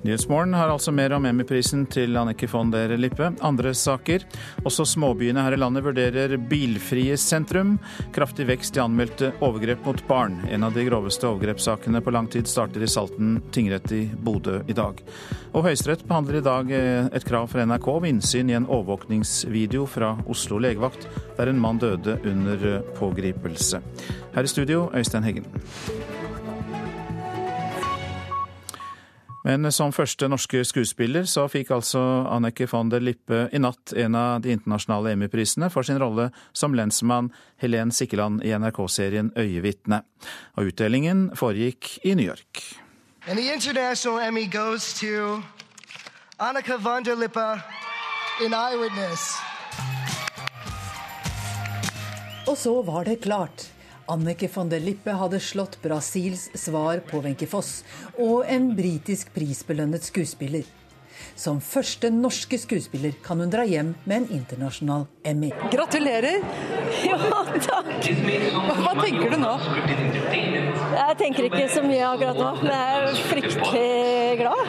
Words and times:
Nyhetsmorgen 0.00 0.54
har 0.56 0.70
altså 0.72 0.92
mer 0.96 1.12
om 1.12 1.26
Emmy-prisen 1.28 1.82
til 1.92 2.16
Annike 2.16 2.46
von 2.48 2.70
der 2.72 2.94
Lippe. 2.96 3.26
Andre 3.44 3.74
saker. 3.76 4.22
Også 4.64 4.86
småbyene 4.88 5.42
her 5.44 5.52
i 5.52 5.58
landet 5.60 5.84
vurderer 5.84 6.36
bilfrie 6.48 7.18
sentrum. 7.20 7.74
Kraftig 8.16 8.46
vekst 8.48 8.78
i 8.78 8.80
anmeldte 8.80 9.34
overgrep 9.44 9.84
mot 9.84 10.00
barn. 10.08 10.38
En 10.48 10.64
av 10.64 10.72
de 10.72 10.86
groveste 10.88 11.28
overgrepssakene 11.28 12.00
på 12.00 12.14
lang 12.16 12.30
tid 12.32 12.48
starter 12.48 12.80
i 12.80 12.88
Salten 12.88 13.42
tingrett 13.52 13.92
i 13.92 14.06
Bodø 14.08 14.62
i 14.64 14.76
dag. 14.78 15.02
Og 15.52 15.66
Høyesterett 15.68 16.06
behandler 16.08 16.38
i 16.40 16.46
dag 16.48 16.72
eh, 16.72 17.10
et 17.12 17.26
krav 17.28 17.50
fra 17.52 17.66
NRK 17.68 17.90
om 17.92 18.06
innsyn 18.08 18.48
i 18.48 18.56
en 18.56 18.68
overvåkningsvideo 18.70 19.84
fra 19.90 20.14
Oslo 20.32 20.62
legevakt, 20.64 21.04
der 21.36 21.52
en 21.52 21.60
mann 21.60 21.82
døde 21.82 22.16
under 22.24 22.64
eh, 22.72 22.88
pågripelse. 22.96 23.82
Her 24.32 24.48
i 24.48 24.54
studio, 24.54 24.86
Øystein 24.96 25.28
Heggen. 25.28 25.50
Men 29.44 29.72
som 29.72 29.92
første 29.92 30.28
norske 30.28 30.60
skuespiller 30.68 31.24
så 31.24 31.46
fikk 31.48 31.70
altså 31.72 32.00
Annike 32.28 32.66
von 32.68 32.90
der 32.92 33.00
Lippe 33.00 33.46
i 33.56 33.60
natt 33.62 33.94
en 33.96 34.18
av 34.18 34.42
de 34.44 34.52
internasjonale 34.52 35.14
Emmy-prisene 35.14 35.70
for 35.72 35.86
sin 35.86 36.00
rolle 36.02 36.28
som 36.52 36.76
lensmann 36.76 37.30
Helen 37.62 37.92
Sikkeland 37.92 38.44
i 38.44 38.52
NRK-serien 38.52 39.32
Øyevitne. 39.40 40.02
Og 40.60 40.72
utdelingen 40.72 41.30
foregikk 41.36 41.96
i 42.04 42.14
New 42.14 42.26
York. 42.26 42.64
And 43.26 43.38
the 43.38 43.52
international 43.52 44.20
Emmy 44.20 44.44
goes 44.44 44.92
to 45.00 45.42
Annika 46.38 46.76
von 46.76 47.04
der 47.04 47.16
Lippe 47.16 47.60
in 48.44 48.52
Eyewitness. 48.52 49.36
Og 52.46 52.56
så 52.56 52.82
var 52.82 53.04
det 53.04 53.20
klart. 53.20 53.72
Annike 54.10 54.48
von 54.48 54.68
der 54.68 54.80
Lippe 54.80 55.12
hadde 55.14 55.38
slått 55.38 55.76
Brasils 55.82 56.48
svar 56.58 56.98
på 57.06 57.20
Wenche 57.22 57.46
Foss 57.46 57.84
og 58.18 58.42
en 58.50 58.72
britisk 58.74 59.30
prisbelønnet 59.36 60.08
skuespiller. 60.10 60.66
Som 61.40 61.56
første 61.64 62.10
norske 62.12 62.58
skuespiller 62.60 63.14
kan 63.24 63.40
hun 63.40 63.48
dra 63.48 63.62
hjem 63.64 63.94
med 64.04 64.16
en 64.18 64.26
internasjonal 64.42 65.06
Emmy. 65.24 65.48
Gratulerer! 65.72 66.42
Ja, 67.00 67.16
takk. 67.62 67.86
Hva 68.82 68.92
tenker 68.98 69.30
du 69.30 69.36
nå? 69.38 69.52
Jeg 70.90 71.14
tenker 71.20 71.46
ikke 71.46 71.68
så 71.70 71.84
mye 71.86 72.02
akkurat 72.08 72.36
nå, 72.40 72.48
men 72.64 72.72
jeg 72.74 72.96
er 72.96 73.20
fryktelig 73.30 74.38
glad. 74.40 74.62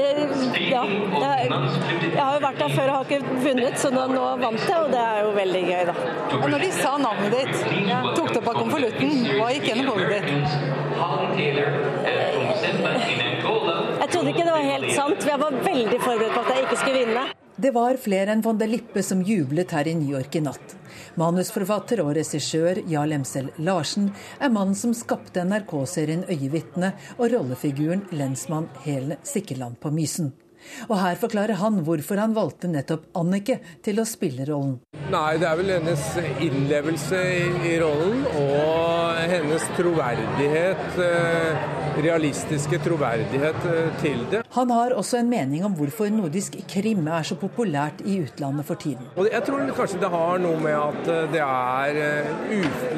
Eh, 0.00 0.24
Ja, 0.72 0.82
jeg, 0.88 1.52
jeg 1.52 2.16
har 2.16 2.32
jo 2.32 2.40
vært 2.46 2.58
der 2.62 2.74
før 2.74 2.88
og 2.88 2.96
har 2.96 3.04
ikke 3.04 3.36
vunnet, 3.44 3.76
så 3.78 3.92
nå, 3.92 4.06
nå 4.14 4.24
vant 4.40 4.64
jeg, 4.64 4.80
og 4.80 4.90
det 4.96 5.02
er 5.04 5.20
jo 5.26 5.30
veldig 5.36 5.62
gøy, 5.68 5.82
da. 5.92 5.94
Og 6.40 6.48
når 6.54 6.64
de 6.64 6.70
sa 6.80 6.96
navnet 7.04 7.30
ditt, 7.36 7.56
tok 8.16 8.32
det 8.32 8.40
opp 8.42 8.50
av 8.54 8.60
konvolutten, 8.64 9.10
hva 9.36 9.52
gikk 9.54 9.68
gjennom 9.70 9.92
hodet 9.94 10.22
ditt? 10.26 10.48
Jeg 14.08 14.14
trodde 14.14 14.30
ikke 14.32 14.44
det 14.46 14.52
var 14.54 14.62
helt 14.64 14.92
sant, 14.96 15.24
jeg 15.28 15.40
var 15.42 15.56
veldig 15.66 15.96
forberedt 16.00 16.32
på 16.32 16.40
at 16.40 16.54
jeg 16.54 16.62
ikke 16.64 16.76
skulle 16.80 17.00
vinne. 17.02 17.24
Det 17.60 17.72
var 17.76 17.98
flere 18.00 18.32
enn 18.32 18.40
von 18.46 18.56
der 18.56 18.70
Lippe 18.72 19.02
som 19.04 19.20
jublet 19.20 19.74
her 19.76 19.90
i 19.90 19.92
New 20.00 20.14
York 20.16 20.38
i 20.38 20.42
natt. 20.46 20.72
Manusforfatter 21.20 22.00
og 22.00 22.14
regissør 22.16 22.80
Jarl 22.88 23.18
Emsel 23.18 23.52
Larsen 23.60 24.08
er 24.40 24.54
mannen 24.54 24.78
som 24.80 24.96
skapte 24.96 25.44
NRK-serien 25.44 26.24
Øyevitne 26.24 26.94
og 27.18 27.34
rollefiguren 27.34 28.06
lensmann 28.16 28.72
Helen 28.86 29.20
Sikkeland 29.28 29.76
på 29.82 29.92
Mysen. 29.92 30.32
Og 30.88 30.96
her 31.00 31.18
forklarer 31.20 31.60
han 31.62 31.82
hvorfor 31.86 32.20
han 32.20 32.36
valgte 32.36 32.70
nettopp 32.70 33.08
Annike 33.18 33.60
til 33.84 34.00
å 34.02 34.06
spille 34.08 34.46
rollen. 34.48 34.78
Nei, 35.08 35.38
det 35.40 35.48
er 35.48 35.56
vel 35.56 35.70
hennes 35.72 36.02
innlevelse 36.44 37.20
i, 37.32 37.44
i 37.70 37.76
rollen 37.80 38.26
og 38.36 39.16
hennes 39.30 39.64
troverdighet, 39.76 40.98
eh, 41.00 41.62
realistiske 42.04 42.78
troverdighet 42.84 43.64
eh, 43.70 43.88
til 44.02 44.24
det. 44.32 44.42
Han 44.54 44.72
har 44.74 44.92
også 44.96 45.20
en 45.22 45.30
mening 45.30 45.64
om 45.64 45.74
hvorfor 45.78 46.10
nordisk 46.12 46.58
krim 46.70 47.08
er 47.08 47.24
så 47.24 47.38
populært 47.40 48.02
i 48.04 48.18
utlandet 48.24 48.68
for 48.68 48.80
tiden. 48.80 49.08
Og 49.16 49.30
jeg 49.32 49.44
tror 49.46 49.64
kanskje 49.78 50.02
det 50.02 50.12
har 50.12 50.42
noe 50.44 50.60
med 50.60 50.76
at 50.76 51.10
eh, 51.14 51.24
det 51.32 51.44
er 51.46 52.00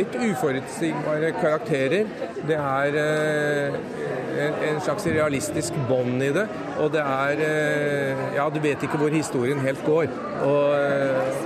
litt 0.01 0.19
uforutsigbare 0.19 1.33
karakterer. 1.39 2.11
Det 2.49 2.59
er 2.59 2.99
en, 3.01 4.59
en 4.71 4.83
slags 4.83 5.07
realistisk 5.11 5.79
bånd 5.89 6.23
i 6.25 6.33
det. 6.35 6.47
Og 6.81 6.91
det 6.95 7.03
er 7.05 7.45
Ja, 8.37 8.47
du 8.49 8.61
vet 8.63 8.83
ikke 8.83 8.99
hvor 9.01 9.13
historien 9.13 9.61
helt 9.61 9.83
går. 9.85 10.09
Og 10.47 10.75
eh, 10.79 11.41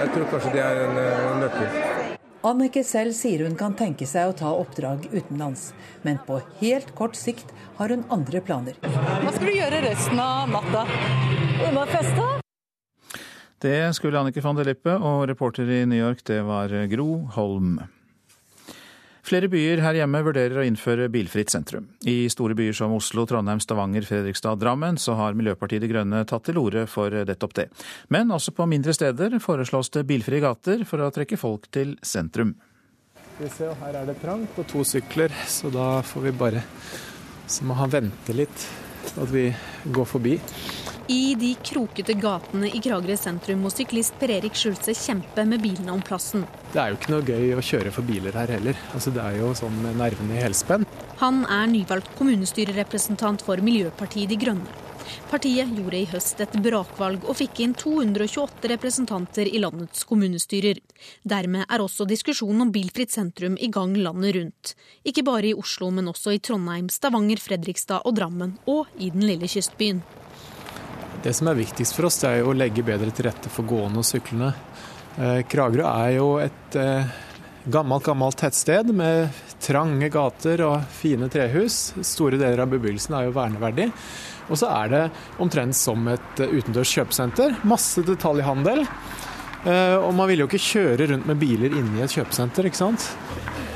jeg 0.00 0.10
tror 0.14 0.30
kanskje 0.32 0.54
det 0.56 0.62
er 0.64 0.80
en, 0.86 0.96
eh, 0.98 1.26
en 1.28 1.42
nøkkel. 1.44 2.18
Annike 2.42 2.82
selv 2.82 3.14
sier 3.14 3.44
hun 3.46 3.54
kan 3.54 3.76
tenke 3.78 4.06
seg 4.10 4.32
å 4.32 4.34
ta 4.34 4.50
oppdrag 4.58 5.04
utenlands, 5.12 5.68
men 6.02 6.18
på 6.26 6.40
helt 6.58 6.90
kort 6.98 7.14
sikt 7.14 7.52
har 7.78 7.94
hun 7.94 8.02
andre 8.10 8.42
planer. 8.42 8.80
Hva 8.82 9.30
skal 9.30 9.46
du 9.46 9.54
gjøre 9.54 9.84
resten 9.86 10.18
av 10.18 10.50
natta? 10.50 10.82
Unna 11.62 11.72
må 11.76 11.86
feste. 11.92 12.28
Det 13.62 13.78
skulle 13.94 14.18
Annike 14.18 14.42
von 14.42 14.58
der 14.58 14.66
Lippe, 14.66 14.98
og 14.98 15.28
reporter 15.30 15.70
i 15.70 15.84
New 15.86 16.02
York 16.02 16.24
det 16.26 16.40
var 16.48 16.74
Gro 16.90 17.28
Holm. 17.36 17.76
Flere 19.22 19.46
byer 19.46 19.78
her 19.84 19.94
hjemme 20.00 20.18
vurderer 20.26 20.58
å 20.58 20.64
innføre 20.66 21.06
bilfritt 21.12 21.52
sentrum. 21.52 21.84
I 22.10 22.26
store 22.32 22.56
byer 22.58 22.74
som 22.74 22.94
Oslo, 22.96 23.22
Trondheim, 23.30 23.60
Stavanger, 23.62 24.02
Fredrikstad 24.02 24.58
Drammen 24.58 24.98
så 24.98 25.14
har 25.14 25.36
Miljøpartiet 25.38 25.84
De 25.84 25.90
Grønne 25.92 26.24
tatt 26.26 26.48
til 26.48 26.58
orde 26.58 26.88
for 26.90 27.14
nettopp 27.14 27.54
det. 27.60 27.68
Men 28.10 28.34
også 28.34 28.50
på 28.56 28.66
mindre 28.66 28.94
steder 28.96 29.38
foreslås 29.42 29.92
det 29.94 30.02
bilfrie 30.10 30.42
gater 30.42 30.82
for 30.88 31.06
å 31.06 31.12
trekke 31.14 31.38
folk 31.38 31.70
til 31.70 31.94
sentrum. 32.02 32.56
Vi 33.38 33.48
ser, 33.48 33.76
Her 33.78 34.02
er 34.02 34.10
det 34.10 34.18
trangt 34.20 34.50
på 34.56 34.66
to 34.68 34.82
sykler, 34.84 35.30
så 35.46 35.70
da 35.72 36.02
får 36.02 36.26
vi 36.26 36.32
bare 36.42 36.66
Så 37.46 37.66
må 37.68 37.74
han 37.74 37.90
vente 37.90 38.32
litt, 38.32 38.66
at 39.16 39.30
vi 39.32 39.48
går 39.92 40.08
forbi. 40.08 40.38
I 41.12 41.34
de 41.34 41.50
krokete 41.66 42.14
gatene 42.16 42.68
i 42.70 42.80
Kragerø 42.80 43.16
sentrum 43.18 43.64
må 43.64 43.72
syklist 43.74 44.14
Per 44.20 44.30
Erik 44.36 44.54
Skjulse 44.56 44.94
kjempe 44.96 45.44
med 45.48 45.60
bilene 45.64 45.92
om 45.92 46.02
plassen. 46.04 46.46
Det 46.72 46.78
er 46.80 46.92
jo 46.92 47.00
ikke 47.00 47.12
noe 47.12 47.26
gøy 47.26 47.56
å 47.56 47.64
kjøre 47.72 47.92
for 47.94 48.06
biler 48.06 48.38
her 48.38 48.54
heller. 48.54 48.78
Altså, 48.94 49.12
det 49.14 49.24
er 49.24 49.40
jo 49.40 49.50
sånn 49.58 49.82
med 49.82 49.98
nervene 50.00 50.38
i 50.38 50.44
helspenn. 50.44 50.86
Han 51.20 51.42
er 51.50 51.68
nyvalgt 51.70 52.14
kommunestyrerepresentant 52.18 53.44
for 53.46 53.60
Miljøpartiet 53.62 54.30
De 54.30 54.38
Grønne. 54.40 54.81
Partiet 55.30 55.70
gjorde 55.76 55.98
i 55.98 56.08
høst 56.10 56.40
et 56.44 56.56
brakvalg 56.64 57.24
og 57.24 57.38
fikk 57.38 57.62
inn 57.64 57.74
228 57.78 58.70
representanter 58.74 59.48
i 59.48 59.60
landets 59.62 60.04
kommunestyrer. 60.08 60.80
Dermed 61.22 61.64
er 61.68 61.84
også 61.84 62.06
diskusjonen 62.08 62.66
om 62.66 62.72
bilfritt 62.74 63.14
sentrum 63.14 63.56
i 63.60 63.70
gang 63.72 63.94
landet 63.96 64.36
rundt. 64.36 64.74
Ikke 65.08 65.24
bare 65.26 65.50
i 65.50 65.54
Oslo, 65.58 65.90
men 65.94 66.10
også 66.12 66.36
i 66.36 66.40
Trondheim, 66.42 66.90
Stavanger, 66.92 67.40
Fredrikstad 67.42 68.04
og 68.08 68.16
Drammen, 68.18 68.58
og 68.68 68.90
i 68.98 69.10
den 69.14 69.24
lille 69.26 69.48
kystbyen. 69.50 70.02
Det 71.22 71.34
som 71.38 71.48
er 71.50 71.60
viktigst 71.60 71.94
for 71.94 72.08
oss, 72.08 72.22
er 72.26 72.42
å 72.42 72.54
legge 72.56 72.82
bedre 72.82 73.12
til 73.14 73.28
rette 73.28 73.50
for 73.52 73.68
gående 73.68 74.02
og 74.02 74.08
syklende. 74.08 74.52
Eh, 75.20 75.42
Kragerø 75.46 75.84
er 75.86 76.16
jo 76.16 76.28
et 76.42 76.76
eh, 76.80 77.12
gammelt, 77.70 78.04
gammelt 78.06 78.40
tettsted 78.40 78.90
med 78.96 79.28
trange 79.62 80.08
gater 80.10 80.64
og 80.66 80.82
fine 80.98 81.28
trehus. 81.30 81.92
Store 82.02 82.40
deler 82.40 82.64
av 82.64 82.72
bebyggelsen 82.72 83.14
er 83.18 83.28
jo 83.28 83.36
verneverdig. 83.36 83.90
Og 84.52 84.58
så 84.60 84.68
er 84.68 84.92
det 84.92 85.02
omtrent 85.42 85.76
som 85.78 86.04
et 86.12 86.42
eh, 86.44 86.52
utendørs 86.58 86.92
kjøpesenter. 86.92 87.56
Masse 87.68 88.04
detaljhandel. 88.06 88.84
Eh, 89.64 89.96
Og 89.96 90.12
man 90.18 90.28
vil 90.30 90.42
jo 90.44 90.48
ikke 90.50 90.60
kjøre 90.60 91.08
rundt 91.12 91.26
med 91.30 91.40
biler 91.40 91.72
inne 91.78 92.00
i 92.00 92.04
et 92.04 92.12
kjøpesenter, 92.12 92.68
ikke 92.68 92.82
sant. 92.82 93.08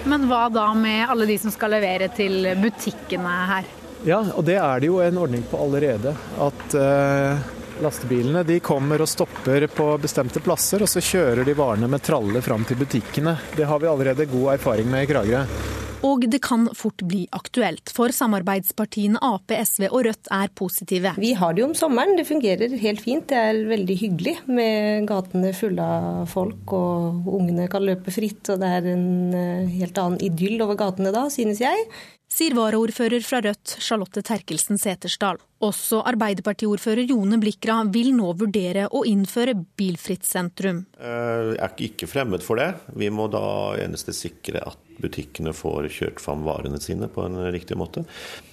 Men 0.07 0.29
hva 0.31 0.45
da 0.53 0.69
med 0.79 1.09
alle 1.11 1.27
de 1.27 1.37
som 1.43 1.51
skal 1.55 1.73
levere 1.75 2.09
til 2.15 2.45
butikkene 2.63 3.33
her? 3.51 3.73
Ja, 4.07 4.21
og 4.37 4.45
det 4.47 4.59
er 4.61 4.83
det 4.83 4.87
jo 4.91 5.01
en 5.03 5.17
ordning 5.19 5.43
på 5.51 5.59
allerede. 5.65 6.13
At 6.39 6.75
eh, 6.79 7.41
lastebilene 7.83 8.45
de 8.47 8.61
kommer 8.65 9.03
og 9.03 9.11
stopper 9.11 9.67
på 9.73 9.89
bestemte 10.03 10.43
plasser, 10.45 10.85
og 10.85 10.91
så 10.91 11.03
kjører 11.05 11.45
de 11.47 11.57
varene 11.57 11.91
med 11.91 12.05
tralle 12.05 12.43
fram 12.45 12.65
til 12.69 12.81
butikkene. 12.81 13.37
Det 13.57 13.69
har 13.69 13.83
vi 13.83 13.91
allerede 13.91 14.31
god 14.31 14.55
erfaring 14.57 14.91
med 14.91 15.07
i 15.07 15.11
Kragerø. 15.13 15.45
Og 16.07 16.27
det 16.31 16.39
kan 16.45 16.67
fort 16.77 17.03
bli 17.09 17.25
aktuelt, 17.35 17.91
for 17.95 18.13
samarbeidspartiene 18.15 19.21
Ap, 19.25 19.51
SV 19.51 19.89
og 19.89 20.05
Rødt 20.07 20.31
er 20.35 20.53
positive. 20.55 21.15
Vi 21.19 21.33
har 21.39 21.55
det 21.55 21.63
jo 21.63 21.71
om 21.71 21.77
sommeren, 21.79 22.17
det 22.19 22.29
fungerer 22.29 22.75
helt 22.83 23.03
fint. 23.03 23.27
Det 23.31 23.39
er 23.39 23.63
veldig 23.71 23.97
hyggelig 24.03 24.37
med 24.47 25.09
gatene 25.09 25.55
fulle 25.57 25.87
av 25.87 26.27
folk, 26.31 26.75
og 26.77 27.31
ungene 27.39 27.69
kan 27.73 27.87
løpe 27.87 28.15
fritt. 28.15 28.45
Og 28.53 28.61
det 28.63 28.75
er 28.79 28.91
en 28.93 29.09
eh, 29.35 29.73
helt 29.81 29.99
annen 30.03 30.21
idyll 30.23 30.61
over 30.67 30.79
gatene 30.79 31.15
da, 31.17 31.27
synes 31.33 31.65
jeg. 31.65 31.89
Sier 32.37 32.57
varaordfører 32.57 33.25
fra 33.25 33.41
Rødt 33.45 33.79
Charlotte 33.81 34.21
Terkelsen 34.25 34.81
Setersdal. 34.81 35.39
Også 35.65 36.03
Arbeiderpartiordfører 36.05 37.09
Jone 37.09 37.39
Blikra 37.41 37.79
vil 37.89 38.11
nå 38.13 38.35
vurdere 38.37 38.91
å 38.93 39.07
innføre 39.09 39.55
bilfritt 39.79 40.27
sentrum. 40.29 40.83
Jeg 41.01 41.57
er 41.65 41.79
ikke 41.87 42.09
fremmed 42.11 42.45
for 42.45 42.61
det. 42.61 42.75
Vi 42.93 43.09
må 43.09 43.31
da 43.33 43.41
eneste 43.81 44.13
sikre 44.13 44.61
at 44.69 44.83
butikkene 45.01 45.53
får 45.57 45.89
kjørt 45.93 46.21
fram 46.21 46.45
varene 46.45 46.81
sine 46.81 47.09
på 47.13 47.25
en 47.25 47.39
riktig 47.53 47.77
måte. 47.81 48.05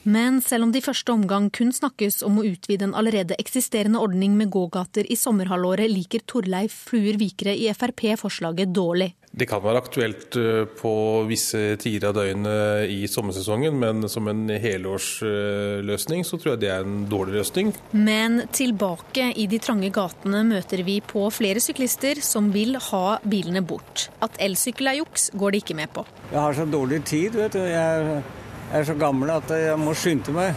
Men 0.04 0.40
selv 0.44 0.68
om 0.68 0.72
det 0.72 0.80
i 0.80 0.86
første 0.88 1.16
omgang 1.16 1.50
kun 1.56 1.76
snakkes 1.76 2.22
om 2.28 2.40
å 2.40 2.48
utvide 2.48 2.88
en 2.88 2.96
allerede 3.00 3.36
eksisterende 3.40 4.00
ordning 4.04 4.38
med 4.40 4.52
gågater 4.56 5.08
i 5.12 5.20
sommerhalvåret, 5.20 5.92
liker 5.92 6.24
Torleif 6.28 6.86
Fluer 6.88 7.20
Vikre 7.20 7.56
i 7.56 7.68
Frp 7.76 8.14
forslaget 8.20 8.72
dårlig. 8.76 9.12
Det 9.34 9.48
kan 9.50 9.64
være 9.64 9.80
aktuelt 9.82 10.36
eh, 10.38 10.68
på 10.78 10.90
visse 11.26 11.58
tider 11.82 12.12
av 12.12 12.20
døgnet 12.20 12.92
i 12.94 13.08
sommersesongen, 13.10 13.74
men 13.82 14.06
som 14.12 14.30
en 14.30 14.44
helårsløsning 14.62 16.22
så 16.28 16.38
tror 16.38 16.52
jeg 16.52 16.62
det 16.62 16.70
er 16.70 16.86
en 16.86 17.08
dårlig 17.10 17.40
løsning. 17.40 17.72
Men 17.98 18.44
tilbake 18.54 19.32
i 19.42 19.48
de 19.50 19.58
trange 19.64 19.90
gatene 19.96 20.44
møter 20.52 20.86
vi 20.86 21.00
på 21.02 21.26
flere 21.34 21.64
syklister 21.66 22.22
som 22.22 22.54
vil 22.54 22.78
ha 22.92 23.18
bilene 23.26 23.66
bort. 23.66 24.06
At 24.22 24.38
elsykkel 24.38 24.94
er 24.94 25.02
juks, 25.02 25.32
går 25.34 25.58
de 25.58 25.64
ikke 25.66 25.80
med 25.82 25.90
på. 25.98 26.06
Jeg 26.30 26.38
har 26.38 26.62
så 26.62 26.70
dårlig 26.70 27.02
tid, 27.10 27.34
vet 27.42 27.58
du. 27.58 27.64
Jeg 27.66 28.24
er 28.70 28.86
så 28.86 28.94
gammel 29.02 29.34
at 29.34 29.50
jeg 29.50 29.82
må 29.82 29.98
skynde 29.98 30.38
meg. 30.38 30.54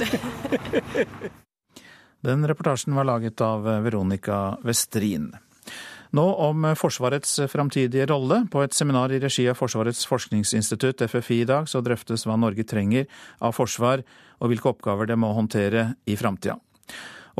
Den 2.28 2.44
reportasjen 2.44 2.92
var 3.00 3.08
laget 3.08 3.40
av 3.40 3.64
Veronica 3.64 4.58
Westrin. 4.60 5.32
Nå 6.16 6.24
om 6.42 6.64
Forsvarets 6.74 7.36
framtidige 7.52 8.08
rolle. 8.10 8.42
På 8.50 8.64
et 8.64 8.74
seminar 8.74 9.12
i 9.14 9.20
regi 9.22 9.44
av 9.50 9.58
Forsvarets 9.58 10.02
forskningsinstitutt, 10.10 11.04
FFI, 11.06 11.42
i 11.44 11.46
dag, 11.46 11.68
så 11.70 11.82
drøftes 11.86 12.26
hva 12.26 12.38
Norge 12.40 12.66
trenger 12.66 13.06
av 13.38 13.54
forsvar, 13.54 14.02
og 14.42 14.50
hvilke 14.50 14.72
oppgaver 14.72 15.06
det 15.06 15.18
må 15.20 15.30
håndtere 15.36 15.92
i 16.10 16.18
framtida. 16.18 16.58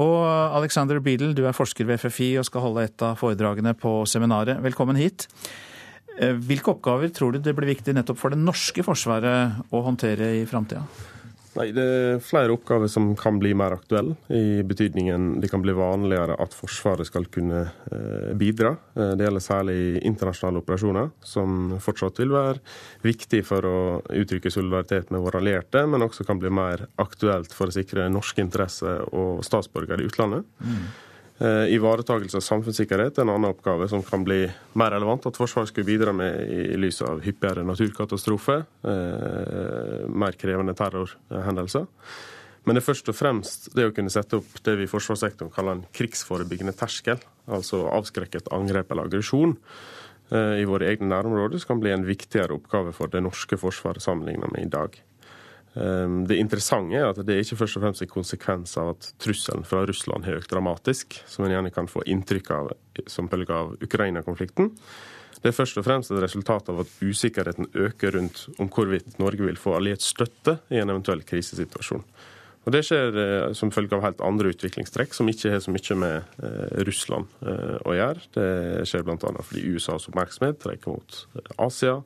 Og 0.01 0.17
Alexander 0.57 1.01
Beadle, 1.03 1.35
du 1.35 1.43
er 1.49 1.57
forsker 1.57 1.89
ved 1.89 1.99
FFI 1.99 2.37
og 2.39 2.47
skal 2.47 2.63
holde 2.69 2.87
et 2.87 3.03
av 3.05 3.19
foredragene 3.19 3.75
på 3.75 4.05
seminaret. 4.09 4.63
Velkommen 4.63 4.99
hit. 5.01 5.27
Hvilke 6.21 6.77
oppgaver 6.77 7.11
tror 7.17 7.35
du 7.35 7.41
det 7.43 7.57
blir 7.57 7.73
viktig 7.73 7.95
nettopp 7.97 8.21
for 8.21 8.33
det 8.33 8.39
norske 8.39 8.85
forsvaret 8.87 9.73
å 9.73 9.83
håndtere 9.87 10.37
i 10.39 10.47
framtida? 10.49 10.85
Nei, 11.59 11.67
Det 11.75 11.83
er 11.83 12.21
flere 12.23 12.55
oppgaver 12.55 12.91
som 12.91 13.09
kan 13.19 13.41
bli 13.41 13.51
mer 13.59 13.75
aktuelle, 13.75 14.15
i 14.31 14.63
betydningen 14.63 15.41
det 15.43 15.51
kan 15.51 15.63
bli 15.65 15.75
vanligere 15.75 16.37
at 16.39 16.55
Forsvaret 16.55 17.09
skal 17.09 17.27
kunne 17.33 17.65
bidra. 18.39 18.77
Det 18.95 19.25
gjelder 19.25 19.43
særlig 19.43 19.79
internasjonale 20.07 20.63
operasjoner, 20.63 21.11
som 21.27 21.75
fortsatt 21.83 22.23
vil 22.23 22.37
være 22.37 22.63
viktig 23.03 23.43
for 23.49 23.67
å 23.67 23.77
uttrykke 24.15 24.53
solidaritet 24.55 25.11
med 25.11 25.25
våre 25.27 25.43
allierte, 25.43 25.83
men 25.91 26.07
også 26.07 26.27
kan 26.29 26.39
bli 26.39 26.55
mer 26.55 26.87
aktuelt 27.03 27.55
for 27.57 27.71
å 27.71 27.75
sikre 27.75 28.07
norske 28.13 28.45
interesser 28.45 29.03
og 29.11 29.43
statsborgere 29.47 30.05
i 30.05 30.11
utlandet. 30.11 30.47
Mm. 30.63 30.91
Ivaretakelse 31.41 32.37
av 32.37 32.45
samfunnssikkerhet 32.45 33.17
er 33.17 33.25
en 33.25 33.31
annen 33.33 33.55
oppgave 33.55 33.87
som 33.89 34.03
kan 34.05 34.21
bli 34.27 34.43
mer 34.77 34.93
relevant 34.93 35.25
at 35.31 35.39
Forsvaret 35.41 35.71
skulle 35.71 35.89
bidra 35.89 36.13
med 36.13 36.51
i 36.53 36.77
lys 36.77 37.01
av 37.07 37.23
hyppigere 37.25 37.65
naturkatastrofer, 37.65 38.67
mer 40.13 40.37
krevende 40.37 40.77
terrorhendelser. 40.77 41.89
Men 42.69 42.77
det 42.77 42.83
er 42.83 42.89
først 42.91 43.09
og 43.09 43.17
fremst 43.17 43.71
det 43.73 43.89
å 43.89 43.95
kunne 43.97 44.13
sette 44.13 44.37
opp 44.37 44.61
det 44.67 44.77
vi 44.77 44.85
i 44.85 44.91
forsvarssektoren 44.93 45.53
kaller 45.55 45.79
en 45.79 45.87
krigsforebyggende 45.97 46.77
terskel, 46.77 47.23
altså 47.49 47.87
avskrekket 47.89 48.53
angrep 48.53 48.93
eller 48.93 49.09
aggresjon 49.09 49.57
i 50.31 50.67
våre 50.69 50.93
egne 50.93 51.09
nærområder, 51.09 51.59
som 51.59 51.73
kan 51.73 51.81
bli 51.87 51.95
en 51.97 52.05
viktigere 52.07 52.61
oppgave 52.61 52.93
for 52.95 53.09
det 53.09 53.25
norske 53.25 53.57
forsvaret 53.59 54.05
sammenlignet 54.05 54.53
med 54.53 54.69
i 54.69 54.75
dag. 54.77 55.01
Det 55.75 56.35
interessante 56.35 56.99
er 56.99 57.13
at 57.13 57.21
det 57.23 57.37
er 57.37 57.45
ikke 57.45 57.61
først 57.61 57.79
og 57.79 57.85
fremst 57.85 58.03
en 58.03 58.11
konsekvens 58.11 58.73
av 58.81 58.97
at 58.97 59.13
trusselen 59.23 59.63
fra 59.63 59.85
Russland 59.87 60.27
har 60.27 60.41
økt 60.41 60.51
dramatisk, 60.51 61.21
som 61.31 61.47
en 61.47 61.55
gjerne 61.55 61.71
kan 61.75 61.87
få 61.91 62.03
inntrykk 62.11 62.51
av 62.57 62.73
som 63.07 63.31
følge 63.31 63.55
av 63.55 63.77
Ukraina-konflikten. 63.79 64.73
Det 65.41 65.53
er 65.53 65.57
først 65.57 65.79
og 65.81 65.87
fremst 65.87 66.11
et 66.11 66.21
resultat 66.21 66.69
av 66.69 66.83
at 66.83 66.91
usikkerheten 67.01 67.71
øker 67.73 68.19
rundt 68.19 68.43
om 68.61 68.69
hvorvidt 68.69 69.17
Norge 69.23 69.47
vil 69.47 69.57
få 69.57 69.79
alliert 69.79 70.05
støtte 70.05 70.59
i 70.69 70.83
en 70.83 70.91
eventuell 70.91 71.23
krisesituasjon. 71.25 72.05
Og 72.69 72.75
Det 72.75 72.83
skjer 72.85 73.55
som 73.57 73.71
følge 73.73 73.97
av 73.97 74.03
helt 74.05 74.21
andre 74.21 74.51
utviklingstrekk, 74.53 75.15
som 75.17 75.31
ikke 75.33 75.55
har 75.55 75.63
så 75.65 75.73
mye 75.73 75.97
med 75.97 76.43
Russland 76.85 77.31
å 77.89 77.95
gjøre. 77.97 78.27
Det 78.37 78.51
skjer 78.91 79.07
bl.a. 79.07 79.17
fordi 79.17 79.65
USAs 79.73 80.11
oppmerksomhet 80.11 80.61
trekker 80.61 80.93
mot 80.93 81.23
Asia. 81.57 81.97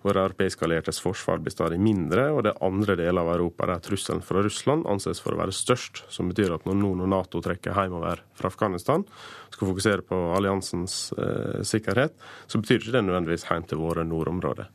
Våre 0.00 0.22
europeiske 0.24 0.64
alliertes 0.64 1.00
forsvar 1.04 1.42
blir 1.44 1.52
stadig 1.52 1.76
mindre, 1.82 2.30
og 2.32 2.44
det 2.46 2.54
er 2.54 2.62
andre 2.64 2.96
deler 2.96 3.20
av 3.20 3.34
Europa 3.34 3.66
der 3.68 3.82
trusselen 3.84 4.22
fra 4.24 4.40
Russland 4.46 4.86
anses 4.88 5.20
for 5.20 5.36
å 5.36 5.40
være 5.42 5.52
størst. 5.52 6.06
Som 6.08 6.30
betyr 6.30 6.54
at 6.56 6.64
når 6.64 6.78
nå 6.80 6.94
når 7.02 7.10
Nato 7.12 7.42
trekker 7.44 7.76
hjemover 7.76 8.22
fra 8.38 8.48
Afghanistan, 8.48 9.04
skal 9.52 9.68
fokusere 9.68 10.06
på 10.08 10.22
alliansens 10.38 10.96
eh, 11.18 11.60
sikkerhet, 11.68 12.16
så 12.48 12.62
betyr 12.62 12.80
ikke 12.80 12.96
det 12.96 13.04
nødvendigvis 13.10 13.44
hjem 13.50 13.68
til 13.68 13.82
våre 13.82 14.06
nordområder. 14.08 14.72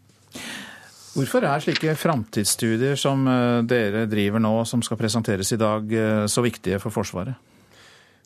Hvorfor 1.16 1.48
er 1.48 1.64
slike 1.64 1.96
framtidsstudier 1.98 3.00
som 3.00 3.24
dere 3.66 4.04
driver 4.12 4.42
nå, 4.44 4.52
som 4.68 4.82
skal 4.84 5.00
presenteres 5.00 5.54
i 5.56 5.58
dag, 5.62 5.94
så 6.28 6.44
viktige 6.44 6.82
for 6.84 6.92
Forsvaret? 6.92 7.40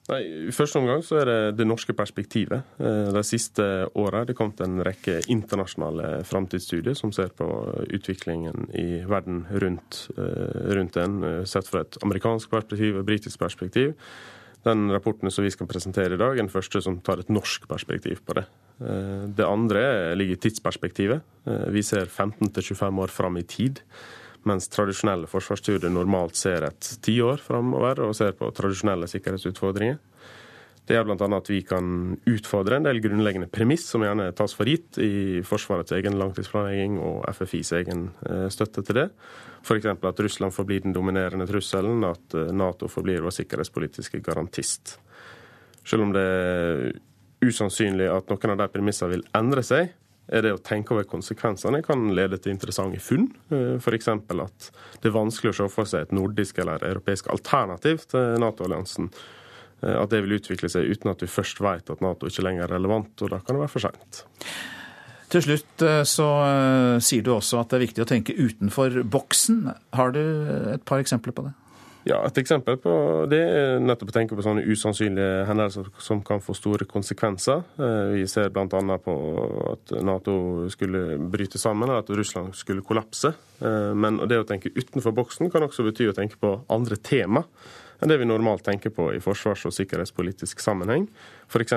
Nei, 0.10 0.24
I 0.50 0.54
første 0.56 0.80
omgang 0.80 1.04
så 1.06 1.20
er 1.22 1.30
det 1.30 1.38
det 1.60 1.68
norske 1.70 1.94
perspektivet. 1.94 2.66
De 2.80 3.22
siste 3.28 3.64
åra 3.94 4.24
er 4.24 4.32
det 4.32 4.36
kommet 4.40 4.64
en 4.66 4.82
rekke 4.86 5.20
internasjonale 5.30 6.24
framtidsstudier 6.26 6.98
som 6.98 7.14
ser 7.14 7.30
på 7.38 7.46
utviklingen 7.86 8.72
i 8.74 9.04
verden 9.10 9.44
rundt, 9.62 10.08
rundt 10.18 10.98
den, 10.98 11.22
sett 11.46 11.70
fra 11.70 11.84
et 11.86 12.00
amerikansk 12.02 12.50
perspektiv 12.50 12.98
og 12.98 13.06
britisk 13.06 13.38
perspektiv. 13.44 13.94
Den 14.66 14.90
rapporten 14.92 15.32
som 15.32 15.46
vi 15.46 15.54
skal 15.54 15.70
presentere 15.70 16.18
i 16.18 16.20
dag, 16.20 16.34
er 16.34 16.42
den 16.42 16.52
første 16.52 16.82
som 16.84 16.98
tar 17.06 17.22
et 17.22 17.30
norsk 17.32 17.70
perspektiv 17.70 18.24
på 18.26 18.36
det. 18.40 18.48
Det 18.80 19.46
andre 19.46 20.16
ligger 20.18 20.40
i 20.40 20.42
tidsperspektivet. 20.48 21.22
Vi 21.72 21.84
ser 21.86 22.10
15-25 22.10 23.04
år 23.06 23.14
fram 23.14 23.38
i 23.40 23.46
tid. 23.48 23.84
Mens 24.48 24.70
tradisjonelle 24.72 25.28
forsvarsstudier 25.28 25.92
normalt 25.92 26.38
ser 26.40 26.64
et 26.70 26.94
tiår 27.04 27.42
framover 27.44 28.00
og 28.06 28.16
ser 28.16 28.38
på 28.40 28.52
tradisjonelle 28.56 29.10
sikkerhetsutfordringer. 29.12 30.00
Det 30.90 30.96
gjør 30.96 31.06
bl.a. 31.06 31.28
at 31.38 31.50
vi 31.52 31.60
kan 31.68 32.16
utfordre 32.26 32.80
en 32.80 32.86
del 32.88 32.98
grunnleggende 33.04 33.50
premiss 33.54 33.84
som 33.92 34.02
gjerne 34.02 34.32
tas 34.34 34.56
for 34.58 34.66
gitt 34.66 34.98
i 35.04 35.44
Forsvarets 35.46 35.94
egen 35.94 36.18
langtidsplanlegging 36.18 36.96
og 37.04 37.28
FFIs 37.38 37.70
egen 37.78 38.08
støtte 38.50 38.82
til 38.88 38.98
det. 38.98 39.06
F.eks. 39.62 39.86
at 39.86 40.24
Russland 40.26 40.56
forblir 40.56 40.82
den 40.82 40.96
dominerende 40.96 41.46
trusselen, 41.46 42.02
at 42.08 42.34
Nato 42.56 42.90
forblir 42.90 43.22
vår 43.22 43.36
sikkerhetspolitiske 43.38 44.24
garantist. 44.26 44.96
Selv 45.86 46.08
om 46.08 46.16
det 46.16 46.26
er 46.26 46.84
usannsynlig 47.46 48.10
at 48.10 48.32
noen 48.32 48.56
av 48.56 48.64
de 48.64 48.70
premissene 48.74 49.14
vil 49.14 49.28
endre 49.38 49.62
seg, 49.66 49.94
er 50.30 50.46
det 50.46 50.54
å 50.54 50.62
tenke 50.62 50.94
over 50.94 51.08
konsekvensene 51.10 51.82
kan 51.86 52.08
lede 52.16 52.38
til 52.42 52.54
interessante 52.54 53.02
funn. 53.02 53.28
F.eks. 53.50 54.10
at 54.14 54.70
det 55.02 55.10
er 55.10 55.16
vanskelig 55.16 55.54
å 55.54 55.58
se 55.60 55.68
for 55.74 55.90
seg 55.90 56.08
et 56.08 56.16
nordisk 56.16 56.62
eller 56.62 56.86
europeisk 56.86 57.32
alternativ 57.34 58.06
til 58.12 58.38
Nato-alliansen. 58.44 59.10
At 59.80 60.12
det 60.12 60.24
vil 60.26 60.36
utvikle 60.40 60.70
seg 60.72 60.90
uten 60.92 61.14
at 61.14 61.24
vi 61.24 61.32
først 61.32 61.62
vet 61.64 61.90
at 61.90 62.04
Nato 62.04 62.28
ikke 62.28 62.44
lenger 62.46 62.68
er 62.68 62.76
relevant, 62.76 63.14
og 63.24 63.32
da 63.32 63.40
kan 63.40 63.56
det 63.56 63.64
være 63.64 63.74
for 63.74 63.88
seint. 63.88 64.24
Til 65.30 65.46
slutt 65.46 65.84
så 66.10 66.28
sier 67.06 67.26
du 67.26 67.32
også 67.36 67.62
at 67.62 67.72
det 67.72 67.78
er 67.78 67.86
viktig 67.86 68.04
å 68.04 68.10
tenke 68.10 68.36
utenfor 68.36 69.02
boksen. 69.06 69.68
Har 69.96 70.14
du 70.16 70.22
et 70.74 70.86
par 70.90 71.02
eksempler 71.02 71.36
på 71.38 71.46
det? 71.48 71.54
Ja, 72.08 72.22
Et 72.26 72.38
eksempel 72.40 72.78
på 72.80 72.92
det 73.30 73.40
er 73.44 73.82
nettopp 73.84 74.14
å 74.14 74.16
tenke 74.16 74.38
på 74.38 74.44
sånne 74.46 74.64
usannsynlige 74.64 75.44
hendelser 75.50 75.90
som 76.02 76.22
kan 76.26 76.40
få 76.42 76.56
store 76.56 76.88
konsekvenser. 76.90 77.66
Vi 78.16 78.24
ser 78.32 78.54
bl.a. 78.56 78.96
på 79.04 79.16
at 79.74 79.94
Nato 80.08 80.70
skulle 80.72 81.20
bryte 81.20 81.60
sammen, 81.60 81.90
eller 81.90 82.06
at 82.06 82.14
Russland 82.16 82.56
skulle 82.56 82.86
kollapse. 82.88 83.34
Men 83.60 84.22
det 84.32 84.40
å 84.40 84.48
tenke 84.48 84.72
utenfor 84.78 85.14
boksen 85.18 85.52
kan 85.52 85.68
også 85.68 85.86
bety 85.90 86.08
å 86.10 86.16
tenke 86.16 86.40
på 86.40 86.56
andre 86.72 86.98
tema 87.04 87.44
enn 88.00 88.08
det 88.08 88.20
vi 88.22 88.28
normalt 88.28 88.64
tenker 88.64 88.94
på 88.96 89.10
i 89.12 89.20
forsvars- 89.20 89.66
og 89.68 89.76
sikkerhetspolitisk 89.76 90.62
sammenheng. 90.64 91.10
F.eks. 91.52 91.74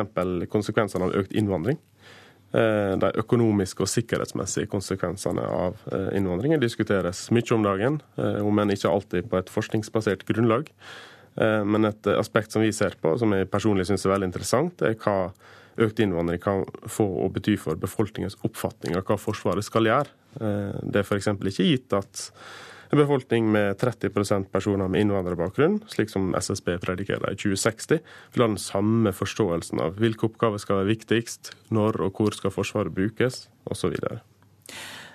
konsekvensene 0.52 1.08
av 1.08 1.16
økt 1.18 1.34
innvandring. 1.34 1.80
De 2.52 3.08
økonomiske 3.16 3.80
og 3.80 3.88
sikkerhetsmessige 3.88 4.68
konsekvensene 4.68 5.40
av 5.40 5.78
innvandringen 6.12 6.60
diskuteres 6.60 7.24
mye 7.32 7.54
om 7.56 7.64
dagen, 7.64 7.96
om 8.20 8.60
enn 8.60 8.74
ikke 8.74 8.90
alltid 8.92 9.30
på 9.30 9.38
et 9.40 9.52
forskningsbasert 9.52 10.26
grunnlag. 10.28 10.68
Men 11.40 11.88
et 11.88 12.10
aspekt 12.12 12.52
som 12.52 12.60
vi 12.60 12.68
ser 12.76 12.98
på, 13.00 13.14
som 13.16 13.32
jeg 13.32 13.48
personlig 13.48 13.86
syns 13.88 14.04
er 14.04 14.12
veldig 14.12 14.28
interessant, 14.28 14.84
er 14.84 14.98
hva 15.00 15.32
økt 15.80 16.02
innvandring 16.04 16.42
kan 16.42 16.66
få 16.84 17.06
å 17.24 17.30
bety 17.32 17.56
for 17.60 17.80
befolkningens 17.80 18.36
oppfatning 18.44 18.98
av 18.98 19.06
hva 19.08 19.16
Forsvaret 19.20 19.64
skal 19.64 19.88
gjøre. 19.88 20.12
Det 20.36 21.00
er 21.00 21.06
f.eks. 21.06 21.32
ikke 21.32 21.68
gitt 21.70 21.96
at 21.96 22.26
en 22.92 22.98
befolkning 22.98 23.46
med 23.52 23.80
30% 23.80 24.50
personer 24.52 24.88
med 24.88 25.00
innvandrerbakgrunn, 25.00 25.78
slik 25.88 26.10
som 26.12 26.34
SSB 26.36 26.74
predikerer 26.82 27.32
i 27.32 27.38
2060, 27.40 28.02
vil 28.34 28.44
ha 28.44 28.48
den 28.50 28.60
samme 28.60 29.14
forståelsen 29.16 29.80
av 29.80 29.96
hvilke 30.00 30.28
oppgaver 30.28 30.60
skal 30.60 30.82
være 30.82 30.90
viktigst, 30.92 31.54
når 31.72 32.02
og 32.04 32.20
hvor 32.20 32.36
skal 32.36 32.52
Forsvaret 32.52 32.92
brukes, 32.92 33.46
osv. 33.64 33.96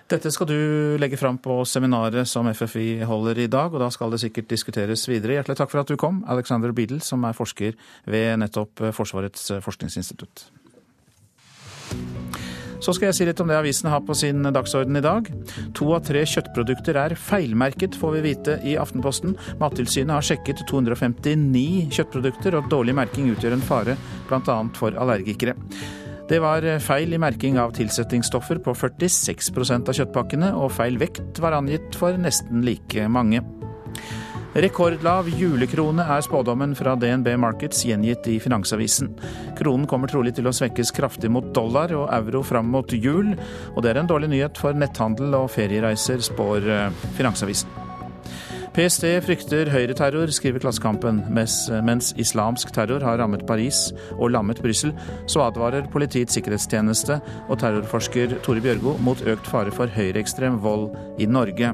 Dette 0.10 0.32
skal 0.34 0.50
du 0.50 0.58
legge 0.98 1.20
fram 1.22 1.38
på 1.38 1.60
seminaret 1.70 2.26
som 2.26 2.50
FFI 2.50 3.04
holder 3.06 3.44
i 3.44 3.50
dag, 3.52 3.70
og 3.70 3.84
da 3.84 3.92
skal 3.94 4.10
det 4.10 4.24
sikkert 4.24 4.50
diskuteres 4.50 5.06
videre. 5.06 5.38
Hjertelig 5.38 5.60
takk 5.62 5.74
for 5.76 5.84
at 5.84 5.92
du 5.92 6.00
kom, 6.02 6.24
Alexander 6.26 6.74
Biedel, 6.74 7.04
som 7.06 7.28
er 7.30 7.38
forsker 7.38 7.78
ved 8.10 8.40
nettopp 8.42 8.88
Forsvarets 8.96 9.52
forskningsinstitutt. 9.62 10.48
Så 12.84 12.94
skal 12.94 13.10
jeg 13.10 13.18
si 13.18 13.28
litt 13.28 13.42
om 13.44 13.50
det 13.50 13.58
avisen 13.58 13.90
har 13.92 14.04
på 14.06 14.16
sin 14.18 14.46
dagsorden 14.54 15.00
i 15.00 15.04
dag. 15.04 15.30
To 15.78 15.92
av 15.98 16.06
tre 16.08 16.24
kjøttprodukter 16.30 17.00
er 17.02 17.18
feilmerket, 17.18 17.98
får 17.98 18.18
vi 18.18 18.26
vite 18.30 18.58
i 18.68 18.78
Aftenposten. 18.80 19.36
Mattilsynet 19.62 20.16
har 20.16 20.26
sjekket 20.26 20.66
259 20.70 21.94
kjøttprodukter, 21.96 22.58
og 22.60 22.70
dårlig 22.72 22.98
merking 22.98 23.32
utgjør 23.34 23.58
en 23.58 23.66
fare 23.66 23.98
bl.a. 24.30 24.60
for 24.78 24.98
allergikere. 24.98 25.58
Det 26.28 26.42
var 26.44 26.66
feil 26.84 27.16
i 27.16 27.22
merking 27.24 27.56
av 27.62 27.72
tilsettingsstoffer 27.78 28.60
på 28.64 28.74
46% 28.76 29.88
av 29.88 29.96
kjøttpakkene, 29.96 30.52
og 30.60 30.74
feil 30.76 31.00
vekt 31.00 31.40
var 31.40 31.56
angitt 31.56 31.96
for 31.96 32.20
nesten 32.20 32.66
like 32.68 33.08
mange. 33.08 33.46
Rekordlav 34.58 35.28
julekrone 35.38 36.02
er 36.02 36.24
spådommen 36.26 36.72
fra 36.74 36.96
DNB 36.98 37.28
Markets 37.38 37.84
gjengitt 37.86 38.26
i 38.26 38.40
Finansavisen. 38.42 39.12
Kronen 39.60 39.86
kommer 39.86 40.10
trolig 40.10 40.32
til 40.34 40.50
å 40.50 40.54
svekkes 40.56 40.90
kraftig 40.98 41.30
mot 41.30 41.52
dollar 41.54 41.94
og 41.94 42.08
euro 42.16 42.42
fram 42.42 42.72
mot 42.74 42.90
jul, 42.90 43.36
og 43.76 43.84
det 43.86 43.92
er 43.92 44.00
en 44.02 44.10
dårlig 44.10 44.32
nyhet 44.32 44.58
for 44.58 44.74
netthandel 44.74 45.36
og 45.38 45.52
feriereiser, 45.54 46.24
spår 46.26 46.66
eh, 46.74 47.04
Finansavisen. 47.20 47.70
PST 48.74 49.06
frykter 49.26 49.70
høyreterror, 49.74 50.34
skriver 50.34 50.62
Klassekampen. 50.66 51.22
Mens, 51.34 51.60
mens, 51.86 52.12
islamsk 52.18 52.74
terror 52.74 53.06
har 53.06 53.22
rammet 53.22 53.46
Paris 53.50 53.92
og 54.18 54.34
lammet 54.34 54.62
Brussel, 54.66 54.94
så 55.30 55.46
advarer 55.46 55.90
Politiets 55.94 56.38
sikkerhetstjeneste 56.38 57.20
og 57.46 57.62
terrorforsker 57.62 58.40
Tore 58.46 58.66
Bjørgo 58.66 58.98
mot 59.06 59.22
økt 59.22 59.54
fare 59.54 59.74
for 59.74 59.94
høyreekstrem 59.98 60.58
vold 60.66 60.92
i 61.22 61.30
Norge. 61.30 61.74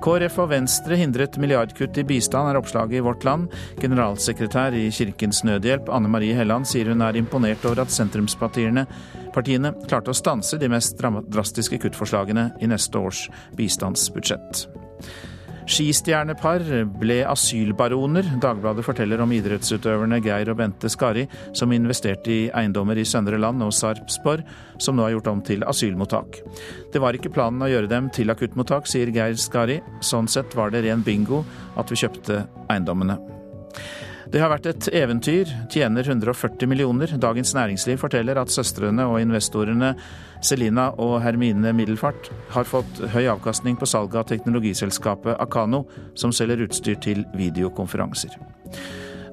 KrF 0.00 0.38
og 0.40 0.48
Venstre 0.54 0.96
hindret 0.96 1.36
milliardkutt 1.40 1.98
i 2.00 2.04
bistand, 2.08 2.48
er 2.48 2.58
oppslaget 2.60 2.96
i 2.96 3.02
Vårt 3.04 3.24
Land. 3.28 3.50
Generalsekretær 3.82 4.76
i 4.76 4.86
Kirkens 4.94 5.42
Nødhjelp, 5.44 5.90
Anne 5.92 6.08
Marie 6.08 6.36
Helland, 6.36 6.68
sier 6.68 6.88
hun 6.88 7.04
er 7.04 7.18
imponert 7.20 7.64
over 7.68 7.82
at 7.84 7.92
sentrumspartiene 7.92 8.86
partiene 9.34 9.74
klarte 9.84 10.14
å 10.14 10.16
stanse 10.16 10.58
de 10.58 10.70
mest 10.72 10.98
drastiske 11.00 11.78
kuttforslagene 11.84 12.50
i 12.64 12.70
neste 12.70 12.98
års 12.98 13.26
bistandsbudsjett. 13.58 14.64
Skistjernepar 15.70 16.64
ble 16.98 17.20
asylbaroner. 17.30 18.26
Dagbladet 18.42 18.82
forteller 18.82 19.20
om 19.22 19.30
idrettsutøverne 19.34 20.18
Geir 20.24 20.50
og 20.50 20.58
Bente 20.58 20.90
Skari, 20.90 21.26
som 21.54 21.70
investerte 21.74 22.32
i 22.34 22.40
eiendommer 22.50 22.98
i 22.98 23.06
Søndre 23.06 23.38
Land 23.38 23.62
og 23.62 23.70
Sarpsborg, 23.76 24.42
som 24.82 24.98
nå 24.98 25.06
er 25.06 25.14
gjort 25.14 25.30
om 25.30 25.42
til 25.46 25.62
asylmottak. 25.62 26.40
Det 26.90 27.02
var 27.02 27.14
ikke 27.14 27.30
planen 27.36 27.62
å 27.62 27.70
gjøre 27.70 27.90
dem 27.92 28.10
til 28.14 28.34
akuttmottak, 28.34 28.90
sier 28.90 29.14
Geir 29.14 29.38
Skari. 29.38 29.78
Sånn 30.02 30.30
sett 30.30 30.56
var 30.58 30.74
det 30.74 30.82
ren 30.88 31.06
bingo 31.06 31.44
at 31.78 31.92
vi 31.92 32.02
kjøpte 32.02 32.42
eiendommene. 32.66 33.20
Det 34.30 34.38
har 34.38 34.50
vært 34.52 34.68
et 34.70 34.88
eventyr, 34.94 35.48
tjener 35.70 36.06
140 36.06 36.68
millioner. 36.70 37.14
Dagens 37.18 37.50
Næringsliv 37.56 37.98
forteller 37.98 38.38
at 38.38 38.52
søstrene 38.54 39.06
og 39.10 39.18
investorene 39.22 39.94
Selina 40.40 40.90
og 41.00 41.18
Hermine 41.24 41.74
Middelfart 41.76 42.30
har 42.54 42.68
fått 42.68 43.02
høy 43.12 43.26
avkastning 43.32 43.76
på 43.80 43.88
salget 43.88 44.22
av 44.22 44.28
teknologiselskapet 44.30 45.36
Akano, 45.42 45.84
som 46.14 46.32
selger 46.32 46.64
utstyr 46.64 46.96
til 47.04 47.24
videokonferanser. 47.36 48.36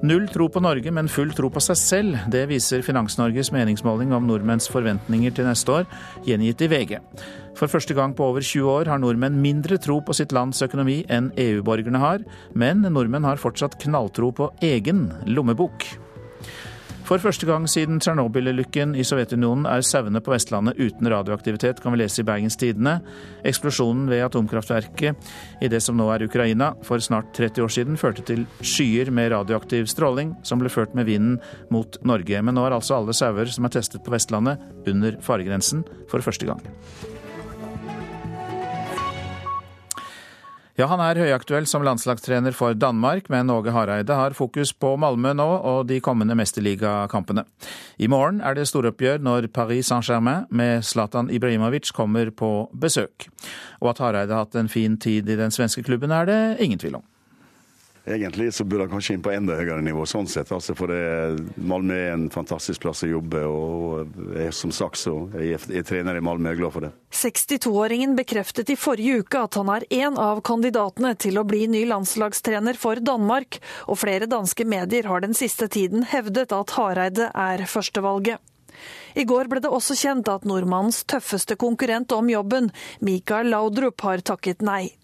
Null 0.06 0.28
tro 0.30 0.46
på 0.46 0.60
Norge, 0.62 0.92
men 0.94 1.08
full 1.10 1.32
tro 1.34 1.48
på 1.50 1.62
seg 1.64 1.78
selv. 1.80 2.18
Det 2.30 2.44
viser 2.46 2.84
Finans-Norges 2.86 3.50
meningsmåling 3.50 4.12
om 4.14 4.28
nordmenns 4.28 4.68
forventninger 4.70 5.34
til 5.34 5.48
neste 5.48 5.80
år, 5.80 5.88
gjengitt 6.28 6.62
i 6.62 6.68
VG. 6.70 6.92
For 7.58 7.66
første 7.72 7.96
gang 7.98 8.14
på 8.14 8.28
over 8.30 8.44
20 8.44 8.70
år 8.70 8.92
har 8.92 9.02
nordmenn 9.02 9.40
mindre 9.42 9.80
tro 9.82 9.98
på 9.98 10.14
sitt 10.14 10.30
lands 10.36 10.62
økonomi 10.62 11.00
enn 11.10 11.32
EU-borgerne 11.34 11.98
har, 11.98 12.22
men 12.54 12.86
nordmenn 12.86 13.26
har 13.26 13.42
fortsatt 13.42 13.80
knalltro 13.82 14.30
på 14.30 14.52
egen 14.68 15.08
lommebok. 15.26 15.88
For 17.08 17.16
første 17.24 17.46
gang 17.48 17.64
siden 17.72 18.02
Tsjernobyl-ulykken 18.04 18.90
i 18.92 19.04
Sovjetunionen 19.06 19.64
er 19.70 19.80
sauene 19.86 20.20
på 20.20 20.34
Vestlandet 20.34 20.76
uten 20.76 21.08
radioaktivitet, 21.08 21.80
kan 21.80 21.94
vi 21.94 22.02
lese 22.02 22.20
i 22.20 22.26
Bergens 22.28 22.58
Tidende. 22.60 22.98
Eksplosjonen 23.48 24.10
ved 24.10 24.26
atomkraftverket 24.26 25.30
i 25.64 25.70
det 25.72 25.80
som 25.80 25.96
nå 25.96 26.10
er 26.12 26.26
Ukraina, 26.26 26.74
for 26.84 27.00
snart 27.00 27.32
30 27.38 27.64
år 27.64 27.72
siden 27.72 27.96
førte 27.96 28.26
til 28.28 28.44
skyer 28.60 29.08
med 29.08 29.32
radioaktiv 29.32 29.88
stråling, 29.88 30.34
som 30.44 30.60
ble 30.60 30.68
ført 30.68 30.92
med 30.98 31.08
vinden 31.08 31.38
mot 31.72 31.96
Norge. 32.04 32.42
Men 32.44 32.60
nå 32.60 32.66
er 32.68 32.76
altså 32.76 32.98
alle 32.98 33.16
sauer 33.16 33.48
som 33.56 33.64
er 33.64 33.78
testet 33.78 34.04
på 34.04 34.12
Vestlandet, 34.12 34.60
under 34.88 35.16
faregrensen 35.24 35.88
for 36.12 36.20
første 36.20 36.50
gang. 36.50 36.60
Ja, 40.78 40.86
han 40.86 41.00
er 41.02 41.18
høyaktuell 41.18 41.64
som 41.66 41.82
landslagstrener 41.82 42.54
for 42.54 42.76
Danmark, 42.78 43.26
men 43.34 43.50
Åge 43.50 43.72
Hareide 43.74 44.14
har 44.14 44.36
fokus 44.38 44.70
på 44.70 44.92
Malmö 44.94 45.32
nå 45.34 45.46
og 45.66 45.88
de 45.90 45.98
kommende 45.98 46.36
mesterligakampene. 46.38 47.42
I 47.98 48.06
morgen 48.06 48.38
er 48.38 48.54
det 48.54 48.68
storoppgjør 48.70 49.18
når 49.26 49.48
Paris 49.50 49.90
Saint-Germain 49.90 50.46
med 50.54 50.86
Zlatan 50.86 51.32
Ibrahimovic 51.34 51.90
kommer 51.90 52.30
på 52.30 52.68
besøk. 52.70 53.26
Og 53.82 53.90
at 53.90 54.04
Hareide 54.04 54.36
har 54.36 54.46
hatt 54.46 54.54
en 54.54 54.70
fin 54.70 54.94
tid 55.02 55.26
i 55.26 55.40
den 55.40 55.50
svenske 55.50 55.82
klubben 55.82 56.14
er 56.14 56.30
det 56.30 56.40
ingen 56.62 56.78
tvil 56.78 57.00
om. 57.02 57.07
Egentlig 58.08 58.54
så 58.54 58.64
burde 58.64 58.86
han 58.86 58.92
kanskje 58.92 59.16
inn 59.16 59.24
på 59.24 59.32
enda 59.34 59.56
høyere 59.58 59.82
nivå, 59.84 60.06
sånn 60.08 60.28
sett. 60.30 60.52
Altså, 60.54 60.74
for 60.78 60.90
det, 60.92 61.44
Malmö 61.60 61.96
er 61.96 62.14
en 62.14 62.28
fantastisk 62.32 62.82
plass 62.84 63.04
å 63.04 63.10
jobbe, 63.10 63.44
og 63.44 64.18
jeg, 64.38 64.54
som 64.56 64.72
sagt 64.74 65.00
så 65.00 65.14
jeg, 65.36 65.60
jeg 65.68 65.86
trener 65.88 66.18
i 66.18 66.24
Malmö, 66.24 66.50
jeg 66.50 66.58
er 66.58 66.62
glad 66.62 66.74
for 66.76 66.86
det. 66.86 66.92
62-åringen 67.14 68.16
bekreftet 68.18 68.72
i 68.72 68.78
forrige 68.80 69.22
uke 69.22 69.44
at 69.44 69.58
han 69.60 69.72
er 69.76 69.86
en 70.00 70.18
av 70.22 70.42
kandidatene 70.46 71.14
til 71.20 71.40
å 71.40 71.46
bli 71.48 71.66
ny 71.70 71.84
landslagstrener 71.90 72.78
for 72.80 73.02
Danmark, 73.04 73.60
og 73.86 74.00
flere 74.00 74.30
danske 74.30 74.66
medier 74.68 75.08
har 75.10 75.24
den 75.24 75.36
siste 75.36 75.68
tiden 75.72 76.06
hevdet 76.08 76.54
at 76.56 76.76
Hareide 76.78 77.32
er 77.34 77.66
førstevalget. 77.68 78.40
I 79.18 79.24
går 79.26 79.48
ble 79.50 79.62
det 79.64 79.72
også 79.72 79.96
kjent 79.98 80.28
at 80.30 80.46
nordmannens 80.46 81.02
tøffeste 81.08 81.56
konkurrent 81.58 82.12
om 82.14 82.28
jobben, 82.30 82.70
Mikael 83.04 83.50
Laudrup, 83.50 84.00
har 84.06 84.22
takket 84.22 84.62
nei. 84.62 84.97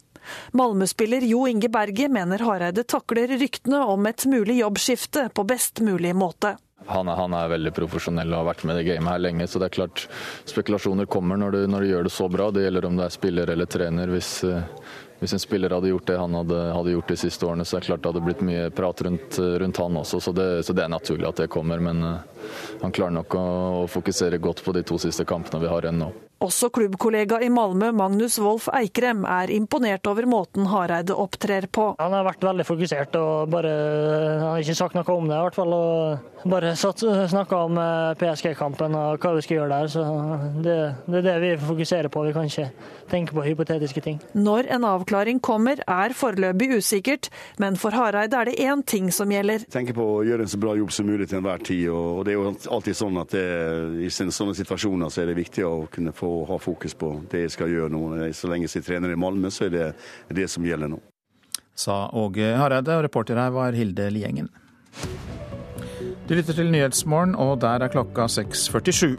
Malmö-spiller 0.57 1.25
Jo 1.29 1.47
Inge 1.51 1.71
Berge 1.73 2.11
mener 2.13 2.45
Hareide 2.45 2.85
takler 2.85 3.35
ryktene 3.39 3.85
om 3.89 4.07
et 4.11 4.27
mulig 4.31 4.61
jobbskifte 4.61 5.29
på 5.35 5.47
best 5.49 5.83
mulig 5.85 6.15
måte. 6.17 6.57
Han 6.87 7.09
er, 7.09 7.17
han 7.17 7.33
er, 7.33 7.49
veldig 7.49 7.73
profesjonell 7.73 8.33
og 8.33 8.43
har 8.43 8.51
vært 8.51 8.67
med 8.69 8.77
i 8.77 8.83
det 8.83 8.89
gamet 8.91 9.15
her 9.15 9.23
lenge. 9.23 9.47
Så 9.49 9.61
det 9.61 9.71
er 9.71 9.79
klart 9.79 10.05
spekulasjoner 10.51 11.09
kommer 11.09 11.41
når 11.41 11.57
du, 11.57 11.61
når 11.73 11.81
du 11.81 11.91
gjør 11.91 12.09
det 12.09 12.13
så 12.13 12.29
bra. 12.29 12.51
Det 12.53 12.67
gjelder 12.67 12.89
om 12.89 12.99
du 12.99 13.05
er 13.07 13.15
spiller 13.15 13.53
eller 13.55 13.71
trener. 13.71 14.13
Hvis, 14.13 14.33
eh, 14.45 14.67
hvis 15.23 15.33
en 15.33 15.41
spiller 15.41 15.73
hadde 15.73 15.89
gjort 15.89 16.11
det 16.11 16.19
han 16.21 16.37
hadde, 16.37 16.61
hadde, 16.77 16.93
gjort 16.93 17.15
de 17.15 17.19
siste 17.25 17.49
årene, 17.49 17.65
så 17.65 17.79
er 17.79 17.85
det 17.85 17.89
klart 17.89 18.05
det 18.05 18.13
hadde 18.13 18.25
blitt 18.27 18.45
mye 18.45 18.69
prat 18.77 19.01
rundt, 19.07 19.41
rundt 19.65 19.81
han 19.81 19.97
også. 20.03 20.21
Så 20.21 20.37
det, 20.37 20.49
så 20.69 20.77
det, 20.77 20.85
er 20.85 20.93
naturlig 20.93 21.31
at 21.31 21.41
det 21.41 21.49
kommer. 21.55 21.81
Men 21.81 22.05
uh, 22.05 22.51
han 22.83 22.93
klarer 22.93 23.17
nok 23.23 23.39
å, 23.41 23.47
å 23.81 23.89
fokusere 23.89 24.43
godt 24.43 24.61
på 24.67 24.77
de 24.77 24.85
to 24.85 25.01
siste 25.01 25.25
kampene 25.29 25.65
vi 25.65 25.73
har 25.73 25.89
igjen 25.89 26.05
nå. 26.05 26.13
Også 26.45 26.69
klubbkollega 26.69 27.39
i 27.41 27.49
Malmö, 27.49 27.89
Magnus 27.97 28.37
Wolff 28.43 28.67
Eikrem, 28.77 29.23
er 29.25 29.49
imponert 29.55 30.05
over 30.11 30.27
måten 30.29 30.67
Hareide 30.69 31.17
opptrer 31.17 31.65
på. 31.73 31.95
Han 31.97 32.13
har 32.13 32.27
vært 32.27 32.45
veldig 32.45 32.67
fokusert 32.69 33.17
og 33.17 33.49
bare 33.55 33.73
Han 33.73 34.45
har 34.51 34.65
ikke 34.65 34.77
sagt 34.77 34.99
noe 34.99 35.15
om 35.15 35.31
det, 35.31 35.39
i 35.39 35.47
hvert 35.47 35.57
fall. 35.57 35.73
Og 35.73 36.49
bare 36.51 36.75
snakka 36.77 37.61
om 37.65 37.79
eh, 37.81 38.17
PSG-kampen 38.21 38.97
og 38.99 39.23
hva 39.23 39.33
vi 39.39 39.45
skal 39.47 39.61
gjøre 39.61 39.79
der. 39.79 39.89
Så 39.95 40.03
det, 40.67 40.77
det, 41.07 41.23
er 41.23 41.25
det 41.31 41.37
vi 41.45 41.53
fokuserer 41.65 42.11
på. 42.13 42.27
Vi 42.29 42.35
kan 42.37 42.51
ikke 42.51 42.69
tenke 43.09 43.37
på 43.37 43.47
hypotetiske 43.47 44.05
ting. 44.05 44.21
Når 44.37 44.69
en 44.77 44.85
avklaring 44.89 45.41
kommer, 45.45 45.81
er 45.81 46.17
foreløpig 46.17 46.75
usikkert, 46.77 47.31
men 47.63 47.81
for 47.81 47.97
Hareide 47.97 48.37
er 48.37 48.51
det 48.51 48.59
én 48.61 48.85
ting 48.85 49.09
som 49.15 49.33
gjelder. 49.33 49.65
Tenker 49.73 49.97
på 49.97 50.11
å 50.19 50.23
gjøre 50.27 50.45
en 50.45 50.53
så 50.53 50.61
bra 50.61 50.77
jobb 50.77 50.93
som 50.93 51.09
mulig 51.09 51.31
til 51.31 51.41
enhver 51.41 51.65
tid. 51.65 51.89
og 51.89 52.25
Det 52.29 52.35
er 52.35 52.41
jo 52.41 52.53
alltid 52.77 53.01
sånn 53.01 53.23
at 53.25 53.33
det, 53.33 53.49
i 54.05 54.13
sånne 54.13 54.57
situasjoner 54.61 55.13
så 55.13 55.25
er 55.25 55.33
det 55.33 55.41
viktig 55.41 55.65
å 55.65 55.75
kunne 55.93 56.13
få 56.17 56.34
å 56.35 56.47
ha 56.49 56.59
fokus 56.59 56.95
på 56.99 57.13
det 57.31 57.47
jeg 57.47 57.55
skal 57.57 57.73
gjøre 57.73 57.93
nå. 57.95 58.03
Så 58.35 58.51
lenge 58.51 58.69
jeg 58.69 58.85
trener 58.87 59.15
i 59.15 59.19
Malmö, 59.19 59.51
så 59.55 59.69
er 59.69 59.75
det 59.75 59.89
det 60.41 60.49
som 60.53 60.67
gjelder 60.67 60.91
nå. 60.93 61.01
Sa 61.75 62.05
Åge 62.15 62.53
Hareide, 62.59 62.99
og 62.99 63.07
reporter 63.07 63.39
her 63.41 63.55
var 63.55 63.75
Hilde 63.75 64.11
Liengen. 64.15 64.51
Du 66.25 66.33
lytter 66.33 66.57
til 66.57 66.71
Nyhetsmorgen, 66.73 67.35
og 67.37 67.59
der 67.61 67.83
er 67.85 67.91
klokka 67.93 68.25
6.47. 68.33 69.19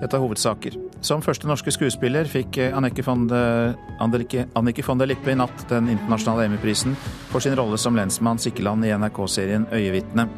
Dette 0.00 0.16
er 0.16 0.22
hovedsaker. 0.22 0.78
Som 1.04 1.20
første 1.20 1.44
norske 1.50 1.74
skuespiller 1.74 2.24
fikk 2.30 2.56
Annike 2.72 3.04
von 3.04 3.26
de 3.28 5.10
Lippe 5.10 5.34
i 5.34 5.36
natt 5.36 5.66
den 5.68 5.90
internasjonale 5.92 6.48
Emmy-prisen 6.48 6.96
for 7.28 7.44
sin 7.44 7.58
rolle 7.60 7.76
som 7.76 7.98
lensmann 7.98 8.40
Sikkeland 8.40 8.88
i 8.88 8.94
NRK-serien 8.96 9.68
Øyevitne. 9.68 10.30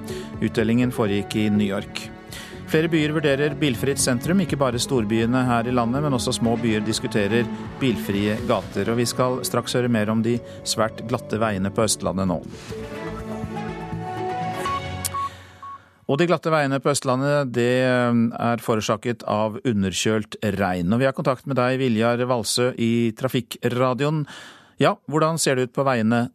Utdelingen 0.43 0.91
foregikk 0.91 1.39
i 1.39 1.51
New 1.55 1.69
York. 1.69 2.09
Flere 2.69 2.89
byer 2.93 3.15
vurderer 3.17 3.55
bilfritt 3.57 3.97
sentrum. 3.97 4.43
Ikke 4.45 4.59
bare 4.61 4.77
storbyene 4.77 5.41
her 5.49 5.71
i 5.71 5.73
landet, 5.73 6.03
men 6.05 6.13
også 6.13 6.35
små 6.37 6.53
byer 6.61 6.83
diskuterer 6.85 7.49
bilfrie 7.81 8.35
gater. 8.49 8.91
Og 8.93 8.99
vi 9.01 9.07
skal 9.09 9.39
straks 9.49 9.73
høre 9.79 9.89
mer 9.89 10.13
om 10.13 10.21
de 10.21 10.35
svært 10.69 11.01
glatte 11.09 11.41
veiene 11.41 11.73
på 11.73 11.87
Østlandet 11.87 12.29
nå. 12.29 12.37
Og 16.09 16.21
de 16.21 16.29
glatte 16.29 16.53
veiene 16.53 16.77
på 16.85 16.93
Østlandet 16.93 17.55
det 17.57 17.73
eh, 17.87 18.21
er 18.37 18.65
forårsaket 18.65 19.25
av 19.29 19.57
underkjølt 19.65 20.37
regn. 20.61 20.93
Og 20.93 21.01
vi 21.01 21.09
har 21.09 21.17
kontakt 21.17 21.49
med 21.49 21.57
deg, 21.57 21.81
Viljar 21.81 22.21
Valsø 22.29 22.75
i 22.77 23.15
Trafikkradioen. 23.17 24.27
Ja, 24.77 24.99
hvordan 25.09 25.41
ser 25.41 25.57
det 25.57 25.71
ut 25.71 25.77
på 25.77 25.89
veiene? 25.89 26.27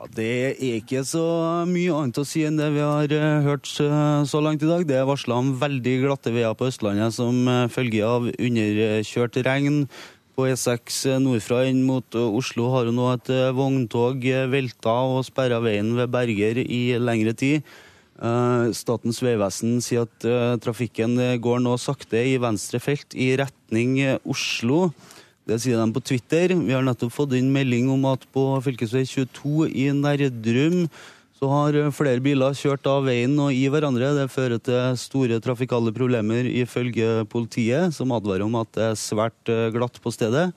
Ja, 0.00 0.06
det 0.16 0.26
er 0.32 0.78
ikke 0.78 1.02
så 1.04 1.22
mye 1.68 1.92
annet 1.92 2.16
å 2.16 2.22
si 2.24 2.40
enn 2.48 2.56
det 2.56 2.70
vi 2.72 2.80
har 2.80 3.12
uh, 3.12 3.42
hørt 3.44 3.68
uh, 3.84 4.24
så 4.24 4.40
langt 4.40 4.62
i 4.64 4.70
dag. 4.70 4.86
Det 4.88 4.96
er 4.96 5.04
varsla 5.04 5.36
om 5.36 5.50
veldig 5.60 5.92
glatte 6.06 6.32
veier 6.32 6.56
på 6.56 6.70
Østlandet 6.70 7.12
som 7.12 7.42
uh, 7.44 7.66
følge 7.68 8.06
av 8.08 8.30
underkjørt 8.30 9.36
regn. 9.44 9.82
På 10.32 10.46
E6 10.48 11.02
nordfra 11.20 11.66
inn 11.68 11.82
mot 11.84 12.16
Oslo 12.16 12.70
har 12.72 12.88
nå 12.88 13.10
et 13.12 13.28
vogntog 13.52 14.24
velta 14.48 14.96
og 15.10 15.20
sperra 15.28 15.60
veien 15.60 15.92
ved 15.98 16.08
Berger 16.14 16.62
i 16.62 16.96
lengre 16.96 17.36
tid. 17.36 17.68
Statens 18.76 19.20
vegvesen 19.20 19.82
sier 19.84 20.06
at 20.06 20.24
trafikken 20.64 21.18
går 21.44 21.60
nå 21.60 21.74
sakte 21.82 22.22
i 22.24 22.38
venstre 22.40 22.80
felt 22.80 23.12
i 23.12 23.34
retning 23.36 23.98
Oslo. 24.24 24.86
Det 25.50 25.58
sier 25.58 25.80
de 25.80 25.90
på 25.90 26.02
Twitter. 26.06 26.52
Vi 26.54 26.74
har 26.76 26.84
nettopp 26.86 27.10
fått 27.10 27.32
inn 27.34 27.50
melding 27.50 27.88
om 27.90 28.04
at 28.12 28.22
på 28.30 28.44
fv. 28.62 28.76
22 28.86 29.66
i 29.66 29.88
Nerdrum 29.96 30.84
så 31.40 31.48
har 31.48 31.76
flere 31.96 32.20
biler 32.22 32.54
kjørt 32.54 32.84
av 32.86 33.06
veien 33.08 33.32
og 33.40 33.56
i 33.56 33.64
hverandre. 33.72 34.12
Det 34.14 34.28
fører 34.30 34.60
til 34.62 34.98
store 35.00 35.40
trafikale 35.42 35.90
problemer 35.96 36.46
ifølge 36.46 37.24
politiet, 37.32 37.96
som 37.96 38.12
advarer 38.12 38.44
om 38.44 38.58
at 38.60 38.70
det 38.76 38.84
er 38.90 39.00
svært 39.00 39.50
eh, 39.50 39.70
glatt 39.74 39.96
på 40.04 40.12
stedet. 40.14 40.50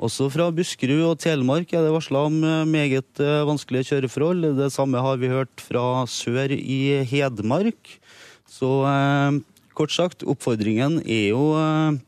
Også 0.00 0.30
fra 0.32 0.48
Buskerud 0.56 1.04
og 1.10 1.18
Telemark 1.20 1.74
er 1.76 1.84
det 1.84 1.92
varsla 1.92 2.24
om 2.30 2.40
eh, 2.40 2.64
meget 2.64 3.20
eh, 3.20 3.44
vanskelige 3.46 3.92
kjøreforhold. 3.92 4.48
Det 4.56 4.72
samme 4.72 5.04
har 5.04 5.20
vi 5.20 5.30
hørt 5.30 5.60
fra 5.60 6.06
sør 6.08 6.56
i 6.56 6.80
Hedmark. 7.06 7.98
Så 8.48 8.78
eh, 8.88 9.42
kort 9.76 9.92
sagt, 9.92 10.24
oppfordringen 10.24 11.02
er 11.04 11.26
jo 11.34 11.50
eh, 11.60 12.00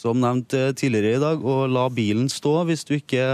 som 0.00 0.20
nevnt 0.20 0.54
eh, 0.56 0.72
tidligere 0.76 1.18
i 1.18 1.22
dag, 1.22 1.44
å 1.44 1.66
la 1.68 1.88
bilen 1.92 2.30
stå 2.32 2.62
hvis 2.68 2.86
du 2.88 2.96
ikke 2.96 3.26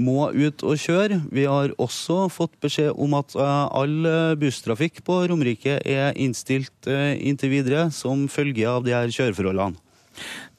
må 0.00 0.30
ut 0.34 0.64
og 0.66 0.80
kjøre. 0.80 1.20
Vi 1.30 1.44
har 1.46 1.74
også 1.78 2.24
fått 2.32 2.56
beskjed 2.64 2.96
om 2.98 3.14
at 3.18 3.36
eh, 3.36 3.64
all 3.68 4.08
eh, 4.08 4.36
busstrafikk 4.40 5.02
på 5.06 5.20
Romerike 5.30 5.78
er 5.84 6.16
innstilt 6.16 6.88
inntil 6.88 7.52
videre 7.52 7.88
som 7.94 8.26
følge 8.32 8.68
av 8.70 8.86
de 8.86 8.96
her 8.96 9.12
kjøreforholdene. 9.12 9.80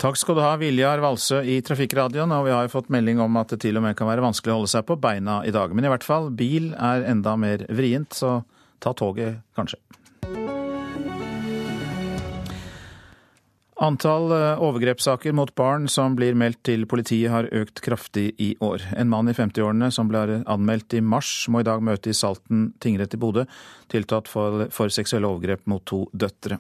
Takk 0.02 0.18
skal 0.20 0.36
du 0.36 0.42
ha, 0.44 0.56
Viljar 0.60 1.00
Valsø 1.00 1.38
i 1.48 1.62
Trafikkradioen. 1.64 2.34
Og 2.36 2.50
vi 2.50 2.52
har 2.52 2.72
fått 2.72 2.92
melding 2.92 3.22
om 3.24 3.40
at 3.40 3.54
det 3.54 3.62
til 3.64 3.80
og 3.80 3.86
med 3.86 3.96
kan 3.96 4.10
være 4.10 4.26
vanskelig 4.26 4.52
å 4.52 4.58
holde 4.60 4.74
seg 4.74 4.84
på 4.88 5.00
beina 5.00 5.40
i 5.48 5.54
dag. 5.56 5.72
Men 5.72 5.88
i 5.88 5.94
hvert 5.94 6.04
fall, 6.04 6.28
bil 6.36 6.74
er 6.76 7.08
enda 7.08 7.38
mer 7.40 7.64
vrient, 7.72 8.12
så 8.12 8.42
ta 8.84 8.92
toget, 8.92 9.40
kanskje. 9.56 9.80
Antall 13.86 14.32
eh, 14.34 14.62
overgrepssaker 14.66 15.34
mot 15.36 15.52
barn 15.56 15.86
som 15.92 16.16
blir 16.18 16.38
meldt 16.38 16.64
til 16.66 16.88
politiet 16.90 17.30
har 17.34 17.50
økt 17.54 17.84
kraftig 17.86 18.32
i 18.42 18.54
år. 18.64 18.82
En 18.98 19.12
mann 19.12 19.30
i 19.30 19.36
50-årene 19.38 19.92
som 19.94 20.10
ble 20.10 20.42
anmeldt 20.42 20.96
i 20.98 21.04
mars, 21.06 21.46
må 21.52 21.62
i 21.62 21.68
dag 21.68 21.84
møte 21.86 22.10
i 22.10 22.18
Salten 22.18 22.72
tingrett 22.82 23.14
i 23.14 23.20
Bodø, 23.22 23.46
tiltatt 23.92 24.32
for, 24.32 24.66
for 24.74 24.94
seksuelle 24.94 25.30
overgrep 25.30 25.68
mot 25.70 25.86
to 25.86 26.06
døtre. 26.14 26.58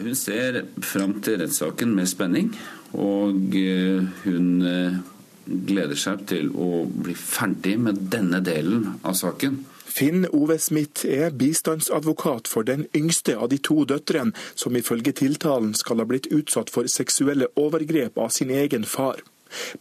Hun 0.00 0.14
ser 0.16 0.62
fram 0.84 1.18
til 1.24 1.40
rettssaken 1.40 1.96
med 1.96 2.08
spenning, 2.10 2.52
og 2.96 3.56
eh, 3.56 4.04
hun 4.26 4.46
eh, 4.68 5.00
gleder 5.44 5.98
seg 5.98 6.26
til 6.28 6.52
å 6.52 6.84
bli 6.86 7.16
ferdig 7.18 7.78
med 7.80 8.06
denne 8.12 8.40
delen 8.44 8.90
av 9.02 9.16
saken. 9.18 9.62
Finn 9.92 10.24
Ove 10.32 10.56
Smith 10.58 11.04
er 11.04 11.34
bistandsadvokat 11.36 12.48
for 12.48 12.64
den 12.64 12.86
yngste 12.96 13.34
av 13.36 13.50
de 13.52 13.58
to 13.60 13.82
døtrene, 13.84 14.32
som 14.54 14.76
ifølge 14.78 15.12
tiltalen 15.20 15.74
skal 15.76 16.00
ha 16.00 16.06
blitt 16.08 16.30
utsatt 16.32 16.72
for 16.72 16.88
seksuelle 16.88 17.50
overgrep 17.60 18.16
av 18.16 18.32
sin 18.32 18.50
egen 18.50 18.88
far. 18.88 19.20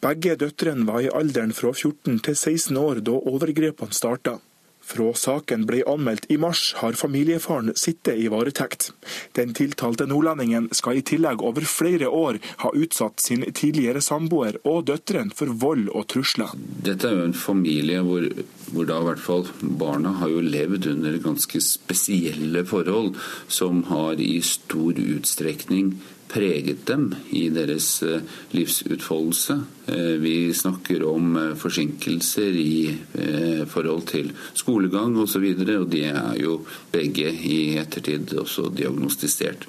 Begge 0.03 0.35
døtrene 0.35 0.83
var 0.89 0.99
i 1.05 1.11
alderen 1.15 1.55
fra 1.55 1.71
14 1.71 2.19
til 2.27 2.35
16 2.35 2.81
år 2.81 2.99
da 3.07 3.15
overgrepene 3.15 3.95
starta. 3.95 4.39
Fra 4.91 5.13
saken 5.15 5.63
ble 5.69 5.83
anmeldt 5.87 6.25
i 6.33 6.37
mars, 6.41 6.73
har 6.81 6.97
familiefaren 6.99 7.71
sittet 7.79 8.19
i 8.19 8.27
varetekt. 8.31 8.89
Den 9.37 9.53
tiltalte 9.55 10.07
nordlendingen 10.09 10.67
skal 10.75 10.99
i 10.99 11.05
tillegg 11.07 11.43
over 11.47 11.63
flere 11.67 12.09
år 12.11 12.41
ha 12.65 12.73
utsatt 12.75 13.23
sin 13.23 13.45
tidligere 13.55 14.03
samboer 14.03 14.59
og 14.67 14.89
døtrene 14.89 15.31
for 15.35 15.53
vold 15.63 15.87
og 15.95 16.09
trusler. 16.11 16.51
Dette 16.83 17.07
er 17.07 17.21
jo 17.21 17.29
en 17.29 17.37
familie 17.37 18.01
hvor, 18.03 18.27
hvor 18.73 18.89
da 18.89 18.99
i 18.99 19.07
hvert 19.07 19.23
fall 19.23 19.47
barna 19.61 20.15
har 20.19 20.33
jo 20.33 20.43
levd 20.43 20.89
under 20.91 21.19
ganske 21.23 21.63
spesielle 21.63 22.65
forhold, 22.67 23.15
som 23.47 23.85
har 23.91 24.19
i 24.19 24.41
stor 24.43 24.99
utstrekning 24.99 25.95
preget 26.31 26.85
dem 26.87 27.09
i 27.29 27.49
deres 27.51 28.03
eh, 28.03 28.21
livsutfoldelse. 28.55 29.57
Eh, 29.85 30.15
vi 30.23 30.53
snakker 30.53 31.03
om 31.07 31.35
eh, 31.37 31.55
forsinkelser 31.59 32.55
i 32.61 32.75
forhold 33.71 34.07
til 34.11 34.31
skolegang 34.53 35.17
osv., 35.17 35.21
og, 35.21 35.29
så 35.29 35.39
videre, 35.43 35.79
og 35.83 35.89
de 35.91 36.05
er 36.09 36.37
jo 36.41 36.57
begge 36.91 37.31
i 37.31 37.77
ettertid 37.79 38.33
også 38.39 38.69
diagnostisert 38.75 39.67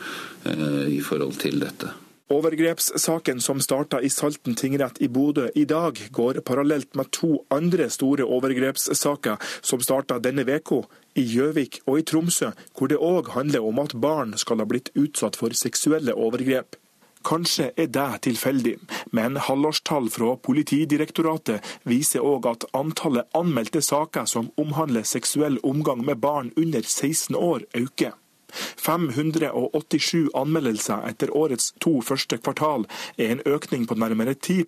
i 0.90 0.98
forhold 1.04 1.36
til 1.38 1.60
dette. 1.62 1.92
Overgrepssaken 2.32 3.40
som 3.44 3.60
starta 3.60 4.00
i 4.00 4.10
Salten 4.10 4.56
tingrett 4.58 4.98
i 5.04 5.08
Bodø 5.08 5.50
i 5.54 5.64
dag, 5.68 5.98
går 6.10 6.40
parallelt 6.40 6.94
med 6.98 7.10
to 7.12 7.44
andre 7.52 7.90
store 7.92 8.24
overgrepssaker 8.24 9.36
som 9.60 9.84
starta 9.84 10.18
denne 10.22 10.46
veka 10.48 10.80
i 11.14 11.24
Gjøvik 11.26 11.80
og 11.86 11.98
i 11.98 12.06
Tromsø, 12.08 12.52
hvor 12.76 12.90
det 12.90 13.00
òg 13.00 13.32
handler 13.36 13.66
om 13.66 13.80
at 13.82 13.96
barn 14.00 14.36
skal 14.40 14.62
ha 14.62 14.68
blitt 14.68 14.92
utsatt 14.98 15.36
for 15.40 15.54
seksuelle 15.56 16.14
overgrep. 16.14 16.76
Kanskje 17.22 17.70
er 17.78 17.86
det 17.94 18.22
tilfeldig, 18.26 18.74
men 19.14 19.36
halvårstall 19.36 20.08
fra 20.10 20.34
Politidirektoratet 20.42 21.62
viser 21.86 22.24
òg 22.26 22.48
at 22.50 22.66
antallet 22.74 23.30
anmeldte 23.38 23.82
saker 23.84 24.26
som 24.26 24.50
omhandler 24.58 25.06
seksuell 25.06 25.60
omgang 25.62 26.02
med 26.04 26.18
barn 26.24 26.50
under 26.56 26.82
16 26.82 27.36
år, 27.38 27.62
øker. 27.78 28.18
587 28.52 30.30
anmeldelser 30.38 31.06
etter 31.08 31.32
årets 31.36 31.72
to 31.82 31.98
første 32.04 32.38
kvartal 32.38 32.86
er 33.16 33.34
en 33.34 33.44
økning 33.48 33.86
på 33.88 33.96
nærmere 33.98 34.34
10 34.34 34.64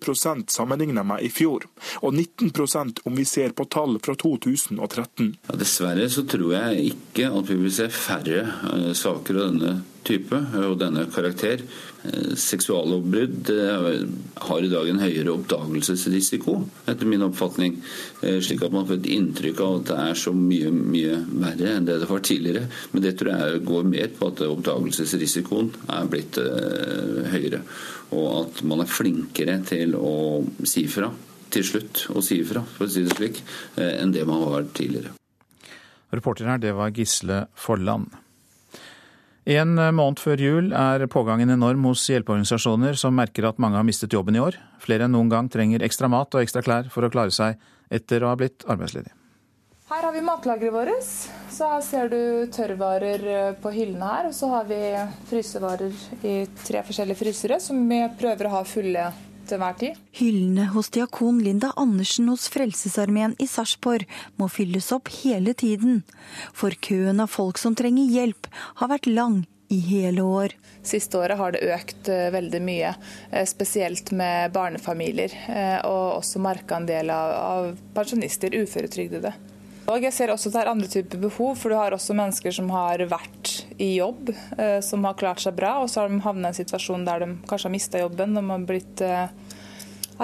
sammenlignet 0.51 1.05
med 1.05 1.23
i 1.25 1.29
fjor, 1.29 1.65
og 2.01 2.13
19% 2.13 3.03
om 3.05 3.15
vi 3.15 3.25
ser 3.25 3.55
på 3.55 3.65
tall 3.65 3.99
fra 4.03 4.15
2013. 4.15 5.35
Ja, 5.49 5.57
dessverre 5.59 6.09
så 6.09 6.25
tror 6.29 6.53
jeg 6.53 6.93
ikke 6.93 7.29
at 7.31 7.49
vi 7.49 7.59
vil 7.63 7.73
se 7.73 7.89
færre 7.89 8.45
uh, 8.45 8.93
saker 8.93 9.41
av 9.41 9.51
denne 9.51 9.75
type 10.05 10.37
og 10.61 10.79
denne 10.81 11.07
karakter. 11.13 11.65
Eh, 12.13 12.35
seksuallovbrudd 12.35 13.49
har 14.33 14.63
i 14.63 14.69
dag 14.69 14.89
en 14.89 15.01
høyere 15.01 15.33
oppdagelsesrisiko, 15.33 16.55
etter 16.91 17.09
min 17.09 17.23
oppfatning. 17.25 17.77
Eh, 18.21 18.39
slik 18.43 18.63
at 18.65 18.73
man 18.75 18.87
får 18.87 18.99
et 18.99 19.11
inntrykk 19.15 19.61
av 19.65 19.77
at 19.79 19.89
det 19.89 19.99
er 20.05 20.19
så 20.21 20.33
mye, 20.35 20.71
mye 20.75 21.19
verre 21.31 21.75
enn 21.75 21.87
det 21.87 21.99
det 22.03 22.09
var 22.09 22.23
tidligere. 22.25 22.67
Men 22.93 23.05
det 23.05 23.15
tror 23.19 23.31
jeg 23.33 23.63
går 23.69 23.87
mer 23.91 24.09
på 24.17 24.31
at 24.31 24.43
oppdagelsesrisikoen 24.47 25.71
er 25.97 26.09
blitt 26.11 26.39
eh, 26.41 27.31
høyere. 27.33 27.61
Og 28.15 28.27
at 28.43 28.61
man 28.67 28.83
er 28.83 28.91
flinkere 28.91 29.59
til 29.65 29.95
å 29.97 30.43
si 30.63 30.85
fra 30.91 31.09
til 31.55 31.63
slutt, 31.63 32.07
å 32.11 32.21
si 32.25 32.41
fra, 32.43 32.65
for 32.75 32.85
å 32.85 32.91
si 32.91 33.05
det 33.05 33.15
slik, 33.15 33.37
enn 33.79 34.11
det 34.11 34.25
man 34.27 34.41
var 34.43 34.65
tidligere. 34.75 35.13
Reporter 36.11 36.49
her, 36.49 36.59
det 36.59 36.73
var 36.75 36.91
Gisle 36.91 37.45
Forland. 37.55 38.11
En 39.45 39.75
måned 39.77 40.17
før 40.17 40.41
jul 40.41 40.71
er 40.73 41.03
pågangen 41.13 41.53
enorm 41.53 41.83
hos 41.85 42.07
hjelpeorganisasjoner 42.09 42.97
som 42.97 43.13
merker 43.13 43.45
at 43.45 43.59
mange 43.61 43.77
har 43.77 43.85
mistet 43.85 44.15
jobben 44.15 44.33
i 44.33 44.41
år. 44.41 44.57
Flere 44.81 45.05
enn 45.05 45.13
noen 45.13 45.29
gang 45.29 45.51
trenger 45.53 45.85
ekstra 45.85 46.09
mat 46.09 46.33
og 46.33 46.41
ekstra 46.41 46.63
klær 46.65 46.89
for 46.89 47.05
å 47.05 47.11
klare 47.13 47.35
seg 47.35 47.61
etter 47.93 48.25
å 48.25 48.31
ha 48.31 48.39
blitt 48.39 48.65
arbeidsledig. 48.65 49.13
Her 49.85 50.01
har 50.01 50.15
vi 50.15 50.21
matlageret 50.25 50.73
vårt. 50.73 51.09
Så 51.53 51.67
her 51.69 51.83
ser 51.85 52.09
du 52.09 52.49
tørrvarer 52.49 53.27
eh, 53.29 53.51
på 53.61 53.69
hyllene 53.69 54.07
her. 54.15 54.31
Og 54.31 54.33
så 54.33 54.49
har 54.49 54.65
vi 54.65 54.79
frysevarer 55.29 55.93
i 56.25 56.33
tre 56.63 56.81
forskjellige 56.87 57.19
frysere 57.19 57.59
som 57.61 57.83
vi 57.85 58.01
prøver 58.17 58.49
å 58.49 58.55
ha 58.55 58.63
fulle 58.65 59.05
til 59.49 59.61
hver 59.61 59.79
tid. 59.79 59.97
Hyllene 60.19 60.67
hos 60.73 60.91
diakon 60.95 61.41
Linda 61.45 61.71
Andersen 61.79 62.29
hos 62.31 62.47
Frelsesarmeen 62.53 63.35
i 63.41 63.47
Sarpsborg 63.49 64.07
må 64.41 64.49
fylles 64.51 64.91
opp 64.95 65.11
hele 65.21 65.55
tiden. 65.57 66.03
For 66.53 66.75
køen 66.87 67.21
av 67.23 67.33
folk 67.33 67.61
som 67.61 67.75
trenger 67.77 68.09
hjelp 68.11 68.49
har 68.81 68.91
vært 68.91 69.09
lang 69.11 69.43
i 69.73 69.79
hele 69.81 70.21
år. 70.21 70.53
Siste 70.85 71.17
året 71.17 71.39
har 71.39 71.55
det 71.55 71.63
økt 71.73 72.09
eh, 72.13 72.29
veldig 72.33 72.61
mye, 72.61 72.93
eh, 73.31 73.45
spesielt 73.49 74.11
med 74.13 74.53
barnefamilier. 74.53 75.33
Eh, 75.49 75.79
og 75.89 76.19
også 76.19 76.41
markeandel 76.43 77.09
av, 77.09 77.33
av 77.39 77.71
pensjonister, 77.97 78.53
uføretrygdede. 78.53 79.33
Og 79.85 80.01
jeg 80.01 80.15
ser 80.15 80.31
også 80.33 80.49
at 80.49 80.55
det 80.55 80.61
er 80.63 80.71
andre 80.71 80.87
typer 80.89 81.21
behov, 81.27 81.57
for 81.61 81.69
du 81.69 81.77
har 81.77 81.93
også 81.93 82.15
mennesker 82.17 82.53
som 82.57 82.71
har 82.73 83.03
vært 83.09 83.51
i 83.77 83.95
jobb, 83.99 84.31
eh, 84.57 84.79
som 84.81 85.05
har 85.05 85.17
klart 85.19 85.43
seg 85.43 85.53
bra, 85.57 85.77
og 85.83 85.91
så 85.91 86.01
har 86.03 86.09
de 86.09 86.23
havnet 86.25 86.47
i 86.47 86.53
en 86.53 86.57
situasjon 86.57 87.05
der 87.05 87.21
de 87.21 87.35
kanskje 87.45 87.69
har 87.69 87.75
mista 87.75 88.01
jobben. 88.01 88.33
De 88.33 88.43
har 88.49 88.65
blitt 88.65 89.03
eh, 89.05 89.27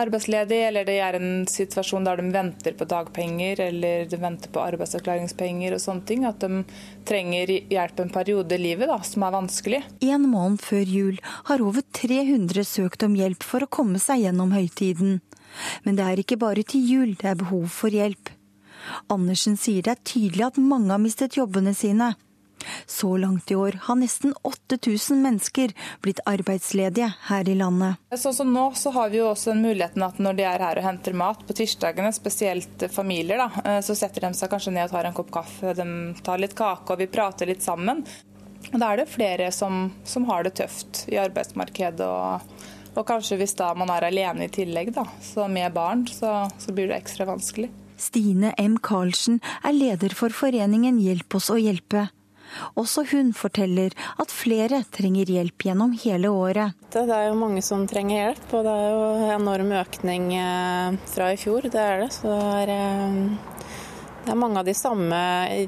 arbeidsledig, 0.01 0.59
eller 0.69 0.87
det 0.87 0.97
er 1.03 1.17
en 1.19 1.45
situasjon 1.49 2.07
der 2.07 2.23
de 2.23 2.33
venter 2.33 2.75
på 2.79 2.87
dagpenger 2.89 3.61
eller 3.67 4.09
de 4.09 4.19
venter 4.21 4.49
på 4.53 4.63
arbeidsavklaringspenger 4.63 5.75
og 5.75 5.83
sånne 5.83 6.07
ting. 6.09 6.25
At 6.25 6.41
de 6.41 6.63
trenger 7.07 7.53
hjelp 7.69 8.01
en 8.01 8.13
periode 8.17 8.57
i 8.57 8.63
livet 8.65 8.89
da, 8.89 8.97
som 9.05 9.27
er 9.27 9.37
vanskelig. 9.37 9.83
En 10.09 10.29
måned 10.31 10.63
før 10.65 10.97
jul 10.97 11.21
har 11.51 11.61
over 11.61 11.85
300 12.01 12.65
søkt 12.65 13.05
om 13.05 13.17
hjelp 13.19 13.45
for 13.45 13.61
å 13.61 13.71
komme 13.71 14.01
seg 14.01 14.25
gjennom 14.25 14.55
høytiden. 14.55 15.19
Men 15.85 15.97
det 15.97 16.07
er 16.07 16.21
ikke 16.23 16.39
bare 16.39 16.63
til 16.63 16.85
jul 16.87 17.17
det 17.19 17.33
er 17.33 17.41
behov 17.43 17.67
for 17.75 17.93
hjelp. 17.93 18.31
Andersen 19.11 19.57
sier 19.59 19.85
det 19.85 19.95
er 19.95 20.03
tydelig 20.07 20.47
at 20.51 20.59
mange 20.61 20.91
har 20.93 21.01
mistet 21.01 21.37
jobbene 21.39 21.73
sine. 21.77 22.13
Så 22.85 23.17
langt 23.17 23.51
i 23.51 23.55
år 23.55 23.77
har 23.83 23.97
nesten 23.97 24.33
8000 24.45 25.21
mennesker 25.23 25.71
blitt 26.01 26.19
arbeidsledige 26.29 27.11
her 27.27 27.49
i 27.49 27.55
landet. 27.57 28.01
Sånn 28.13 28.35
som 28.37 28.51
nå 28.53 28.67
så 28.77 28.93
har 28.95 29.09
vi 29.09 29.21
jo 29.21 29.29
også 29.31 29.53
den 29.53 29.63
muligheten 29.65 30.05
at 30.05 30.19
når 30.21 30.37
de 30.37 30.45
er 30.47 30.65
her 30.65 30.81
og 30.81 30.85
henter 30.85 31.17
mat 31.17 31.41
på 31.47 31.55
tirsdagene, 31.57 32.11
spesielt 32.13 32.85
familier, 32.93 33.41
da, 33.41 33.63
eh, 33.65 33.79
så 33.85 33.95
setter 33.97 34.27
de 34.27 34.33
seg 34.37 34.51
kanskje 34.51 34.75
ned 34.75 34.89
og 34.89 34.97
tar 34.97 35.09
en 35.09 35.17
kopp 35.17 35.31
kaffe, 35.39 35.73
de 35.77 35.87
tar 36.21 36.43
litt 36.43 36.57
kake 36.57 36.93
og 36.93 37.01
vi 37.01 37.09
prater 37.11 37.49
litt 37.49 37.65
sammen. 37.65 38.05
Og 38.71 38.77
Da 38.77 38.91
er 38.91 39.01
det 39.01 39.09
flere 39.09 39.51
som, 39.51 39.91
som 40.05 40.29
har 40.29 40.43
det 40.43 40.53
tøft 40.61 41.07
i 41.09 41.17
arbeidsmarkedet. 41.17 42.05
og 42.05 42.69
og 42.91 43.05
kanskje 43.07 43.37
hvis 43.39 43.55
da 43.55 43.69
man 43.77 43.87
er 43.93 44.03
alene 44.03 44.49
i 44.49 44.51
tillegg, 44.51 44.91
da, 44.91 45.05
så 45.23 45.47
med 45.47 45.71
barn, 45.71 46.03
så, 46.11 46.49
så 46.59 46.73
blir 46.75 46.89
det 46.91 46.97
ekstra 46.99 47.23
vanskelig. 47.29 47.69
Stine 48.01 48.55
M. 48.57 48.79
Karlsen 48.81 49.39
er 49.63 49.77
leder 49.77 50.15
for 50.17 50.33
foreningen 50.33 50.97
Hjelp 51.01 51.37
oss 51.37 51.51
å 51.53 51.59
hjelpe. 51.61 52.09
Også 52.79 53.05
hun 53.11 53.31
forteller 53.37 53.93
at 54.19 54.33
flere 54.33 54.81
trenger 54.91 55.29
hjelp 55.31 55.67
gjennom 55.67 55.93
hele 56.03 56.31
året. 56.33 56.75
Det 56.91 57.05
er 57.07 57.29
jo 57.29 57.37
mange 57.39 57.63
som 57.63 57.85
trenger 57.87 58.17
hjelp, 58.17 58.47
og 58.57 58.67
det 58.67 58.73
er 58.75 58.89
jo 58.91 59.29
enorm 59.37 59.71
økning 59.79 60.27
eh, 60.35 60.99
fra 61.13 61.31
i 61.31 61.39
fjor. 61.39 61.69
Det 61.71 61.81
er 61.81 62.03
det. 62.03 62.11
Så 62.17 62.27
det 62.31 62.41
er, 62.65 62.73
eh, 62.75 63.61
det 64.25 64.33
er 64.33 64.37
mange 64.37 64.61
av 64.61 64.67
de 64.67 64.73
samme 64.77 65.19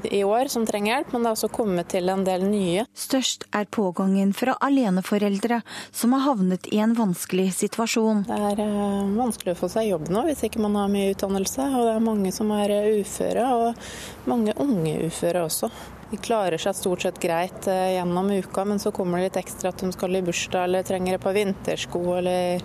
i 0.03 0.21
år 0.23 0.49
som 0.51 0.65
trenger 0.67 0.93
hjelp, 0.93 1.13
men 1.13 1.23
det 1.23 1.29
er 1.31 1.37
også 1.37 1.49
kommet 1.53 1.89
til 1.93 2.11
en 2.13 2.25
del 2.27 2.45
nye. 2.45 2.85
Størst 2.93 3.47
er 3.55 3.65
pågangen 3.65 4.33
fra 4.37 4.53
aleneforeldre 4.61 5.61
som 5.91 6.13
har 6.13 6.25
havnet 6.27 6.69
i 6.69 6.81
en 6.83 6.93
vanskelig 6.97 7.49
situasjon. 7.57 8.25
Det 8.29 8.37
er 8.51 8.61
eh, 8.61 9.15
vanskelig 9.17 9.55
å 9.55 9.61
få 9.63 9.71
seg 9.73 9.89
jobb 9.89 10.11
nå 10.13 10.25
hvis 10.27 10.45
ikke 10.45 10.61
man 10.61 10.77
har 10.77 10.93
mye 10.93 11.15
utdannelse, 11.15 11.65
og 11.73 11.87
det 11.87 11.95
er 11.95 12.05
mange 12.05 12.35
som 12.35 12.53
er 12.53 12.75
uføre, 12.99 13.49
og 13.57 14.29
mange 14.29 14.55
unge 14.61 14.99
uføre 15.07 15.47
også. 15.47 15.71
De 16.13 16.19
klarer 16.21 16.61
seg 16.61 16.77
stort 16.77 17.07
sett 17.07 17.17
greit 17.21 17.65
eh, 17.71 17.95
gjennom 17.95 18.29
uka, 18.37 18.67
men 18.69 18.81
så 18.81 18.93
kommer 18.93 19.17
det 19.17 19.31
litt 19.31 19.41
ekstra 19.41 19.73
at 19.73 19.81
de 19.81 19.89
skal 19.95 20.13
i 20.13 20.21
bursdag 20.21 20.67
eller 20.67 20.85
trenger 20.85 21.17
et 21.17 21.25
par 21.25 21.33
vintersko 21.33 22.03
eller 22.19 22.61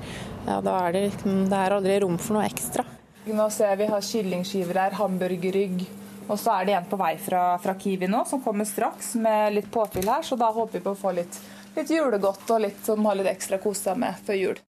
Ja, 0.48 0.62
da 0.64 0.79
er 0.87 0.94
det 0.94 1.03
liksom 1.11 1.42
Det 1.48 1.57
er 1.57 1.74
aldri 1.77 1.98
rom 2.05 2.20
for 2.20 2.38
noe 2.38 2.46
ekstra. 2.48 2.85
Nå 3.28 3.44
ser 3.52 3.74
jeg 3.74 3.78
vi 3.82 3.86
har 3.90 4.04
kyllingskiver 4.04 4.78
her, 4.80 4.94
hamburgerrygg. 4.96 5.82
Og 6.28 6.36
så 6.40 6.54
er 6.58 6.68
det 6.68 6.74
en 6.76 6.88
på 6.88 6.96
vei 7.00 7.14
fra, 7.20 7.42
fra, 7.60 7.74
Kiwi 7.80 8.08
nå, 8.08 8.22
som 8.28 8.40
kommer 8.44 8.68
straks 8.68 9.14
med 9.20 9.54
litt 9.56 9.70
påfyll 9.72 10.08
her. 10.08 10.24
Så 10.24 10.36
da 10.40 10.50
håper 10.52 10.78
vi 10.78 10.84
på 10.84 10.94
å 10.94 10.98
få 10.98 11.12
litt, 11.16 11.38
litt 11.76 11.92
julegodt 11.92 12.48
og 12.52 12.64
litt 12.64 12.80
som 12.84 13.04
har 13.08 13.16
litt 13.18 13.30
ekstra 13.30 13.60
kose 13.62 13.88
seg 13.88 14.00
med 14.00 14.16
før 14.24 14.40
jul. 14.40 14.60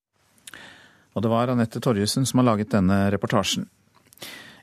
Og 1.16 1.24
det 1.24 1.32
var 1.32 1.52
Anette 1.52 1.82
Torjussen 1.82 2.28
som 2.28 2.40
har 2.40 2.50
laget 2.52 2.72
denne 2.72 3.02
reportasjen. 3.12 3.68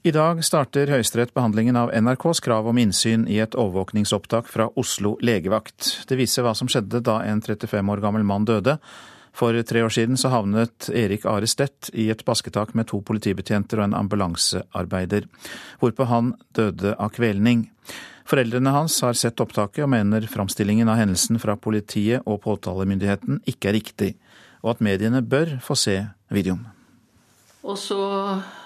I 0.08 0.14
dag 0.16 0.40
starter 0.46 0.88
Høyesterett 0.94 1.34
behandlingen 1.36 1.76
av 1.76 1.90
NRKs 1.92 2.40
krav 2.46 2.70
om 2.70 2.78
innsyn 2.80 3.26
i 3.28 3.42
et 3.44 3.58
overvåkningsopptak 3.58 4.48
fra 4.48 4.70
Oslo 4.80 5.18
legevakt. 5.26 6.06
Det 6.08 6.16
viser 6.16 6.46
hva 6.46 6.54
som 6.56 6.70
skjedde 6.72 7.02
da 7.04 7.20
en 7.28 7.42
35 7.42 7.92
år 7.92 8.04
gammel 8.06 8.24
mann 8.24 8.46
døde. 8.48 8.78
For 9.38 9.54
tre 9.70 9.84
år 9.86 9.94
siden 9.94 10.18
så 10.18 10.32
havnet 10.34 10.88
Erik 10.90 11.26
Are 11.30 11.46
Stett 11.46 11.92
i 11.94 12.08
et 12.10 12.24
basketak 12.26 12.72
med 12.74 12.88
to 12.90 13.04
politibetjenter 13.06 13.78
og 13.78 13.86
en 13.86 13.98
ambulansearbeider, 14.00 15.28
hvorpå 15.78 16.08
han 16.10 16.32
døde 16.58 16.96
av 16.98 17.12
kvelning. 17.14 17.68
Foreldrene 18.28 18.74
hans 18.74 18.96
har 19.06 19.14
sett 19.16 19.40
opptaket 19.44 19.86
og 19.86 19.92
mener 19.94 20.26
framstillingen 20.28 20.90
av 20.90 20.98
hendelsen 21.00 21.38
fra 21.40 21.54
politiet 21.54 22.26
og 22.26 22.42
påtalemyndigheten 22.48 23.44
ikke 23.46 23.70
er 23.70 23.78
riktig, 23.78 24.10
og 24.66 24.74
at 24.74 24.82
mediene 24.84 25.22
bør 25.22 25.60
få 25.64 25.78
se 25.78 26.00
videoen. 26.34 26.66
Og 27.68 27.78
så 27.78 28.02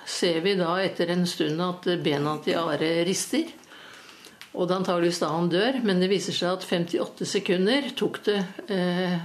ser 0.07 0.39
vi 0.45 0.55
da 0.55 0.77
etter 0.79 1.11
en 1.11 1.27
stund 1.27 1.59
at 1.65 1.89
bena 2.05 2.37
til 2.45 2.61
Are 2.61 2.93
rister. 3.07 3.51
Og 4.55 4.67
det 4.67 4.73
er 4.73 4.79
antageligvis 4.79 5.21
da 5.21 5.29
han 5.35 5.51
dør, 5.51 5.83
men 5.83 5.99
det 5.99 6.09
viser 6.11 6.35
seg 6.35 6.55
at 6.55 6.65
58 6.67 7.27
sekunder 7.27 7.91
tok 7.97 8.19
det 8.25 8.39
eh, 8.71 9.19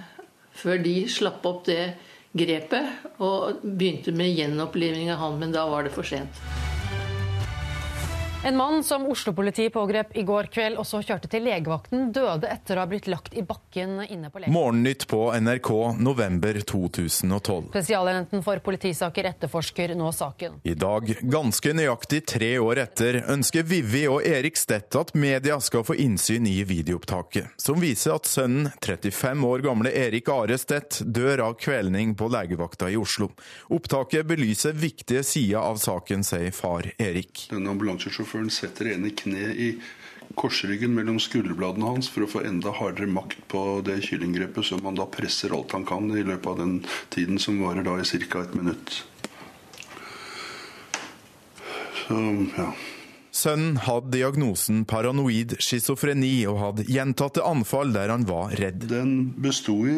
før 0.57 0.81
de 0.85 0.97
slapp 1.13 1.45
opp 1.49 1.65
det 1.69 1.95
grepet 2.37 3.21
og 3.25 3.63
begynte 3.65 4.13
med 4.17 4.35
gjenopplivning 4.37 5.13
av 5.13 5.23
han, 5.25 5.39
men 5.41 5.55
da 5.55 5.67
var 5.71 5.87
det 5.87 5.95
for 5.95 6.07
sent. 6.07 6.43
En 8.47 8.57
mann 8.57 8.85
som 8.85 9.07
Oslo-politiet 9.07 9.73
pågrep 9.73 10.17
i 10.17 10.23
går 10.23 10.47
kveld 10.55 10.79
og 10.79 10.87
så 10.87 11.01
kjørte 11.03 11.27
til 11.27 11.43
legevakten, 11.43 12.13
døde 12.15 12.47
etter 12.47 12.79
å 12.79 12.85
ha 12.85 12.87
blitt 12.87 13.09
lagt 13.11 13.35
i 13.35 13.43
bakken 13.43 13.97
inne 14.05 14.29
på 14.31 14.39
legevakten. 14.39 14.55
Morgennytt 14.55 15.07
på 15.11 15.19
NRK 15.35 15.71
november 15.99 16.61
2012. 16.63 17.73
Spesialenheten 17.73 18.45
for 18.47 18.63
politisaker 18.63 19.27
etterforsker 19.33 19.97
nå 19.99 20.13
saken. 20.15 20.61
I 20.63 20.77
dag, 20.79 21.11
ganske 21.27 21.73
nøyaktig 21.75 22.21
tre 22.31 22.53
år 22.63 22.85
etter, 22.85 23.19
ønsker 23.35 23.67
Vivi 23.67 24.05
og 24.07 24.23
Erik 24.23 24.63
Stedt 24.63 24.95
at 24.95 25.11
media 25.19 25.59
skal 25.59 25.83
få 25.89 25.99
innsyn 26.07 26.47
i 26.47 26.61
videoopptaket, 26.71 27.51
som 27.59 27.83
viser 27.83 28.15
at 28.15 28.31
sønnen, 28.31 28.71
35 28.79 29.43
år 29.51 29.67
gamle 29.67 29.91
Erik 29.91 30.31
Are 30.31 30.61
Stett, 30.63 31.01
dør 31.03 31.49
av 31.49 31.59
kvelning 31.59 32.15
på 32.15 32.31
legevakta 32.31 32.93
i 32.95 33.01
Oslo. 33.03 33.33
Opptaket 33.75 34.31
belyser 34.31 34.79
viktige 34.79 35.27
sider 35.27 35.67
av 35.67 35.83
saken, 35.83 36.23
sier 36.23 36.55
far 36.55 36.93
Erik. 36.95 37.49
Denne 37.51 37.75
ambulansesjåføren 37.75 38.36
Sjåføren 38.37 38.53
setter 38.53 38.91
ene 38.93 39.09
kne 39.17 39.53
i 39.57 39.67
korsryggen 40.37 40.93
mellom 40.93 41.17
skulderbladene 41.23 41.89
hans 41.89 42.11
for 42.13 42.27
å 42.27 42.29
få 42.29 42.43
enda 42.45 42.69
hardere 42.77 43.09
makt 43.09 43.39
på 43.49 43.81
det 43.87 44.03
kyllinggrepet, 44.05 44.67
så 44.69 44.77
man 44.85 44.99
da 44.99 45.07
presser 45.09 45.55
alt 45.57 45.73
han 45.73 45.87
kan 45.89 46.11
i 46.13 46.25
løpet 46.27 46.51
av 46.51 46.59
den 46.61 46.75
tiden 47.15 47.41
som 47.41 47.63
varer 47.65 47.87
da 47.87 47.97
i 47.97 48.05
ca. 48.05 48.43
et 48.43 48.53
minutt. 48.55 48.99
Så, 52.03 52.21
ja. 52.59 52.69
Sønnen 53.37 53.77
hadde 53.85 54.15
diagnosen 54.15 54.85
paranoid 54.89 55.57
schizofreni 55.61 56.47
og 56.49 56.61
hadde 56.63 56.87
gjentatte 56.89 57.45
anfall 57.45 57.93
der 57.93 58.13
han 58.15 58.25
var 58.29 58.55
redd. 58.57 58.87
Den 58.89 59.35
besto 59.45 59.77
i 59.91 59.97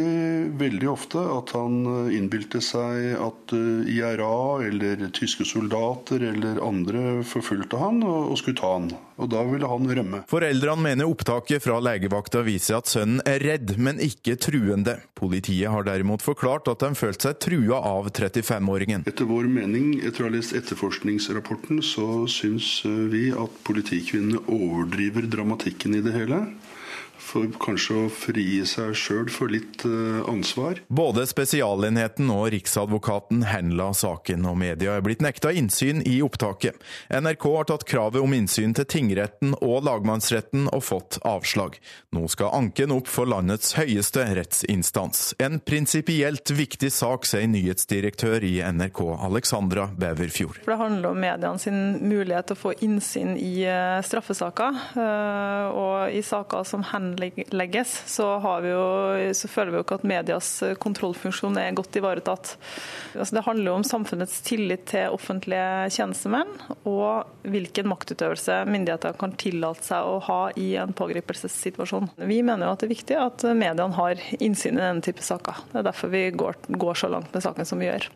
veldig 0.59 0.88
ofte 0.90 1.22
at 1.37 1.55
han 1.55 1.79
eh, 1.87 2.16
innbilte 2.18 2.62
seg 2.64 3.14
at 3.29 3.55
eh, 3.55 3.92
IRA 3.94 4.38
eller 4.66 5.07
tyske 5.14 5.46
soldater 5.46 6.24
eller 6.33 6.59
andre 6.64 7.22
forfulgte 7.27 7.79
han 7.79 8.03
og 8.03 8.35
skulle 8.40 8.59
ta 8.59 8.74
han. 8.74 8.90
Og 9.19 9.31
da 9.33 9.43
ville 9.49 9.69
han 9.69 9.91
rømme. 9.99 10.23
Foreldrene 10.31 10.85
mener 10.85 11.11
opptaket 11.11 11.65
fra 11.65 11.79
legevakta 11.83 12.45
viser 12.47 12.79
at 12.79 12.91
sønnen 12.91 13.23
er 13.27 13.43
redd, 13.43 13.75
men 13.83 13.99
ikke 14.03 14.37
truende. 14.39 14.99
Politiet 15.19 15.73
har 15.73 15.87
derimot 15.89 16.23
forklart 16.23 16.71
at 16.71 16.85
de 16.85 16.93
følte 16.99 17.29
seg 17.29 17.41
trua 17.43 17.81
av 17.83 18.11
35-åringen. 18.13 19.07
Etter 19.11 19.29
vår 19.29 19.51
mening, 19.51 19.99
etter 20.07 20.25
å 20.25 20.29
ha 20.29 20.37
lest 20.37 20.55
etterforskningsrapporten, 20.59 21.83
så 21.83 22.25
syns 22.31 22.71
eh, 22.87 23.05
vi 23.11 23.25
at 23.35 23.63
politikvinnene 23.67 24.45
overdriver 24.47 25.27
dramatikken 25.31 25.99
i 25.99 26.05
det 26.05 26.15
hele 26.15 26.45
for 27.29 27.49
kanskje 27.61 27.97
å 28.05 28.09
frigi 28.12 28.62
seg 28.69 28.95
sjøl 28.97 29.29
for 29.33 29.53
litt 29.53 29.85
uh, 29.87 30.25
ansvar. 30.31 30.81
Både 30.88 31.27
Spesialenheten 31.29 32.31
og 32.33 32.49
Riksadvokaten 32.55 33.45
henla 33.49 33.91
saken, 33.97 34.47
og 34.49 34.59
media 34.61 34.97
er 34.97 35.05
blitt 35.05 35.23
nekta 35.25 35.53
innsyn 35.53 36.01
i 36.09 36.19
opptaket. 36.25 36.79
NRK 37.12 37.47
har 37.55 37.69
tatt 37.71 37.87
kravet 37.88 38.23
om 38.25 38.35
innsyn 38.37 38.75
til 38.77 38.88
tingretten 38.88 39.55
og 39.61 39.85
lagmannsretten 39.87 40.69
og 40.73 40.85
fått 40.87 41.21
avslag. 41.29 41.79
Nå 42.17 42.25
skal 42.33 42.55
anken 42.57 42.95
opp 42.97 43.11
for 43.11 43.29
landets 43.29 43.75
høyeste 43.79 44.25
rettsinstans. 44.38 45.35
En 45.43 45.61
prinsipielt 45.61 46.53
viktig 46.55 46.91
sak, 46.95 47.29
sier 47.29 47.49
nyhetsdirektør 47.51 48.45
i 48.47 48.55
NRK, 48.64 49.03
Alexandra 49.29 49.88
Beverfjord. 49.99 50.62
For 50.64 50.75
Det 50.75 50.81
handler 50.81 51.12
om 51.12 51.23
mediene 51.23 51.62
sin 51.62 51.81
mulighet 52.09 52.51
til 52.51 52.59
å 52.59 52.62
få 52.62 52.75
innsyn 52.85 53.37
i 53.37 53.53
eh, 53.69 53.99
straffesaker, 54.07 54.83
eh, 54.97 55.79
og 55.79 56.14
i 56.14 56.23
saker 56.25 56.64
som 56.69 56.87
henlegges 57.19 57.53
legges, 57.53 58.03
så, 58.07 58.27
jo, 58.65 59.33
så, 59.35 59.49
føler 59.49 59.73
vi 59.73 59.79
jo 59.79 59.85
ikke 59.85 59.99
at 59.99 60.07
medias 60.09 60.51
kontrollfunksjon 60.83 61.59
er 61.61 61.77
godt 61.77 61.99
ivaretatt. 61.99 62.55
Altså 63.15 63.39
det 63.39 63.45
handler 63.47 63.71
jo 63.71 63.77
om 63.79 63.87
samfunnets 63.87 64.41
tillit 64.47 64.87
til 64.93 65.15
offentlige 65.15 65.89
tjenestemenn, 65.95 66.51
og 66.89 67.29
hvilken 67.49 67.91
maktutøvelse 67.91 68.63
myndigheter 68.69 69.19
kan 69.19 69.35
tillate 69.41 69.87
seg 69.87 70.07
å 70.07 70.19
ha 70.29 70.41
i 70.59 70.71
en 70.81 70.95
pågripelsessituasjon. 70.97 72.13
Vi 72.19 72.43
mener 72.43 72.69
jo 72.69 72.77
at 72.77 72.85
det 72.85 72.89
er 72.89 72.95
viktig 72.97 73.19
at 73.21 73.49
mediene 73.51 73.99
har 73.99 74.23
innsyn 74.39 74.79
i 74.79 74.85
denne 74.85 75.05
type 75.05 75.25
saker. 75.25 75.65
Det 75.73 75.83
er 75.83 75.91
derfor 75.91 76.15
vi 76.15 76.29
går, 76.35 76.63
går 76.79 77.03
så 77.03 77.13
langt 77.13 77.35
med 77.35 77.45
saken 77.45 77.69
som 77.69 77.83
vi 77.83 77.91
gjør. 77.91 78.11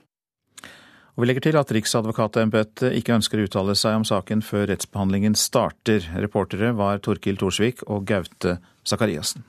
Og 1.12 1.22
Vi 1.22 1.26
legger 1.28 1.44
til 1.44 1.58
at 1.60 1.72
Riksadvokatembetet 1.76 2.94
ikke 2.96 3.18
ønsker 3.18 3.40
å 3.40 3.44
uttale 3.44 3.74
seg 3.76 3.98
om 3.98 4.04
saken 4.08 4.40
før 4.40 4.70
rettsbehandlingen 4.70 5.34
starter. 5.36 6.06
Reportere 6.16 6.72
var 6.72 7.02
Torkil 7.04 7.36
Thorsvik 7.36 7.84
og 7.84 8.06
Gaute 8.08 8.56
Sakariassen. 8.88 9.44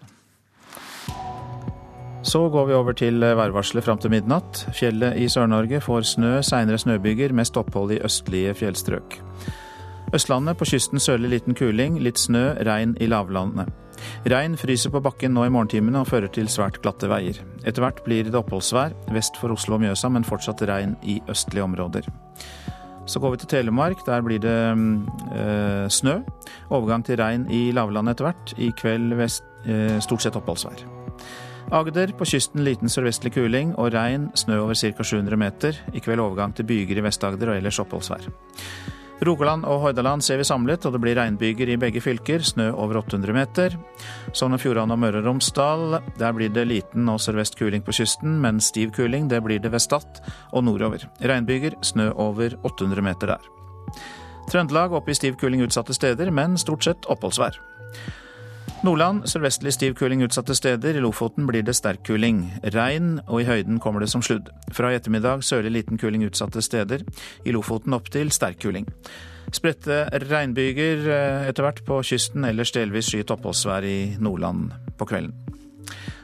Så 2.23 2.49
går 2.49 2.67
vi 2.67 2.75
over 2.75 2.95
til 2.95 3.19
værvarselet 3.19 3.83
fram 3.83 3.99
til 3.99 4.11
midnatt. 4.11 4.65
Fjellet 4.75 5.17
i 5.19 5.27
Sør-Norge 5.31 5.81
får 5.83 6.07
snø, 6.07 6.37
seinere 6.43 6.79
snøbyger, 6.79 7.35
mest 7.35 7.57
opphold 7.59 7.95
i 7.95 7.99
østlige 8.03 8.55
fjellstrøk. 8.59 9.19
Østlandet 10.15 10.59
på 10.59 10.67
kysten 10.71 11.03
sørlig 11.03 11.33
liten 11.33 11.55
kuling, 11.55 11.99
litt 11.99 12.19
snø, 12.19 12.53
regn 12.63 12.95
i 12.99 13.11
lavlandet. 13.11 13.71
Regn 14.29 14.57
fryser 14.59 14.93
på 14.93 15.01
bakken 15.03 15.33
nå 15.35 15.45
i 15.47 15.51
morgentimene 15.53 16.03
og 16.03 16.09
fører 16.09 16.31
til 16.33 16.49
svært 16.51 16.81
glatte 16.83 17.09
veier. 17.11 17.39
Etter 17.63 17.83
hvert 17.83 18.03
blir 18.05 18.27
det 18.27 18.39
oppholdsvær 18.39 18.95
vest 19.15 19.39
for 19.41 19.53
Oslo 19.55 19.77
og 19.77 19.83
Mjøsa, 19.83 20.11
men 20.13 20.27
fortsatt 20.27 20.63
regn 20.69 20.95
i 21.03 21.19
østlige 21.31 21.65
områder. 21.65 22.09
Så 23.05 23.19
går 23.19 23.33
vi 23.33 23.37
til 23.41 23.51
Telemark. 23.51 24.05
Der 24.07 24.23
blir 24.23 24.39
det 24.39 24.57
eh, 25.35 25.87
snø. 25.91 26.21
Overgang 26.71 27.03
til 27.05 27.19
regn 27.19 27.49
i 27.51 27.71
lavlandet 27.75 28.15
etter 28.15 28.29
hvert. 28.29 28.53
I 28.57 28.71
kveld 28.79 29.15
vest, 29.19 29.43
eh, 29.67 29.99
stort 30.03 30.23
sett 30.23 30.39
oppholdsvær. 30.39 30.85
Agder 31.73 32.11
på 32.15 32.27
kysten 32.27 32.63
liten 32.63 32.91
sørvestlig 32.91 33.33
kuling 33.33 33.73
og 33.79 33.93
regn, 33.95 34.29
snø 34.37 34.59
over 34.63 34.77
ca. 34.77 35.03
700 35.03 35.39
meter. 35.39 35.79
I 35.93 35.99
kveld 36.03 36.21
overgang 36.23 36.55
til 36.55 36.67
byger 36.69 36.99
i 36.99 37.05
Vest-Agder 37.07 37.51
og 37.51 37.57
ellers 37.57 37.79
oppholdsvær. 37.83 38.27
Rogaland 39.27 39.65
og 39.69 39.81
Hordaland 39.83 40.23
ser 40.25 40.39
vi 40.39 40.45
samlet, 40.47 40.85
og 40.85 40.95
det 40.95 41.01
blir 41.03 41.17
regnbyger 41.17 41.73
i 41.73 41.77
begge 41.79 42.01
fylker. 42.03 42.43
Snø 42.45 42.69
over 42.71 43.01
800 43.01 43.35
meter. 43.35 43.75
Sogn 44.35 44.57
og 44.57 44.61
Fjordane 44.63 44.95
og 44.95 45.01
Møre 45.01 45.21
og 45.21 45.27
Romsdal. 45.27 45.99
Der 46.19 46.35
blir 46.35 46.53
det 46.53 46.65
liten 46.69 47.09
og 47.11 47.21
sørvest 47.23 47.57
kuling 47.59 47.85
på 47.85 47.95
kysten, 47.95 48.39
men 48.43 48.61
stiv 48.63 48.93
kuling 48.95 49.29
det 49.31 49.43
blir 49.45 49.61
det 49.63 49.71
ved 49.73 49.83
Stad 49.83 50.23
og 50.51 50.65
nordover. 50.67 51.05
Regnbyger, 51.21 51.77
snø 51.81 52.09
over 52.15 52.57
800 52.63 53.05
meter 53.05 53.35
der. 53.35 53.51
Trøndelag 54.51 54.93
oppe 54.93 55.13
i 55.13 55.17
stiv 55.17 55.37
kuling 55.39 55.63
utsatte 55.63 55.95
steder, 55.95 56.31
men 56.31 56.57
stort 56.59 56.83
sett 56.83 57.07
oppholdsvær. 57.11 57.59
Nordland 58.83 59.23
sørvestlig 59.31 59.71
stiv 59.71 59.93
kuling 59.95 60.25
utsatte 60.25 60.55
steder. 60.57 60.97
I 60.97 61.03
Lofoten 61.03 61.45
blir 61.47 61.63
det 61.63 61.75
sterk 61.77 62.01
kuling. 62.03 62.41
Regn, 62.75 63.13
og 63.27 63.39
i 63.39 63.45
høyden 63.47 63.79
kommer 63.79 64.03
det 64.03 64.09
som 64.11 64.23
sludd. 64.25 64.49
Fra 64.75 64.91
i 64.91 64.97
ettermiddag 64.97 65.45
sørlig 65.47 65.71
liten 65.71 65.99
kuling 66.01 66.25
utsatte 66.27 66.61
steder. 66.61 67.05
I 67.47 67.53
Lofoten 67.55 67.95
opp 67.95 68.11
til 68.11 68.31
sterk 68.35 68.59
kuling. 68.59 68.89
Spredte 69.53 70.03
regnbyger 70.25 71.07
eh, 71.07 71.47
etter 71.47 71.63
hvert 71.63 71.83
på 71.87 72.01
kysten, 72.03 72.43
ellers 72.47 72.73
delvis 72.75 73.11
skyet 73.11 73.31
oppholdsvær 73.31 73.87
i 73.87 73.97
Nordland 74.19 74.73
på 74.99 75.07
kvelden. 75.07 75.35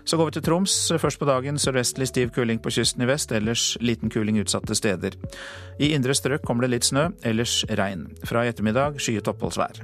Så 0.10 0.18
går 0.18 0.26
vi 0.26 0.36
til 0.40 0.46
Troms. 0.48 0.76
Først 0.98 1.20
på 1.22 1.28
dagen 1.30 1.60
sørvestlig 1.62 2.08
stiv 2.10 2.32
kuling 2.34 2.60
på 2.60 2.72
kysten 2.74 3.06
i 3.06 3.08
vest, 3.08 3.32
ellers 3.32 3.76
liten 3.80 4.10
kuling 4.10 4.40
utsatte 4.42 4.76
steder. 4.76 5.16
I 5.80 5.94
indre 5.94 6.16
strøk 6.18 6.44
kommer 6.44 6.66
det 6.66 6.74
litt 6.74 6.88
snø, 6.90 7.12
ellers 7.24 7.62
regn. 7.70 8.08
Fra 8.26 8.44
i 8.44 8.50
ettermiddag 8.50 8.98
skyet 8.98 9.30
oppholdsvær. 9.30 9.84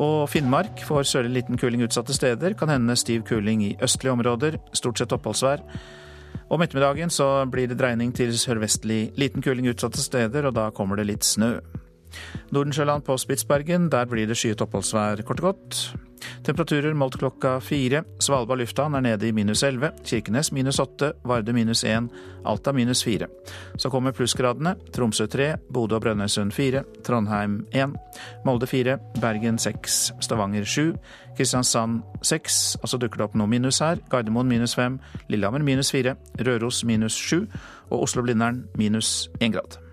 Og 0.00 0.24
Finnmark 0.32 0.80
får 0.86 1.08
sørlig 1.10 1.34
liten 1.34 1.60
kuling 1.60 1.84
utsatte 1.84 2.16
steder. 2.16 2.54
Kan 2.56 2.72
hende 2.72 2.96
stiv 2.96 3.26
kuling 3.28 3.64
i 3.66 3.74
østlige 3.84 4.14
områder. 4.14 4.56
Stort 4.72 4.98
sett 4.98 5.12
oppholdsvær. 5.12 5.60
Om 6.50 6.64
ettermiddagen 6.64 7.12
så 7.12 7.28
blir 7.50 7.68
det 7.68 7.78
dreining 7.78 8.14
til 8.16 8.32
sørvestlig 8.38 9.12
liten 9.20 9.44
kuling 9.44 9.68
utsatte 9.70 10.02
steder, 10.02 10.48
og 10.48 10.56
da 10.56 10.70
kommer 10.74 10.98
det 10.98 11.06
litt 11.10 11.26
snø. 11.26 11.58
Nordensjøland 12.50 13.04
på 13.06 13.18
Spitsbergen, 13.20 13.90
der 13.92 14.08
blir 14.10 14.30
det 14.30 14.38
skyet 14.38 14.62
oppholdsvær 14.64 15.24
kort 15.26 15.42
og 15.44 15.52
godt. 15.52 15.82
Temperaturer 16.44 16.94
målt 16.94 17.18
klokka 17.20 17.58
fire. 17.64 18.02
Svalbard 18.20 18.60
lufthavn 18.60 18.94
er 18.94 19.04
nede 19.04 19.28
i 19.28 19.32
minus 19.32 19.62
11. 19.62 19.90
Kirkenes 20.04 20.52
minus 20.52 20.80
8. 20.80 21.12
Varde 21.24 21.52
minus 21.52 21.84
1. 21.84 22.08
Alta 22.44 22.72
minus 22.72 23.04
4. 23.04 23.28
Så 23.76 23.90
kommer 23.90 24.12
plussgradene. 24.12 24.74
Tromsø 24.92 25.26
3. 25.26 25.54
Bodø 25.72 25.96
og 25.96 26.04
Brønnøysund 26.04 26.52
4. 26.52 26.84
Trondheim 27.04 27.66
1. 27.72 27.96
Molde 28.44 28.66
4. 28.66 28.98
Bergen 29.20 29.58
6. 29.58 30.12
Stavanger 30.20 30.64
7. 30.64 30.96
Kristiansand 31.36 32.02
6. 32.22 32.76
Og 32.82 32.88
så 32.88 33.00
dukker 33.00 33.20
det 33.20 33.28
opp 33.28 33.36
noe 33.38 33.50
minus 33.50 33.80
her. 33.84 34.00
Gardermoen 34.10 34.48
minus 34.48 34.76
5. 34.76 34.98
Lillehammer 35.28 35.64
minus 35.64 35.92
4. 35.92 36.16
Røros 36.46 36.84
minus 36.84 37.20
7. 37.20 37.46
Og 37.90 38.02
Oslo-Blindern 38.02 38.64
minus 38.78 39.30
1 39.40 39.52
grad. 39.52 39.89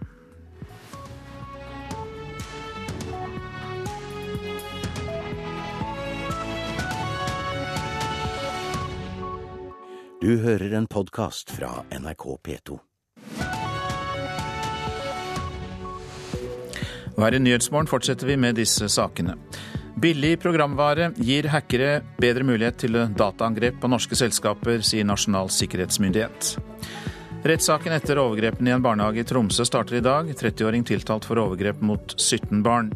Du 10.28 10.34
hører 10.44 10.74
en 10.76 10.84
podkast 10.92 11.54
fra 11.56 11.70
NRK 11.88 12.24
P2. 12.44 12.74
Og 17.16 17.38
Nyhetsmorgen 17.40 17.88
fortsetter 17.88 18.28
vi 18.28 18.36
med 18.36 18.60
disse 18.60 18.90
sakene. 18.92 19.38
Billig 19.96 20.34
programvare 20.44 21.14
gir 21.16 21.48
hackere 21.54 22.02
bedre 22.20 22.44
mulighet 22.44 22.76
til 22.84 23.00
dataangrep 23.08 23.80
på 23.80 23.88
norske 23.88 24.20
selskaper, 24.20 24.84
sier 24.84 25.08
Nasjonal 25.08 25.48
sikkerhetsmyndighet. 25.48 26.58
Rettssaken 27.48 27.96
etter 27.96 28.20
overgrepene 28.20 28.74
i 28.74 28.76
en 28.76 28.84
barnehage 28.84 29.24
i 29.24 29.30
Tromsø 29.32 29.64
starter 29.64 30.02
i 30.02 30.04
dag. 30.04 30.36
30-åring 30.36 30.84
tiltalt 30.92 31.24
for 31.30 31.40
overgrep 31.40 31.80
mot 31.80 32.20
17 32.20 32.66
barn. 32.68 32.92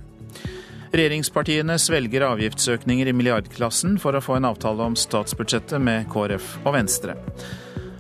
Regjeringspartiene 0.92 1.78
svelger 1.80 2.26
avgiftsøkninger 2.28 3.08
i 3.08 3.14
milliardklassen 3.16 3.94
for 4.04 4.12
å 4.12 4.20
få 4.20 4.36
en 4.36 4.50
avtale 4.50 4.84
om 4.90 4.98
statsbudsjettet 5.00 5.80
med 5.80 6.10
KrF 6.12 6.58
og 6.66 6.74
Venstre. 6.76 7.16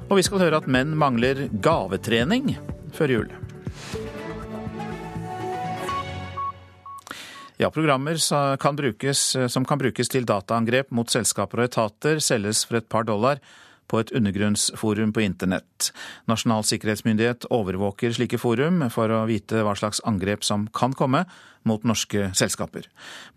Og 0.09 0.17
vi 0.19 0.25
skal 0.27 0.41
høre 0.43 0.59
at 0.59 0.67
menn 0.67 0.91
mangler 0.99 1.45
gavetrening 1.63 2.57
før 2.91 3.13
jul. 3.15 3.29
Ja, 7.61 7.69
programmer 7.71 8.19
kan 8.59 8.75
brukes, 8.75 9.23
som 9.53 9.63
kan 9.69 9.79
brukes 9.79 10.11
til 10.11 10.27
dataangrep 10.27 10.91
mot 10.91 11.07
selskaper 11.07 11.61
og 11.61 11.69
etater, 11.69 12.19
selges 12.19 12.65
for 12.67 12.81
et 12.81 12.89
par 12.91 13.07
dollar 13.07 13.39
på 13.87 14.01
et 14.01 14.11
undergrunnsforum 14.15 15.13
på 15.15 15.23
internett. 15.23 15.93
Nasjonal 16.27 16.67
sikkerhetsmyndighet 16.67 17.47
overvåker 17.55 18.11
slike 18.19 18.39
forum 18.41 18.83
for 18.91 19.15
å 19.15 19.23
vite 19.31 19.63
hva 19.63 19.77
slags 19.79 20.03
angrep 20.07 20.43
som 20.47 20.67
kan 20.75 20.91
komme 20.97 21.23
mot 21.67 21.83
norske 21.87 22.29
selskaper. 22.37 22.87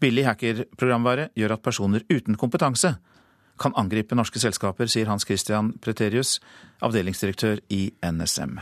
Billig 0.00 0.26
hackerprogramvare 0.28 1.30
gjør 1.38 1.56
at 1.56 1.64
personer 1.64 2.06
uten 2.12 2.38
kompetanse 2.40 2.96
kan 3.60 3.74
angripe 3.78 4.16
norske 4.18 4.40
selskaper, 4.42 4.90
sier 4.90 5.06
Hans 5.10 5.26
Christian 5.26 5.72
Preterius, 5.82 6.40
avdelingsdirektør 6.82 7.62
i 7.70 7.86
NSM. 8.02 8.58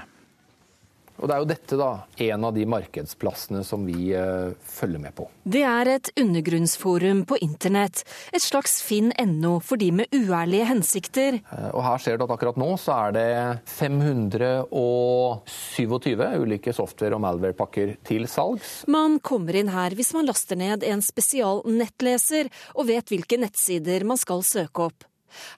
Og 1.22 1.28
Det 1.30 1.36
er 1.36 1.38
jo 1.38 1.46
dette 1.46 1.76
da, 1.78 2.02
en 2.26 2.44
av 2.48 2.50
de 2.56 2.64
markedsplassene 2.66 3.60
som 3.62 3.84
vi 3.86 4.10
eh, 4.18 4.50
følger 4.66 4.98
med 4.98 5.14
på. 5.14 5.30
Det 5.46 5.62
er 5.62 5.86
et 5.92 6.10
undergrunnsforum 6.18 7.22
på 7.30 7.38
internett. 7.46 8.02
Et 8.34 8.42
slags 8.42 8.82
finn.no 8.82 9.62
for 9.62 9.78
de 9.78 9.94
med 9.94 10.10
uærlige 10.10 10.66
hensikter. 10.72 11.38
Eh, 11.38 11.70
og 11.70 11.78
Her 11.86 12.02
ser 12.02 12.18
du 12.18 12.26
at 12.26 12.34
akkurat 12.34 12.58
nå 12.58 12.74
så 12.82 13.06
er 13.06 13.14
det 13.14 13.62
527 13.70 16.42
ulike 16.42 16.74
software- 16.74 17.14
og 17.14 17.22
malware-pakker 17.22 18.02
til 18.02 18.26
salgs. 18.26 18.82
Man 18.90 19.22
kommer 19.22 19.54
inn 19.62 19.70
her 19.70 19.94
hvis 19.94 20.10
man 20.18 20.26
laster 20.26 20.58
ned 20.58 20.82
en 20.82 20.98
spesial 21.06 21.62
nettleser 21.70 22.50
og 22.74 22.90
vet 22.90 23.06
hvilke 23.14 23.38
nettsider 23.38 24.02
man 24.08 24.16
skal 24.18 24.42
søke 24.42 24.90
opp. 24.90 25.04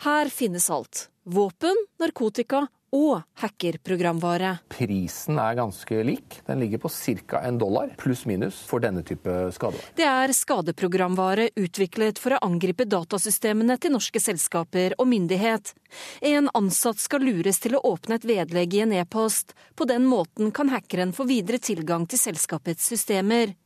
Her 0.04 0.28
finnes 0.28 0.70
alt. 0.70 1.08
Våpen, 1.24 1.74
narkotika 1.98 2.68
og 2.94 3.24
hackerprogramvare. 3.42 4.52
Prisen 4.70 5.38
er 5.42 5.56
ganske 5.58 6.02
lik. 6.06 6.38
Den 6.46 6.62
ligger 6.62 6.78
på 6.84 6.88
ca. 6.88 7.40
en 7.42 7.58
dollar 7.58 7.94
pluss-minus 7.98 8.60
for 8.68 8.80
denne 8.84 9.02
type 9.02 9.30
skadevare. 9.52 9.94
Det 9.98 10.06
er 10.06 10.34
skadeprogramvare 10.36 11.48
utviklet 11.58 12.20
for 12.22 12.36
å 12.36 12.42
angripe 12.46 12.86
datasystemene 12.86 13.76
til 13.82 13.96
norske 13.96 14.22
selskaper 14.22 14.94
og 14.98 15.10
myndighet. 15.10 15.74
En 16.22 16.48
ansatt 16.54 17.02
skal 17.02 17.26
lures 17.26 17.58
til 17.62 17.76
å 17.76 17.82
åpne 17.94 18.20
et 18.20 18.28
vedlegg 18.28 18.78
i 18.78 18.84
en 18.86 18.94
e-post. 19.00 19.56
På 19.74 19.88
den 19.90 20.06
måten 20.06 20.54
kan 20.54 20.70
hackeren 20.70 21.12
få 21.16 21.26
videre 21.28 21.58
tilgang 21.58 22.06
til 22.06 22.22
selskapets 22.22 22.86
systemer. 22.94 23.56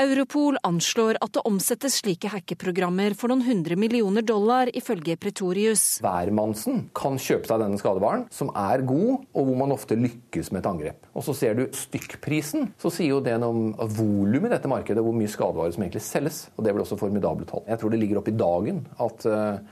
Europol 0.00 0.58
anslår 0.66 1.18
at 1.22 1.36
det 1.36 1.42
omsettes 1.46 2.00
slike 2.00 2.30
hackeprogrammer 2.32 3.14
for 3.18 3.30
noen 3.30 3.44
hundre 3.46 3.76
millioner 3.78 4.24
dollar, 4.26 4.70
ifølge 4.74 5.16
Pretorius. 5.20 5.84
Hvermannsen 6.04 6.88
kan 6.96 7.18
kjøpe 7.20 7.50
seg 7.50 7.62
denne 7.62 7.78
skadevaren, 7.78 8.26
som 8.34 8.50
er 8.58 8.82
god, 8.86 9.24
og 9.34 9.48
hvor 9.48 9.60
man 9.60 9.74
ofte 9.74 9.98
lykkes 9.98 10.50
med 10.50 10.64
et 10.64 10.70
angrep. 10.70 11.06
Og 11.14 11.26
så 11.26 11.36
ser 11.38 11.58
du 11.58 11.64
stykkprisen, 11.74 12.72
så 12.80 12.90
sier 12.92 13.14
jo 13.14 13.22
det 13.24 13.36
noe 13.42 13.54
om 13.54 13.92
volumet 13.94 14.50
i 14.50 14.54
dette 14.56 14.70
markedet, 14.70 15.04
hvor 15.04 15.14
mye 15.16 15.30
skadevare 15.30 15.74
som 15.76 15.86
egentlig 15.86 16.04
selges. 16.06 16.44
Og 16.56 16.66
det 16.66 16.74
blir 16.74 16.86
også 16.86 16.98
formidable 17.00 17.46
tall. 17.48 17.62
Jeg 17.70 17.80
tror 17.80 17.94
det 17.94 18.02
ligger 18.02 18.20
oppe 18.20 18.34
i 18.34 18.38
dagen 18.38 18.82
at 19.04 19.28
uh, 19.30 19.62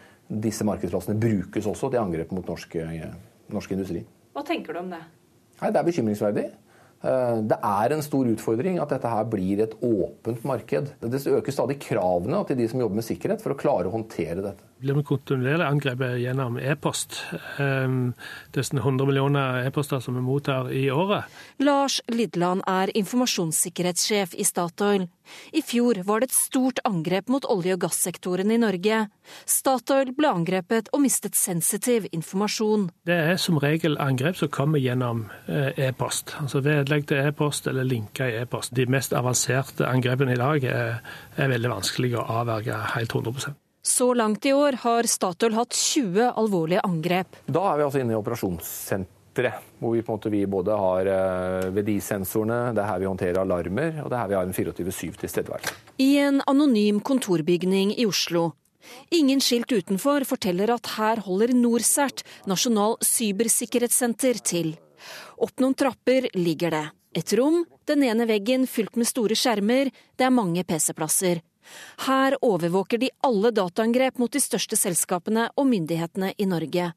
disse 0.46 0.66
markedsplassene 0.66 1.18
brukes 1.20 1.66
også 1.68 1.90
til 1.90 2.02
angrep 2.02 2.30
mot 2.34 2.46
norsk, 2.48 2.78
norsk 3.52 3.74
industri. 3.74 4.04
Hva 4.32 4.46
tenker 4.46 4.76
du 4.76 4.84
om 4.84 4.94
det? 4.94 5.02
Nei, 5.62 5.70
Det 5.70 5.78
er 5.78 5.86
bekymringsverdig. 5.86 6.44
Eh, 7.02 7.38
det 7.50 7.58
er 7.58 7.94
en 7.94 8.04
stor 8.04 8.28
utfordring 8.30 8.78
at 8.82 8.92
dette 8.94 9.10
her 9.10 9.30
blir 9.30 9.62
et 9.64 9.74
åpent 9.82 10.44
marked. 10.46 10.92
Det 11.02 11.22
øker 11.26 11.54
stadig 11.54 11.80
kravene 11.82 12.42
til 12.46 12.60
de 12.60 12.68
som 12.70 12.82
jobber 12.82 13.00
med 13.00 13.06
sikkerhet 13.06 13.42
for 13.42 13.54
å 13.54 13.58
klare 13.58 13.90
å 13.90 13.96
håndtere 13.96 14.44
dette. 14.44 14.71
Blir 14.82 14.98
vi 14.98 15.04
kontinuerlig 15.06 15.66
angrepet 15.66 16.18
gjennom 16.22 16.58
e-post. 16.58 17.20
Det 17.58 18.60
er 18.62 18.78
100 18.78 19.06
millioner 19.06 19.62
e-poster 19.66 20.02
som 20.02 20.18
vi 20.18 20.24
mottar 20.24 20.72
i 20.74 20.88
året. 20.90 21.30
Lars 21.62 22.00
Lidland 22.10 22.64
er 22.68 22.92
informasjonssikkerhetssjef 22.98 24.34
i 24.34 24.46
Statoil. 24.46 25.08
I 25.52 25.62
fjor 25.62 26.02
var 26.04 26.20
det 26.20 26.30
et 26.30 26.36
stort 26.36 26.80
angrep 26.84 27.30
mot 27.30 27.44
olje- 27.50 27.76
og 27.76 27.84
gassektoren 27.84 28.50
i 28.50 28.58
Norge. 28.60 29.06
Statoil 29.46 30.12
ble 30.16 30.32
angrepet 30.32 30.90
og 30.92 31.04
mistet 31.04 31.38
sensitiv 31.38 32.08
informasjon. 32.12 32.88
Det 33.06 33.18
er 33.32 33.40
som 33.40 33.60
regel 33.62 33.98
angrep 34.02 34.38
som 34.40 34.50
kommer 34.52 34.82
gjennom 34.82 35.28
eh, 35.46 35.70
e-post. 35.88 36.36
Altså 36.42 36.62
vedlegg 36.64 37.06
til 37.08 37.22
e-post 37.22 37.70
eller 37.70 37.86
linker 37.88 38.32
i 38.32 38.40
e-post. 38.42 38.74
De 38.76 38.86
mest 38.90 39.14
avanserte 39.16 39.86
angrepene 39.88 40.34
i 40.34 40.40
dag 40.42 40.64
er, 40.68 41.02
er 41.36 41.52
veldig 41.54 41.76
vanskelig 41.76 42.16
å 42.18 42.26
avverge 42.42 42.82
helt 42.96 43.14
100 43.14 43.61
så 43.82 44.12
langt 44.14 44.46
i 44.46 44.52
år 44.54 44.78
har 44.84 45.08
Statoil 45.10 45.56
hatt 45.58 45.74
20 45.74 46.30
alvorlige 46.38 46.84
angrep. 46.86 47.36
Da 47.46 47.64
er 47.72 47.80
vi 47.80 47.86
altså 47.88 48.02
inne 48.02 48.14
i 48.14 48.18
operasjonssenteret, 48.18 49.68
hvor 49.82 49.96
vi 49.96 50.04
på 50.06 50.12
en 50.12 50.18
måte 50.20 50.32
vi 50.32 50.42
både 50.46 50.78
har 50.78 51.10
eh, 51.10 51.68
VDI-sensorene, 51.74 52.60
det 52.76 52.82
er 52.84 52.90
her 52.92 53.02
vi 53.02 53.10
håndterer 53.10 53.42
alarmer, 53.42 54.00
og 54.04 54.10
det 54.10 54.16
er 54.16 54.22
her 54.22 54.32
vi 54.32 54.38
har 54.38 54.48
en 54.48 54.54
24-7 54.54 55.18
tilstedeværelse. 55.24 55.76
I 55.98 56.10
en 56.22 56.42
anonym 56.46 57.02
kontorbygning 57.02 57.94
i 57.98 58.06
Oslo. 58.06 58.52
Ingen 59.14 59.42
skilt 59.42 59.72
utenfor 59.72 60.26
forteller 60.26 60.72
at 60.74 60.94
her 60.96 61.22
holder 61.26 61.54
NorCERT, 61.54 62.24
Nasjonal 62.50 62.98
cybersikkerhetssenter, 63.06 64.42
til. 64.42 64.74
Opp 65.42 65.58
noen 65.62 65.74
trapper 65.78 66.28
ligger 66.38 66.74
det. 66.74 66.86
Et 67.18 67.34
rom, 67.36 67.64
den 67.86 68.04
ene 68.06 68.26
veggen 68.30 68.66
fylt 68.70 68.94
med 68.96 69.10
store 69.10 69.36
skjermer, 69.36 69.90
det 70.16 70.26
er 70.26 70.34
mange 70.34 70.62
PC-plasser. 70.64 71.42
Her 72.06 72.36
overvåker 72.42 73.00
de 73.02 73.10
alle 73.24 73.52
dataangrep 73.54 74.18
mot 74.22 74.32
de 74.32 74.42
største 74.42 74.78
selskapene 74.78 75.48
og 75.56 75.68
myndighetene 75.70 76.32
i 76.38 76.48
Norge. 76.48 76.92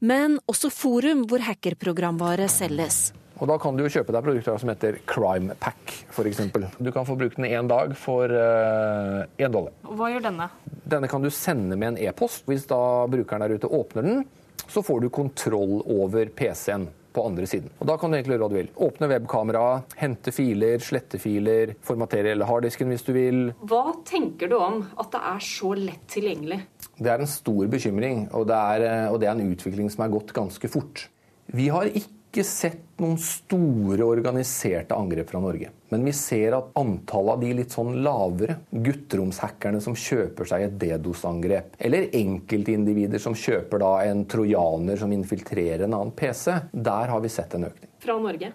Men 0.00 0.38
også 0.50 0.70
forum 0.74 1.24
hvor 1.30 1.42
hackerprogramvare 1.46 2.48
selges. 2.50 3.10
Og 3.40 3.48
Da 3.48 3.56
kan 3.56 3.76
du 3.76 3.86
jo 3.86 3.92
kjøpe 3.92 4.12
deg 4.12 4.24
produkter 4.26 4.58
som 4.60 4.68
heter 4.68 4.98
Crime 5.08 5.54
Pack, 5.56 5.94
f.eks. 6.12 6.42
Du 6.76 6.90
kan 6.92 7.06
få 7.08 7.16
bruke 7.16 7.40
den 7.40 7.48
én 7.48 7.70
dag 7.70 7.94
for 7.96 8.28
én 8.28 9.48
uh, 9.48 9.54
dollar. 9.54 9.72
Hva 9.88 10.10
gjør 10.12 10.26
denne? 10.28 10.50
Denne 10.84 11.08
kan 11.08 11.24
du 11.24 11.30
sende 11.32 11.78
med 11.80 11.94
en 11.94 12.02
e-post. 12.10 12.44
Hvis 12.50 12.68
da 12.68 13.08
brukeren 13.08 13.40
der 13.46 13.56
ute 13.56 13.70
åpner 13.70 14.04
den, 14.04 14.24
så 14.68 14.84
får 14.84 15.00
du 15.00 15.08
kontroll 15.08 15.80
over 15.88 16.28
PC-en 16.36 16.90
på 17.12 17.24
andre 17.26 17.46
siden. 17.50 17.70
Og 17.80 17.88
Da 17.90 17.96
kan 17.98 18.10
du 18.10 18.18
egentlig 18.18 18.36
gjøre 18.36 18.46
hva 18.46 18.52
du 18.52 18.58
vil. 18.58 18.70
Åpne 18.86 19.08
webkameraet, 19.14 19.96
hente 20.00 20.34
filer, 20.34 20.78
slette 20.84 21.18
filer, 21.22 21.74
formatere 21.86 22.34
hele 22.34 22.48
harddisken 22.48 22.92
hvis 22.92 23.06
du 23.06 23.12
vil. 23.16 23.40
Hva 23.66 23.96
tenker 24.06 24.50
du 24.50 24.56
om 24.60 24.84
at 25.00 25.10
det 25.14 25.22
er 25.32 25.42
så 25.44 25.74
lett 25.78 26.06
tilgjengelig? 26.12 26.60
Det 27.00 27.10
er 27.10 27.24
en 27.24 27.30
stor 27.30 27.66
bekymring, 27.72 28.26
og 28.36 28.46
det 28.50 28.60
er, 28.76 28.86
og 29.10 29.20
det 29.22 29.30
er 29.30 29.36
en 29.36 29.52
utvikling 29.54 29.90
som 29.92 30.04
er 30.04 30.14
gått 30.14 30.34
ganske 30.36 30.70
fort. 30.70 31.08
Vi 31.50 31.68
har 31.72 31.88
ikke 31.90 32.19
ikke 32.30 32.44
sett 32.46 33.00
noen 33.02 33.16
store 33.18 34.06
organiserte 34.06 34.94
angrep 34.94 35.32
fra 35.32 35.40
Norge. 35.42 35.72
Men 35.90 36.04
vi 36.06 36.12
ser 36.14 36.54
at 36.54 36.68
antallet 36.78 37.32
av 37.34 37.42
de 37.42 37.50
litt 37.58 37.74
sånn 37.74 37.96
lavere, 38.06 38.60
gutteromshackerne 38.70 39.80
som 39.82 39.98
kjøper 39.98 40.46
seg 40.46 40.68
et 40.68 40.76
DDoS-angrep, 40.78 41.74
eller 41.82 42.06
enkeltindivider 42.14 43.22
som 43.22 43.34
kjøper 43.34 43.82
da 43.82 43.92
en 44.06 44.22
trojaner 44.30 45.00
som 45.00 45.10
infiltrerer 45.16 45.88
en 45.88 45.96
annen 45.98 46.14
PC, 46.14 46.54
der 46.70 47.10
har 47.10 47.24
vi 47.24 47.32
sett 47.34 47.58
en 47.58 47.66
økning. 47.72 47.90
Fra 48.04 48.20
Norge? 48.22 48.52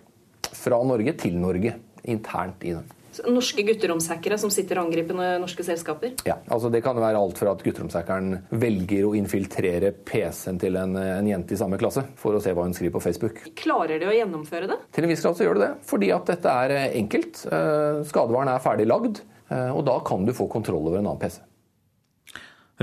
Fra 0.56 0.84
Norge 0.88 1.18
til 1.20 1.36
Norge. 1.42 1.76
Internt 2.16 2.64
i 2.64 2.78
Norge 2.78 3.05
norske 3.32 3.64
gutteromshackere 3.68 4.38
som 4.42 4.52
sitter 4.54 4.80
og 4.80 4.90
angriper 4.90 5.18
norske 5.42 5.64
selskaper? 5.66 6.16
Ja, 6.28 6.38
altså 6.52 6.72
Det 6.74 6.82
kan 6.86 6.98
være 7.00 7.20
alt 7.20 7.40
fra 7.40 7.54
at 7.56 7.64
gutteromshackeren 7.66 8.38
velger 8.50 9.08
å 9.10 9.14
infiltrere 9.18 9.92
PC-en 10.06 10.60
til 10.62 10.80
en, 10.80 10.96
en, 11.00 11.30
jente 11.30 11.56
i 11.56 11.60
samme 11.60 11.80
klasse 11.82 12.06
for 12.20 12.38
å 12.38 12.44
se 12.44 12.54
hva 12.56 12.68
hun 12.68 12.76
skriver 12.76 12.96
på 12.98 13.04
Facebook. 13.08 13.42
Klarer 13.60 14.02
de 14.02 14.10
å 14.10 14.16
gjennomføre 14.16 14.70
det? 14.72 14.80
Til 14.96 15.08
en 15.08 15.14
viss 15.14 15.26
grad 15.26 15.40
så 15.40 15.48
gjør 15.48 15.60
de 15.60 15.66
det, 15.66 15.72
fordi 15.90 16.12
at 16.16 16.30
dette 16.32 16.56
er 16.66 16.76
eh, 16.76 16.88
enkelt. 17.02 17.42
Eh, 17.50 18.04
skadevaren 18.10 18.54
er 18.54 18.64
ferdig 18.64 18.88
lagd, 18.90 19.22
eh, 19.50 19.72
og 19.72 19.86
da 19.88 20.00
kan 20.06 20.28
du 20.28 20.34
få 20.36 20.50
kontroll 20.52 20.86
over 20.86 21.02
en 21.02 21.10
annen 21.10 21.22
PC. 21.22 21.42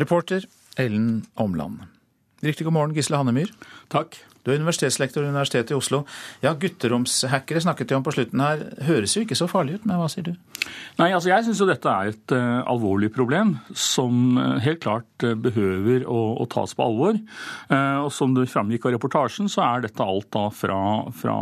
Reporter 0.01 0.47
Ellen 0.81 1.25
Omland. 1.41 1.85
Riktig 2.43 2.65
god 2.67 2.75
morgen, 2.75 2.95
Gisle 2.97 3.21
Hannemyr. 3.21 3.53
Takk. 3.93 4.17
Du 4.43 4.51
er 4.51 4.59
universitetslektor 4.59 5.23
ved 5.23 5.31
Universitetet 5.31 5.71
i 5.71 5.77
Oslo. 5.77 6.01
Ja, 6.43 6.51
Gutteromshackere 6.59 7.61
snakket 7.63 7.93
vi 7.93 7.95
om 7.95 8.03
på 8.03 8.15
slutten 8.15 8.43
her. 8.43 8.65
Høres 8.89 9.15
jo 9.15 9.23
ikke 9.23 9.39
så 9.39 9.47
farlig 9.51 9.77
ut, 9.79 9.85
men 9.87 10.01
hva 10.01 10.09
sier 10.11 10.27
du? 10.27 10.33
Nei, 10.99 11.13
altså 11.13 11.31
Jeg 11.31 11.47
syns 11.47 11.61
jo 11.63 11.69
dette 11.69 11.93
er 11.93 12.11
et 12.11 12.35
uh, 12.35 12.65
alvorlig 12.73 13.13
problem 13.15 13.55
som 13.71 14.41
uh, 14.41 14.59
helt 14.65 14.83
klart 14.83 15.27
uh, 15.27 15.37
behøver 15.39 16.09
å, 16.11 16.19
å, 16.43 16.49
tas 16.51 16.75
på 16.75 16.85
alvor. 16.85 17.21
og 17.71 18.11
som 18.13 18.35
det 18.35 18.49
framgikk 18.51 18.89
av 18.89 18.97
reportasjen, 18.97 19.49
så 19.49 19.63
er 19.65 19.87
dette 19.87 20.05
alt 20.05 20.29
da 20.35 20.49
fra, 20.53 20.81
fra 21.17 21.37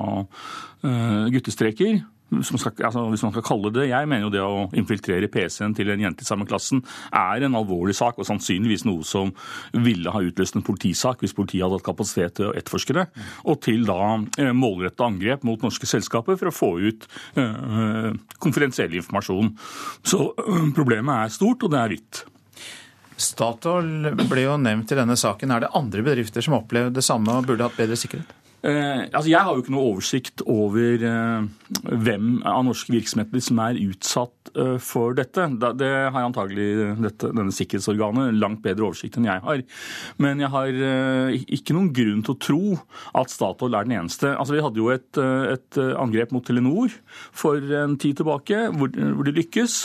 guttestreker 1.32 2.02
skal, 2.30 2.72
altså, 2.86 3.04
hvis 3.10 3.24
man 3.26 3.32
skal 3.34 3.44
kalle 3.46 3.72
det 3.74 3.88
Jeg 3.90 4.08
mener 4.08 4.26
jo 4.26 4.32
det 4.32 4.42
å 4.44 4.68
infiltrere 4.78 5.30
PC-en 5.32 5.74
til 5.76 5.90
en 5.90 6.04
jente 6.04 6.24
i 6.24 6.28
samme 6.28 6.46
klassen 6.48 6.82
er 7.10 7.46
en 7.46 7.58
alvorlig 7.58 7.96
sak, 7.98 8.18
og 8.18 8.28
sannsynligvis 8.28 8.86
noe 8.88 9.04
som 9.06 9.32
ville 9.74 10.12
ha 10.14 10.22
utløst 10.24 10.58
en 10.58 10.66
politisak 10.66 11.24
hvis 11.24 11.34
politiet 11.36 11.64
hadde 11.64 11.80
hatt 11.80 11.86
kapasitet 11.86 12.38
til 12.38 12.50
å 12.50 12.54
etterforske 12.56 12.96
det. 12.96 13.06
Og 13.50 13.60
til 13.64 13.86
da 13.88 14.00
eh, 14.40 14.52
målretta 14.56 15.08
angrep 15.08 15.46
mot 15.46 15.62
norske 15.64 15.88
selskaper 15.90 16.38
for 16.40 16.50
å 16.50 16.54
få 16.54 16.72
ut 16.80 17.06
øh, 17.40 18.10
konfidensiell 18.42 18.94
informasjon. 19.00 19.54
Så 20.06 20.30
øh, 20.30 20.68
problemet 20.76 21.26
er 21.26 21.34
stort, 21.34 21.66
og 21.66 21.74
det 21.74 21.80
er 21.80 21.96
hvitt. 21.96 22.24
Statoil 23.20 24.14
ble 24.30 24.46
jo 24.46 24.56
nevnt 24.60 24.92
i 24.94 24.98
denne 24.98 25.16
saken. 25.18 25.52
Er 25.52 25.64
det 25.64 25.74
andre 25.76 26.04
bedrifter 26.06 26.44
som 26.44 26.56
opplevde 26.62 26.96
det 26.96 27.04
samme 27.04 27.36
og 27.36 27.50
burde 27.50 27.66
hatt 27.66 27.76
bedre 27.76 27.98
sikkerhet? 28.00 28.39
Eh, 28.60 29.06
altså 29.08 29.30
jeg 29.30 29.40
har 29.40 29.56
jo 29.56 29.62
ikke 29.62 29.72
noe 29.72 29.88
oversikt 29.94 30.42
over 30.44 31.04
eh, 31.08 31.44
hvem 31.80 32.42
av 32.44 32.66
norske 32.66 32.92
virksomheter 32.92 33.40
som 33.44 33.60
er 33.64 33.78
utsatt 33.80 34.50
eh, 34.52 34.76
for 34.84 35.16
dette. 35.16 35.46
Da, 35.62 35.70
det 35.72 35.88
har 36.12 36.26
antagelig 36.26 36.68
dette, 37.00 37.30
denne 37.32 37.54
sikkerhetsorganet 37.56 38.36
langt 38.36 38.60
bedre 38.64 38.90
oversikt 38.90 39.16
enn 39.16 39.28
jeg 39.30 39.44
har. 39.46 39.62
Men 40.20 40.42
jeg 40.44 40.52
har 40.52 40.80
eh, 40.90 41.38
ikke 41.56 41.76
noen 41.76 41.88
grunn 41.96 42.24
til 42.26 42.34
å 42.36 42.40
tro 42.44 42.60
at 43.16 43.32
Statoil 43.32 43.78
er 43.78 43.88
den 43.88 43.96
eneste. 44.02 44.34
Altså 44.34 44.58
Vi 44.58 44.64
hadde 44.66 44.82
jo 44.82 44.90
et, 44.92 45.08
eh, 45.16 45.54
et 45.56 45.80
angrep 45.94 46.36
mot 46.36 46.44
Telenor 46.44 46.92
for 47.32 47.56
en 47.80 47.96
tid 48.00 48.20
tilbake, 48.20 48.66
hvor, 48.76 48.92
hvor 48.92 49.28
det 49.28 49.36
lykkes. 49.38 49.78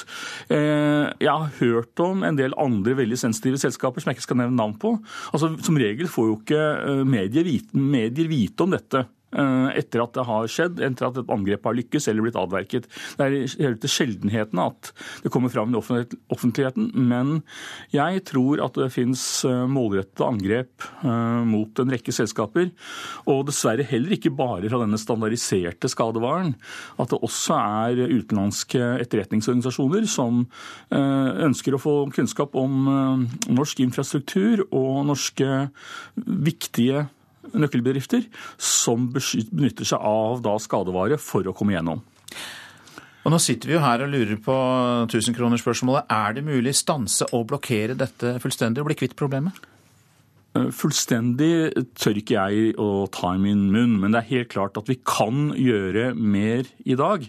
Eh, 0.51 1.05
jeg 1.23 1.31
har 1.31 1.55
hørt 1.61 2.03
om 2.03 2.27
en 2.27 2.41
del 2.41 2.57
andre 2.59 2.97
veldig 2.99 3.21
sensitive 3.23 3.61
selskaper 3.61 4.03
som 4.03 4.11
jeg 4.11 4.19
ikke 4.19 4.27
skal 4.27 4.41
nevne 4.43 4.59
navn 4.59 4.75
på. 4.81 4.97
Altså 5.31 5.53
Som 5.63 5.79
regel 5.79 6.11
får 6.11 6.27
jo 6.27 6.38
ikke 6.41 6.63
medier 7.07 7.45
vite, 7.47 7.71
medier 7.79 8.27
vite 8.27 8.64
om 8.65 8.73
dette 8.73 9.01
eh, 9.36 9.69
etter 9.80 10.04
at 10.04 10.15
det 10.15 10.25
har 10.28 10.49
skjedd, 10.51 10.82
etter 10.84 11.08
at 11.08 11.19
et 11.21 11.32
angrep 11.34 11.67
har 11.67 11.78
lykkes 11.78 12.10
eller 12.12 12.25
blitt 12.25 12.39
avverket. 12.39 12.88
Det 13.17 13.25
er 13.25 13.36
helt 13.67 13.88
sjeldenheten 13.91 14.62
at 14.63 14.91
det 15.23 15.32
kommer 15.34 15.54
fram 15.54 15.73
i 15.73 15.80
offentligheten, 15.80 16.91
men 16.95 17.39
jeg 17.93 18.23
tror 18.30 18.63
at 18.65 18.78
det 18.80 18.91
finnes 18.95 19.23
eh, 19.47 19.65
målrettede 19.69 20.28
angrep 20.28 20.88
eh, 21.04 21.41
mot 21.47 21.84
en 21.84 21.93
rekke 21.95 22.15
selskaper. 22.15 22.71
Og 23.32 23.45
dessverre 23.49 23.86
heller 23.88 24.17
ikke 24.17 24.34
bare 24.36 24.69
fra 24.71 24.82
denne 24.84 24.99
standardiserte 25.01 25.91
skadevaren. 25.91 26.56
At 27.01 27.12
det 27.12 27.21
også 27.25 27.58
er 27.60 28.06
utenlandske 28.15 28.82
etterretningsorganisasjoner 29.04 30.08
som 30.10 30.45
ønsker 30.95 31.75
å 31.75 31.82
få 31.82 31.93
kunnskap 32.13 32.56
om 32.58 32.88
norsk 33.51 33.82
infrastruktur 33.84 34.63
og 34.69 35.06
norske 35.10 35.67
viktige 36.15 37.06
nøkkelbedrifter 37.61 38.27
som 38.61 39.09
benytter 39.13 39.87
seg 39.87 40.01
av 40.01 40.43
da 40.45 40.55
skadevare 40.61 41.19
for 41.21 41.47
å 41.47 41.55
komme 41.55 41.75
gjennom. 41.75 42.03
Og 43.25 43.33
Nå 43.33 43.39
sitter 43.41 43.71
vi 43.71 43.73
jo 43.73 43.81
her 43.81 44.03
og 44.05 44.11
lurer 44.13 44.37
på 44.37 44.55
1000-kronersspørsmålet. 45.09 46.11
Er 46.13 46.35
det 46.37 46.45
mulig 46.45 46.75
stanse 46.77 47.25
og 47.33 47.47
blokkere 47.49 47.97
dette 47.97 48.35
fullstendig 48.43 48.83
og 48.83 48.91
bli 48.91 48.99
kvitt 48.99 49.15
problemet? 49.17 49.57
Eh, 50.55 50.69
fullstendig 50.71 51.73
tør 51.99 52.19
ikke 52.21 52.35
jeg 52.37 52.75
å 52.79 53.05
ta 53.11 53.33
i 53.35 53.41
min 53.41 53.67
munn, 53.73 53.97
men 53.99 54.13
det 54.13 54.21
er 54.21 54.31
helt 54.31 54.51
klart 54.53 54.79
at 54.79 54.89
vi 54.91 54.97
kan 55.03 55.49
gjøre 55.59 56.13
mer 56.15 56.69
i 56.87 56.95
dag. 56.99 57.25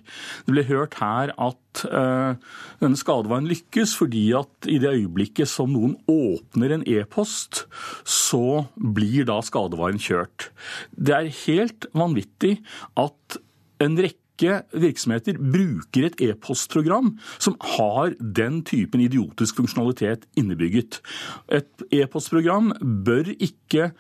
Det 0.47 0.55
ble 0.55 0.67
hørt 0.69 0.99
her 1.01 1.33
at 1.35 1.83
uh, 1.91 2.37
denne 2.81 2.99
skadevaren 2.99 3.49
lykkes 3.51 3.97
fordi 3.99 4.29
at 4.39 4.69
i 4.71 4.79
det 4.83 4.95
øyeblikket 4.95 5.51
som 5.51 5.75
noen 5.75 5.97
åpner 6.11 6.77
en 6.77 6.87
e-post, 6.89 7.65
så 8.07 8.67
blir 8.77 9.27
da 9.29 9.41
skadevaren 9.45 10.01
kjørt. 10.01 10.51
Det 10.95 11.17
er 11.17 11.35
helt 11.43 11.91
vanvittig 11.97 12.61
at 13.01 13.41
en 13.83 13.99
rekke 14.01 14.26
rekke 14.37 14.63
virksomheter 14.73 15.39
bruker 15.39 16.07
et 16.07 16.21
e-postprogram 16.21 17.19
som 17.39 17.57
har 17.77 18.15
den 18.21 18.63
typen 18.65 19.01
idiotisk 19.01 19.57
funksjonalitet 19.57 20.27
innebygget. 20.37 21.01
Et 21.49 21.69
e-postprogram 21.91 22.73
bør 22.83 23.33
ikke 23.39 23.93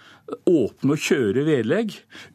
åpne 0.50 0.96
og 0.96 1.02
kjøre 1.02 1.44
vedlegg 1.46 1.92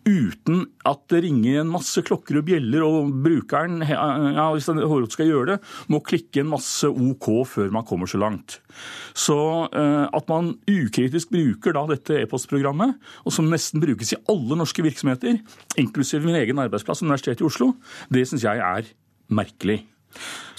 uten 0.07 0.63
at 0.87 1.01
det 1.11 1.23
ringer 1.25 1.59
en 1.61 1.71
masse 1.73 1.99
klokker 2.07 2.39
og 2.39 2.45
bjeller, 2.47 2.85
og 2.85 3.11
brukeren, 3.23 3.81
ja, 3.83 4.45
hvis 4.53 4.69
den 4.69 4.79
skal 5.11 5.27
gjøre 5.27 5.49
det, 5.53 5.57
må 5.91 5.99
klikke 5.99 6.41
en 6.41 6.51
masse 6.53 6.87
OK 6.87 7.27
før 7.47 7.71
man 7.73 7.85
kommer 7.87 8.07
så 8.07 8.21
langt. 8.21 8.61
Så 9.13 9.37
eh, 9.75 10.07
at 10.07 10.31
man 10.31 10.53
ukritisk 10.69 11.33
bruker 11.33 11.75
da 11.75 11.83
dette 11.89 12.21
e-postprogrammet, 12.21 12.95
og 13.25 13.35
som 13.35 13.49
nesten 13.51 13.83
brukes 13.83 14.13
i 14.15 14.21
alle 14.31 14.57
norske 14.61 14.85
virksomheter, 14.85 15.41
inklusiv 15.81 16.23
min 16.25 16.39
egen 16.39 16.63
arbeidsplass, 16.63 17.03
Universitetet 17.03 17.43
i 17.43 17.49
Oslo, 17.49 17.73
det 18.13 18.27
syns 18.29 18.45
jeg 18.47 18.61
er 18.61 18.91
merkelig. 19.31 19.81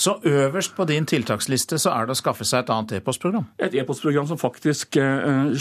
Så 0.00 0.16
øverst 0.24 0.74
på 0.76 0.86
din 0.88 1.06
tiltaksliste 1.06 1.76
så 1.78 1.92
er 1.92 2.08
det 2.08 2.16
å 2.16 2.20
skaffe 2.22 2.46
seg 2.48 2.64
et 2.64 2.72
annet 2.72 2.96
e-postprogram? 2.98 3.44
Et 3.60 3.74
e-postprogram 3.76 4.26
som 4.30 4.40
faktisk 4.40 4.96
uh, 4.96 5.52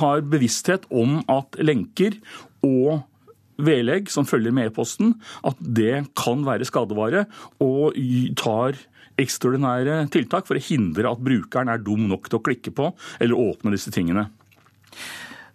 har 0.00 0.24
bevissthet 0.26 0.88
om 0.90 1.20
at 1.30 1.60
lenker 1.62 2.18
og 2.66 3.04
vedlegg 3.62 4.10
som 4.10 4.26
følger 4.26 4.54
med 4.54 4.72
e-posten, 4.72 5.14
at 5.46 5.60
det 5.60 6.08
kan 6.18 6.42
være 6.46 6.66
skadevare, 6.66 7.24
og 7.62 7.94
tar 8.40 8.80
ekstraordinære 9.20 10.08
tiltak 10.10 10.48
for 10.48 10.58
å 10.58 10.64
hindre 10.64 11.12
at 11.12 11.22
brukeren 11.22 11.70
er 11.70 11.82
dum 11.86 12.08
nok 12.10 12.26
til 12.26 12.40
å 12.40 12.44
klikke 12.44 12.74
på 12.74 12.90
eller 13.22 13.38
åpne 13.38 13.74
disse 13.76 13.92
tingene. 13.94 14.26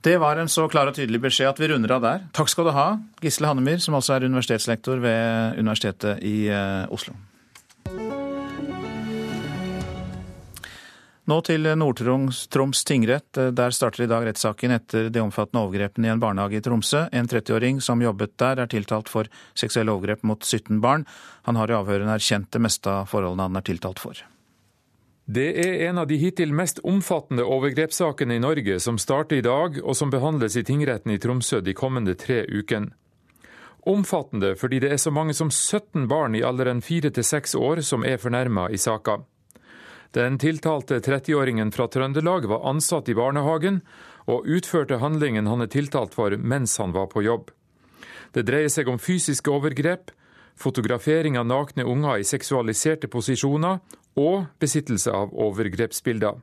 Det 0.02 0.18
var 0.18 0.40
en 0.40 0.48
så 0.48 0.64
klar 0.72 0.88
og 0.88 0.96
tydelig 0.96 1.20
beskjed 1.26 1.50
at 1.50 1.58
vi 1.60 1.68
runder 1.68 1.92
av 1.92 2.04
der. 2.06 2.22
Takk 2.36 2.48
skal 2.52 2.70
du 2.70 2.72
ha, 2.72 2.88
Gisle 3.20 3.50
Hannemyr, 3.52 3.82
som 3.84 3.98
også 4.00 4.16
er 4.16 4.30
universitetslektor 4.30 5.02
ved 5.04 5.60
Universitetet 5.60 6.24
i 6.24 6.48
Oslo. 6.88 7.18
Nå 11.30 11.36
til 11.46 11.68
Nord-Troms 11.78 12.80
tingrett. 12.88 13.38
Der 13.54 13.76
starter 13.76 14.08
i 14.08 14.10
dag 14.10 14.24
rettssaken 14.26 14.72
etter 14.74 15.12
de 15.14 15.22
omfattende 15.22 15.62
overgrepene 15.68 16.08
i 16.08 16.14
en 16.16 16.24
barnehage 16.24 16.58
i 16.58 16.64
Tromsø. 16.64 17.04
En 17.14 17.30
30-åring 17.30 17.84
som 17.86 18.02
jobbet 18.02 18.34
der, 18.42 18.64
er 18.64 18.72
tiltalt 18.72 19.12
for 19.12 19.30
seksuelle 19.54 19.94
overgrep 19.94 20.24
mot 20.26 20.42
17 20.42 20.80
barn. 20.82 21.06
Han 21.46 21.60
har 21.60 21.70
i 21.70 21.78
avhørene 21.78 22.16
erkjent 22.16 22.50
det 22.56 22.64
meste 22.66 22.90
av 22.90 23.12
forholdene 23.12 23.46
han 23.52 23.62
er 23.62 23.68
tiltalt 23.68 24.02
for. 24.02 24.24
Det 25.30 25.50
er 25.62 25.84
en 25.86 26.00
av 26.02 26.08
de 26.10 26.16
hittil 26.18 26.50
mest 26.58 26.80
omfattende 26.82 27.44
overgrepssakene 27.46 28.40
i 28.40 28.42
Norge 28.42 28.80
som 28.82 28.96
starter 28.98 29.38
i 29.38 29.44
dag, 29.46 29.76
og 29.84 29.94
som 29.94 30.10
behandles 30.10 30.56
i 30.58 30.64
tingretten 30.66 31.14
i 31.14 31.20
Tromsø 31.22 31.60
de 31.62 31.76
kommende 31.78 32.16
tre 32.18 32.40
ukene. 32.50 32.96
Omfattende 33.86 34.56
fordi 34.58 34.80
det 34.82 34.90
er 34.96 34.98
så 34.98 35.14
mange 35.14 35.36
som 35.38 35.52
17 35.54 36.08
barn 36.10 36.34
i 36.34 36.42
alderen 36.42 36.82
4 36.82 37.14
til 37.14 37.28
6 37.30 37.54
år 37.62 37.84
som 37.86 38.02
er 38.02 38.18
fornærma 38.18 38.72
i 38.74 38.82
saka. 38.82 39.20
Den 40.18 40.42
tiltalte 40.42 40.98
30-åringen 40.98 41.70
fra 41.78 41.86
Trøndelag 41.86 42.50
var 42.50 42.66
ansatt 42.66 43.14
i 43.14 43.14
barnehagen, 43.14 43.84
og 44.26 44.50
utførte 44.50 44.98
handlingen 44.98 45.46
han 45.46 45.62
er 45.62 45.70
tiltalt 45.70 46.18
for 46.18 46.34
mens 46.42 46.80
han 46.82 46.98
var 46.98 47.06
på 47.14 47.22
jobb. 47.22 47.54
Det 48.34 48.48
dreier 48.50 48.74
seg 48.74 48.90
om 48.90 48.98
fysiske 48.98 49.54
overgrep, 49.54 50.10
fotografering 50.58 51.38
av 51.38 51.46
nakne 51.46 51.86
unger 51.86 52.18
i 52.18 52.26
seksualiserte 52.26 53.08
posisjoner 53.08 53.78
og 54.18 54.48
besittelse 54.60 55.12
av 55.14 55.34
overgrepsbilder. 55.34 56.40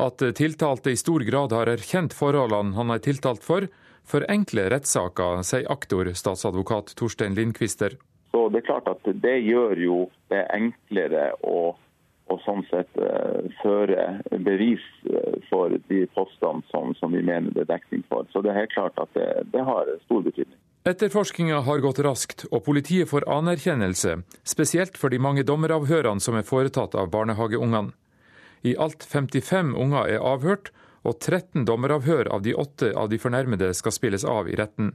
At 0.00 0.22
tiltalte 0.36 0.94
i 0.94 0.96
stor 0.96 1.24
grad 1.26 1.52
har 1.52 1.68
erkjent 1.68 2.14
forholdene 2.16 2.76
han 2.78 2.92
er 2.94 3.02
tiltalt 3.04 3.44
for, 3.44 3.66
forenkler 4.08 4.70
rettssaker, 4.72 5.42
sier 5.44 5.68
aktor 5.72 6.08
statsadvokat 6.16 6.94
Torstein 6.96 7.36
Lindqvister. 7.36 7.98
Så 8.30 8.48
det 8.48 8.62
er 8.62 8.68
klart 8.70 8.88
at 8.88 9.04
det 9.22 9.36
gjør 9.44 9.76
jo 9.82 10.00
det 10.32 10.46
enklere 10.54 11.32
å 11.42 11.74
å 12.30 12.38
sånn 12.44 12.62
sett 12.70 12.98
uh, 13.02 13.42
føre 13.58 14.20
bevis 14.46 14.82
eh, 15.10 15.38
for 15.48 15.72
de 15.90 16.04
postene 16.14 16.62
som, 16.70 16.94
som, 16.98 17.14
vi 17.14 17.22
mener 17.26 17.50
det 17.54 17.64
er 17.64 17.72
dekning 17.72 18.04
for. 18.08 18.28
Så 18.30 18.42
det 18.44 18.52
er 18.52 18.62
helt 18.62 18.74
klart 18.74 18.98
at 19.02 19.10
det, 19.18 19.26
det 19.54 19.64
har 19.66 19.90
stor 20.04 20.22
betydning. 20.26 20.58
Etterforskninga 20.84 21.60
har 21.60 21.78
gått 21.84 21.98
raskt, 22.00 22.46
og 22.48 22.64
politiet 22.64 23.10
får 23.10 23.26
anerkjennelse, 23.28 24.22
spesielt 24.48 24.96
for 24.96 25.12
de 25.12 25.18
mange 25.20 25.42
dommeravhørene 25.44 26.24
som 26.24 26.38
er 26.38 26.46
foretatt 26.48 26.96
av 26.96 27.10
barnehageungene. 27.12 27.92
I 28.64 28.72
alt 28.80 29.04
55 29.04 29.74
unger 29.76 30.08
er 30.08 30.24
avhørt, 30.24 30.72
og 31.04 31.20
13 31.20 31.66
dommeravhør 31.68 32.32
av 32.32 32.42
de 32.44 32.56
åtte 32.56 32.94
av 32.96 33.12
de 33.12 33.20
fornærmede 33.20 33.74
skal 33.76 33.92
spilles 33.92 34.24
av 34.24 34.48
i 34.48 34.56
retten. 34.56 34.94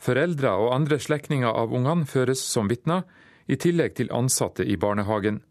Foreldre 0.00 0.54
og 0.56 0.72
andre 0.72 0.98
slektninger 1.00 1.52
av 1.52 1.72
ungene 1.74 2.08
føres 2.08 2.40
som 2.40 2.68
vitner, 2.72 3.04
i 3.48 3.56
tillegg 3.60 3.96
til 3.96 4.12
ansatte 4.12 4.64
i 4.64 4.76
barnehagen. 4.76 5.42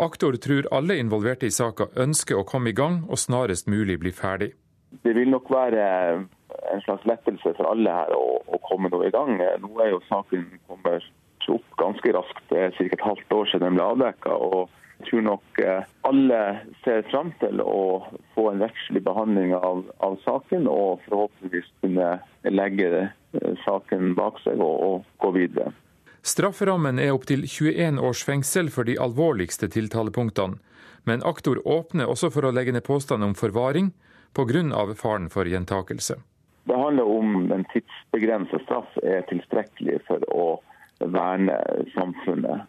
Aktor 0.00 0.36
tror 0.40 0.68
alle 0.72 0.96
involverte 1.00 1.48
i 1.48 1.52
saka 1.52 1.90
ønsker 1.96 2.40
å 2.40 2.44
komme 2.48 2.72
i 2.72 2.76
gang 2.76 3.02
og 3.08 3.20
snarest 3.20 3.68
mulig 3.68 3.98
bli 4.00 4.12
ferdig. 4.12 4.54
Det 5.02 5.12
vil 5.16 5.30
nok 5.30 5.50
være 5.50 5.84
en 6.72 6.82
slags 6.84 7.04
lettelse 7.08 7.52
for 7.58 7.68
alle 7.68 7.92
her 7.92 8.14
å, 8.14 8.40
å 8.46 8.58
komme 8.68 8.90
noe 8.92 9.08
i 9.08 9.14
gang. 9.14 9.38
Nå 9.62 9.70
er 9.82 9.92
jo 9.92 10.02
saken 10.08 10.46
kommet 10.68 11.04
opp 11.52 11.78
ganske 11.78 12.12
raskt. 12.16 12.42
Det 12.50 12.58
er 12.58 12.74
ca. 12.74 12.88
et 12.90 13.06
halvt 13.06 13.32
år 13.32 13.48
siden 13.50 13.68
den 13.68 13.78
ble 13.78 13.86
avdekka. 13.86 14.34
Jeg 14.96 15.10
tror 15.10 15.24
nok 15.26 15.58
eh, 15.60 15.88
alle 16.08 16.38
ser 16.84 17.02
fram 17.10 17.32
til 17.42 17.60
å 17.60 17.80
få 18.34 18.46
en 18.50 18.62
rettslig 18.64 19.02
behandling 19.04 19.52
av, 19.54 19.84
av, 20.00 20.16
saken, 20.24 20.68
og 20.72 21.02
forhåpentligvis 21.04 21.68
kunne 21.84 22.14
legge 22.48 22.88
eh, 23.02 23.50
saken 23.66 24.14
bak 24.16 24.40
seg 24.44 24.62
og, 24.64 24.86
og 24.86 25.20
gå 25.22 25.34
videre. 25.36 25.74
Strafferammen 26.26 26.98
er 26.98 27.12
opptil 27.14 27.44
21 27.44 28.00
års 28.02 28.24
fengsel 28.26 28.72
for 28.74 28.88
de 28.88 28.96
alvorligste 28.98 29.68
tiltalepunktene, 29.70 30.58
men 31.06 31.22
aktor 31.22 31.60
åpner 31.62 32.08
også 32.10 32.32
for 32.34 32.48
å 32.48 32.54
legge 32.56 32.72
ned 32.74 32.82
påstand 32.88 33.22
om 33.22 33.36
forvaring 33.38 33.92
pga. 34.36 34.94
faren 34.94 35.30
for 35.32 35.48
gjentakelse. 35.48 36.20
Det 36.66 36.76
handler 36.76 37.04
om 37.04 37.52
en 37.52 37.66
tidsbegrenset 37.72 38.62
straff 38.66 38.96
er 39.02 39.22
tilstrekkelig 39.30 40.00
for 40.08 40.24
å 40.34 40.46
verne 40.98 41.60
samfunnet. 41.94 42.66